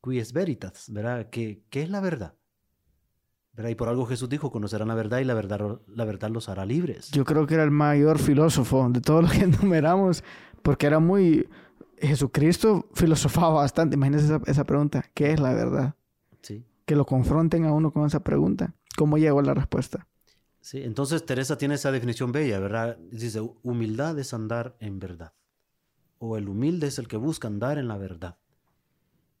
Qui 0.00 0.18
es 0.18 0.32
veritas, 0.32 0.90
¿verdad? 0.92 1.30
¿Qué, 1.30 1.64
¿Qué, 1.70 1.82
es 1.82 1.90
la 1.90 2.00
verdad? 2.00 2.34
¿Verdad? 3.56 3.70
Y 3.70 3.74
por 3.74 3.88
algo 3.88 4.04
Jesús 4.06 4.28
dijo, 4.28 4.50
conocerán 4.50 4.88
la 4.88 4.94
verdad 4.94 5.18
y 5.18 5.24
la 5.24 5.34
verdad, 5.34 5.80
la 5.88 6.04
verdad 6.04 6.30
los 6.30 6.48
hará 6.48 6.66
libres. 6.66 7.10
Yo 7.10 7.24
creo 7.24 7.46
que 7.46 7.54
era 7.54 7.64
el 7.64 7.70
mayor 7.70 8.18
filósofo 8.18 8.88
de 8.90 9.00
todos 9.00 9.22
los 9.22 9.32
que 9.32 9.40
enumeramos, 9.44 10.22
porque 10.62 10.86
era 10.86 10.98
muy 10.98 11.48
Jesucristo 11.98 12.88
filosofaba 12.94 13.54
bastante. 13.54 13.96
Imagínense 13.96 14.26
esa, 14.26 14.40
esa 14.46 14.64
pregunta. 14.64 15.04
¿Qué 15.14 15.32
es 15.32 15.40
la 15.40 15.54
verdad? 15.54 15.94
Sí. 16.42 16.64
Que 16.84 16.94
lo 16.94 17.06
confronten 17.06 17.64
a 17.64 17.72
uno 17.72 17.90
con 17.90 18.06
esa 18.06 18.20
pregunta. 18.20 18.74
¿Cómo 18.96 19.16
llegó 19.16 19.40
a 19.40 19.42
la 19.42 19.54
respuesta? 19.54 20.06
Sí, 20.60 20.82
entonces 20.82 21.24
Teresa 21.24 21.56
tiene 21.56 21.76
esa 21.76 21.92
definición 21.92 22.32
bella, 22.32 22.58
¿verdad? 22.58 22.98
Dice, 23.10 23.40
humildad 23.62 24.18
es 24.18 24.34
andar 24.34 24.76
en 24.80 24.98
verdad. 24.98 25.32
O 26.18 26.36
el 26.36 26.48
humilde 26.48 26.88
es 26.88 26.98
el 26.98 27.08
que 27.08 27.16
busca 27.16 27.46
andar 27.48 27.78
en 27.78 27.88
la 27.88 27.96
verdad. 27.96 28.36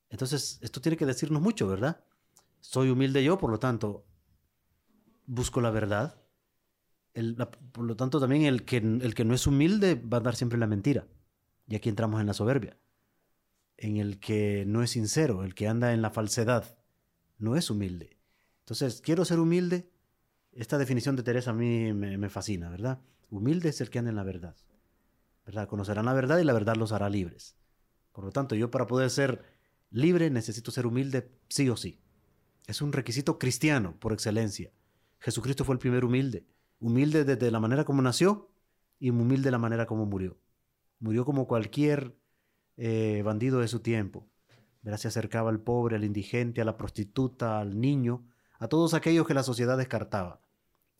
Entonces, 0.08 0.58
esto 0.62 0.80
tiene 0.80 0.96
que 0.96 1.04
decirnos 1.04 1.42
mucho, 1.42 1.66
¿verdad? 1.66 2.04
Soy 2.68 2.90
humilde 2.90 3.22
yo, 3.22 3.38
por 3.38 3.50
lo 3.50 3.60
tanto, 3.60 4.04
busco 5.24 5.60
la 5.60 5.70
verdad. 5.70 6.20
por 7.70 7.84
lo 7.84 7.94
tanto, 7.94 8.18
también 8.18 8.42
el 8.42 8.64
que, 8.64 8.78
el 8.78 9.14
que 9.14 9.24
no 9.24 9.34
es 9.34 9.46
humilde 9.46 9.94
va 9.94 10.18
a 10.18 10.20
dar 10.20 10.34
siempre 10.34 10.58
la 10.58 10.66
mentira. 10.66 11.06
Y 11.68 11.76
aquí 11.76 11.88
entramos 11.88 12.20
en 12.20 12.26
la 12.26 12.34
soberbia. 12.34 12.76
En 13.76 13.98
el 13.98 14.18
que 14.18 14.64
no 14.66 14.82
es 14.82 14.90
sincero, 14.90 15.44
el 15.44 15.54
que 15.54 15.68
anda 15.68 15.94
en 15.94 16.02
la 16.02 16.10
falsedad, 16.10 16.76
no 17.38 17.54
es 17.54 17.70
humilde. 17.70 18.18
Entonces, 18.64 19.00
quiero 19.00 19.24
ser 19.24 19.38
humilde. 19.38 19.88
Esta 20.50 20.76
definición 20.76 21.14
de 21.14 21.22
Teresa 21.22 21.50
a 21.50 21.54
mí 21.54 21.92
me, 21.92 22.18
me 22.18 22.28
fascina, 22.30 22.68
¿verdad? 22.68 22.98
Humilde 23.30 23.68
es 23.68 23.80
el 23.80 23.90
que 23.90 24.00
anda 24.00 24.10
en 24.10 24.16
la 24.16 24.24
verdad. 24.24 24.56
¿Verdad? 25.44 25.68
Conocerán 25.68 26.06
la 26.06 26.14
verdad 26.14 26.38
y 26.38 26.44
la 26.44 26.52
verdad 26.52 26.74
los 26.74 26.90
hará 26.90 27.08
libres. 27.10 27.54
Por 28.10 28.24
lo 28.24 28.32
tanto, 28.32 28.56
yo 28.56 28.72
para 28.72 28.88
poder 28.88 29.10
ser 29.10 29.44
libre 29.90 30.30
necesito 30.30 30.72
ser 30.72 30.84
humilde 30.84 31.30
sí 31.48 31.70
o 31.70 31.76
sí. 31.76 32.00
Es 32.66 32.82
un 32.82 32.92
requisito 32.92 33.38
cristiano 33.38 33.96
por 33.98 34.12
excelencia. 34.12 34.72
Jesucristo 35.20 35.64
fue 35.64 35.74
el 35.74 35.78
primer 35.78 36.04
humilde. 36.04 36.46
Humilde 36.80 37.24
desde 37.24 37.50
la 37.50 37.60
manera 37.60 37.84
como 37.84 38.02
nació 38.02 38.50
y 38.98 39.10
humilde 39.10 39.44
de 39.44 39.50
la 39.52 39.58
manera 39.58 39.86
como 39.86 40.06
murió. 40.06 40.36
Murió 40.98 41.24
como 41.24 41.46
cualquier 41.46 42.16
eh, 42.76 43.22
bandido 43.24 43.60
de 43.60 43.68
su 43.68 43.80
tiempo. 43.80 44.28
Se 44.96 45.08
acercaba 45.08 45.50
al 45.50 45.60
pobre, 45.60 45.96
al 45.96 46.04
indigente, 46.04 46.60
a 46.60 46.64
la 46.64 46.76
prostituta, 46.76 47.58
al 47.58 47.80
niño, 47.80 48.24
a 48.58 48.68
todos 48.68 48.94
aquellos 48.94 49.26
que 49.26 49.34
la 49.34 49.42
sociedad 49.42 49.76
descartaba. 49.76 50.40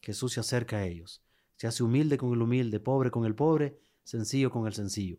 Jesús 0.03 0.33
se 0.33 0.41
acerca 0.41 0.79
a 0.79 0.85
ellos. 0.85 1.23
Se 1.57 1.67
hace 1.67 1.85
humilde 1.85 2.19
con 2.19 2.33
el 2.33 2.43
humilde, 2.43 2.81
pobre 2.81 3.11
con 3.11 3.25
el 3.25 3.35
pobre, 3.35 3.79
sencillo 4.03 4.51
con 4.51 4.67
el 4.67 4.75
sencillo. 4.75 5.19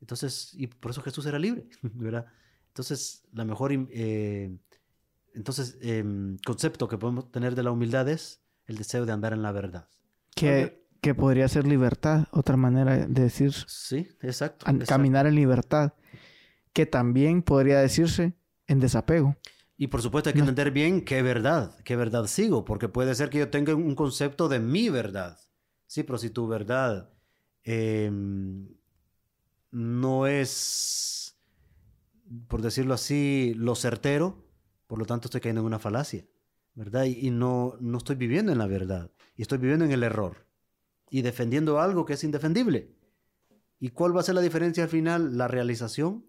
Entonces, 0.00 0.52
y 0.54 0.66
por 0.66 0.90
eso 0.90 1.00
Jesús 1.00 1.26
era 1.26 1.38
libre, 1.38 1.68
¿verdad? 1.82 2.26
Entonces, 2.68 3.24
la 3.32 3.44
mejor 3.44 3.72
eh, 3.72 4.56
entonces, 5.34 5.78
em, 5.80 6.38
concepto 6.44 6.88
que 6.88 6.98
podemos 6.98 7.30
tener 7.30 7.54
de 7.54 7.62
la 7.62 7.70
humildad 7.70 8.08
es 8.08 8.42
el 8.66 8.76
deseo 8.76 9.06
de 9.06 9.12
andar 9.12 9.32
en 9.32 9.42
la 9.42 9.52
verdad. 9.52 9.88
Que, 10.34 10.86
que 11.00 11.14
podría 11.14 11.48
ser 11.48 11.66
libertad, 11.66 12.26
otra 12.30 12.56
manera 12.56 13.06
de 13.06 13.22
decir. 13.22 13.52
Sí, 13.66 14.08
exacto, 14.20 14.66
Caminar 14.86 15.26
en 15.26 15.34
libertad. 15.34 15.94
Que 16.72 16.86
también 16.86 17.42
podría 17.42 17.80
decirse 17.80 18.34
en 18.66 18.80
desapego. 18.80 19.36
Y 19.76 19.88
por 19.88 20.00
supuesto 20.00 20.30
hay 20.30 20.34
que 20.34 20.40
entender 20.40 20.70
bien 20.70 21.04
qué 21.04 21.22
verdad, 21.22 21.76
qué 21.84 21.96
verdad 21.96 22.26
sigo, 22.26 22.64
porque 22.64 22.88
puede 22.88 23.14
ser 23.14 23.30
que 23.30 23.38
yo 23.38 23.50
tenga 23.50 23.74
un 23.74 23.94
concepto 23.94 24.48
de 24.48 24.60
mi 24.60 24.88
verdad. 24.90 25.38
Sí, 25.86 26.04
pero 26.04 26.18
si 26.18 26.30
tu 26.30 26.46
verdad 26.46 27.10
em, 27.64 28.68
no 29.72 30.26
es, 30.26 31.36
por 32.46 32.62
decirlo 32.62 32.94
así, 32.94 33.54
lo 33.56 33.74
certero, 33.74 34.44
por 34.92 34.98
lo 34.98 35.06
tanto, 35.06 35.28
estoy 35.28 35.40
cayendo 35.40 35.62
en 35.62 35.68
una 35.68 35.78
falacia, 35.78 36.26
¿verdad? 36.74 37.04
Y, 37.04 37.30
no, 37.30 37.78
no 37.80 37.96
estoy 37.96 38.14
viviendo 38.14 38.52
en 38.52 38.58
la 38.58 38.66
verdad. 38.66 39.10
Y 39.34 39.40
estoy 39.40 39.56
viviendo 39.56 39.86
en 39.86 39.90
el 39.90 40.02
error. 40.02 40.46
Y 41.08 41.22
defendiendo 41.22 41.80
algo 41.80 42.04
que 42.04 42.12
es 42.12 42.24
indefendible. 42.24 42.94
¿Y 43.80 43.88
cuál 43.88 44.14
va 44.14 44.20
a 44.20 44.24
ser 44.24 44.34
la 44.34 44.42
diferencia 44.42 44.82
al 44.82 44.90
final? 44.90 45.38
La 45.38 45.48
realización, 45.48 46.26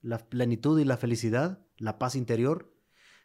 la 0.00 0.16
plenitud 0.16 0.80
y 0.80 0.86
la 0.86 0.96
felicidad, 0.96 1.66
la 1.76 1.98
paz 1.98 2.14
interior. 2.14 2.74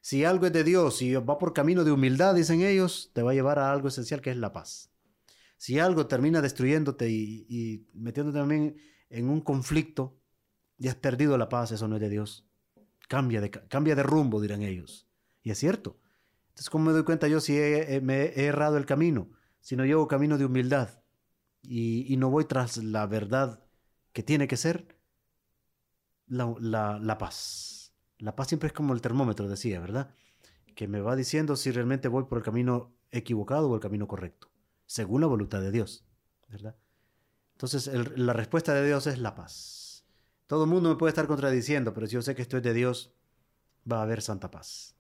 Si 0.02 0.26
algo 0.26 0.48
es 0.48 0.52
de 0.52 0.66
Dios 0.66 1.02
y 1.02 1.16
va 1.16 1.38
por 1.38 1.54
camino 1.54 1.86
de 1.86 1.94
humildad, 1.94 2.36
dicen 2.36 2.62
ellos, 2.62 3.12
te 3.14 3.22
va 3.22 3.32
a 3.32 3.34
llevar 3.34 3.60
a 3.60 3.72
algo 3.72 3.88
esencial 3.88 4.20
que 4.20 4.32
es 4.32 4.38
la 4.38 4.52
paz. 4.52 4.92
Si 5.56 5.80
algo 5.80 6.08
termina 6.08 6.42
destruyéndote 6.42 7.10
y, 7.10 7.46
y 7.48 7.88
metiéndote 7.94 8.40
también 8.40 8.76
en 9.10 9.30
un 9.30 9.40
conflicto 9.40 10.20
y 10.78 10.90
has 10.90 10.96
perdido 10.96 11.38
la 11.38 11.48
paz, 11.48 11.72
eso 11.72 11.88
no 11.88 11.96
es 11.96 12.02
de 12.02 12.10
Dios. 12.10 12.51
Cambia 13.12 13.42
de, 13.42 13.52
cambia 13.52 13.94
de 13.94 14.04
rumbo, 14.04 14.40
dirán 14.40 14.62
ellos. 14.62 15.06
Y 15.44 15.52
es 15.52 15.58
cierto. 15.58 16.00
Entonces, 16.48 16.70
¿cómo 16.70 16.86
me 16.86 16.92
doy 16.94 17.04
cuenta 17.04 17.28
yo 17.28 17.42
si 17.42 17.52
me 18.02 18.24
he 18.24 18.46
errado 18.46 18.78
el 18.78 18.86
camino? 18.86 19.30
Si 19.60 19.76
no 19.76 19.84
llevo 19.84 20.08
camino 20.08 20.38
de 20.38 20.46
humildad 20.46 21.04
y, 21.62 22.16
no 22.16 22.30
voy 22.30 22.46
tras 22.46 22.78
la 22.78 23.06
verdad 23.08 23.66
que 24.14 24.24
tiene 24.24 24.48
que 24.48 24.56
ser 24.56 24.98
la, 26.26 26.56
la, 27.02 27.18
paz. 27.18 27.94
La 28.18 28.34
paz 28.34 28.48
siempre 28.48 28.68
es 28.68 28.74
como 28.74 28.94
el 28.94 29.02
termómetro, 29.02 29.50
decía, 29.50 29.82
¿verdad? 29.82 30.16
Que 30.74 30.88
me 30.88 31.02
va 31.02 31.18
diciendo 31.18 31.58
si 31.58 31.70
realmente 31.70 32.08
voy 32.08 32.24
por 32.24 32.38
el 32.38 32.46
camino 32.46 32.96
equivocado 33.12 33.70
o 33.70 33.76
el 33.76 33.82
camino 33.82 34.08
correcto, 34.08 34.54
según 34.86 35.20
la 35.20 35.28
voluntad 35.28 35.60
de 35.60 35.72
Dios, 35.72 36.06
¿verdad? 36.48 36.78
Entonces, 37.56 37.92
la 38.16 38.32
respuesta 38.32 38.74
de 38.74 38.88
Dios 38.88 39.06
es 39.06 39.18
la 39.20 39.36
paz. 39.36 39.81
Todo 40.52 40.66
el 40.66 40.70
mundo 40.70 40.90
me 40.90 40.98
puede 40.98 41.12
estar 41.12 41.28
contradiciendo, 41.28 41.94
pero 41.94 42.08
si 42.08 42.16
yo 42.16 42.22
sé 42.22 42.36
que 42.36 42.42
esto 42.42 42.58
es 42.58 42.64
de 42.64 42.74
Dios, 42.74 43.16
va 43.90 44.00
a 44.00 44.04
haber 44.04 44.22
santa 44.22 44.52
paz. 44.52 44.98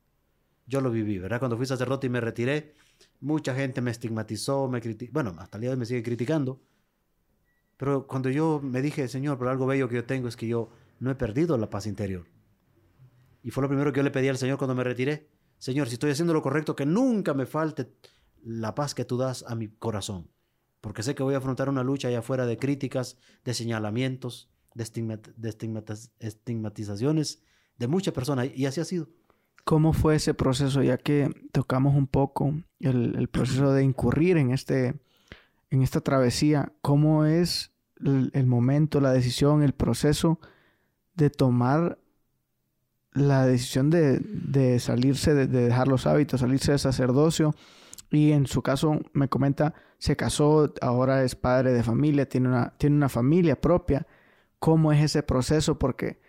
Yo 0.65 0.79
lo 0.79 0.91
viví, 0.91 1.19
¿verdad? 1.19 1.39
Cuando 1.39 1.57
fui 1.57 1.65
sacerdote 1.65 2.07
y 2.07 2.09
me 2.09 2.21
retiré, 2.21 2.73
mucha 3.19 3.53
gente 3.53 3.81
me 3.81 3.91
estigmatizó, 3.91 4.69
me 4.69 4.79
criticó, 4.79 5.11
bueno, 5.11 5.35
hasta 5.39 5.57
el 5.57 5.61
día 5.63 5.69
de 5.71 5.73
hoy 5.73 5.79
me 5.79 5.85
sigue 5.85 6.03
criticando. 6.03 6.61
Pero 7.75 8.07
cuando 8.07 8.29
yo 8.29 8.61
me 8.63 8.81
dije, 8.81 9.09
Señor, 9.09 9.37
pero 9.37 9.51
algo 9.51 9.65
bello 9.65 9.89
que 9.89 9.95
yo 9.95 10.05
tengo 10.05 10.29
es 10.29 10.37
que 10.37 10.47
yo 10.47 10.69
no 11.01 11.11
he 11.11 11.15
perdido 11.15 11.57
la 11.57 11.69
paz 11.69 11.85
interior. 11.85 12.27
Y 13.43 13.51
fue 13.51 13.61
lo 13.61 13.67
primero 13.67 13.91
que 13.91 13.97
yo 13.97 14.03
le 14.03 14.11
pedí 14.11 14.29
al 14.29 14.37
Señor 14.37 14.57
cuando 14.57 14.73
me 14.73 14.85
retiré. 14.85 15.27
Señor, 15.57 15.89
si 15.89 15.95
estoy 15.95 16.11
haciendo 16.11 16.33
lo 16.33 16.41
correcto, 16.41 16.77
que 16.77 16.85
nunca 16.85 17.33
me 17.33 17.45
falte 17.45 17.91
la 18.41 18.73
paz 18.73 18.95
que 18.95 19.03
tú 19.03 19.17
das 19.17 19.43
a 19.45 19.55
mi 19.55 19.67
corazón. 19.67 20.31
Porque 20.79 21.03
sé 21.03 21.13
que 21.13 21.23
voy 21.23 21.33
a 21.33 21.39
afrontar 21.39 21.67
una 21.67 21.83
lucha 21.83 22.07
allá 22.07 22.19
afuera 22.19 22.45
de 22.45 22.55
críticas, 22.55 23.17
de 23.43 23.53
señalamientos, 23.53 24.49
de, 24.73 24.84
estigmatizaciones 26.19 27.41
de 27.77 27.88
muchas 27.88 28.14
personas 28.14 28.49
y 28.56 28.65
así 28.65 28.80
ha 28.80 28.85
sido. 28.85 29.10
¿Cómo 29.64 29.93
fue 29.93 30.15
ese 30.15 30.34
proceso? 30.34 30.81
Ya 30.81 30.98
que 30.98 31.30
tocamos 31.52 31.95
un 31.95 32.07
poco 32.07 32.53
el, 32.80 33.27
proceso 33.30 33.73
de 33.73 33.84
incurrir 33.84 34.38
en, 34.38 34.52
este, 34.52 34.99
en 35.69 35.81
esta 35.81 36.02
travesía, 36.02 36.72
¿cómo 36.81 37.26
es 37.26 37.72
el, 38.03 38.45
momento, 38.48 39.02
la 39.02 39.14
decisión, 39.14 39.61
el 39.61 39.73
proceso 39.73 40.39
de 41.14 41.30
tomar 41.30 41.99
la 43.14 43.45
decisión 43.45 43.89
de, 43.89 44.80
salirse, 44.80 45.34
de, 45.35 45.48
dejar 45.48 45.88
los 45.88 46.07
hábitos, 46.07 46.39
salirse 46.39 46.72
de 46.72 46.80
sacerdocio? 46.80 47.53
Y 48.10 48.31
en 48.31 48.48
su 48.48 48.61
caso, 48.61 48.99
me 49.14 49.30
comenta, 49.30 49.73
se 49.99 50.15
casó, 50.15 50.73
ahora 50.81 51.23
es 51.23 51.35
padre 51.35 51.72
de 51.72 51.84
familia, 51.84 52.27
tiene 52.27 52.49
una, 52.49 52.73
tiene 52.77 52.95
una 52.95 53.10
familia 53.10 53.60
propia 53.60 54.06
cómo 54.61 54.93
es 54.93 55.03
ese 55.03 55.23
proceso, 55.23 55.79
porque 55.79 56.21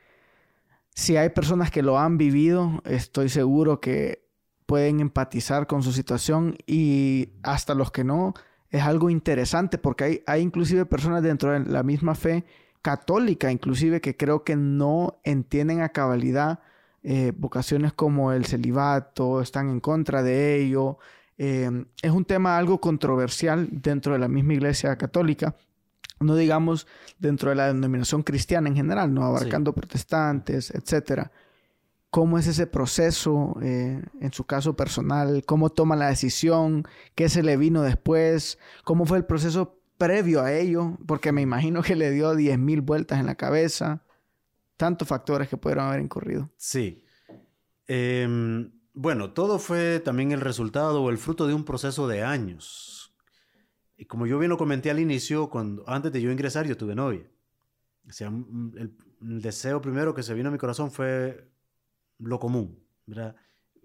si 0.95 1.19
hay 1.19 1.29
personas 1.29 1.71
que 1.71 1.83
lo 1.83 1.99
han 1.99 2.17
vivido, 2.17 2.83
estoy 2.87 3.29
seguro 3.29 3.79
que 3.79 4.27
pueden 4.65 5.01
empatizar 5.01 5.67
con 5.67 5.83
su 5.83 5.93
situación 5.93 6.57
y 6.67 7.29
hasta 7.43 7.75
los 7.75 7.91
que 7.91 8.05
no, 8.05 8.33
es 8.71 8.83
algo 8.83 9.11
interesante 9.11 9.77
porque 9.77 10.05
hay, 10.05 10.23
hay 10.27 10.41
inclusive 10.41 10.87
personas 10.87 11.23
dentro 11.23 11.53
de 11.53 11.61
la 11.61 11.83
misma 11.83 12.15
fe 12.15 12.47
católica, 12.81 13.53
inclusive 13.53 14.01
que 14.01 14.17
creo 14.17 14.45
que 14.45 14.57
no 14.57 15.21
entienden 15.25 15.83
a 15.83 15.91
cabalidad 15.91 16.61
eh, 17.03 17.33
vocaciones 17.37 17.93
como 17.93 18.33
el 18.33 18.47
celibato, 18.47 19.43
están 19.43 19.69
en 19.69 19.81
contra 19.81 20.23
de 20.23 20.57
ello. 20.57 20.97
Eh, 21.37 21.85
es 22.01 22.11
un 22.11 22.25
tema 22.25 22.57
algo 22.57 22.81
controversial 22.81 23.69
dentro 23.71 24.15
de 24.15 24.21
la 24.21 24.29
misma 24.29 24.55
iglesia 24.55 24.97
católica, 24.97 25.55
no 26.23 26.37
digamos 26.37 26.87
dentro 27.19 27.51
de 27.51 27.57
la 27.57 27.67
denominación 27.69 28.23
cristiana 28.23 28.69
en 28.69 28.77
general, 28.77 29.13
no 29.13 29.25
abarcando 29.25 29.73
protestantes, 29.73 30.71
etcétera. 30.71 31.33
¿Cómo 32.11 32.39
es 32.39 32.47
ese 32.47 32.67
proceso 32.67 33.57
eh, 33.63 34.03
en 34.21 34.33
su 34.33 34.45
caso 34.45 34.77
personal? 34.77 35.45
¿Cómo 35.47 35.71
toma 35.71 35.97
la 35.97 36.09
decisión? 36.09 36.85
¿Qué 37.15 37.31
se 37.31 37.43
le 37.43 37.57
vino 37.57 37.81
después? 37.83 38.59
¿Cómo 38.85 39.07
fue 39.07 39.17
el 39.17 39.25
proceso 39.25 39.81
previo 39.97 40.43
a 40.43 40.53
ello? 40.53 40.99
Porque 41.07 41.33
me 41.33 41.41
imagino 41.41 41.83
que 41.83 41.97
le 41.97 42.11
dio 42.11 42.35
10.000 42.35 42.85
vueltas 42.85 43.19
en 43.19 43.25
la 43.25 43.37
cabeza. 43.37 44.05
Tantos 44.77 45.09
factores 45.09 45.49
que 45.49 45.57
pudieron 45.57 45.87
haber 45.87 46.01
incurrido. 46.01 46.51
Sí. 46.59 47.03
Em, 47.87 48.71
bueno, 48.93 49.33
todo 49.33 49.59
fue 49.59 49.99
también 50.01 50.33
el 50.33 50.43
resultado 50.43 51.03
o 51.03 51.09
el 51.09 51.17
fruto 51.17 51.47
de 51.47 51.55
un 51.55 51.65
proceso 51.65 52.09
de 52.09 52.23
años 52.23 53.02
y 54.03 54.05
como 54.05 54.27
yo 54.27 54.37
bien 54.37 54.49
lo 54.49 54.59
comenté 54.59 54.91
al 54.91 54.99
inicio, 54.99 55.49
cuando, 55.49 55.89
antes 55.89 56.11
de 56.11 56.21
yo 56.21 56.33
ingresar, 56.33 56.67
yo 56.67 56.77
tuve 56.77 56.97
novia. 56.97 57.31
O 58.09 58.13
sea, 58.13 58.27
el, 58.27 58.97
deseo 59.21 59.81
primero 59.81 60.13
que 60.13 60.25
se 60.25 60.35
vino 60.35 60.49
a 60.49 60.53
mi 60.53 60.59
corazón 60.59 60.91
fue 60.91 61.49
lo 62.19 62.41
común, 62.41 62.85
¿verdad? 63.07 63.37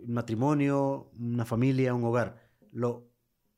Matrimonio, 0.07 1.11
una 1.19 1.45
familia, 1.45 1.93
un 1.93 2.03
hogar. 2.03 2.49
Lo, 2.71 3.11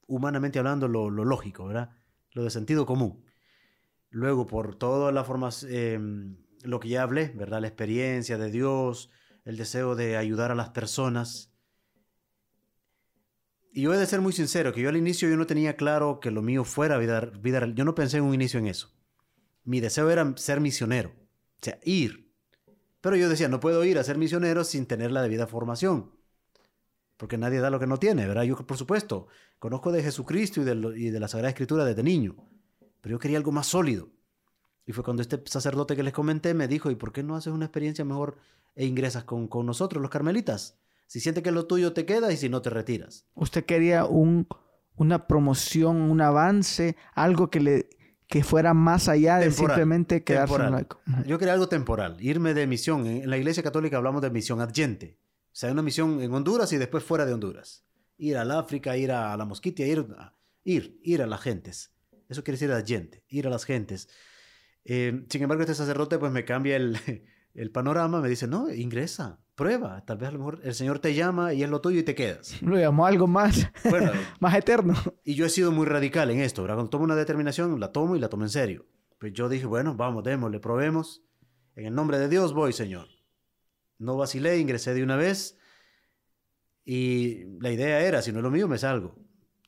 humanamente 0.05 0.59
hablando, 0.59 0.89
lo, 0.89 1.09
lo 1.09 1.23
lógico, 1.23 1.65
¿verdad? 1.65 1.91
Lo 2.33 2.43
de 2.43 2.49
sentido 2.49 2.85
común. 2.85 3.23
Luego, 4.09 4.45
por 4.45 4.75
toda 4.75 5.13
la 5.13 5.23
forma, 5.23 5.51
em, 5.69 6.35
lo 6.63 6.81
que 6.81 6.89
ya 6.89 7.03
hablé, 7.03 7.29
¿verdad? 7.37 7.61
La 7.61 7.67
experiencia 7.67 8.37
de 8.37 8.51
Dios, 8.51 9.09
el 9.45 9.55
deseo 9.55 9.95
de 9.95 10.17
ayudar 10.17 10.51
a 10.51 10.55
las 10.55 10.71
personas. 10.71 11.48
Y 13.71 13.83
yo 13.83 13.93
he 13.93 13.97
de 13.97 14.05
ser 14.05 14.21
muy 14.21 14.33
sincero, 14.33 14.73
que 14.73 14.81
yo 14.81 14.89
al 14.89 14.97
inicio 14.97 15.29
yo 15.29 15.37
no 15.37 15.45
tenía 15.45 15.75
claro 15.75 16.19
que 16.19 16.31
lo 16.31 16.41
mío 16.41 16.63
fuera 16.63 16.97
vida, 16.97 17.21
vida 17.21 17.67
yo 17.73 17.85
no 17.85 17.95
pensé 17.95 18.17
en 18.17 18.23
un 18.23 18.33
inicio 18.33 18.59
en 18.59 18.67
eso. 18.67 18.91
Mi 19.63 19.79
deseo 19.79 20.09
era 20.09 20.33
ser 20.37 20.59
misionero, 20.59 21.09
o 21.09 21.63
sea, 21.63 21.79
ir. 21.83 22.33
Pero 23.01 23.15
yo 23.15 23.29
decía, 23.29 23.47
no 23.47 23.59
puedo 23.59 23.83
ir 23.85 23.99
a 23.99 24.03
ser 24.03 24.17
misionero 24.17 24.63
sin 24.63 24.85
tener 24.85 25.11
la 25.11 25.21
debida 25.21 25.47
formación. 25.47 26.11
Porque 27.17 27.37
nadie 27.37 27.59
da 27.59 27.69
lo 27.69 27.79
que 27.79 27.87
no 27.87 27.97
tiene, 27.97 28.27
¿verdad? 28.27 28.43
Yo, 28.43 28.55
por 28.55 28.77
supuesto, 28.77 29.27
conozco 29.59 29.91
de 29.91 30.01
Jesucristo 30.01 30.61
y 30.61 30.63
de, 30.63 30.93
y 30.97 31.09
de 31.09 31.19
la 31.19 31.27
Sagrada 31.27 31.49
Escritura 31.49 31.85
desde 31.85 32.01
niño. 32.01 32.35
Pero 33.01 33.15
yo 33.15 33.19
quería 33.19 33.37
algo 33.37 33.51
más 33.51 33.67
sólido. 33.67 34.09
Y 34.85 34.91
fue 34.91 35.03
cuando 35.03 35.21
este 35.21 35.41
sacerdote 35.45 35.95
que 35.95 36.03
les 36.03 36.13
comenté 36.13 36.53
me 36.53 36.67
dijo, 36.67 36.89
¿y 36.89 36.95
por 36.95 37.11
qué 37.11 37.21
no 37.21 37.35
haces 37.35 37.53
una 37.53 37.65
experiencia 37.65 38.03
mejor 38.03 38.37
e 38.75 38.85
ingresas 38.85 39.23
con, 39.23 39.47
con 39.47 39.65
nosotros, 39.65 40.01
los 40.01 40.09
carmelitas? 40.09 40.79
Si 41.09 41.19
sientes 41.19 41.43
que 41.43 41.51
lo 41.51 41.65
tuyo 41.65 41.91
te 41.91 42.05
queda 42.05 42.31
y 42.31 42.37
si 42.37 42.49
no 42.49 42.61
te 42.61 42.69
retiras. 42.69 43.25
Usted 43.33 43.65
quería 43.65 44.05
un, 44.05 44.47
una 44.95 45.25
promoción, 45.25 46.01
un 46.01 46.21
avance, 46.21 46.97
algo 47.15 47.49
que 47.49 47.59
le 47.59 47.89
que 48.27 48.43
fuera 48.43 48.75
más 48.75 49.09
allá 49.09 49.37
de 49.37 49.49
simplemente 49.49 50.23
quedarse 50.23 50.53
en 50.53 50.71
laico. 50.71 51.01
Yo 51.25 51.39
quería 51.39 51.53
algo 51.55 51.67
temporal, 51.67 52.17
irme 52.21 52.53
de 52.53 52.67
misión. 52.67 53.07
En 53.07 53.27
la 53.27 53.39
Iglesia 53.39 53.63
Católica 53.63 53.97
hablamos 53.97 54.21
de 54.21 54.29
misión 54.29 54.61
adyente. 54.61 55.17
O 55.45 55.55
sea, 55.55 55.71
una 55.71 55.81
misión 55.81 56.21
en 56.21 56.31
Honduras 56.31 56.71
y 56.73 56.77
después 56.77 57.03
fuera 57.03 57.25
de 57.25 57.33
Honduras. 57.33 57.87
Ir 58.17 58.37
al 58.37 58.51
África, 58.51 58.95
ir 58.95 59.11
a 59.11 59.35
la 59.35 59.45
Mosquitia, 59.45 59.87
ir, 59.87 60.05
ir, 60.63 60.99
ir 61.01 61.23
a 61.23 61.25
las 61.25 61.41
gentes. 61.41 61.91
Eso 62.27 62.43
quiere 62.43 62.59
decir 62.59 62.71
adyente, 62.71 63.23
ir 63.29 63.47
a 63.47 63.49
las 63.49 63.65
gentes. 63.65 64.09
Eh, 64.85 65.25
sin 65.27 65.41
embargo, 65.41 65.63
este 65.63 65.73
sacerdote 65.73 66.19
pues 66.19 66.31
me 66.31 66.45
cambia 66.45 66.75
el, 66.75 66.99
el 67.55 67.71
panorama, 67.71 68.21
me 68.21 68.29
dice, 68.29 68.45
no, 68.45 68.71
ingresa, 68.71 69.39
prueba, 69.59 70.05
tal 70.05 70.17
vez 70.17 70.29
a 70.29 70.31
lo 70.31 70.39
mejor 70.39 70.61
el 70.63 70.73
Señor 70.73 70.99
te 70.99 71.13
llama 71.13 71.53
y 71.53 71.63
es 71.63 71.69
lo 71.69 71.81
tuyo 71.81 71.99
y 71.99 72.03
te 72.03 72.15
quedas. 72.15 72.59
Lo 72.61 72.79
llamó 72.79 73.05
algo 73.05 73.27
más, 73.27 73.69
bueno, 73.89 74.09
más 74.39 74.55
eterno. 74.55 74.93
Y 75.25 75.35
yo 75.35 75.45
he 75.45 75.49
sido 75.49 75.73
muy 75.73 75.85
radical 75.85 76.31
en 76.31 76.39
esto, 76.39 76.61
¿verdad? 76.61 76.77
Cuando 76.77 76.89
tomo 76.89 77.03
una 77.03 77.17
determinación, 77.17 77.77
la 77.77 77.91
tomo 77.91 78.15
y 78.15 78.19
la 78.19 78.29
tomo 78.29 78.45
en 78.45 78.49
serio. 78.49 78.85
Pues 79.19 79.33
yo 79.33 79.49
dije, 79.49 79.65
bueno, 79.65 79.95
vamos, 79.95 80.23
démosle, 80.23 80.61
probemos. 80.61 81.23
En 81.75 81.87
el 81.87 81.93
nombre 81.93 82.17
de 82.19 82.29
Dios 82.29 82.53
voy, 82.53 82.71
Señor. 82.71 83.09
No 83.97 84.15
vacilé, 84.15 84.59
ingresé 84.59 84.93
de 84.93 85.03
una 85.03 85.17
vez. 85.17 85.57
Y 86.85 87.43
la 87.59 87.69
idea 87.69 87.99
era, 87.99 88.21
si 88.21 88.31
no 88.31 88.39
es 88.39 88.43
lo 88.43 88.51
mío, 88.51 88.69
me 88.69 88.77
salgo. 88.77 89.17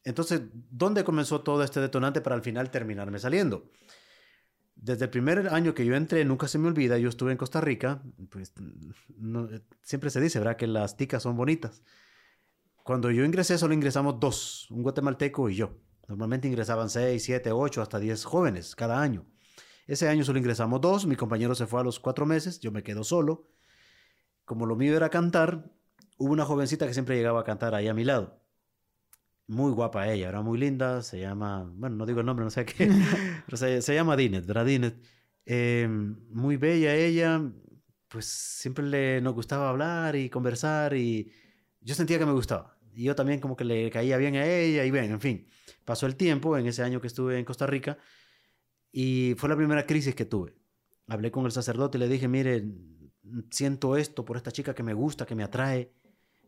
Entonces, 0.05 0.41
¿dónde 0.69 1.03
comenzó 1.03 1.41
todo 1.41 1.63
este 1.63 1.81
detonante 1.81 2.21
para 2.21 2.37
al 2.37 2.43
final 2.43 2.71
terminarme 2.71 3.19
saliendo? 3.19 3.69
Desde 4.81 5.05
el 5.05 5.11
primer 5.11 5.49
año 5.53 5.75
que 5.75 5.85
yo 5.85 5.95
entré, 5.95 6.25
nunca 6.25 6.47
se 6.47 6.57
me 6.57 6.67
olvida, 6.67 6.97
yo 6.97 7.07
estuve 7.07 7.31
en 7.31 7.37
Costa 7.37 7.61
Rica, 7.61 8.01
pues 8.31 8.51
siempre 9.83 10.09
se 10.09 10.19
dice, 10.19 10.39
¿verdad? 10.39 10.57
Que 10.57 10.65
las 10.65 10.97
ticas 10.97 11.21
son 11.21 11.37
bonitas. 11.37 11.83
Cuando 12.83 13.11
yo 13.11 13.23
ingresé, 13.23 13.59
solo 13.59 13.75
ingresamos 13.75 14.19
dos, 14.19 14.69
un 14.71 14.81
guatemalteco 14.81 15.49
y 15.49 15.55
yo. 15.55 15.77
Normalmente 16.07 16.47
ingresaban 16.47 16.89
seis, 16.89 17.23
siete, 17.23 17.51
ocho, 17.51 17.83
hasta 17.83 17.99
diez 17.99 18.25
jóvenes 18.25 18.75
cada 18.75 18.99
año. 18.99 19.23
Ese 19.85 20.09
año 20.09 20.23
solo 20.23 20.39
ingresamos 20.39 20.81
dos, 20.81 21.05
mi 21.05 21.15
compañero 21.15 21.53
se 21.53 21.67
fue 21.67 21.81
a 21.81 21.83
los 21.83 21.99
cuatro 21.99 22.25
meses, 22.25 22.59
yo 22.59 22.71
me 22.71 22.81
quedo 22.81 23.03
solo. 23.03 23.51
Como 24.45 24.65
lo 24.65 24.75
mío 24.75 24.97
era 24.97 25.09
cantar, 25.09 25.71
hubo 26.17 26.33
una 26.33 26.43
jovencita 26.43 26.87
que 26.87 26.93
siempre 26.93 27.15
llegaba 27.15 27.41
a 27.41 27.43
cantar 27.43 27.75
ahí 27.75 27.87
a 27.87 27.93
mi 27.93 28.03
lado. 28.03 28.40
Muy 29.51 29.73
guapa 29.73 30.07
ella, 30.07 30.29
era 30.29 30.41
muy 30.41 30.57
linda, 30.57 31.01
se 31.01 31.19
llama, 31.19 31.69
bueno, 31.75 31.97
no 31.97 32.05
digo 32.05 32.21
el 32.21 32.25
nombre, 32.25 32.45
no 32.45 32.49
sé 32.49 32.63
qué, 32.63 32.87
pero 33.45 33.57
se, 33.57 33.93
llama 33.93 34.15
Dinet, 34.15 34.45
¿verdad? 34.45 34.65
Dinet. 34.65 34.95
Em, 35.45 36.15
muy 36.29 36.55
bella 36.55 36.95
ella, 36.95 37.41
pues 38.07 38.27
siempre 38.27 38.85
le, 38.85 39.19
nos 39.19 39.33
gustaba 39.33 39.69
hablar 39.69 40.15
y 40.15 40.29
conversar 40.29 40.95
y 40.95 41.33
yo 41.81 41.95
sentía 41.95 42.17
que 42.17 42.25
me 42.25 42.31
gustaba. 42.31 42.77
Y 42.93 43.03
yo 43.03 43.13
también 43.13 43.41
como 43.41 43.57
que 43.57 43.65
le 43.65 43.89
caía 43.91 44.15
bien 44.15 44.35
a 44.35 44.45
ella 44.45 44.85
y 44.85 44.91
bien, 44.91 45.11
en 45.11 45.19
fin. 45.19 45.45
Pasó 45.83 46.05
el 46.05 46.15
tiempo 46.15 46.57
en 46.57 46.65
ese 46.67 46.83
año 46.83 47.01
que 47.01 47.07
estuve 47.07 47.37
en 47.37 47.43
Costa 47.43 47.67
Rica 47.67 47.97
y 48.89 49.35
fue 49.37 49.49
la 49.49 49.57
primera 49.57 49.85
crisis 49.85 50.15
que 50.15 50.23
tuve. 50.23 50.55
Hablé 51.07 51.29
con 51.29 51.43
el 51.43 51.51
sacerdote 51.51 51.97
y 51.97 51.99
le 51.99 52.07
dije, 52.07 52.29
mire, 52.29 52.63
siento 53.49 53.97
esto 53.97 54.23
por 54.23 54.37
esta 54.37 54.53
chica 54.53 54.73
que 54.73 54.83
me 54.83 54.93
gusta, 54.93 55.25
que 55.25 55.35
me 55.35 55.43
atrae 55.43 55.91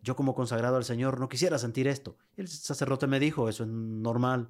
yo 0.03 0.15
como 0.15 0.35
consagrado 0.35 0.75
al 0.75 0.83
Señor 0.83 1.19
no 1.19 1.29
quisiera 1.29 1.57
sentir 1.57 1.87
esto. 1.87 2.17
el 2.35 2.47
sacerdote 2.47 3.07
me 3.07 3.19
dijo, 3.19 3.47
eso 3.47 3.63
es 3.63 3.69
normal, 3.69 4.49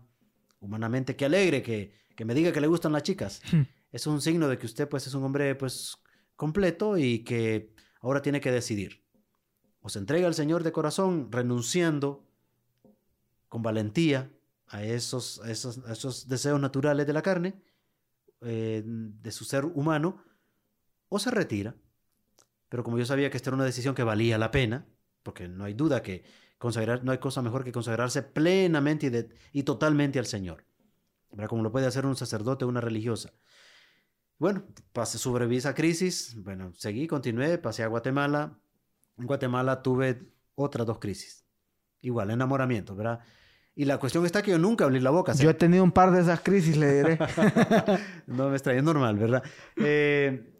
humanamente, 0.60 1.16
qué 1.16 1.26
alegre 1.26 1.62
que, 1.62 1.94
que 2.16 2.26
me 2.26 2.34
diga 2.34 2.52
que 2.52 2.60
le 2.60 2.68
gustan 2.68 2.92
las 2.92 3.04
chicas. 3.04 3.42
Hmm. 3.52 3.62
Es 3.92 4.08
un 4.08 4.22
signo 4.22 4.48
de 4.48 4.58
que 4.58 4.66
usted 4.66 4.90
pues 4.90 5.06
es 5.06 5.14
un 5.14 5.24
hombre 5.24 5.54
pues 5.54 5.98
completo 6.36 6.98
y 6.98 7.20
que 7.20 7.76
ahora 8.02 8.24
tiene 8.24 8.42
que 8.42 8.52
decidir. 8.52 9.04
O 9.82 9.90
se 9.90 10.00
entrega 10.00 10.28
al 10.28 10.34
Señor 10.34 10.64
de 10.64 10.72
corazón 10.72 11.32
renunciando 11.32 12.28
con 13.48 13.62
valentía 13.62 14.32
a 14.68 14.84
esos, 14.84 15.40
esos, 15.46 15.78
esos 15.88 16.28
deseos 16.28 16.60
naturales 16.60 17.06
de 17.06 17.14
la 17.14 17.22
carne, 17.22 17.62
eh, 18.42 18.82
de 18.84 19.32
su 19.32 19.46
ser 19.46 19.66
humano, 19.66 20.24
o 21.10 21.20
se 21.20 21.30
retira. 21.30 21.76
Pero 22.70 22.84
como 22.84 22.98
yo 22.98 23.06
sabía 23.06 23.30
que 23.30 23.38
esta 23.38 23.52
era 23.52 23.56
una 23.56 23.66
decisión 23.66 23.94
que 23.94 24.02
valía 24.02 24.40
la 24.40 24.50
pena, 24.50 24.88
porque 25.24 25.48
no 25.48 25.64
hay 25.64 25.74
duda 25.74 26.04
que 26.04 26.24
consagrar, 26.58 27.04
no 27.04 27.12
hay 27.12 27.18
cosa 27.18 27.41
mejor 27.41 27.64
que 27.64 27.72
consagrarse 27.72 28.22
plenamente 28.22 29.30
y, 29.52 29.64
totalmente 29.64 30.20
al 30.20 30.26
Señor, 30.26 30.66
como 31.48 31.64
lo 31.64 31.72
puede 31.72 31.88
hacer 31.88 32.06
un 32.06 32.16
sacerdote 32.16 32.66
o 32.66 32.68
una 32.68 32.82
religiosa. 32.82 33.32
Bueno, 34.38 34.64
pasé, 34.91 35.18
sobreviví 35.18 35.58
esa 35.58 35.74
crisis, 35.74 36.36
bueno, 36.44 36.74
seguí, 36.76 37.08
continué, 37.08 37.58
pasé 37.58 37.84
a 37.84 37.88
Guatemala. 37.88 38.60
En 39.18 39.26
Guatemala 39.26 39.82
tuve 39.82 40.22
otras 40.56 40.86
dos 40.86 41.00
crisis. 41.00 41.45
Igual, 42.02 42.32
enamoramiento, 42.32 42.95
¿verdad? 42.95 43.20
Y 43.76 43.86
la 43.86 43.98
cuestión 43.98 44.26
está 44.26 44.41
que 44.41 44.52
yo 44.52 44.60
nunca 44.60 44.86
abrí 44.86 45.00
la 45.00 45.10
boca. 45.10 45.34
Yo 45.34 45.50
he 45.50 45.54
tenido 45.54 45.84
un 45.84 45.91
par 45.91 46.12
de 46.12 46.22
esas 46.22 46.41
crisis, 46.41 46.78
le 46.78 46.94
diré. 46.94 47.20
no 48.28 48.50
me 48.50 48.56
extraña, 48.56 48.80
es 48.80 48.84
normal, 48.84 49.18
¿verdad? 49.18 49.44
Eh, 49.78 50.53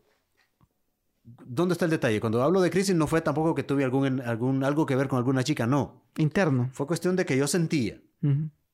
¿Dónde 1.24 1.74
está 1.74 1.86
el 1.86 1.92
detalle? 1.92 2.20
Cuando 2.20 2.44
hablo 2.44 2.62
de 2.62 2.70
crisis 2.70 2.96
no 2.96 3.08
fue 3.08 3.22
tampoco 3.22 3.56
que 3.56 3.64
tuve 3.64 3.84
algún, 3.84 4.20
algún, 4.22 4.64
algo 4.64 4.86
que 4.86 4.96
ver 4.96 5.08
con 5.08 5.18
alguna 5.18 5.44
chica, 5.44 5.66
no. 5.66 6.10
Interno. 6.18 6.70
Fue 6.74 6.86
cuestión 6.86 7.16
de 7.16 7.26
que 7.26 7.38
yo 7.38 7.48
sentía. 7.48 8.02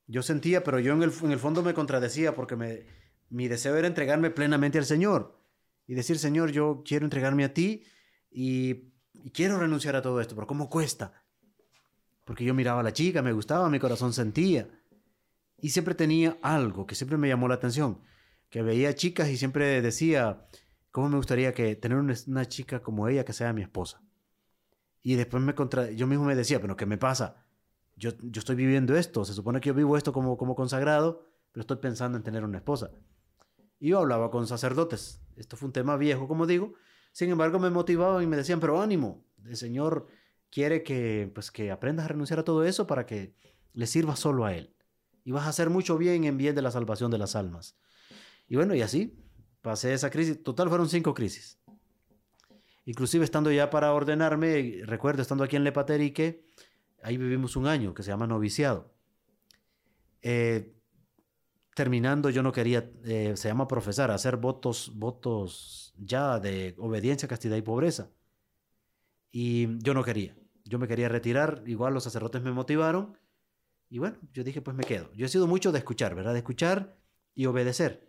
Yo 0.08 0.24
sentía, 0.24 0.64
pero 0.64 0.80
yo 0.80 0.94
en 0.94 1.04
el, 1.04 1.12
en 1.24 1.32
el 1.32 1.40
fondo 1.40 1.62
me 1.62 1.74
contradecía 1.74 2.36
porque 2.36 2.56
me, 2.56 2.86
mi 3.30 3.48
deseo 3.48 3.76
era 3.76 3.88
entregarme 3.88 4.32
plenamente 4.32 4.78
al 4.78 4.86
Señor 4.86 5.40
y 5.86 5.94
decir, 5.94 6.18
Señor, 6.18 6.52
yo 6.52 6.84
quiero 6.86 7.06
entregarme 7.06 7.44
a 7.44 7.54
ti 7.54 7.84
y, 8.32 8.94
y 9.14 9.32
quiero 9.32 9.60
renunciar 9.60 9.96
a 9.96 10.02
todo 10.02 10.20
esto, 10.22 10.36
pero 10.36 10.48
¿cómo 10.48 10.70
cuesta? 10.70 11.24
Porque 12.26 12.44
yo 12.44 12.54
miraba 12.54 12.82
a 12.82 12.84
la 12.84 12.94
chica, 12.94 13.22
me 13.22 13.34
gustaba, 13.34 13.70
mi 13.70 13.80
corazón 13.80 14.14
sentía. 14.14 14.70
Y 15.58 15.70
siempre 15.70 15.96
tenía 15.96 16.38
algo 16.42 16.86
que 16.86 16.96
siempre 16.96 17.18
me 17.18 17.28
llamó 17.28 17.48
la 17.48 17.56
atención, 17.56 18.02
que 18.50 18.62
veía 18.62 18.96
chicas 18.96 19.30
y 19.30 19.38
siempre 19.38 19.82
decía, 19.82 20.48
¿Cómo 20.91 21.10
me 21.10 21.18
gustaría 21.18 21.53
que 21.53 21.76
tener 21.76 21.98
una, 21.98 22.45
chica 22.48 22.82
como 22.82 23.07
ella 23.07 23.26
que 23.26 23.34
sea 23.34 23.53
mi 23.53 23.61
esposa? 23.61 24.02
Y 25.02 25.16
después 25.16 25.41
me 25.44 25.53
contra... 25.56 25.91
yo 25.91 26.07
mismo 26.07 26.26
me 26.26 26.36
decía, 26.36 26.60
pero 26.60 26.76
¿qué 26.76 26.86
me 26.86 26.98
pasa? 26.98 27.45
Yo, 27.95 28.11
yo 28.22 28.40
estoy 28.40 28.56
viviendo 28.56 28.95
esto, 28.95 29.26
se 29.26 29.34
supone 29.34 29.61
que 29.61 29.68
yo 29.68 29.74
vivo 29.74 29.98
esto 29.98 30.14
como, 30.14 30.38
como 30.38 30.56
consagrado, 30.56 31.26
pero 31.52 31.61
estoy 31.61 31.78
pensando 31.78 32.18
en 32.18 32.24
tener 32.24 32.44
una 32.44 32.57
esposa. 32.57 32.91
Y 33.80 33.90
yo 33.90 33.99
hablaba 33.99 34.30
con 34.30 34.48
sacerdotes. 34.48 35.22
Esto 35.36 35.57
fue 35.57 35.68
un 35.68 35.74
tema 35.74 35.95
viejo, 35.98 36.28
como 36.28 36.45
digo. 36.45 36.74
Sin 37.11 37.30
embargo, 37.30 37.60
me 37.60 37.70
motivaban 37.70 38.24
y 38.24 38.28
me 38.28 38.38
decían, 38.38 38.60
pero 38.60 38.82
ánimo, 38.82 39.26
el 39.45 39.56
Señor 39.56 40.07
quiere 40.49 40.84
que, 40.84 41.32
pues, 41.34 41.52
que 41.52 41.72
aprendas 41.72 42.06
a 42.06 42.10
renunciar 42.10 42.40
a 42.40 42.44
todo 42.44 42.64
eso 42.66 42.88
para 42.88 43.06
que 43.06 43.36
le 43.74 43.88
sirva 43.88 44.16
solo 44.16 44.45
a 44.45 44.53
Él. 44.53 44.76
Y 45.24 45.32
vas 45.32 45.45
a 45.45 45.49
hacer 45.49 45.70
mucho 45.70 45.98
bien 45.98 46.24
en 46.26 46.38
bien 46.38 46.56
de 46.56 46.61
la 46.61 46.72
salvación 46.72 47.11
de 47.11 47.18
las 47.18 47.36
almas. 47.36 47.78
Y 48.48 48.56
bueno, 48.56 48.74
y 48.76 48.82
así, 48.82 49.18
pasé 49.61 49.94
esa 49.94 50.10
crisis. 50.10 50.41
Total 50.44 50.69
fueron 50.69 50.90
cinco 50.90 51.14
crisis. 51.14 51.60
Inclusive 52.86 53.23
estando 53.23 53.52
ya 53.52 53.69
para 53.69 53.94
ordenarme, 53.94 54.81
recuerdo 54.84 55.22
estando 55.22 55.44
aquí 55.44 55.56
en 55.56 55.64
Lepaterique, 55.64 56.44
ahí 57.03 57.18
vivimos 57.18 57.56
un 57.56 57.68
año 57.68 57.94
que 57.94 58.02
se 58.02 58.10
llama 58.10 58.26
noviciado. 58.26 58.91
Eh, 60.22 60.73
terminando 61.76 62.30
yo 62.30 62.41
no 62.41 62.52
quería, 62.52 62.91
eh, 63.03 63.34
se 63.36 63.48
llama 63.48 63.68
profesar, 63.68 64.11
hacer 64.11 64.38
votos, 64.38 64.91
votos 64.95 65.94
ya 65.98 66.40
de 66.40 66.76
obediencia, 66.80 67.27
castidad 67.27 67.57
y 67.57 67.61
pobreza. 67.61 68.10
Y 69.31 69.77
yo 69.84 69.94
no 69.94 70.03
quería, 70.03 70.36
yo 70.65 70.80
me 70.80 70.88
quería 70.88 71.10
retirar, 71.10 71.64
igual 71.68 71.94
los 71.94 72.03
sacerdotes 72.03 72.41
me 72.41 72.52
motivaron 72.52 73.18
y 73.88 73.99
bueno, 73.99 74.18
yo 74.34 74.44
dije 74.44 74.61
pues 74.61 74.76
me 74.76 74.84
quedo. 74.84 75.11
Yo 75.14 75.27
he 75.27 75.30
sido 75.30 75.45
mucho 75.45 75.72
de 75.72 75.77
escuchar, 75.77 76.15
¿verdad? 76.15 76.34
De 76.34 76.40
escuchar 76.40 76.98
y 77.36 77.45
obedecer 77.45 78.09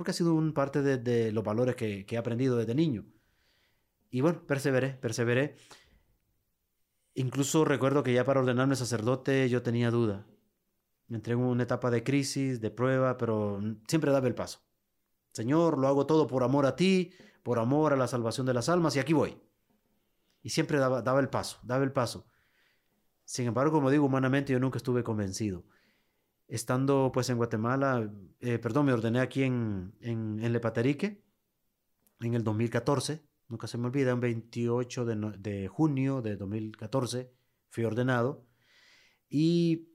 porque 0.00 0.12
ha 0.12 0.14
sido 0.14 0.32
un 0.32 0.54
parte 0.54 0.80
de, 0.80 1.30
los 1.30 1.44
valores 1.44 1.76
que, 1.76 2.06
he 2.08 2.16
aprendido 2.16 2.56
desde 2.56 2.74
niño. 2.74 3.04
Y 4.08 4.22
bueno, 4.22 4.46
perseveré, 4.46 4.94
perseveré. 4.94 5.56
Incluso 7.12 7.66
recuerdo 7.66 8.02
que 8.02 8.14
ya 8.14 8.24
para 8.24 8.40
ordenarme 8.40 8.76
sacerdote 8.76 9.50
yo 9.50 9.62
tenía 9.62 9.90
duda. 9.90 10.26
Me 11.08 11.18
entré 11.18 11.34
en 11.34 11.40
una 11.40 11.64
etapa 11.64 11.90
de 11.90 12.02
crisis, 12.02 12.62
de 12.62 12.70
prueba, 12.70 13.18
pero 13.18 13.60
siempre 13.88 14.10
daba 14.10 14.26
el 14.26 14.34
paso. 14.34 14.60
Señor, 15.34 15.76
lo 15.76 15.86
hago 15.86 16.06
todo 16.06 16.26
por 16.26 16.44
amor 16.44 16.64
a 16.64 16.76
ti, 16.76 17.12
por 17.42 17.58
amor 17.58 17.92
a 17.92 17.96
la 17.96 18.08
salvación 18.08 18.46
de 18.46 18.54
las 18.54 18.70
almas, 18.70 18.96
y 18.96 19.00
aquí 19.00 19.12
voy. 19.12 19.38
Y 20.40 20.48
siempre 20.48 20.78
daba, 20.78 21.02
daba 21.02 21.20
el 21.20 21.28
paso, 21.28 21.58
daba 21.62 21.84
el 21.84 21.92
paso. 21.92 22.26
Sin 23.26 23.46
embargo, 23.48 23.70
como 23.70 23.90
digo, 23.90 24.06
humanamente 24.06 24.50
yo 24.50 24.60
nunca 24.60 24.78
estuve 24.78 25.04
convencido. 25.04 25.62
Estando 26.50 27.10
pues 27.14 27.30
en 27.30 27.36
Guatemala, 27.36 28.12
eh, 28.40 28.58
perdón, 28.58 28.86
me 28.86 28.92
ordené 28.92 29.20
aquí 29.20 29.44
en, 29.44 29.94
en, 30.00 30.40
en 30.42 30.52
Lepaterique 30.52 31.22
en 32.20 32.34
el 32.34 32.44
2014, 32.44 33.24
nunca 33.48 33.66
se 33.66 33.78
me 33.78 33.86
olvida, 33.86 34.14
un 34.14 34.20
28 34.20 35.04
de, 35.04 35.38
de 35.38 35.68
junio 35.68 36.20
de 36.22 36.36
2014 36.36 37.32
fui 37.70 37.84
ordenado. 37.84 38.44
Y 39.28 39.88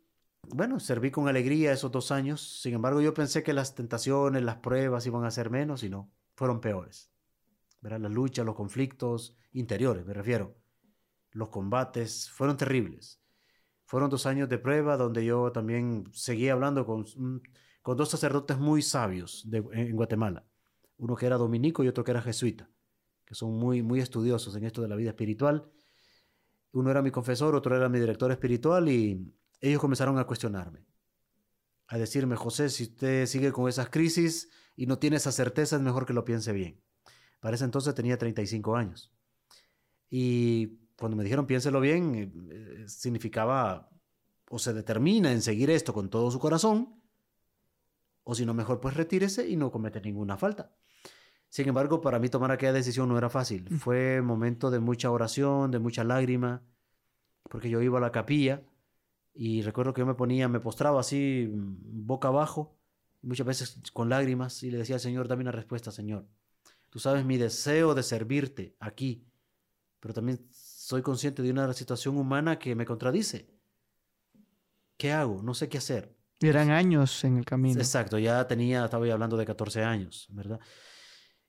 bueno, 0.49 0.79
serví 0.79 1.11
con 1.11 1.27
alegría 1.27 1.71
esos 1.71 1.91
dos 1.91 2.11
años. 2.11 2.61
Sin 2.61 2.73
embargo, 2.73 3.01
yo 3.01 3.13
pensé 3.13 3.43
que 3.43 3.53
las 3.53 3.75
tentaciones, 3.75 4.43
las 4.43 4.57
pruebas 4.57 5.05
iban 5.05 5.25
a 5.25 5.31
ser 5.31 5.49
menos 5.49 5.83
y 5.83 5.89
no, 5.89 6.11
fueron 6.35 6.61
peores. 6.61 7.11
¿Verdad? 7.81 7.99
Las 7.99 8.11
luchas, 8.11 8.45
los 8.45 8.55
conflictos 8.55 9.35
interiores, 9.51 10.05
me 10.05 10.13
refiero. 10.13 10.57
Los 11.31 11.49
combates 11.49 12.29
fueron 12.31 12.57
terribles. 12.57 13.21
Fueron 13.85 14.09
dos 14.09 14.25
años 14.25 14.49
de 14.49 14.57
prueba 14.57 14.97
donde 14.97 15.23
yo 15.23 15.51
también 15.51 16.05
seguía 16.11 16.53
hablando 16.53 16.85
con, 16.85 17.05
con 17.81 17.97
dos 17.97 18.09
sacerdotes 18.09 18.57
muy 18.57 18.81
sabios 18.81 19.43
de, 19.49 19.63
en 19.73 19.95
Guatemala. 19.95 20.45
Uno 20.97 21.15
que 21.15 21.25
era 21.25 21.37
dominico 21.37 21.83
y 21.83 21.87
otro 21.87 22.03
que 22.03 22.11
era 22.11 22.21
jesuita, 22.21 22.69
que 23.25 23.35
son 23.35 23.53
muy, 23.57 23.83
muy 23.83 23.99
estudiosos 23.99 24.55
en 24.55 24.63
esto 24.63 24.81
de 24.81 24.87
la 24.87 24.95
vida 24.95 25.09
espiritual. 25.09 25.69
Uno 26.71 26.89
era 26.89 27.01
mi 27.01 27.11
confesor, 27.11 27.55
otro 27.55 27.75
era 27.75 27.87
mi 27.87 27.99
director 27.99 28.31
espiritual 28.31 28.89
y 28.89 29.31
ellos 29.61 29.79
comenzaron 29.79 30.17
a 30.17 30.25
cuestionarme, 30.25 30.85
a 31.87 31.97
decirme, 31.97 32.35
José, 32.35 32.69
si 32.69 32.83
usted 32.83 33.25
sigue 33.27 33.51
con 33.51 33.69
esas 33.69 33.89
crisis 33.89 34.49
y 34.75 34.87
no 34.87 34.97
tiene 34.97 35.17
esa 35.17 35.31
certeza, 35.31 35.75
es 35.75 35.81
mejor 35.81 36.05
que 36.05 36.13
lo 36.13 36.25
piense 36.25 36.53
bien. 36.53 36.81
Para 37.39 37.55
ese 37.55 37.65
entonces 37.65 37.93
tenía 37.93 38.17
35 38.17 38.75
años. 38.75 39.13
Y 40.09 40.79
cuando 40.97 41.15
me 41.15 41.23
dijeron 41.23 41.45
piénselo 41.45 41.79
bien, 41.81 42.49
eh, 42.51 42.85
significaba 42.87 43.89
o 44.49 44.59
se 44.59 44.73
determina 44.73 45.31
en 45.31 45.41
seguir 45.41 45.69
esto 45.69 45.93
con 45.93 46.09
todo 46.09 46.31
su 46.31 46.39
corazón, 46.39 47.01
o 48.23 48.33
si 48.33 48.45
no, 48.45 48.53
mejor 48.53 48.79
pues 48.79 48.95
retírese 48.95 49.47
y 49.47 49.55
no 49.55 49.71
comete 49.71 50.01
ninguna 50.01 50.37
falta. 50.37 50.75
Sin 51.49 51.67
embargo, 51.67 52.01
para 52.01 52.19
mí 52.19 52.27
tomar 52.29 52.51
aquella 52.51 52.73
decisión 52.73 53.07
no 53.07 53.17
era 53.17 53.29
fácil. 53.29 53.67
Mm. 53.69 53.77
Fue 53.77 54.21
momento 54.21 54.71
de 54.71 54.79
mucha 54.79 55.11
oración, 55.11 55.71
de 55.71 55.79
mucha 55.79 56.03
lágrima, 56.03 56.63
porque 57.49 57.69
yo 57.69 57.81
iba 57.81 57.97
a 57.97 58.01
la 58.01 58.11
capilla 58.11 58.63
y 59.33 59.61
recuerdo 59.61 59.93
que 59.93 59.99
yo 59.99 60.05
me 60.05 60.15
ponía, 60.15 60.47
me 60.47 60.59
postraba 60.59 60.99
así, 60.99 61.49
mm, 61.51 62.05
boca 62.07 62.29
abajo, 62.29 62.77
muchas 63.21 63.45
veces 63.45 63.81
con 63.93 64.09
lágrimas, 64.09 64.63
y 64.63 64.71
le 64.71 64.77
decía 64.79 64.95
al 64.95 65.01
Señor, 65.01 65.27
dame 65.27 65.41
una 65.41 65.51
respuesta, 65.51 65.91
Señor. 65.91 66.25
Tú 66.89 66.99
sabes 66.99 67.25
mi 67.25 67.37
deseo 67.37 67.93
de 67.93 68.03
servirte 68.03 68.75
aquí, 68.79 69.27
pero 69.99 70.13
también 70.13 70.45
soy 70.85 71.01
consciente 71.01 71.41
de 71.41 71.49
una 71.49 71.73
situación 71.73 72.15
humana 72.15 72.59
que 72.59 72.75
me 72.75 72.85
contradice. 72.85 73.49
¿Qué 74.97 75.11
hago? 75.11 75.41
No 75.41 75.55
sé 75.55 75.67
qué 75.67 75.79
hacer. 75.79 76.15
Eran 76.41 76.69
años 76.69 77.23
en 77.23 77.37
el 77.37 77.45
camino. 77.45 77.79
Exacto, 77.79 78.19
ya 78.19 78.45
tenía, 78.45 78.85
estaba 78.85 79.11
hablando 79.11 79.35
de 79.35 79.47
14 79.47 79.83
años, 79.83 80.27
¿verdad? 80.29 80.59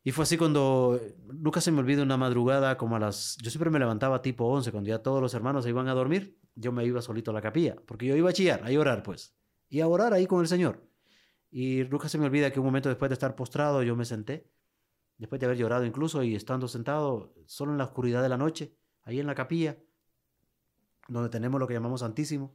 Y 0.03 0.13
fue 0.13 0.23
así 0.23 0.39
cuando, 0.39 0.99
nunca 1.27 1.61
se 1.61 1.71
me 1.71 1.81
olvida 1.81 2.03
una 2.03 2.17
madrugada 2.17 2.79
como 2.79 2.97
a 2.97 2.99
las, 2.99 3.37
yo 3.43 3.51
siempre 3.51 3.69
me 3.69 3.79
levantaba 3.79 4.23
tipo 4.23 4.47
11, 4.47 4.73
cuando 4.73 4.89
ya 4.89 5.03
todos 5.03 5.21
los 5.21 5.35
hermanos 5.35 5.65
se 5.65 5.71
iban 5.71 5.89
a 5.89 5.93
dormir, 5.93 6.41
yo 6.55 6.73
me 6.73 6.87
iba 6.87 7.03
solito 7.03 7.31
a 7.31 7.35
la 7.35 7.43
capilla, 7.43 7.77
porque 7.87 8.07
yo 8.07 8.17
iba 8.17 8.31
a 8.31 8.33
chillar, 8.33 8.63
a 8.65 8.71
llorar 8.71 9.03
pues, 9.03 9.37
y 9.69 9.81
a 9.81 9.87
orar 9.87 10.15
ahí 10.15 10.27
con 10.27 10.41
el 10.41 10.49
Señor. 10.49 10.89
Y 11.51 11.85
nunca 11.91 12.09
se 12.09 12.17
me 12.17 12.25
olvida 12.25 12.51
que 12.51 12.59
un 12.59 12.65
momento 12.65 12.89
después 12.89 13.11
de 13.11 13.15
estar 13.15 13.37
postrado, 13.37 13.83
yo 13.83 13.97
me 13.97 14.07
senté, 14.07 14.51
después 15.19 15.39
de 15.41 15.45
haber 15.45 15.59
llorado 15.59 15.85
incluso, 15.85 16.23
y 16.23 16.35
estando 16.35 16.69
sentado 16.69 17.35
solo 17.45 17.73
en 17.73 17.79
la 17.79 17.85
oscuridad 17.85 18.23
de 18.23 18.31
la 18.31 18.39
noche, 18.39 18.75
ahí 19.07 19.20
en 19.20 19.27
la 19.27 19.35
capilla, 19.35 19.78
donde 21.09 21.31
tenemos 21.31 21.59
lo 21.59 21.66
que 21.66 21.74
llamamos 21.74 22.01
Santísimo, 22.01 22.55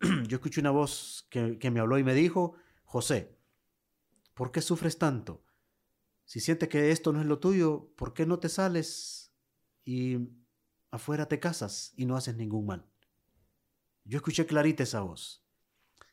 yo 0.26 0.36
escuché 0.36 0.60
una 0.60 0.70
voz 0.70 1.26
que, 1.28 1.70
me 1.70 1.80
habló 1.80 1.98
y 1.98 2.04
me 2.04 2.14
dijo, 2.14 2.54
José, 2.84 3.36
¿por 4.32 4.52
qué 4.52 4.62
sufres 4.62 4.98
tanto? 4.98 5.44
Si 6.24 6.40
sientes 6.40 6.68
que 6.68 6.92
esto 6.92 7.12
no 7.12 7.20
es 7.20 7.26
lo 7.26 7.40
tuyo, 7.40 7.92
¿por 7.96 8.14
qué 8.14 8.24
no 8.24 8.38
te 8.38 8.48
sales 8.48 9.34
y 9.84 10.16
afuera 10.92 11.26
te 11.26 11.40
casas 11.40 11.92
y 11.96 12.06
no 12.06 12.16
haces 12.16 12.36
ningún 12.36 12.66
mal? 12.66 12.86
Yo 14.04 14.16
escuché 14.16 14.46
clarita 14.46 14.84
esa 14.84 15.00
voz. 15.00 15.44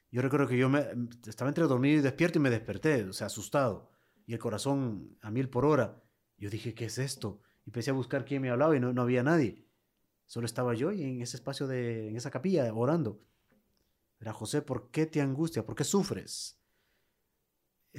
Yo 0.09 0.21
recuerdo 0.23 0.47
que 0.47 0.57
yo 0.57 0.69
me, 0.69 0.87
estaba 1.27 1.49
entre 1.49 1.65
dormido 1.65 1.99
y 1.99 2.01
despierto 2.01 2.39
y 2.39 2.41
me 2.41 2.49
desperté, 2.49 3.03
o 3.03 3.13
sea, 3.13 3.27
asustado, 3.27 3.91
y 4.25 4.33
el 4.33 4.39
corazón 4.39 5.17
a 5.21 5.29
mil 5.29 5.49
por 5.49 5.65
hora. 5.65 6.03
Yo 6.37 6.49
dije, 6.49 6.73
¿qué 6.73 6.85
es 6.85 6.97
esto? 6.97 7.41
Y 7.65 7.69
empecé 7.69 7.91
a 7.91 7.93
buscar 7.93 8.25
quién 8.25 8.41
me 8.41 8.49
hablaba 8.49 8.75
y 8.75 8.79
no, 8.79 8.91
no 8.91 9.03
había 9.03 9.21
nadie. 9.21 9.66
Solo 10.27 10.45
estaba 10.45 10.75
yo 10.75 10.91
y 10.91 11.03
en 11.03 11.21
ese 11.21 11.37
espacio, 11.37 11.67
de, 11.67 12.09
en 12.09 12.15
esa 12.15 12.29
capilla, 12.29 12.71
orando. 12.73 13.19
Era 14.19 14.33
José, 14.33 14.61
¿por 14.61 14.91
qué 14.91 15.05
te 15.05 15.21
angustia? 15.21 15.65
¿Por 15.65 15.75
qué 15.75 15.83
sufres? 15.83 16.57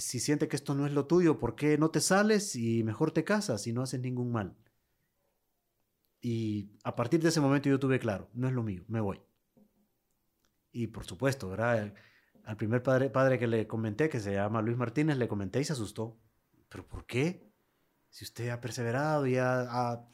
si 0.00 0.20
siente 0.20 0.48
que 0.48 0.56
esto 0.56 0.74
no 0.74 0.86
es 0.86 0.92
lo 0.92 1.06
tuyo, 1.06 1.38
¿por 1.38 1.54
qué 1.56 1.76
no 1.76 1.90
te 1.90 2.00
sales 2.00 2.54
y 2.56 2.84
mejor 2.84 3.10
te 3.10 3.24
casas 3.24 3.66
y 3.66 3.72
no 3.72 3.82
haces 3.82 4.00
ningún 4.00 4.30
mal? 4.30 4.56
Y 6.20 6.70
a 6.84 6.94
partir 6.94 7.20
de 7.20 7.28
ese 7.28 7.40
momento 7.40 7.68
yo 7.68 7.78
tuve 7.78 7.98
claro, 7.98 8.28
no 8.34 8.48
es 8.48 8.54
lo 8.54 8.62
mío, 8.62 8.84
me 8.88 9.00
voy. 9.00 9.20
Y 10.72 10.88
por 10.88 11.04
supuesto, 11.04 11.48
¿verdad? 11.48 11.94
Al 12.44 12.56
primer 12.56 12.82
padre, 12.82 13.10
padre 13.10 13.38
que 13.38 13.46
le 13.46 13.66
comenté, 13.66 14.08
que 14.08 14.20
se 14.20 14.34
llama 14.34 14.62
Luis 14.62 14.76
Martínez, 14.76 15.16
le 15.16 15.28
comenté 15.28 15.60
y 15.60 15.64
se 15.64 15.72
asustó. 15.72 16.18
¿Pero 16.68 16.86
por 16.86 17.06
qué? 17.06 17.50
Si 18.10 18.24
usted 18.24 18.50
ha 18.50 18.60
perseverado 18.60 19.26
y 19.26 19.36
ha, 19.36 19.62
ha 19.62 20.08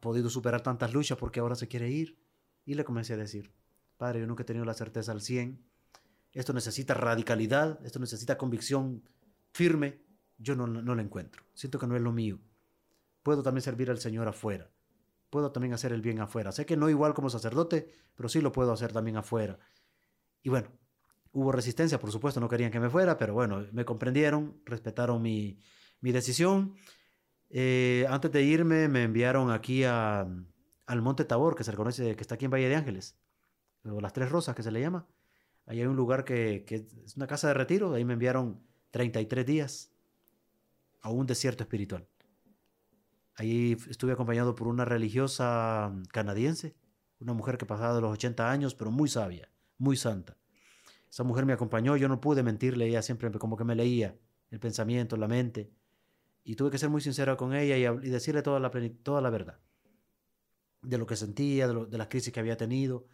podido 0.00 0.30
superar 0.30 0.62
tantas 0.62 0.92
luchas, 0.92 1.18
¿por 1.18 1.30
qué 1.30 1.40
ahora 1.40 1.54
se 1.54 1.68
quiere 1.68 1.90
ir? 1.90 2.18
Y 2.64 2.74
le 2.74 2.84
comencé 2.84 3.14
a 3.14 3.16
decir, 3.16 3.52
padre, 3.96 4.20
yo 4.20 4.26
nunca 4.26 4.42
he 4.42 4.46
tenido 4.46 4.64
la 4.64 4.74
certeza 4.74 5.12
al 5.12 5.20
100 5.20 5.66
esto 6.36 6.52
necesita 6.52 6.92
radicalidad, 6.92 7.80
esto 7.82 7.98
necesita 7.98 8.36
convicción 8.36 9.02
firme, 9.52 10.02
yo 10.36 10.54
no, 10.54 10.66
no 10.66 10.94
la 10.94 11.00
encuentro. 11.00 11.42
Siento 11.54 11.78
que 11.78 11.86
no 11.86 11.96
es 11.96 12.02
lo 12.02 12.12
mío. 12.12 12.38
Puedo 13.22 13.42
también 13.42 13.62
servir 13.62 13.90
al 13.90 13.98
Señor 14.00 14.28
afuera. 14.28 14.70
Puedo 15.30 15.50
también 15.50 15.72
hacer 15.72 15.94
el 15.94 16.02
bien 16.02 16.20
afuera. 16.20 16.52
Sé 16.52 16.66
que 16.66 16.76
no 16.76 16.90
igual 16.90 17.14
como 17.14 17.30
sacerdote, 17.30 17.90
pero 18.14 18.28
sí 18.28 18.42
lo 18.42 18.52
puedo 18.52 18.70
hacer 18.70 18.92
también 18.92 19.16
afuera. 19.16 19.58
Y 20.42 20.50
bueno, 20.50 20.68
hubo 21.32 21.52
resistencia, 21.52 21.98
por 21.98 22.12
supuesto, 22.12 22.38
no 22.38 22.50
querían 22.50 22.70
que 22.70 22.80
me 22.80 22.90
fuera, 22.90 23.16
pero 23.16 23.32
bueno, 23.32 23.66
me 23.72 23.86
comprendieron, 23.86 24.60
respetaron 24.66 25.22
mi, 25.22 25.58
mi 26.02 26.12
decisión. 26.12 26.74
Eh, 27.50 28.06
antes 28.08 28.32
de 28.32 28.42
irme, 28.42 28.88
me 28.88 29.04
enviaron 29.04 29.50
aquí 29.50 29.84
a, 29.84 30.26
al 30.86 31.02
Monte 31.02 31.24
Tabor, 31.24 31.54
que 31.54 31.64
se 31.64 31.70
reconoce, 31.70 32.16
que 32.16 32.20
está 32.22 32.34
aquí 32.34 32.44
en 32.44 32.50
Valle 32.50 32.68
de 32.68 32.76
Ángeles, 32.76 33.16
o 33.84 34.00
las 34.00 34.12
Tres 34.12 34.30
Rosas, 34.30 34.54
que 34.54 34.62
se 34.62 34.70
le 34.70 34.80
llama. 34.80 35.06
Ahí 35.66 35.80
hay 35.80 35.86
un 35.86 35.96
lugar 35.96 36.24
que, 36.24 36.64
es 36.68 37.16
una 37.16 37.26
casa 37.26 37.48
de 37.48 37.54
retiro, 37.54 37.92
ahí 37.94 38.04
me 38.04 38.14
enviaron 38.14 38.60
33 38.92 39.44
días 39.44 39.92
a 41.02 41.10
un 41.10 41.26
desierto 41.26 41.64
espiritual. 41.64 42.06
Ahí 43.34 43.76
estuve 43.90 44.12
acompañado 44.12 44.54
por 44.54 44.68
una 44.68 44.84
religiosa 44.84 45.92
canadiense, 46.12 46.74
una 47.18 47.32
mujer 47.32 47.58
que 47.58 47.66
pasaba 47.66 47.94
de 47.94 48.00
los 48.00 48.12
80 48.12 48.50
años, 48.50 48.74
pero 48.74 48.90
muy 48.90 49.08
sabia, 49.08 49.50
muy 49.76 49.96
santa. 49.96 50.36
Esa 51.10 51.24
mujer 51.24 51.46
me 51.46 51.52
acompañó, 51.52 51.96
yo 51.96 52.08
no 52.08 52.20
pude 52.20 52.42
mentirle, 52.42 52.86
ella 52.86 53.02
siempre 53.02 53.30
como 53.32 53.56
que 53.56 53.64
me 53.64 53.74
leía 53.74 54.16
el 54.50 54.60
pensamiento, 54.60 55.16
la 55.16 55.28
mente, 55.28 55.70
y 56.48 56.54
tuve 56.54 56.70
que 56.70 56.78
ser 56.78 56.90
muy 56.90 57.00
sincero 57.00 57.36
con 57.36 57.54
ella 57.54 57.76
y, 57.76 58.08
decirle 58.08 58.40
toda 58.40 58.60
la, 58.60 58.68
verdad, 59.30 59.58
de 60.80 60.96
lo 60.96 61.04
que 61.04 61.16
sentía, 61.16 61.66
de, 61.66 61.86
de 61.86 61.98
las 61.98 62.06
crisis 62.06 62.32
que 62.32 62.38
había 62.38 62.56
tenido. 62.56 63.08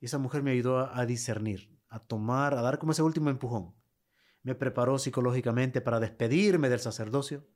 Y 0.00 0.06
esa 0.06 0.18
mujer 0.18 0.42
me 0.42 0.50
ayudó 0.50 0.78
a 0.92 1.06
discernir 1.06 1.76
a 1.88 2.00
tomar, 2.00 2.54
a 2.54 2.62
dar 2.62 2.80
como 2.80 2.90
ese 2.90 3.02
último 3.02 3.30
empujón. 3.30 3.72
Me 4.42 4.56
preparó 4.56 4.98
psicológicamente 4.98 5.80
para 5.80 6.00
despedirme 6.00 6.68
del 6.68 6.80
sacerdocio 6.80 7.46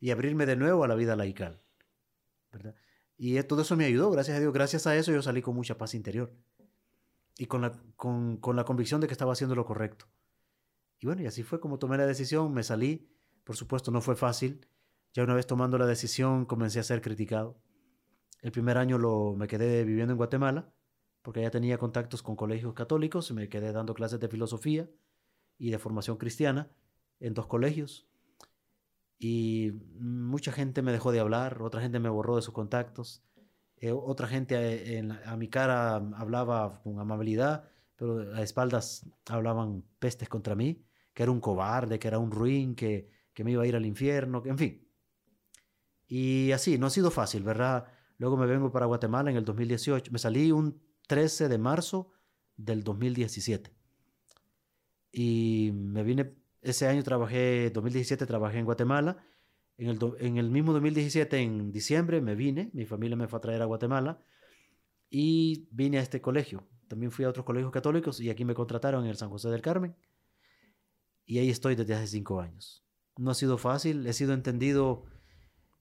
y 0.00 0.12
abrirme 0.12 0.46
de 0.46 0.56
nuevo 0.56 0.82
a 0.82 0.88
la 0.88 0.94
vida 0.94 1.14
laical. 1.14 1.62
¿verdad? 2.50 2.74
Y 3.18 3.38
todo 3.42 3.60
eso 3.60 3.76
me 3.76 3.84
ayudó, 3.84 4.10
gracias 4.10 4.38
a 4.38 4.40
Dios. 4.40 4.54
Gracias 4.54 4.86
a 4.86 4.96
eso 4.96 5.12
yo 5.12 5.20
salí 5.20 5.42
con 5.42 5.54
mucha 5.54 5.76
paz 5.76 5.92
interior 5.92 6.34
y 7.36 7.44
con 7.44 7.60
la, 7.60 7.72
con, 7.96 8.38
con 8.38 8.56
la 8.56 8.64
convicción 8.64 9.02
de 9.02 9.08
que 9.08 9.12
estaba 9.12 9.34
haciendo 9.34 9.54
lo 9.54 9.66
correcto. 9.66 10.06
Y 11.00 11.06
bueno, 11.06 11.20
y 11.20 11.26
así 11.26 11.42
fue 11.42 11.60
como 11.60 11.78
tomé 11.78 11.98
la 11.98 12.06
decisión, 12.06 12.54
me 12.54 12.62
salí. 12.62 13.12
Por 13.48 13.56
supuesto, 13.56 13.90
no 13.90 14.02
fue 14.02 14.14
fácil. 14.14 14.68
Ya 15.14 15.24
una 15.24 15.32
vez 15.32 15.46
tomando 15.46 15.78
la 15.78 15.86
decisión, 15.86 16.44
comencé 16.44 16.80
a 16.80 16.82
ser 16.82 17.00
criticado. 17.00 17.58
El 18.42 18.52
primer 18.52 18.76
año 18.76 18.98
lo, 18.98 19.36
me 19.36 19.48
quedé 19.48 19.84
viviendo 19.84 20.12
en 20.12 20.18
Guatemala 20.18 20.70
porque 21.22 21.40
ya 21.40 21.50
tenía 21.50 21.78
contactos 21.78 22.22
con 22.22 22.36
colegios 22.36 22.74
católicos, 22.74 23.32
me 23.32 23.48
quedé 23.48 23.72
dando 23.72 23.94
clases 23.94 24.20
de 24.20 24.28
filosofía 24.28 24.90
y 25.56 25.70
de 25.70 25.78
formación 25.78 26.18
cristiana 26.18 26.70
en 27.20 27.32
dos 27.32 27.46
colegios. 27.46 28.06
Y 29.18 29.72
mucha 29.98 30.52
gente 30.52 30.82
me 30.82 30.92
dejó 30.92 31.10
de 31.10 31.20
hablar, 31.20 31.62
otra 31.62 31.80
gente 31.80 32.00
me 32.00 32.10
borró 32.10 32.36
de 32.36 32.42
sus 32.42 32.52
contactos, 32.52 33.24
eh, 33.78 33.92
otra 33.92 34.28
gente 34.28 34.98
eh, 34.98 35.08
a, 35.24 35.38
mi 35.38 35.48
cara 35.48 35.94
hablaba 35.94 36.82
con 36.82 37.00
amabilidad, 37.00 37.66
pero 37.96 38.30
a 38.34 38.42
espaldas 38.42 39.08
hablaban 39.24 39.84
pestes 39.98 40.28
contra 40.28 40.54
mí, 40.54 40.84
que 41.14 41.22
era 41.22 41.32
un 41.32 41.40
cobarde, 41.40 41.98
que 41.98 42.08
era 42.08 42.18
un 42.18 42.30
ruin, 42.30 42.74
que, 42.74 43.16
que 43.38 43.44
me 43.44 43.52
iba 43.52 43.62
a 43.62 43.66
ir 43.68 43.76
al 43.76 43.86
infierno, 43.86 44.42
en 44.44 44.58
fin. 44.58 44.88
Y 46.08 46.50
así, 46.50 46.76
no 46.76 46.88
ha 46.88 46.90
sido 46.90 47.12
fácil, 47.12 47.44
¿verdad? 47.44 47.86
Luego 48.16 48.36
me 48.36 48.46
vengo 48.46 48.72
para 48.72 48.86
Guatemala 48.86 49.30
en 49.30 49.36
el 49.36 49.44
2018. 49.44 50.10
Me 50.10 50.18
salí 50.18 50.50
un 50.50 50.82
13 51.06 51.48
de 51.48 51.56
marzo 51.56 52.10
del 52.56 52.82
2017. 52.82 53.72
Y 55.12 55.70
me 55.72 56.02
vine, 56.02 56.34
ese 56.62 56.88
año 56.88 57.00
trabajé, 57.04 57.70
2017 57.70 58.26
trabajé 58.26 58.58
en 58.58 58.64
Guatemala. 58.64 59.24
En 59.76 59.86
el, 59.86 60.00
en 60.18 60.38
el 60.38 60.50
mismo 60.50 60.72
2017, 60.72 61.38
en 61.38 61.70
diciembre, 61.70 62.20
me 62.20 62.34
vine, 62.34 62.70
mi 62.72 62.86
familia 62.86 63.16
me 63.16 63.28
fue 63.28 63.36
a 63.36 63.40
traer 63.40 63.62
a 63.62 63.66
Guatemala 63.66 64.20
y 65.10 65.68
vine 65.70 65.98
a 65.98 66.02
este 66.02 66.20
colegio. 66.20 66.66
También 66.88 67.12
fui 67.12 67.24
a 67.24 67.28
otros 67.28 67.46
colegios 67.46 67.70
católicos 67.70 68.18
y 68.18 68.30
aquí 68.30 68.44
me 68.44 68.54
contrataron 68.54 69.04
en 69.04 69.10
el 69.10 69.16
San 69.16 69.30
José 69.30 69.48
del 69.48 69.62
Carmen. 69.62 69.94
Y 71.24 71.38
ahí 71.38 71.50
estoy 71.50 71.76
desde 71.76 71.94
hace 71.94 72.08
cinco 72.08 72.40
años. 72.40 72.87
No 73.18 73.32
ha 73.32 73.34
sido 73.34 73.58
fácil, 73.58 74.06
he 74.06 74.12
sido 74.12 74.32
entendido. 74.32 75.04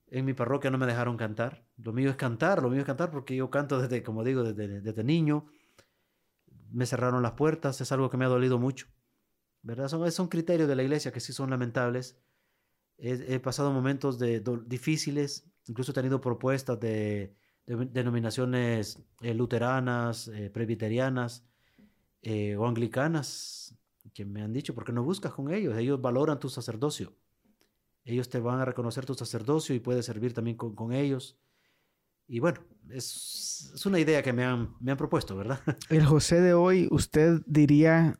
En 0.07 0.25
mi 0.25 0.33
parroquia 0.33 0.71
no 0.71 0.79
me 0.79 0.87
dejaron 0.87 1.17
cantar. 1.17 1.67
Lo 1.77 1.93
mío 1.93 2.09
es 2.09 2.15
cantar, 2.15 2.63
lo 2.63 2.69
mío 2.69 2.79
es 2.79 2.85
cantar 2.85 3.11
porque 3.11 3.35
yo 3.35 3.51
canto 3.51 3.79
desde, 3.79 4.01
como 4.01 4.23
digo, 4.23 4.41
desde, 4.43 4.81
desde 4.81 5.03
niño. 5.03 5.45
Me 6.71 6.87
cerraron 6.87 7.21
las 7.21 7.33
puertas, 7.33 7.79
es 7.79 7.91
algo 7.91 8.09
que 8.09 8.17
me 8.17 8.25
ha 8.25 8.27
dolido 8.27 8.57
mucho. 8.57 8.87
¿Verdad? 9.61 9.87
Son, 9.87 10.11
son 10.11 10.29
criterios 10.29 10.67
de 10.67 10.75
la 10.75 10.81
iglesia 10.81 11.11
que 11.11 11.19
sí 11.19 11.31
son 11.31 11.51
lamentables. 11.51 12.17
He, 12.97 13.39
pasado 13.39 13.71
momentos 13.71 14.17
de, 14.17 14.43
difíciles, 14.65 15.45
incluso 15.67 15.91
he 15.91 15.93
tenido 15.93 16.19
propuestas 16.19 16.79
de, 16.79 17.35
denominaciones 17.67 18.99
eh, 19.21 19.35
luteranas, 19.35 20.29
eh, 20.29 20.49
presbiterianas 20.49 21.45
eh, 22.23 22.55
o 22.55 22.65
anglicanas 22.65 23.77
que 24.15 24.25
me 24.25 24.41
han 24.41 24.53
dicho, 24.53 24.73
¿por 24.73 24.83
qué 24.83 24.91
no 24.91 25.03
buscas 25.03 25.33
con 25.33 25.53
ellos? 25.53 25.77
Ellos 25.77 26.01
valoran 26.01 26.39
tu 26.39 26.49
sacerdocio. 26.49 27.13
Ellos 28.07 28.29
te 28.29 28.39
van 28.39 28.59
a 28.59 28.65
reconocer 28.65 29.05
tu 29.05 29.13
sacerdocio 29.13 29.75
y 29.75 29.79
puedes 29.79 30.05
servir 30.05 30.33
también 30.33 30.55
con, 30.55 30.93
ellos. 30.93 31.37
Y 32.25 32.39
bueno, 32.39 32.61
es, 32.89 33.69
es, 33.75 33.85
una 33.85 33.99
idea 33.99 34.23
que 34.23 34.31
me 34.31 34.45
han, 34.45 34.75
me 34.79 34.91
han 34.91 34.97
propuesto, 34.97 35.35
¿verdad? 35.35 35.59
El 35.89 36.05
José 36.05 36.39
de 36.39 36.53
hoy, 36.53 36.87
usted 36.89 37.41
diría, 37.45 38.19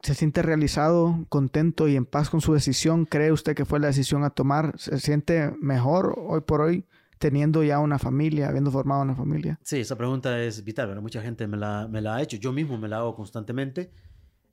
¿se 0.00 0.14
siente 0.14 0.42
realizado, 0.42 1.24
contento 1.28 1.86
y 1.86 1.94
en 1.94 2.04
paz 2.04 2.30
con 2.30 2.40
su 2.40 2.52
decisión? 2.52 3.06
¿Cree 3.06 3.30
usted 3.30 3.54
que 3.54 3.64
fue 3.64 3.78
la 3.78 3.86
decisión 3.86 4.24
a 4.24 4.30
tomar? 4.30 4.74
¿Se 4.76 4.98
siente 4.98 5.54
mejor 5.60 6.16
hoy 6.18 6.40
por 6.40 6.60
hoy? 6.60 6.84
teniendo 7.18 7.62
ya 7.62 7.78
una 7.78 8.00
familia, 8.00 8.48
habiendo 8.48 8.72
formado 8.72 9.02
una 9.02 9.14
familia? 9.14 9.56
Sí, 9.62 9.78
esa 9.78 9.94
pregunta 9.94 10.42
es 10.42 10.64
vital, 10.64 10.88
¿verdad? 10.88 11.02
Mucha 11.02 11.22
gente 11.22 11.46
me 11.46 11.56
la, 11.56 11.86
me 11.86 12.00
la 12.00 12.16
ha 12.16 12.22
hecho, 12.22 12.36
yo 12.36 12.52
mismo 12.52 12.76
me 12.78 12.88
la 12.88 12.96
hago 12.96 13.14
constantemente. 13.14 13.92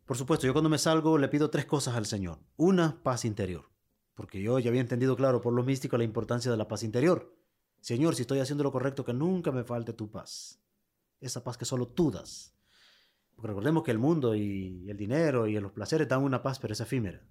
Por 0.05 0.17
supuesto, 0.17 0.45
yo 0.45 0.53
cuando 0.53 0.69
me 0.69 0.77
salgo 0.77 1.17
le 1.17 1.29
pido 1.29 1.49
tres 1.49 1.65
cosas 1.65 1.95
al 1.95 2.05
Señor. 2.05 2.37
Una, 2.57 3.01
paz 3.01 3.25
interior, 3.25 3.71
porque 4.19 4.41
yo 4.41 4.59
ya 4.59 4.67
había 4.67 4.81
entendido 4.81 5.15
claro 5.15 5.39
por 5.39 5.53
lo 5.53 5.63
místico 5.63 5.97
la 5.97 6.03
importancia 6.03 6.51
de 6.51 6.57
la 6.57 6.67
paz 6.67 6.83
interior. 6.83 7.33
Señor, 7.79 8.15
si 8.15 8.23
estoy 8.23 8.39
haciendo 8.39 8.65
lo 8.65 8.71
correcto, 8.73 9.05
que 9.05 9.13
nunca 9.13 9.53
me 9.53 9.63
falte 9.63 9.93
tu 9.93 10.11
paz. 10.11 10.61
Esa 11.21 11.41
paz 11.41 11.57
que 11.57 11.63
solo 11.63 11.87
tú 11.87 12.11
das. 12.11 12.53
Porque 13.33 13.47
recordemos 13.47 13.81
que 13.83 13.91
el 13.91 13.97
mundo 13.97 14.35
y 14.35 14.89
el 14.89 14.97
dinero 14.97 15.47
y 15.47 15.57
los 15.59 15.71
placeres 15.71 16.09
dan 16.09 16.21
una 16.21 16.43
paz, 16.43 16.59
pero 16.59 16.73
es 16.73 16.81
efímera. 16.81 17.25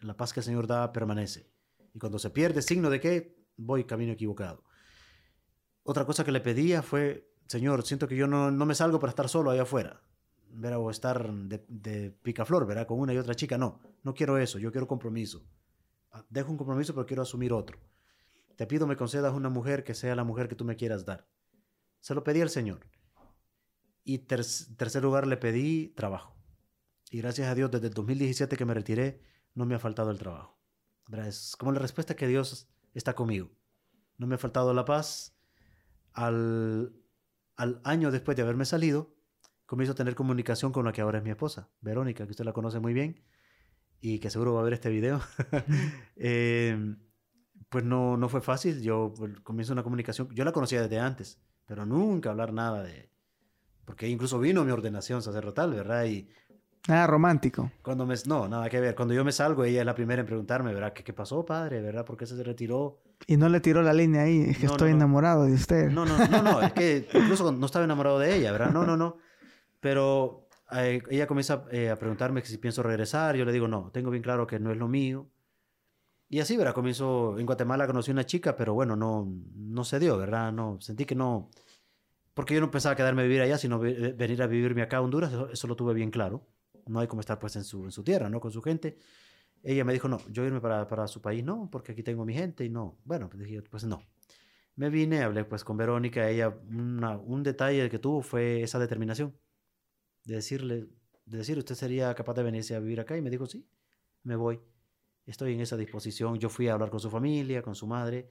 La 0.00 0.16
paz 0.16 0.32
que 0.32 0.40
el 0.40 0.44
Señor 0.44 0.66
da 0.66 0.92
permanece. 0.92 1.48
Y 1.94 2.00
cuando 2.00 2.18
se 2.18 2.30
pierde, 2.30 2.60
signo 2.60 2.90
de 2.90 3.00
que 3.00 3.36
voy 3.56 3.84
camino 3.84 4.12
equivocado 4.12 4.64
otra 5.84 6.04
cosa 6.04 6.24
que 6.24 6.32
le 6.32 6.40
pedía 6.40 6.82
fue, 6.82 7.32
Señor, 7.46 7.84
siento 7.84 8.08
que 8.08 8.16
yo 8.16 8.26
no, 8.26 8.50
no 8.50 8.66
me 8.66 8.74
salgo 8.74 9.00
para 9.00 9.10
estar 9.10 9.28
solo 9.28 9.50
allá 9.50 9.62
afuera, 9.62 10.02
¿verdad? 10.50 10.78
o 10.78 10.90
estar 10.90 11.32
de, 11.32 11.64
de, 11.68 12.10
picaflor, 12.10 12.66
¿verdad? 12.66 12.86
con 12.86 13.00
una 13.00 13.14
y 13.14 13.18
otra 13.18 13.34
chica. 13.34 13.58
No, 13.58 13.80
no 14.02 14.14
quiero 14.14 14.38
eso, 14.38 14.58
yo 14.58 14.70
quiero 14.72 14.86
compromiso. 14.86 15.44
Dejo 16.28 16.50
un 16.50 16.58
compromiso, 16.58 16.94
pero 16.94 17.06
quiero 17.06 17.22
asumir 17.22 17.52
otro. 17.52 17.78
Te 18.56 18.66
pido 18.66 18.86
me 18.86 18.96
concedas 18.96 19.34
una 19.34 19.48
mujer 19.48 19.84
que 19.84 19.94
sea 19.94 20.14
la 20.14 20.24
mujer 20.24 20.48
que 20.48 20.54
tú 20.54 20.64
me 20.64 20.76
quieras 20.76 21.04
dar. 21.04 21.26
Se 22.00 22.14
lo 22.14 22.22
pedí 22.24 22.40
al 22.40 22.50
Señor. 22.50 22.86
Y 24.04 24.18
tercer 24.18 25.02
lugar 25.02 25.26
le 25.26 25.36
pedí 25.36 25.88
trabajo. 25.88 26.36
Y 27.10 27.18
gracias 27.18 27.48
a 27.48 27.54
Dios, 27.54 27.70
desde 27.70 27.88
el 27.88 27.94
2017 27.94 28.56
que 28.56 28.64
me 28.64 28.74
retiré, 28.74 29.22
no 29.54 29.66
me 29.66 29.74
ha 29.74 29.78
faltado 29.78 30.10
el 30.10 30.18
trabajo. 30.18 30.58
Es 31.12 31.56
como 31.56 31.72
la 31.72 31.78
respuesta 31.78 32.16
que 32.16 32.26
Dios 32.26 32.68
está 32.94 33.14
conmigo. 33.14 33.50
No 34.18 34.26
me 34.26 34.34
ha 34.34 34.38
faltado 34.38 34.72
la 34.74 34.84
paz, 34.84 35.36
al, 36.12 36.94
al 37.56 37.80
año 37.84 38.10
después 38.10 38.36
de 38.36 38.42
haberme 38.42 38.64
salido, 38.64 39.14
comienzo 39.66 39.92
a 39.92 39.96
tener 39.96 40.14
comunicación 40.14 40.72
con 40.72 40.84
la 40.84 40.92
que 40.92 41.00
ahora 41.00 41.18
es 41.18 41.24
mi 41.24 41.30
esposa, 41.30 41.70
Verónica, 41.80 42.24
que 42.24 42.30
usted 42.30 42.44
la 42.44 42.52
conoce 42.52 42.80
muy 42.80 42.92
bien 42.92 43.22
y 44.02 44.18
que 44.18 44.28
seguro 44.28 44.52
va 44.52 44.60
a 44.60 44.64
ver 44.64 44.74
este 44.74 44.90
video. 44.90 45.20
Eh, 46.24 46.94
pues 47.68 47.84
no, 47.84 48.16
no 48.16 48.28
fue 48.28 48.40
fácil, 48.40 48.80
yo 48.82 49.12
pues, 49.16 49.40
comienzo 49.40 49.72
una 49.72 49.82
comunicación, 49.82 50.28
yo 50.32 50.44
la 50.44 50.52
conocía 50.52 50.82
desde 50.82 51.00
antes, 51.00 51.40
pero 51.66 51.84
nunca 51.84 52.30
hablar 52.30 52.52
nada 52.52 52.82
de... 52.82 53.08
Porque 53.84 54.06
incluso 54.06 54.38
vino 54.38 54.64
mi 54.64 54.70
ordenación 54.70 55.22
sacerdotal, 55.22 55.72
¿verdad? 55.72 56.04
Y 56.04 56.28
Nada 56.88 57.06
romántico. 57.06 57.70
Cuando 57.82 58.06
me, 58.06 58.16
no, 58.26 58.48
nada 58.48 58.68
que 58.68 58.80
ver. 58.80 58.96
Cuando 58.96 59.14
yo 59.14 59.24
me 59.24 59.30
salgo, 59.30 59.64
ella 59.64 59.80
es 59.80 59.86
la 59.86 59.94
primera 59.94 60.20
en 60.20 60.26
preguntarme, 60.26 60.74
¿verdad? 60.74 60.92
¿Qué, 60.92 61.04
qué 61.04 61.12
pasó, 61.12 61.44
padre? 61.44 61.80
¿Verdad? 61.80 62.04
¿Por 62.04 62.16
qué 62.16 62.26
se 62.26 62.42
retiró? 62.42 63.02
Y 63.26 63.36
no 63.36 63.48
le 63.48 63.60
tiró 63.60 63.82
la 63.82 63.92
línea 63.92 64.22
ahí, 64.22 64.46
es 64.48 64.58
que 64.58 64.66
estoy 64.66 64.90
enamorado 64.90 65.44
de 65.44 65.54
usted. 65.54 65.90
No, 65.90 66.04
no, 66.04 66.18
no, 66.26 66.42
no, 66.42 66.60
es 66.60 66.72
que 66.72 67.08
incluso 67.14 67.52
no 67.52 67.66
estaba 67.66 67.84
enamorado 67.84 68.18
de 68.18 68.36
ella, 68.36 68.50
¿verdad? 68.50 68.72
No, 68.72 68.84
no, 68.84 68.96
no. 68.96 69.16
Pero 69.80 70.48
eh, 70.74 71.02
ella 71.10 71.26
comienza 71.26 71.64
eh, 71.70 71.90
a 71.90 71.96
preguntarme 71.96 72.42
si 72.42 72.58
pienso 72.58 72.82
regresar. 72.82 73.36
Yo 73.36 73.44
le 73.44 73.52
digo, 73.52 73.68
no, 73.68 73.90
tengo 73.92 74.10
bien 74.10 74.22
claro 74.22 74.46
que 74.46 74.58
no 74.58 74.70
es 74.70 74.76
lo 74.76 74.88
mío. 74.88 75.30
Y 76.28 76.40
así, 76.40 76.56
¿verdad? 76.56 76.74
Comienzo, 76.74 77.38
en 77.38 77.46
Guatemala 77.46 77.86
conocí 77.86 78.10
una 78.10 78.24
chica, 78.24 78.56
pero 78.56 78.74
bueno, 78.74 78.96
no, 78.96 79.30
no 79.54 79.84
se 79.84 79.98
dio, 79.98 80.16
¿verdad? 80.16 80.52
No, 80.52 80.78
sentí 80.80 81.04
que 81.04 81.14
no, 81.14 81.50
porque 82.34 82.54
yo 82.54 82.60
no 82.60 82.70
pensaba 82.70 82.96
quedarme 82.96 83.22
a 83.22 83.24
vivir 83.24 83.42
allá, 83.42 83.58
sino 83.58 83.78
venir 83.78 84.42
a 84.42 84.46
vivirme 84.46 84.82
acá 84.82 84.98
a 84.98 85.02
Honduras, 85.02 85.32
eso 85.52 85.66
lo 85.66 85.76
tuve 85.76 85.94
bien 85.94 86.10
claro 86.10 86.46
no 86.86 87.00
hay 87.00 87.06
como 87.06 87.20
estar 87.20 87.38
pues 87.38 87.56
en 87.56 87.64
su, 87.64 87.84
en 87.84 87.92
su 87.92 88.02
tierra, 88.02 88.28
¿no? 88.28 88.40
Con 88.40 88.52
su 88.52 88.62
gente. 88.62 88.98
Ella 89.62 89.84
me 89.84 89.92
dijo, 89.92 90.08
no, 90.08 90.18
yo 90.30 90.44
irme 90.44 90.60
para, 90.60 90.88
para 90.88 91.06
su 91.06 91.20
país, 91.22 91.44
no, 91.44 91.68
porque 91.70 91.92
aquí 91.92 92.02
tengo 92.02 92.24
mi 92.24 92.34
gente 92.34 92.64
y 92.64 92.70
no. 92.70 92.98
Bueno, 93.04 93.28
pues 93.28 93.44
dije, 93.44 93.62
pues 93.62 93.84
no. 93.84 94.02
Me 94.74 94.90
vine, 94.90 95.22
hablé 95.22 95.44
pues 95.44 95.64
con 95.64 95.76
Verónica, 95.76 96.28
ella, 96.28 96.48
un 96.48 97.42
detalle 97.42 97.90
que 97.90 97.98
tuvo 97.98 98.22
fue 98.22 98.62
esa 98.62 98.78
determinación 98.78 99.36
de 100.24 100.34
decirle, 100.36 100.88
de 101.26 101.38
decir, 101.38 101.58
usted 101.58 101.74
sería 101.74 102.14
capaz 102.14 102.34
de 102.34 102.42
venirse 102.42 102.74
a 102.74 102.80
vivir 102.80 103.00
acá 103.00 103.16
y 103.16 103.22
me 103.22 103.30
dijo, 103.30 103.46
sí, 103.46 103.66
me 104.22 104.36
voy. 104.36 104.60
Estoy 105.26 105.54
en 105.54 105.60
esa 105.60 105.76
disposición. 105.76 106.38
Yo 106.38 106.48
fui 106.48 106.68
a 106.68 106.74
hablar 106.74 106.90
con 106.90 107.00
su 107.00 107.10
familia, 107.10 107.62
con 107.62 107.74
su 107.74 107.86
madre. 107.86 108.30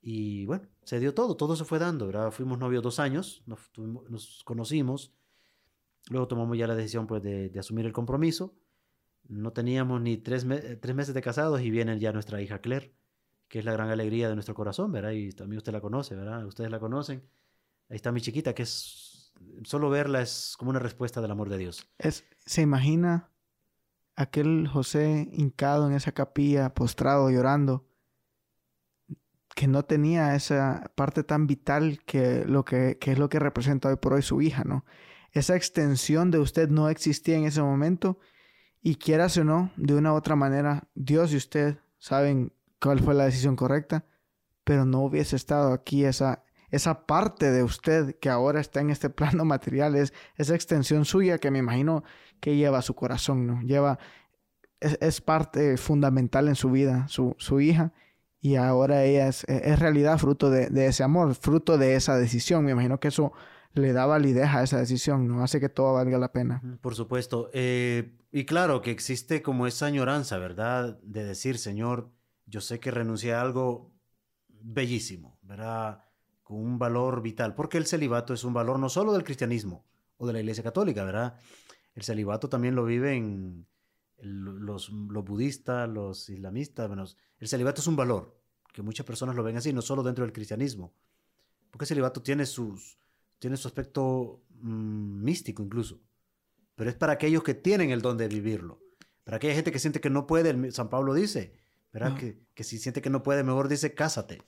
Y 0.00 0.46
bueno, 0.46 0.68
se 0.84 1.00
dio 1.00 1.14
todo, 1.14 1.36
todo 1.36 1.56
se 1.56 1.64
fue 1.64 1.78
dando, 1.78 2.06
¿verdad? 2.06 2.30
Fuimos 2.30 2.58
novios 2.58 2.82
dos 2.82 3.00
años, 3.00 3.42
nos, 3.46 4.42
conocimos, 4.44 5.12
Luego 6.10 6.26
tomamos 6.26 6.56
ya 6.56 6.66
la 6.66 6.74
decisión 6.74 7.06
pues, 7.06 7.22
de, 7.22 7.52
asumir 7.58 7.84
el 7.84 7.92
compromiso. 7.92 8.54
No 9.28 9.52
teníamos 9.52 10.00
ni 10.00 10.16
tres, 10.16 10.46
tres, 10.80 10.94
meses 10.94 11.12
de 11.14 11.20
casados 11.20 11.60
y 11.60 11.70
viene 11.70 11.98
ya 11.98 12.12
nuestra 12.12 12.40
hija 12.40 12.60
Claire, 12.60 12.94
que 13.48 13.58
es 13.58 13.64
la 13.64 13.72
gran 13.72 13.90
alegría 13.90 14.28
de 14.28 14.34
nuestro 14.34 14.54
corazón, 14.54 14.90
¿verdad? 14.90 15.10
Y 15.10 15.32
también 15.32 15.58
usted 15.58 15.72
la 15.72 15.82
conoce, 15.82 16.14
¿verdad? 16.16 16.46
Ustedes 16.46 16.70
la 16.70 16.80
conocen. 16.80 17.28
Ahí 17.90 17.96
está 17.96 18.12
mi 18.12 18.22
chiquita, 18.22 18.54
que 18.54 18.62
es... 18.62 19.07
Solo 19.64 19.90
verla 19.90 20.22
es 20.22 20.54
como 20.58 20.70
una 20.70 20.78
respuesta 20.78 21.20
del 21.20 21.30
amor 21.30 21.48
de 21.48 21.58
Dios. 21.58 21.88
Es, 21.98 22.24
¿Se 22.46 22.62
imagina 22.62 23.30
aquel 24.16 24.68
José 24.68 25.28
hincado 25.32 25.88
en 25.88 25.94
esa 25.94 26.12
capilla, 26.12 26.74
postrado, 26.74 27.30
llorando, 27.30 27.86
que 29.54 29.66
no 29.66 29.84
tenía 29.84 30.34
esa 30.34 30.92
parte 30.94 31.24
tan 31.24 31.46
vital 31.46 32.00
que, 32.04 32.44
lo 32.44 32.64
que, 32.64 32.98
es 33.00 33.18
lo 33.18 33.28
que 33.28 33.38
representa 33.38 33.88
hoy 33.88 33.96
por 33.96 34.12
hoy 34.12 34.22
su 34.22 34.40
hija, 34.40 34.64
¿no? 34.64 34.84
esa 35.32 35.56
extensión 35.56 36.30
de 36.30 36.38
usted 36.38 36.68
no 36.68 36.88
existía 36.88 37.36
en 37.36 37.44
ese 37.44 37.62
momento 37.62 38.18
y 38.82 38.96
quieras 38.96 39.36
o 39.36 39.44
no, 39.44 39.72
de 39.76 39.94
una 39.94 40.12
u 40.12 40.16
otra 40.16 40.36
manera, 40.36 40.88
Dios 40.94 41.32
y 41.32 41.36
usted 41.36 41.78
saben 41.98 42.52
cuál 42.80 43.00
fue 43.00 43.14
la 43.14 43.24
decisión 43.24 43.56
correcta, 43.56 44.04
pero 44.64 44.84
no 44.84 45.00
hubiese 45.00 45.36
estado 45.36 45.72
aquí 45.72 46.04
esa, 46.04 46.44
esa 46.70 47.06
parte 47.06 47.50
de 47.50 47.62
usted 47.62 48.16
que 48.18 48.28
ahora 48.28 48.60
está 48.60 48.80
en 48.80 48.90
este 48.90 49.10
plano 49.10 49.44
material, 49.44 49.94
es 49.96 50.12
esa 50.36 50.54
extensión 50.54 51.04
suya 51.04 51.38
que 51.38 51.50
me 51.50 51.58
imagino 51.58 52.04
que 52.40 52.56
lleva 52.56 52.82
su 52.82 52.94
corazón, 52.94 53.46
¿no? 53.46 53.62
Lleva, 53.62 53.98
es, 54.80 55.20
parte 55.20 55.76
fundamental 55.76 56.48
en 56.48 56.54
su 56.54 56.70
vida, 56.70 57.06
su, 57.08 57.34
su 57.38 57.60
hija, 57.60 57.92
y 58.40 58.54
ahora 58.54 59.04
ella 59.04 59.28
es, 59.28 59.44
es 59.48 59.78
realidad 59.78 60.18
fruto 60.18 60.50
de, 60.50 60.68
de, 60.68 60.86
ese 60.86 61.02
amor, 61.02 61.34
fruto 61.34 61.76
de 61.76 61.96
esa 61.96 62.16
decisión. 62.16 62.64
Me 62.64 62.70
imagino 62.70 63.00
que 63.00 63.08
eso 63.08 63.32
le 63.74 63.92
da 63.92 64.06
validez 64.06 64.48
a 64.48 64.62
esa 64.62 64.78
decisión, 64.78 65.26
¿no? 65.26 65.42
Hace 65.42 65.60
que 65.60 65.68
todo 65.68 65.94
valga 65.94 66.18
la 66.18 66.32
pena. 66.32 66.62
Por 66.80 66.94
supuesto. 66.94 67.50
Eh, 67.52 68.16
y 68.30 68.44
claro 68.44 68.80
que 68.80 68.90
existe 68.90 69.42
como 69.42 69.66
esa 69.66 69.86
añoranza, 69.86 70.38
¿verdad? 70.38 70.98
De 71.02 71.24
decir, 71.24 71.58
Señor, 71.58 72.12
yo 72.46 72.60
sé 72.60 72.78
que 72.80 72.90
renuncié 72.90 73.34
a 73.34 73.40
algo 73.40 73.92
bellísimo, 74.48 75.38
¿verdad? 75.42 76.04
Con 76.48 76.56
un 76.64 76.78
valor 76.78 77.20
vital, 77.20 77.54
porque 77.54 77.76
el 77.76 77.84
celibato 77.84 78.32
es 78.32 78.42
un 78.42 78.54
valor 78.54 78.78
no 78.78 78.88
solo 78.88 79.12
del 79.12 79.22
cristianismo 79.22 79.84
o 80.16 80.26
de 80.26 80.32
la 80.32 80.40
Iglesia 80.40 80.64
Católica, 80.64 81.04
¿verdad? 81.04 81.38
El 81.94 82.04
celibato 82.04 82.48
también 82.48 82.74
lo 82.74 82.86
viven 82.86 83.66
los, 84.16 84.88
los 84.88 85.24
budistas, 85.26 85.86
los 85.90 86.30
islamistas, 86.30 86.88
bueno, 86.88 87.04
el 87.38 87.48
celibato 87.48 87.82
es 87.82 87.86
un 87.86 87.96
valor 87.96 88.38
que 88.72 88.82
muchas 88.82 89.04
personas 89.04 89.36
lo 89.36 89.42
ven 89.42 89.56
así, 89.56 89.72
no 89.72 89.82
solo 89.82 90.02
dentro 90.02 90.24
del 90.24 90.32
cristianismo. 90.32 90.94
Porque 91.70 91.84
el 91.84 91.88
celibato 91.88 92.22
tiene, 92.22 92.46
sus, 92.46 92.98
tiene 93.38 93.56
su 93.56 93.68
aspecto 93.68 94.42
mm, 94.60 95.22
místico 95.22 95.62
incluso. 95.62 96.00
Pero 96.74 96.88
es 96.88 96.96
para 96.96 97.12
aquellos 97.14 97.42
que 97.42 97.54
tienen 97.54 97.90
el 97.90 98.00
don 98.00 98.16
de 98.16 98.28
vivirlo. 98.28 98.80
Para 99.24 99.36
aquella 99.36 99.54
gente 99.54 99.72
que 99.72 99.78
siente 99.78 100.00
que 100.00 100.10
no 100.10 100.26
puede, 100.26 100.72
San 100.72 100.88
Pablo 100.88 101.12
dice, 101.12 101.52
¿verdad? 101.92 102.16
Que, 102.16 102.38
que 102.54 102.64
si 102.64 102.78
siente 102.78 103.02
que 103.02 103.10
no 103.10 103.22
puede, 103.22 103.42
mejor 103.42 103.68
dice, 103.68 103.94
cásate. 103.94 104.42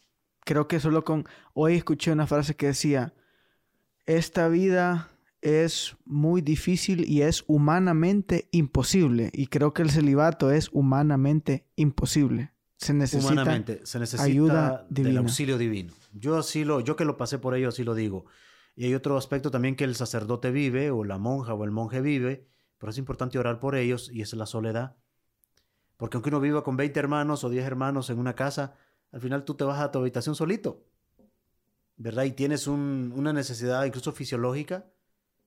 Creo 0.45 0.69
que 0.69 0.81
solo 0.81 1.05
con... 1.05 1.27
Hoy 1.55 1.75
escuché 1.75 2.13
una 2.13 2.27
frase 2.27 2.57
que 2.57 2.67
decía, 2.67 3.15
esta 4.07 4.49
vida 4.49 5.11
es 5.41 5.97
muy 6.05 6.43
difícil 6.43 7.09
y 7.09 7.23
es 7.23 7.45
humanamente 7.47 8.49
imposible. 8.51 9.31
Y 9.33 9.47
creo 9.47 9.73
que 9.73 9.83
el 9.83 9.91
celibato 9.91 10.51
es 10.51 10.69
humanamente 10.73 11.67
imposible. 11.77 12.53
Se 12.77 12.95
necesita, 12.95 13.33
humanamente, 13.33 13.81
se 13.85 13.99
necesita 13.99 14.25
ayuda 14.25 14.87
del 14.89 15.17
auxilio 15.19 15.59
divino. 15.59 15.93
Yo 16.13 16.39
así 16.39 16.65
lo, 16.65 16.81
yo 16.81 16.97
que 16.97 17.05
lo 17.05 17.17
pasé 17.17 17.39
por 17.39 17.55
ello, 17.55 17.69
así 17.69 17.85
lo 17.85 17.95
digo. 17.95 18.25
Y 18.75 18.87
hay 18.87 18.95
otro 18.95 19.19
aspecto 19.19 19.51
también 19.51 19.77
que 19.77 19.85
el 19.85 19.95
sacerdote 19.95 20.51
vive, 20.51 20.91
o 20.91 21.05
la 21.05 21.19
monja 21.19 21.53
o 21.53 21.65
el 21.65 21.71
monje 21.71 22.01
vive, 22.01 22.47
pero 22.79 22.91
es 22.91 22.99
importante 22.99 23.39
orar 23.39 23.61
por 23.61 23.77
ellos, 23.77 24.11
y 24.11 24.23
es 24.23 24.33
la 24.33 24.47
soledad. 24.47 24.97
Porque 25.99 26.17
aunque 26.17 26.31
uno 26.31 26.41
viva 26.41 26.65
con 26.65 26.79
20 26.79 26.99
hermanos 26.99 27.45
o 27.45 27.51
10 27.51 27.67
hermanos 27.67 28.09
en 28.09 28.19
una 28.19 28.35
casa, 28.35 28.75
al 29.13 29.21
final 29.21 29.45
tú 29.45 29.55
te 29.55 29.65
vas 29.65 29.81
a 29.81 29.91
tu 29.91 29.99
habitación 29.99 30.35
solito. 30.35 30.87
¿Verdad? 31.97 32.25
Y 32.25 32.33
tienes 32.33 32.67
una 32.67 33.33
necesidad 33.33 33.85
incluso 33.85 34.13
fisiológica 34.13 34.87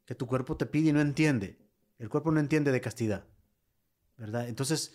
que 0.06 0.14
tu 0.14 0.28
cuerpo 0.28 0.56
te 0.56 0.66
pide 0.66 0.90
y 0.90 0.94
no 0.94 1.02
entiende. 1.02 1.58
El 1.98 2.10
cuerpo 2.10 2.32
no 2.32 2.40
entiende 2.40 2.72
de 2.72 2.82
castidad. 2.82 3.26
¿Verdad? 4.18 4.48
Entonces, 4.48 4.94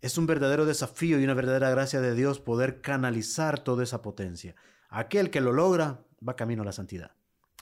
es 0.00 0.18
un 0.18 0.26
verdadero 0.26 0.66
desafío 0.66 1.20
y 1.20 1.24
una 1.24 1.34
verdadera 1.34 1.70
gracia 1.70 2.00
de 2.00 2.14
Dios 2.14 2.40
poder 2.40 2.80
canalizar 2.80 3.60
toda 3.60 3.84
esa 3.84 4.02
potencia. 4.02 4.56
Aquel 4.88 5.30
que 5.30 5.40
lo 5.40 5.52
logra 5.52 6.04
va 6.26 6.34
camino 6.34 6.62
a 6.62 6.64
la 6.64 6.72
santidad. 6.72 7.12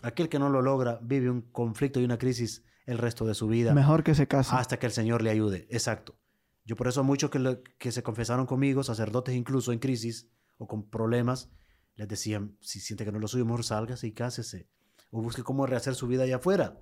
Aquel 0.03 0.29
que 0.29 0.39
no 0.39 0.49
lo 0.49 0.63
logra 0.63 0.99
vive 1.03 1.29
un 1.29 1.43
conflicto 1.43 2.01
y 2.01 2.05
una 2.05 2.19
crisis 2.19 2.65
el 2.87 2.99
resto 2.99 3.27
de 3.27 3.35
su 3.35 3.49
vida. 3.49 3.75
Mejor 3.75 4.05
que 4.05 4.15
se 4.15 4.27
case. 4.27 4.55
Hasta 4.55 4.79
que 4.79 4.87
el 4.87 4.93
Señor 4.93 5.23
le 5.23 5.31
ayude. 5.31 5.67
Exacto. 5.71 6.17
Yo 6.65 6.77
por 6.77 6.89
eso 6.89 7.05
muchos 7.05 7.31
que, 7.31 7.63
que 7.79 7.93
se 7.93 8.03
confesaron 8.03 8.47
conmigo, 8.47 8.83
sacerdotes 8.83 9.35
incluso 9.35 9.73
en 9.73 9.79
crisis 9.79 10.31
o 10.57 10.67
con 10.67 10.89
problemas, 10.89 11.51
les 11.97 12.09
decían, 12.09 12.57
si 12.61 12.81
siente 12.81 13.05
que 13.05 13.13
no 13.13 13.19
lo 13.19 13.29
suyo, 13.29 13.45
mejor 13.45 13.65
sálgase 13.65 14.07
y 14.07 14.13
cásese. 14.13 14.69
O 15.11 15.23
busque 15.23 15.43
cómo 15.43 15.67
rehacer 15.67 15.95
su 15.95 16.07
vida 16.07 16.25
allá 16.25 16.37
afuera. 16.37 16.81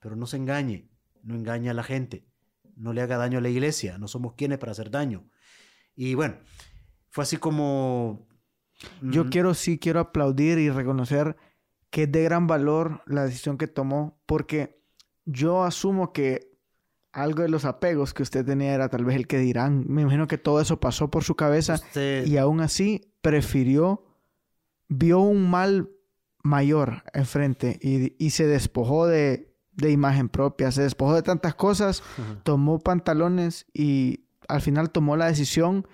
Pero 0.00 0.16
no 0.16 0.26
se 0.26 0.36
engañe. 0.36 0.88
No 1.22 1.34
engañe 1.34 1.70
a 1.70 1.74
la 1.74 1.82
gente 1.82 2.26
no 2.76 2.92
le 2.92 3.00
haga 3.00 3.16
daño 3.16 3.38
a 3.38 3.40
la 3.40 3.48
iglesia, 3.48 3.98
no 3.98 4.06
somos 4.06 4.34
quienes 4.34 4.58
para 4.58 4.72
hacer 4.72 4.90
daño. 4.90 5.28
Y 5.94 6.14
bueno, 6.14 6.36
fue 7.08 7.24
así 7.24 7.38
como... 7.38 8.28
Yo 9.00 9.24
mm, 9.24 9.28
quiero, 9.30 9.54
sí, 9.54 9.78
quiero 9.78 10.00
aplaudir 10.00 10.58
y 10.58 10.68
reconocer 10.68 11.36
que 11.90 12.02
es 12.02 12.12
de 12.12 12.22
gran 12.22 12.46
valor 12.46 13.02
la 13.06 13.24
decisión 13.24 13.56
que 13.56 13.66
tomó, 13.66 14.20
porque 14.26 14.82
yo 15.24 15.64
asumo 15.64 16.12
que 16.12 16.55
algo 17.16 17.42
de 17.42 17.48
los 17.48 17.64
apegos 17.64 18.14
que 18.14 18.22
usted 18.22 18.44
tenía 18.44 18.74
era 18.74 18.88
tal 18.88 19.04
vez 19.04 19.16
el 19.16 19.26
que 19.26 19.38
dirán, 19.38 19.84
me 19.88 20.02
imagino 20.02 20.26
que 20.26 20.38
todo 20.38 20.60
eso 20.60 20.78
pasó 20.80 21.10
por 21.10 21.24
su 21.24 21.34
cabeza 21.34 21.80
y 21.94 22.36
aún 22.36 22.60
así 22.60 23.12
prefirió, 23.22 24.04
vio 24.88 25.20
un 25.20 25.50
mal 25.50 25.90
mayor 26.42 27.02
enfrente 27.12 27.78
y, 27.82 28.14
y 28.24 28.30
se 28.30 28.46
despojó 28.46 29.06
de 29.06 29.56
de 29.76 29.90
imagen 29.90 30.28
propia, 30.28 30.70
se 30.72 30.82
despojó 30.82 31.14
de 31.14 31.22
tantas 31.22 31.54
cosas, 31.54 32.02
tomó 32.42 32.78
pantalones 32.78 33.66
y 33.72 34.24
al 34.48 34.60
final 34.60 34.90
tomó 34.90 35.16
la 35.16 35.26
decisión 35.26 35.86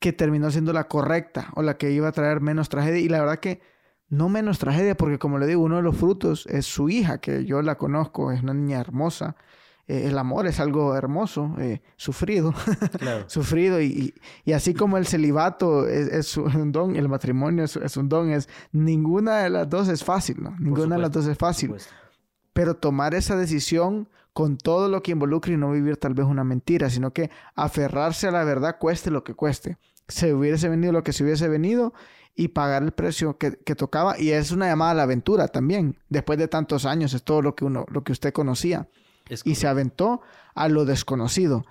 que 0.00 0.12
terminó 0.12 0.50
siendo 0.50 0.72
la 0.72 0.88
correcta 0.88 1.50
o 1.54 1.62
la 1.62 1.78
que 1.78 1.90
iba 1.90 2.08
a 2.08 2.12
traer 2.12 2.40
menos 2.40 2.68
tragedia. 2.68 3.00
Y 3.00 3.08
la 3.08 3.20
verdad 3.20 3.38
que 3.38 3.62
no 4.08 4.28
menos 4.28 4.58
tragedia, 4.58 4.96
porque 4.96 5.18
como 5.18 5.38
le 5.38 5.46
digo, 5.46 5.62
uno 5.62 5.76
de 5.76 5.82
los 5.82 5.96
frutos 5.96 6.46
es 6.46 6.66
su 6.66 6.90
hija, 6.90 7.18
que 7.18 7.44
yo 7.44 7.62
la 7.62 7.76
conozco, 7.76 8.30
es 8.30 8.42
una 8.42 8.54
niña 8.54 8.80
hermosa. 8.80 9.36
Eh, 9.88 10.08
el 10.08 10.18
amor 10.18 10.46
es 10.46 10.58
algo 10.60 10.96
hermoso, 10.96 11.54
eh, 11.58 11.80
sufrido, 11.96 12.52
sufrido. 13.26 13.80
Y, 13.80 14.14
y, 14.44 14.52
así 14.52 14.74
como 14.74 14.96
el 14.96 15.06
celibato 15.06 15.86
es, 15.88 16.36
un 16.36 16.72
don, 16.72 16.96
el 16.96 17.08
matrimonio 17.08 17.64
es, 17.64 17.96
un 17.96 18.08
don, 18.08 18.30
es 18.30 18.48
ninguna 18.72 19.38
de 19.38 19.50
las 19.50 19.68
dos 19.68 19.88
es 19.88 20.02
fácil, 20.02 20.42
¿no? 20.42 20.56
Ninguna 20.58 20.96
de 20.96 21.02
las 21.02 21.12
dos 21.12 21.26
es 21.26 21.38
fácil 21.38 21.74
pero 22.56 22.74
tomar 22.74 23.14
esa 23.14 23.36
decisión 23.36 24.08
con 24.32 24.56
todo 24.56 24.88
lo 24.88 25.02
que 25.02 25.12
involucra 25.12 25.52
y 25.52 25.58
no 25.58 25.72
vivir 25.72 25.98
tal 25.98 26.14
vez 26.14 26.24
una 26.24 26.42
mentira, 26.42 26.88
sino 26.88 27.12
que 27.12 27.30
aferrarse 27.54 28.28
a 28.28 28.30
la 28.30 28.44
verdad 28.44 28.78
cueste 28.80 29.10
lo 29.10 29.24
que 29.24 29.34
cueste. 29.34 29.76
Se 30.08 30.32
hubiese 30.32 30.70
venido 30.70 30.90
lo 30.90 31.04
que 31.04 31.12
se 31.12 31.22
hubiese 31.22 31.48
venido 31.48 31.92
y 32.34 32.48
pagar 32.48 32.82
el 32.82 32.92
precio 32.92 33.36
que, 33.36 33.50
tocaba. 33.50 34.18
Y 34.18 34.30
es 34.30 34.52
una 34.52 34.68
llamada 34.68 34.92
a 34.92 34.94
la 34.94 35.02
aventura 35.02 35.48
también. 35.48 35.98
Después 36.08 36.38
de 36.38 36.48
tantos 36.48 36.86
años 36.86 37.12
es 37.12 37.24
todo 37.24 37.42
lo 37.42 37.54
que 37.54 37.66
uno, 37.66 37.84
lo 37.90 38.04
que 38.04 38.12
usted 38.12 38.32
conocía. 38.32 38.88
Y 39.44 39.54
se 39.54 39.68
aventó 39.68 40.20
a 40.54 40.68
lo 40.68 40.84
desconocido. 40.84 41.64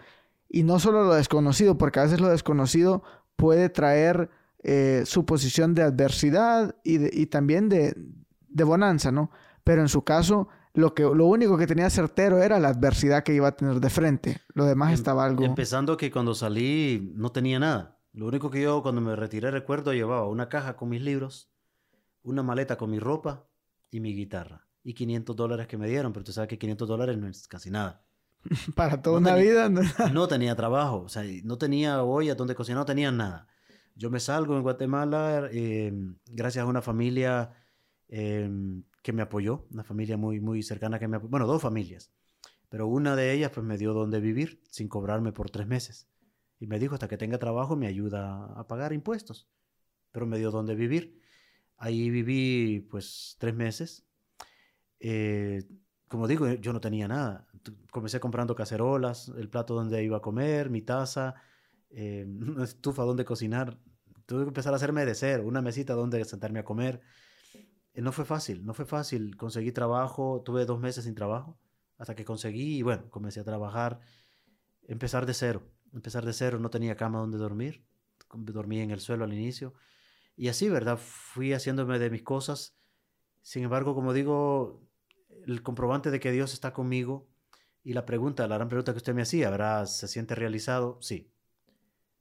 Y 0.49 0.63
no 0.63 0.79
solo 0.79 1.03
lo 1.03 1.15
desconocido, 1.15 1.77
porque 1.77 1.99
a 1.99 2.03
veces 2.03 2.21
lo 2.21 2.29
desconocido 2.29 3.03
puede 3.35 3.69
traer 3.69 4.29
eh, 4.63 5.03
su 5.05 5.25
posición 5.25 5.75
de 5.75 5.83
adversidad 5.83 6.75
y, 6.83 7.25
también 7.27 7.69
de, 7.69 7.95
de 8.47 8.63
bonanza, 8.63 9.11
¿no? 9.11 9.31
Pero 9.63 9.81
en 9.81 9.89
su 9.89 10.03
caso, 10.03 10.47
lo, 10.73 10.93
que, 10.93 11.03
lo 11.03 11.25
único 11.25 11.57
que 11.57 11.67
tenía 11.67 11.89
certero 11.89 12.41
era 12.41 12.59
la 12.59 12.69
adversidad 12.69 13.23
que 13.23 13.33
iba 13.33 13.47
a 13.47 13.55
tener 13.55 13.79
de 13.79 13.89
frente. 13.89 14.41
Lo 14.53 14.65
demás 14.65 14.89
em, 14.89 14.95
estaba 14.95 15.25
algo... 15.25 15.43
Empezando 15.43 15.97
que 15.97 16.11
cuando 16.11 16.35
salí 16.35 17.11
no 17.15 17.31
tenía 17.31 17.59
nada. 17.59 17.99
Lo 18.13 18.27
único 18.27 18.49
que 18.49 18.61
yo 18.61 18.81
cuando 18.81 19.01
me 19.01 19.15
retiré 19.15 19.51
recuerdo 19.51 19.93
llevaba 19.93 20.27
una 20.27 20.47
caja 20.47 20.75
con 20.75 20.89
mis 20.89 21.01
libros, 21.01 21.49
una 22.23 22.43
maleta 22.43 22.77
con 22.77 22.91
mi 22.91 22.99
ropa 22.99 23.47
y 23.91 23.99
mi 23.99 24.15
guitarra. 24.15 24.64
Y 24.85 24.93
500 24.93 25.35
dólares 25.35 25.67
que 25.67 25.77
me 25.77 25.89
dieron, 25.89 26.13
pero 26.13 26.23
tú 26.23 26.31
sabes 26.31 26.47
que 26.47 26.57
500 26.57 26.87
dólares 26.87 27.17
no 27.17 27.27
es 27.27 27.47
casi 27.49 27.69
nada. 27.69 28.05
Para 28.75 29.01
toda 29.01 29.17
una 29.17 29.35
vida. 29.35 29.67
¿no? 29.67 29.81
no 30.13 30.27
tenía 30.27 30.55
trabajo, 30.55 31.01
o 31.01 31.09
sea, 31.09 31.23
no 31.43 31.57
tenía 31.57 32.03
olla 32.03 32.35
donde 32.35 32.55
cocinar, 32.55 32.79
no 32.79 32.85
tenía 32.85 33.11
nada. 33.11 33.47
Yo 33.95 34.09
me 34.09 34.19
salgo 34.19 34.55
en 34.55 34.61
Guatemala 34.61 35.49
em, 35.51 36.17
gracias 36.25 36.63
a 36.63 36.67
una 36.67 36.81
familia 36.81 37.53
em, 38.09 38.83
que 39.01 39.13
me 39.13 39.21
apoyó, 39.21 39.65
una 39.71 39.83
familia 39.83 40.17
muy, 40.17 40.39
muy 40.39 40.61
cercana 40.63 40.99
que 40.99 41.07
me 41.07 41.17
apoyó, 41.17 41.29
bueno, 41.29 41.47
dos 41.47 41.61
familias, 41.61 42.11
pero 42.69 42.87
una 42.87 43.15
de 43.15 43.33
ellas 43.33 43.51
pues 43.53 43.65
me 43.65 43.77
dio 43.77 43.93
donde 43.93 44.19
vivir 44.19 44.61
sin 44.69 44.87
cobrarme 44.87 45.31
por 45.31 45.49
tres 45.49 45.67
meses. 45.67 46.07
Y 46.59 46.67
me 46.67 46.79
dijo, 46.79 46.93
hasta 46.93 47.07
que 47.07 47.17
tenga 47.17 47.37
trabajo 47.37 47.75
me 47.75 47.87
ayuda 47.87 48.45
a 48.55 48.67
pagar 48.67 48.93
impuestos, 48.93 49.49
pero 50.11 50.25
me 50.25 50.37
dio 50.37 50.51
donde 50.51 50.75
vivir. 50.75 51.21
Ahí 51.77 52.09
viví 52.09 52.81
pues 52.89 53.35
tres 53.39 53.53
meses. 53.53 54.04
Eh, 55.07 55.61
como 56.07 56.27
digo, 56.27 56.51
yo 56.53 56.73
no 56.73 56.81
tenía 56.81 57.07
nada. 57.07 57.47
Comencé 57.91 58.19
comprando 58.19 58.55
cacerolas, 58.55 59.31
el 59.37 59.49
plato 59.49 59.75
donde 59.75 60.03
iba 60.03 60.17
a 60.17 60.21
comer, 60.21 60.71
mi 60.71 60.81
taza, 60.81 61.35
eh, 61.91 62.25
una 62.27 62.63
estufa 62.63 63.03
donde 63.03 63.23
cocinar. 63.23 63.77
Tuve 64.25 64.43
que 64.45 64.47
empezar 64.47 64.73
a 64.73 64.77
hacerme 64.77 65.05
de 65.05 65.13
cero, 65.13 65.43
una 65.45 65.61
mesita 65.61 65.93
donde 65.93 66.25
sentarme 66.25 66.59
a 66.59 66.65
comer. 66.65 67.01
Eh, 67.93 68.01
no 68.01 68.11
fue 68.11 68.25
fácil, 68.25 68.65
no 68.65 68.73
fue 68.73 68.85
fácil. 68.85 69.37
Conseguí 69.37 69.71
trabajo, 69.71 70.41
tuve 70.43 70.65
dos 70.65 70.79
meses 70.79 71.03
sin 71.03 71.13
trabajo, 71.13 71.59
hasta 71.99 72.15
que 72.15 72.25
conseguí 72.25 72.79
y 72.79 72.81
bueno, 72.81 73.07
comencé 73.11 73.39
a 73.41 73.43
trabajar, 73.43 73.99
empezar 74.87 75.27
de 75.27 75.35
cero, 75.35 75.61
empezar 75.93 76.25
de 76.25 76.33
cero, 76.33 76.57
no 76.59 76.71
tenía 76.71 76.95
cama 76.95 77.19
donde 77.19 77.37
dormir, 77.37 77.85
dormí 78.33 78.79
en 78.79 78.89
el 78.89 79.01
suelo 79.01 79.23
al 79.23 79.33
inicio. 79.33 79.75
Y 80.35 80.47
así, 80.47 80.67
¿verdad? 80.67 80.97
Fui 80.97 81.53
haciéndome 81.53 81.99
de 81.99 82.09
mis 82.09 82.23
cosas. 82.23 82.75
Sin 83.43 83.63
embargo, 83.63 83.93
como 83.93 84.11
digo, 84.11 84.84
el 85.45 85.63
comprobante 85.63 86.11
de 86.11 86.19
que 86.19 86.31
Dios 86.31 86.53
está 86.53 86.73
conmigo 86.73 87.27
y 87.83 87.93
la 87.93 88.05
pregunta, 88.05 88.47
la 88.47 88.55
gran 88.55 88.69
pregunta 88.69 88.93
que 88.93 88.97
usted 88.97 89.13
me 89.13 89.21
hacía, 89.21 89.49
¿verdad? 89.49 89.85
¿Se 89.85 90.07
siente 90.07 90.35
realizado? 90.35 90.97
Sí. 91.01 91.31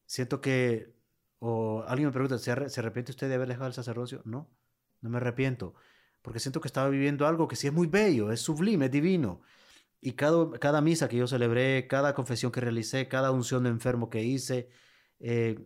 Siento 0.06 0.40
que, 0.40 0.94
o 1.38 1.84
alguien 1.88 2.08
me 2.08 2.12
pregunta, 2.12 2.38
¿se 2.38 2.50
arrepiente 2.52 3.12
usted 3.12 3.28
de 3.28 3.34
haber 3.34 3.48
dejado 3.48 3.68
el 3.68 3.74
sacerdocio? 3.74 4.22
No 4.24 4.50
no 5.04 5.10
me 5.10 5.18
arrepiento, 5.18 5.74
porque 6.22 6.40
siento 6.40 6.60
que 6.60 6.68
estaba 6.68 6.88
viviendo 6.88 7.26
algo 7.26 7.46
que 7.46 7.56
sí 7.56 7.66
es 7.68 7.72
muy 7.72 7.86
bello, 7.86 8.32
es 8.32 8.40
sublime, 8.40 8.86
es 8.86 8.90
divino. 8.90 9.42
Y 10.00 10.12
cada, 10.12 10.50
cada 10.58 10.80
misa 10.80 11.08
que 11.08 11.18
yo 11.18 11.26
celebré, 11.26 11.86
cada 11.88 12.14
confesión 12.14 12.50
que 12.50 12.60
realicé, 12.60 13.06
cada 13.08 13.30
unción 13.30 13.64
de 13.64 13.70
enfermo 13.70 14.10
que 14.10 14.24
hice, 14.24 14.70
eh, 15.20 15.58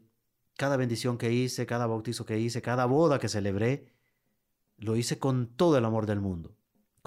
cada 0.56 0.76
bendición 0.76 1.18
que 1.18 1.32
hice, 1.32 1.66
cada 1.66 1.86
bautizo 1.86 2.26
que 2.26 2.38
hice, 2.38 2.62
cada 2.62 2.86
boda 2.86 3.20
que 3.20 3.28
celebré, 3.28 3.92
lo 4.76 4.96
hice 4.96 5.18
con 5.18 5.46
todo 5.56 5.78
el 5.78 5.84
amor 5.84 6.06
del 6.06 6.20
mundo, 6.20 6.56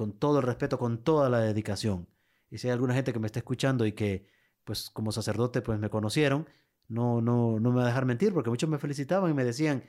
con 0.02 0.14
todo 0.14 0.40
el 0.40 0.44
respeto, 0.44 0.80
con 0.80 1.03
toda 1.03 1.30
la 1.30 1.41
dedicación. 1.41 2.07
Y 2.49 2.57
si 2.57 2.68
hay 2.68 2.73
alguna 2.73 2.95
gente 2.95 3.14
que 3.14 3.19
me 3.19 3.28
está 3.28 3.38
escuchando 3.38 3.86
y 3.86 3.91
que, 3.91 4.26
pues 4.64 4.90
como 4.90 5.11
sacerdote, 5.11 5.61
pues 5.61 5.78
me 5.78 5.91
conocieron, 5.91 6.49
no, 6.88 7.22
no, 7.22 7.60
no 7.60 7.69
me 7.69 7.76
va 7.76 7.84
a 7.84 7.86
dejar 7.86 8.06
mentir, 8.06 8.34
porque 8.34 8.49
muchos 8.49 8.68
me 8.68 8.80
felicitaban 8.80 9.30
y 9.30 9.36
me 9.36 9.44
decían, 9.44 9.84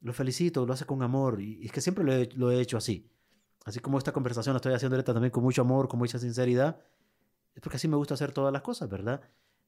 lo 0.00 0.12
felicito, 0.12 0.66
lo 0.66 0.72
hace 0.72 0.86
con 0.86 1.04
amor. 1.04 1.40
Y, 1.40 1.64
es 1.64 1.70
que 1.70 1.80
siempre 1.80 2.02
lo 2.34 2.50
he, 2.50 2.60
hecho 2.60 2.76
así. 2.76 3.08
Así 3.64 3.78
como 3.78 3.96
esta 3.96 4.10
conversación 4.10 4.54
la 4.54 4.56
estoy 4.56 4.74
haciendo 4.74 5.04
también 5.04 5.30
con 5.30 5.44
mucho 5.44 5.62
amor, 5.62 5.86
con 5.86 6.00
mucha 6.00 6.18
sinceridad. 6.18 6.80
Es 7.54 7.62
porque 7.62 7.76
así 7.76 7.86
me 7.86 7.96
gusta 7.96 8.14
hacer 8.14 8.32
todas 8.32 8.52
las 8.52 8.62
cosas, 8.62 8.90
¿verdad? 8.90 9.20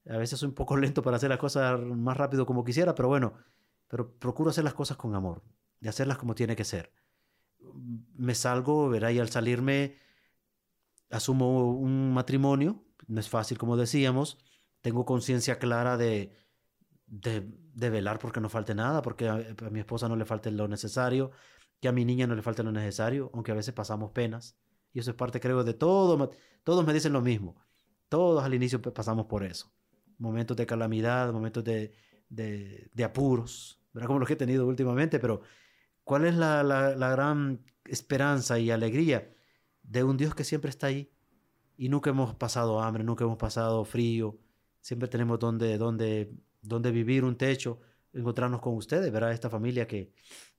A 0.09 0.17
veces 0.17 0.37
soy 0.37 0.49
un 0.49 0.55
poco 0.55 0.75
lento 0.83 1.01
para 1.01 1.15
hacer 1.15 1.29
las 1.29 1.39
cosas 1.39 1.79
más 1.79 2.17
rápido 2.17 2.45
como 2.45 2.65
quisiera, 2.65 2.93
pero 2.93 3.07
bueno, 3.07 3.35
pero 3.87 4.11
procuro 4.19 4.49
hacer 4.49 4.65
las 4.65 4.73
cosas 4.73 4.97
con 4.97 5.15
amor, 5.15 5.43
de 5.79 5.87
hacerlas 5.87 6.17
como 6.17 6.35
tiene 6.35 6.57
que 6.57 6.65
ser. 6.65 6.91
Me 8.15 8.35
salgo, 8.35 8.89
verá, 8.89 9.11
y 9.11 9.19
al 9.19 9.29
salirme 9.29 9.97
asumo 11.09 11.71
un 11.71 12.13
matrimonio, 12.13 12.83
no 13.07 13.19
es 13.19 13.29
fácil 13.29 13.57
como 13.57 13.77
decíamos, 13.77 14.37
tengo 14.81 15.05
conciencia 15.05 15.59
clara 15.59 15.97
de, 15.97 16.35
de, 17.07 17.89
velar 17.89 18.19
porque 18.19 18.39
no 18.39 18.49
falte 18.49 18.75
nada, 18.75 19.01
porque 19.01 19.27
a, 19.27 19.37
mi 19.71 19.79
esposa 19.79 20.07
no 20.07 20.15
le 20.15 20.25
falte 20.25 20.51
lo 20.51 20.67
necesario, 20.67 21.31
que 21.79 21.87
a 21.87 21.91
mi 21.91 22.05
niña 22.05 22.27
no 22.27 22.35
le 22.35 22.41
falte 22.41 22.63
lo 22.63 22.71
necesario, 22.71 23.31
aunque 23.33 23.51
a 23.51 23.55
veces 23.55 23.73
pasamos 23.73 24.11
penas. 24.11 24.57
Y 24.93 24.99
eso 24.99 25.11
es 25.11 25.17
parte, 25.17 25.39
creo, 25.39 25.63
de 25.63 25.73
todo. 25.73 26.31
Todos 26.63 26.85
me 26.85 26.93
dicen 26.93 27.13
lo 27.13 27.21
mismo. 27.21 27.55
Todos 28.09 28.43
al 28.43 28.53
inicio 28.53 28.81
pasamos 28.81 29.27
por 29.27 29.43
eso. 29.43 29.71
Momentos 30.17 30.57
de 30.57 30.65
calamidad, 30.65 31.31
momentos 31.31 31.63
de, 31.63 31.93
de, 32.29 33.03
apuros, 33.03 33.79
¿verdad? 33.93 34.07
Como 34.07 34.19
los 34.19 34.27
que 34.27 34.33
he 34.33 34.37
tenido 34.37 34.65
últimamente, 34.65 35.19
pero 35.19 35.41
¿cuál 36.07 36.25
es 36.25 36.33
la, 36.33 36.63
la, 36.63 37.11
gran 37.11 37.61
esperanza 37.85 38.57
y 38.57 38.71
alegría 38.71 39.31
de 39.83 40.03
un 40.03 40.17
Dios 40.17 40.33
que 40.33 40.43
siempre 40.43 40.71
está 40.71 40.87
ahí? 40.87 41.11
Y 41.77 41.89
nunca 41.89 42.09
hemos 42.09 42.33
pasado 42.33 42.81
hambre, 42.81 43.03
nunca 43.03 43.23
hemos 43.23 43.37
pasado 43.37 43.85
frío, 43.85 44.39
siempre 44.81 45.07
tenemos 45.07 45.37
donde, 45.37 45.77
donde 45.77 46.33
donde 46.67 46.91
vivir, 46.91 47.23
un 47.23 47.37
techo, 47.37 47.79
encontrarnos 48.13 48.61
con 48.61 48.75
ustedes, 48.75 49.11
¿verdad? 49.11 49.31
Esta 49.31 49.49
familia 49.49 49.87
que, 49.87 50.11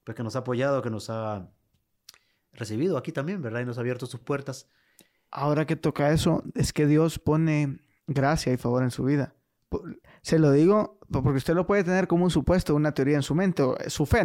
pues, 0.04 0.16
que 0.16 0.22
nos 0.22 0.36
ha 0.36 0.40
apoyado, 0.40 0.82
que 0.82 0.90
nos 0.90 1.10
ha 1.10 1.50
recibido 2.52 2.96
aquí 2.96 3.12
también, 3.12 3.42
¿verdad? 3.42 3.60
Y 3.60 3.64
nos 3.64 3.78
ha 3.78 3.80
abierto 3.80 4.06
sus 4.06 4.20
puertas. 4.20 4.68
Ahora 5.30 5.66
que 5.66 5.76
toca 5.76 6.12
eso, 6.12 6.42
es 6.54 6.72
que 6.72 6.86
Dios 6.86 7.18
pone 7.18 7.80
gracia 8.06 8.52
y 8.52 8.56
favor 8.56 8.82
en 8.82 8.90
su 8.90 9.04
vida. 9.04 9.34
Se 10.22 10.38
lo 10.38 10.50
digo 10.52 10.98
porque 11.10 11.36
usted 11.36 11.54
lo 11.54 11.66
puede 11.66 11.84
tener 11.84 12.08
como 12.08 12.24
un 12.24 12.30
supuesto, 12.30 12.74
una 12.74 12.92
teoría 12.92 13.16
en 13.16 13.22
su 13.22 13.34
mente, 13.34 13.62
o 13.62 13.76
su 13.88 14.06
fe. 14.06 14.24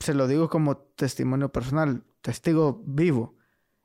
Se 0.00 0.14
lo 0.14 0.26
digo 0.26 0.48
como 0.48 0.76
testimonio 0.76 1.50
personal, 1.50 2.04
testigo 2.20 2.82
vivo. 2.86 3.36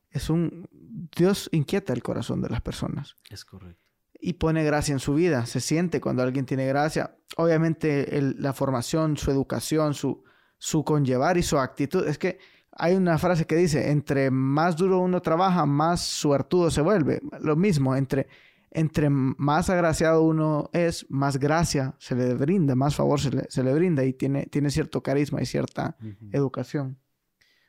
Es 0.10 0.30
un... 0.30 0.68
Dios 1.16 1.50
inquieta 1.52 1.94
el 1.94 2.04
corazón 2.04 2.42
de 2.42 2.50
las 2.50 2.62
personas. 2.62 3.16
Es 3.30 3.46
correcto 3.46 3.90
y 4.20 4.34
pone 4.34 4.64
gracia 4.64 4.94
en 4.94 5.00
su 5.00 5.14
vida. 5.14 5.46
Se 5.46 5.62
siente 5.62 6.02
cuando 6.02 6.24
alguien 6.24 6.46
tiene 6.46 6.68
gracia. 6.68 7.16
Obviamente 7.38 8.08
la 8.38 8.54
formación, 8.54 9.18
su 9.18 9.32
educación, 9.32 9.94
su, 9.94 10.24
su 10.58 10.84
conllevar 10.84 11.38
y 11.38 11.44
su 11.44 11.58
actitud. 11.58 12.06
Es 12.08 12.18
que 12.18 12.40
hay 12.72 12.96
una 12.96 13.18
frase 13.18 13.46
que 13.46 13.56
dice, 13.56 13.92
entre 13.92 14.30
más 14.30 14.76
duro 14.76 15.00
uno 15.00 15.22
trabaja, 15.22 15.66
más 15.66 16.02
suertudo 16.02 16.70
se 16.70 16.82
vuelve. 16.82 17.22
Lo 17.40 17.56
mismo, 17.56 17.96
entre, 17.96 18.28
entre 18.72 19.10
más 19.10 19.70
agraciado 19.70 20.22
uno 20.22 20.70
es, 20.74 21.06
más 21.10 21.38
gracia 21.38 21.96
se 22.00 22.16
le 22.16 22.34
brinda, 22.36 22.76
más 22.76 22.96
favor 22.96 23.20
se 23.20 23.32
le, 23.32 23.46
se 23.50 23.64
le 23.64 23.74
brinda 23.74 24.04
y 24.04 24.14
tiene, 24.14 24.46
tiene 24.46 24.70
cierto 24.70 25.02
carisma 25.02 25.42
y 25.42 25.46
cierta 25.46 25.98
educación. 26.32 26.98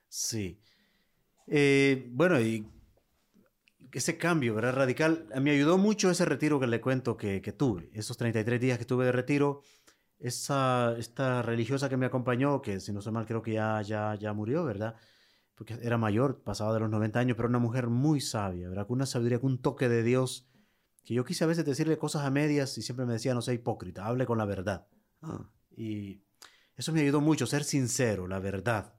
Sí. 0.09 0.61
Eh, 1.47 2.09
bueno, 2.13 2.41
y 2.41 2.67
ese 3.93 4.19
cambio, 4.19 4.55
¿verdad? 4.55 4.75
Radical, 4.75 5.27
me 5.41 5.51
ayudó 5.51 5.79
mucho 5.79 6.11
ese 6.11 6.25
retiro 6.25 6.61
que 6.61 6.67
le 6.67 6.81
cuento 6.81 7.17
que, 7.17 7.41
que 7.41 7.53
tuve, 7.53 7.91
esos 7.93 8.17
33 8.17 8.61
días 8.61 8.79
que 8.79 8.85
tuve 8.85 9.07
de 9.07 9.13
retiro, 9.13 9.63
esa, 10.19 10.95
esta 10.99 11.43
religiosa 11.43 11.89
que 11.89 11.97
me 11.97 12.07
acompañó, 12.07 12.61
que 12.61 12.79
si 12.79 12.93
no 12.93 13.01
sé 13.01 13.11
mal 13.11 13.27
creo 13.27 13.43
que 13.43 13.55
ya, 13.55 13.81
ya, 13.83 14.15
ya 14.15 14.33
murió, 14.33 14.65
¿verdad? 14.65 14.95
Porque 15.55 15.79
era 15.83 15.99
mayor, 15.99 16.43
pasaba 16.43 16.75
de 16.75 16.81
los 16.81 16.91
90 16.91 17.19
años, 17.19 17.37
pero 17.37 17.49
una 17.49 17.59
mujer 17.59 17.89
muy 17.89 18.21
sabia, 18.21 18.69
¿verdad? 18.69 18.87
Con 18.87 18.97
una 18.97 19.07
sabiduría, 19.07 19.41
con 19.41 19.53
un 19.53 19.63
toque 19.63 19.89
de 19.89 20.03
Dios, 20.03 20.50
que 21.05 21.15
yo 21.15 21.25
quise 21.25 21.45
a 21.45 21.47
veces 21.47 21.65
decirle 21.65 21.99
cosas 21.99 22.23
a 22.23 22.31
medias 22.31 22.77
y 22.79 22.83
siempre 22.83 23.07
me 23.07 23.15
decía, 23.15 23.35
no 23.35 23.43
sea 23.43 23.55
hipócrita, 23.55 24.07
hable 24.07 24.27
con 24.27 24.39
la 24.39 24.45
verdad. 24.45 24.87
Ah. 25.23 25.49
Y 25.77 26.23
eso 26.77 26.93
me 26.93 27.01
ayudó 27.01 27.21
mucho, 27.21 27.47
ser 27.47 27.65
sincero, 27.65 28.27
la 28.27 28.39
verdad. 28.39 28.95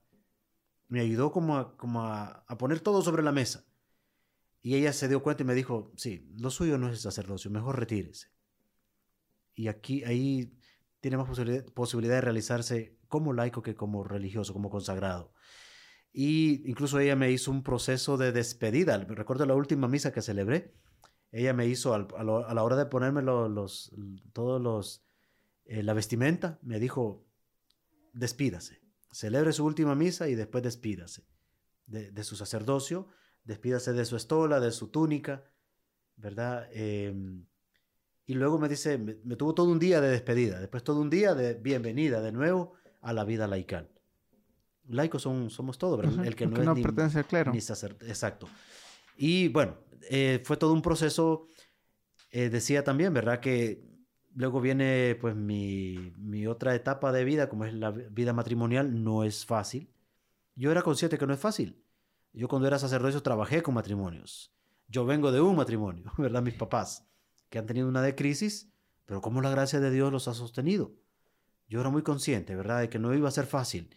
Me 0.87 1.01
ayudó 1.01 1.31
como 1.31 1.77
como 1.77 2.01
a, 2.01 2.43
a 2.47 2.57
poner 2.57 2.79
todo 2.79 3.01
sobre 3.01 3.23
la 3.23 3.31
mesa. 3.31 3.65
Y 4.61 4.75
ella 4.75 4.93
se 4.93 5.07
dio 5.07 5.23
cuenta 5.23 5.43
y 5.43 5.45
me 5.45 5.55
dijo, 5.55 5.91
sí, 5.95 6.29
lo 6.37 6.51
suyo 6.51 6.77
no 6.77 6.87
es 6.87 6.93
el 6.93 6.99
sacerdocio, 6.99 7.49
mejor 7.49 7.79
retírese. 7.79 8.27
Y 9.55 9.67
aquí, 9.67 10.03
ahí 10.03 10.53
tiene 11.01 11.17
más 11.17 11.27
posibilidad, 11.73 12.15
de 12.15 12.21
realizarse 12.21 12.97
como 13.07 13.33
laico 13.33 13.61
que 13.61 13.75
como 13.75 14.03
religioso, 14.03 14.53
como 14.53 14.69
consagrado. 14.69 15.33
Y 16.13 16.69
incluso 16.69 16.99
ella 16.99 17.15
me 17.15 17.31
hizo 17.31 17.51
un 17.51 17.63
proceso 17.63 18.17
de 18.17 18.31
despedida. 18.31 18.97
Recuerdo 18.97 19.45
la 19.45 19.55
última 19.55 19.87
misa 19.87 20.11
que 20.11 20.21
celebré. 20.21 20.73
Ella 21.31 21.53
me 21.53 21.65
hizo, 21.65 21.93
a, 21.93 22.23
la 22.23 22.63
hora 22.63 22.75
de 22.75 22.85
ponerme 22.85 23.21
los, 23.21 23.91
todos 24.33 24.61
los, 24.61 25.03
eh, 25.65 25.83
la 25.83 25.93
vestimenta, 25.93 26.59
me 26.61 26.79
dijo, 26.79 27.25
despídase. 28.13 28.81
Celebre 29.11 29.53
su 29.53 29.65
última 29.65 29.95
misa 29.95 30.27
y 30.27 30.35
después 30.35 30.63
despídase 30.63 31.27
de, 31.85 32.11
de 32.11 32.23
su 32.23 32.35
sacerdocio 32.35 33.07
despídase 33.43 33.93
de 33.93 34.05
su 34.05 34.15
estola, 34.15 34.59
de 34.59 34.71
su 34.71 34.87
túnica, 34.87 35.43
¿verdad? 36.15 36.67
Em, 36.71 37.45
y 38.25 38.33
luego 38.33 38.59
me 38.59 38.69
dice, 38.69 38.97
me, 38.97 39.35
tuvo 39.35 39.53
todo 39.53 39.71
un 39.71 39.79
día 39.79 39.99
de 39.99 40.09
despedida, 40.09 40.59
después 40.59 40.83
todo 40.83 41.01
un 41.01 41.09
día 41.09 41.33
de 41.33 41.55
bienvenida 41.55 42.21
de 42.21 42.31
nuevo 42.31 42.73
a 43.01 43.13
la 43.13 43.23
vida 43.23 43.47
laical. 43.47 43.89
Laicos 44.87 45.21
son, 45.21 45.49
somos 45.49 45.77
todos, 45.77 45.97
¿verdad? 45.97 46.25
El 46.25 46.35
que 46.35 46.45
no, 46.45 46.61
es 46.61 46.77
ni, 46.77 46.83
pertenece 46.83 47.19
al 47.19 47.25
clero. 47.25 47.51
Exacto. 48.01 48.47
Y 49.17 49.47
bueno, 49.49 49.75
eh, 50.09 50.41
fue 50.43 50.57
todo 50.57 50.73
un 50.73 50.81
proceso, 50.81 51.47
eh, 52.31 52.49
decía 52.49 52.83
también, 52.83 53.13
¿verdad? 53.13 53.39
Que 53.39 53.83
luego 54.33 54.61
viene 54.61 55.17
pues 55.19 55.35
mi, 55.35 56.13
otra 56.47 56.75
etapa 56.75 57.11
de 57.11 57.23
vida, 57.23 57.49
como 57.49 57.65
es 57.65 57.73
la 57.73 57.91
vida 57.91 58.33
matrimonial, 58.33 59.03
no 59.03 59.23
es 59.23 59.45
fácil. 59.45 59.93
Yo 60.55 60.71
era 60.71 60.81
consciente 60.81 61.17
que 61.17 61.27
no 61.27 61.33
es 61.33 61.39
fácil. 61.39 61.83
Yo 62.33 62.47
cuando 62.47 62.67
era 62.67 62.79
sacerdote 62.79 63.19
trabajé 63.21 63.61
con 63.61 63.73
matrimonios. 63.73 64.53
Yo 64.87 65.05
vengo 65.05 65.31
de 65.31 65.41
un 65.41 65.55
matrimonio, 65.55 66.11
¿verdad? 66.17 66.41
Mis 66.41 66.55
papás, 66.55 67.07
que 67.49 67.59
han 67.59 67.65
tenido 67.65 67.87
una 67.87 68.01
de 68.01 68.15
crisis, 68.15 68.71
pero 69.05 69.21
cómo 69.21 69.41
la 69.41 69.49
gracia 69.49 69.79
de 69.79 69.91
Dios 69.91 70.11
los 70.11 70.27
ha 70.27 70.33
sostenido. 70.33 70.93
Yo 71.67 71.79
era 71.79 71.89
muy 71.89 72.01
consciente, 72.01 72.55
¿verdad? 72.55 72.81
De 72.81 72.89
que 72.89 72.99
no 72.99 73.13
iba 73.13 73.27
a 73.29 73.31
ser 73.31 73.45
fácil. 73.45 73.95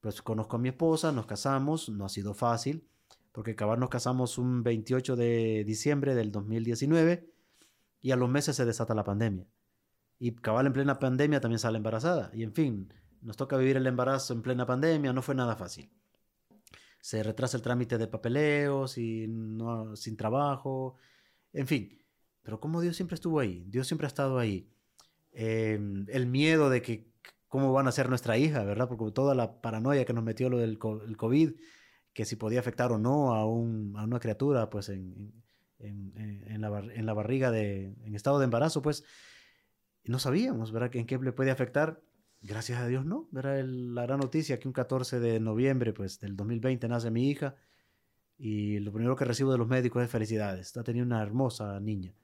Pues 0.00 0.22
conozco 0.22 0.56
a 0.56 0.58
mi 0.58 0.70
esposa, 0.70 1.12
nos 1.12 1.26
casamos, 1.26 1.88
no 1.88 2.04
ha 2.04 2.08
sido 2.08 2.34
fácil, 2.34 2.88
porque 3.32 3.52
acabar 3.52 3.78
nos 3.78 3.88
casamos 3.88 4.38
un 4.38 4.62
28 4.62 5.16
de 5.16 5.64
diciembre 5.64 6.14
del 6.14 6.30
2019 6.30 7.28
y 8.00 8.10
a 8.10 8.16
los 8.16 8.28
meses 8.28 8.56
se 8.56 8.64
desata 8.64 8.94
la 8.94 9.04
pandemia. 9.04 9.46
Y 10.18 10.32
cabal 10.36 10.66
en 10.66 10.72
plena 10.72 10.98
pandemia 10.98 11.40
también 11.40 11.58
sale 11.58 11.78
embarazada. 11.78 12.30
Y 12.34 12.44
en 12.44 12.52
fin, 12.52 12.92
nos 13.20 13.36
toca 13.36 13.56
vivir 13.56 13.76
el 13.76 13.86
embarazo 13.86 14.34
en 14.34 14.42
plena 14.42 14.66
pandemia, 14.66 15.12
no 15.12 15.22
fue 15.22 15.34
nada 15.34 15.56
fácil 15.56 15.90
se 17.02 17.22
retrasa 17.22 17.56
el 17.56 17.62
trámite 17.64 17.98
de 17.98 18.06
papeleos 18.06 18.96
y 18.96 19.26
no, 19.28 19.96
sin 19.96 20.16
trabajo, 20.16 20.96
en 21.52 21.66
fin. 21.66 21.98
Pero 22.42 22.60
como 22.60 22.80
Dios 22.80 22.96
siempre 22.96 23.16
estuvo 23.16 23.40
ahí, 23.40 23.64
Dios 23.68 23.88
siempre 23.88 24.06
ha 24.06 24.08
estado 24.08 24.38
ahí. 24.38 24.70
Em, 25.32 26.06
el 26.08 26.26
miedo 26.26 26.70
de 26.70 26.80
que 26.80 27.12
cómo 27.48 27.72
van 27.72 27.88
a 27.88 27.92
ser 27.92 28.08
nuestra 28.08 28.38
hija, 28.38 28.64
¿verdad? 28.64 28.88
Porque 28.88 29.12
toda 29.12 29.34
la 29.34 29.60
paranoia 29.60 30.04
que 30.04 30.12
nos 30.12 30.22
metió 30.22 30.48
lo 30.48 30.58
del 30.58 30.78
el 31.06 31.16
COVID, 31.16 31.54
que 32.12 32.24
si 32.24 32.36
podía 32.36 32.60
afectar 32.60 32.92
o 32.92 32.98
no 32.98 33.34
a, 33.34 33.46
un, 33.46 33.94
a 33.96 34.04
una 34.04 34.20
criatura, 34.20 34.68
pues 34.70 34.88
en, 34.88 35.32
en, 35.78 36.12
en, 36.46 36.60
la, 36.60 36.78
en 36.78 37.06
la 37.06 37.12
barriga 37.14 37.50
de, 37.50 37.94
en 38.04 38.14
estado 38.14 38.38
de 38.38 38.44
embarazo, 38.44 38.82
pues 38.82 39.04
no 40.04 40.18
sabíamos, 40.18 40.72
¿verdad? 40.72 40.94
En 40.96 41.06
qué 41.06 41.18
le 41.18 41.32
puede 41.32 41.50
afectar 41.50 42.02
gracias 42.42 42.80
a 42.80 42.86
Dios 42.86 43.04
no. 43.04 43.28
Era 43.36 43.62
la 43.62 44.02
gran 44.02 44.20
noticia 44.20 44.58
que 44.58 44.68
un 44.68 44.74
14 44.74 45.20
de 45.20 45.40
noviembre 45.40 45.92
pues, 45.92 46.20
del 46.20 46.36
2020 46.36 46.88
nace 46.88 47.10
mi 47.10 47.30
hija 47.30 47.56
y 48.36 48.80
lo 48.80 48.92
primero 48.92 49.16
que 49.16 49.24
recibo 49.24 49.52
de 49.52 49.58
los 49.58 49.68
médicos 49.68 50.02
es 50.02 50.10
felicidades. 50.10 50.66
Está 50.66 50.82
teniendo 50.82 51.14
una 51.14 51.22
hermosa 51.22 51.78
niña. 51.80 52.14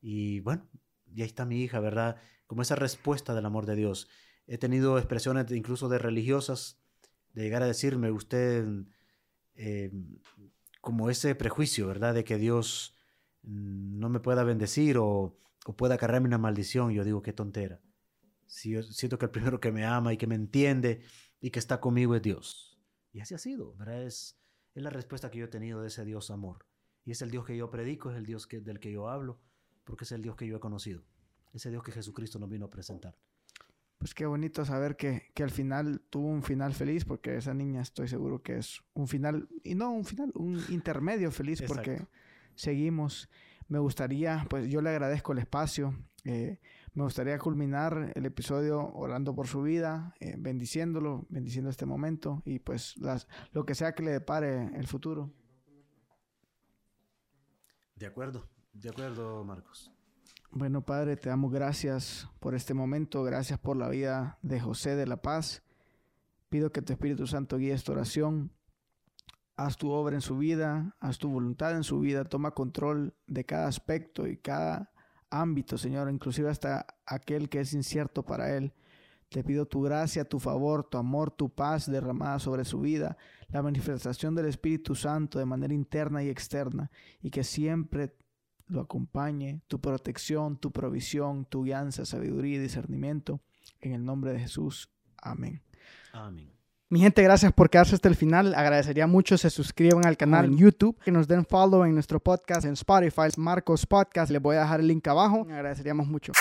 Y 0.00 0.40
bueno, 0.40 0.66
y 1.14 1.22
ahí 1.22 1.26
está 1.26 1.44
mi 1.44 1.62
hija, 1.62 1.80
¿verdad? 1.80 2.16
Como 2.46 2.62
esa 2.62 2.76
respuesta 2.76 3.34
del 3.34 3.46
amor 3.46 3.66
de 3.66 3.76
Dios. 3.76 4.08
He 4.46 4.58
tenido 4.58 4.98
expresiones 4.98 5.50
incluso 5.52 5.88
de 5.88 5.98
religiosas 5.98 6.78
de 7.32 7.42
llegar 7.42 7.62
a 7.62 7.66
decirme 7.66 8.10
usted 8.10 8.66
eh, 9.54 9.92
como 10.80 11.10
ese 11.10 11.34
prejuicio, 11.34 11.86
¿verdad? 11.86 12.14
De 12.14 12.24
que 12.24 12.38
Dios 12.38 12.96
no 13.42 14.08
me 14.08 14.20
pueda 14.20 14.44
bendecir 14.44 14.98
o, 14.98 15.36
o 15.66 15.76
pueda 15.76 15.98
cargarme 15.98 16.28
una 16.28 16.38
maldición. 16.38 16.92
Yo 16.92 17.04
digo, 17.04 17.22
qué 17.22 17.32
tontera 17.32 17.80
siento 18.46 19.18
que 19.18 19.26
el 19.26 19.30
primero 19.30 19.60
que 19.60 19.72
me 19.72 19.84
ama 19.84 20.12
y 20.12 20.16
que 20.16 20.26
me 20.26 20.34
entiende 20.34 21.02
y 21.40 21.50
que 21.50 21.58
está 21.58 21.80
conmigo 21.80 22.14
es 22.14 22.22
Dios. 22.22 22.78
Y 23.12 23.20
así 23.20 23.34
ha 23.34 23.38
sido, 23.38 23.74
¿verdad? 23.76 24.02
Es, 24.02 24.38
es 24.74 24.82
la 24.82 24.90
respuesta 24.90 25.30
que 25.30 25.38
yo 25.38 25.46
he 25.46 25.48
tenido 25.48 25.80
de 25.80 25.88
ese 25.88 26.04
Dios 26.04 26.30
amor. 26.30 26.66
Y 27.04 27.10
es 27.10 27.22
el 27.22 27.30
Dios 27.30 27.44
que 27.44 27.56
yo 27.56 27.70
predico, 27.70 28.10
es 28.10 28.16
el 28.16 28.26
Dios 28.26 28.48
del 28.48 28.80
que 28.80 28.90
yo 28.90 29.08
hablo, 29.08 29.40
porque 29.84 30.04
es 30.04 30.12
el 30.12 30.22
Dios 30.22 30.36
que 30.36 30.46
yo 30.46 30.56
he 30.56 30.60
conocido. 30.60 31.04
Ese 31.52 31.70
Dios 31.70 31.82
que 31.82 31.92
Jesucristo 31.92 32.38
nos 32.38 32.48
vino 32.48 32.66
a 32.66 32.70
presentar. 32.70 33.16
Pues 34.04 34.12
qué 34.12 34.26
bonito 34.26 34.66
saber 34.66 34.96
que, 34.96 35.30
que, 35.32 35.42
al 35.42 35.50
final 35.50 36.02
tuvo 36.10 36.28
un 36.28 36.42
final 36.42 36.74
feliz, 36.74 37.06
porque 37.06 37.38
esa 37.38 37.54
niña 37.54 37.80
estoy 37.80 38.06
seguro 38.06 38.42
que 38.42 38.58
es 38.58 38.82
un 38.92 39.08
final, 39.08 39.48
y 39.62 39.74
no 39.74 39.92
un 39.92 40.04
final, 40.04 40.30
un 40.34 40.62
intermedio 40.68 41.30
feliz, 41.30 41.62
porque 41.66 42.06
seguimos. 42.54 43.30
Me 43.66 43.78
gustaría, 43.78 44.46
pues 44.50 44.68
yo 44.68 44.82
le 44.82 44.90
agradezco 44.90 45.32
el 45.32 45.38
espacio. 45.38 45.94
Eh, 46.24 46.60
Me 46.92 47.02
gustaría 47.02 47.38
culminar 47.38 48.12
el 48.14 48.26
episodio 48.26 48.92
orando 48.92 49.34
por 49.34 49.46
su 49.46 49.62
vida, 49.62 50.14
eh, 50.20 50.34
bendiciéndolo, 50.36 51.24
bendiciendo 51.30 51.70
este 51.70 51.86
momento 51.86 52.42
y 52.44 52.58
pues 52.58 52.98
las, 52.98 53.26
lo 53.52 53.64
que 53.64 53.74
sea 53.74 53.94
que 53.94 54.02
le 54.02 54.10
depare 54.10 54.66
el 54.76 54.86
futuro. 54.86 55.32
De 57.96 58.04
acuerdo, 58.04 58.50
de 58.74 58.90
acuerdo, 58.90 59.42
Marcos. 59.44 59.93
Bueno, 60.56 60.82
Padre, 60.82 61.16
te 61.16 61.30
damos 61.30 61.52
gracias 61.52 62.28
por 62.38 62.54
este 62.54 62.74
momento, 62.74 63.24
gracias 63.24 63.58
por 63.58 63.76
la 63.76 63.88
vida 63.88 64.38
de 64.42 64.60
José 64.60 64.94
de 64.94 65.04
la 65.04 65.16
Paz. 65.16 65.64
Pido 66.48 66.70
que 66.70 66.80
tu 66.80 66.92
Espíritu 66.92 67.26
Santo 67.26 67.58
guíe 67.58 67.72
esta 67.72 67.90
oración. 67.90 68.52
Haz 69.56 69.76
tu 69.76 69.90
obra 69.90 70.14
en 70.14 70.20
su 70.20 70.38
vida, 70.38 70.94
haz 71.00 71.18
tu 71.18 71.28
voluntad 71.28 71.72
en 71.72 71.82
su 71.82 71.98
vida, 71.98 72.24
toma 72.24 72.52
control 72.52 73.16
de 73.26 73.44
cada 73.44 73.66
aspecto 73.66 74.28
y 74.28 74.36
cada 74.36 74.92
ámbito, 75.28 75.76
Señor, 75.76 76.08
inclusive 76.08 76.48
hasta 76.48 76.86
aquel 77.04 77.48
que 77.48 77.58
es 77.58 77.74
incierto 77.74 78.24
para 78.24 78.56
Él. 78.56 78.74
Te 79.30 79.42
pido 79.42 79.66
tu 79.66 79.82
gracia, 79.82 80.24
tu 80.24 80.38
favor, 80.38 80.84
tu 80.84 80.98
amor, 80.98 81.32
tu 81.32 81.52
paz 81.52 81.90
derramada 81.90 82.38
sobre 82.38 82.64
su 82.64 82.78
vida, 82.78 83.16
la 83.48 83.60
manifestación 83.60 84.36
del 84.36 84.46
Espíritu 84.46 84.94
Santo 84.94 85.40
de 85.40 85.46
manera 85.46 85.74
interna 85.74 86.22
y 86.22 86.28
externa, 86.28 86.92
y 87.20 87.30
que 87.30 87.42
siempre 87.42 88.14
lo 88.66 88.80
acompañe, 88.80 89.60
tu 89.68 89.80
protección, 89.80 90.56
tu 90.56 90.72
provisión, 90.72 91.44
tu 91.44 91.64
guianza, 91.64 92.04
sabiduría 92.04 92.56
y 92.56 92.60
discernimiento. 92.60 93.40
En 93.80 93.92
el 93.92 94.04
nombre 94.04 94.32
de 94.32 94.40
Jesús. 94.40 94.90
Amén. 95.18 95.62
Amén. 96.12 96.50
Mi 96.90 97.00
gente, 97.00 97.22
gracias 97.22 97.52
por 97.52 97.70
quedarse 97.70 97.94
hasta 97.94 98.08
el 98.08 98.14
final. 98.14 98.54
Agradecería 98.54 99.06
mucho 99.06 99.36
se 99.36 99.50
suscriban 99.50 100.06
al 100.06 100.16
canal 100.16 100.44
en 100.44 100.56
YouTube, 100.56 100.98
que 101.02 101.10
nos 101.10 101.26
den 101.26 101.44
follow 101.44 101.84
en 101.84 101.94
nuestro 101.94 102.20
podcast 102.20 102.66
en 102.66 102.74
Spotify, 102.74 103.22
Marcos 103.36 103.86
Podcast. 103.86 104.30
Les 104.30 104.40
voy 104.40 104.56
a 104.56 104.60
dejar 104.60 104.80
el 104.80 104.88
link 104.88 105.06
abajo. 105.08 105.46
Agradeceríamos 105.50 106.06
mucho. 106.06 106.32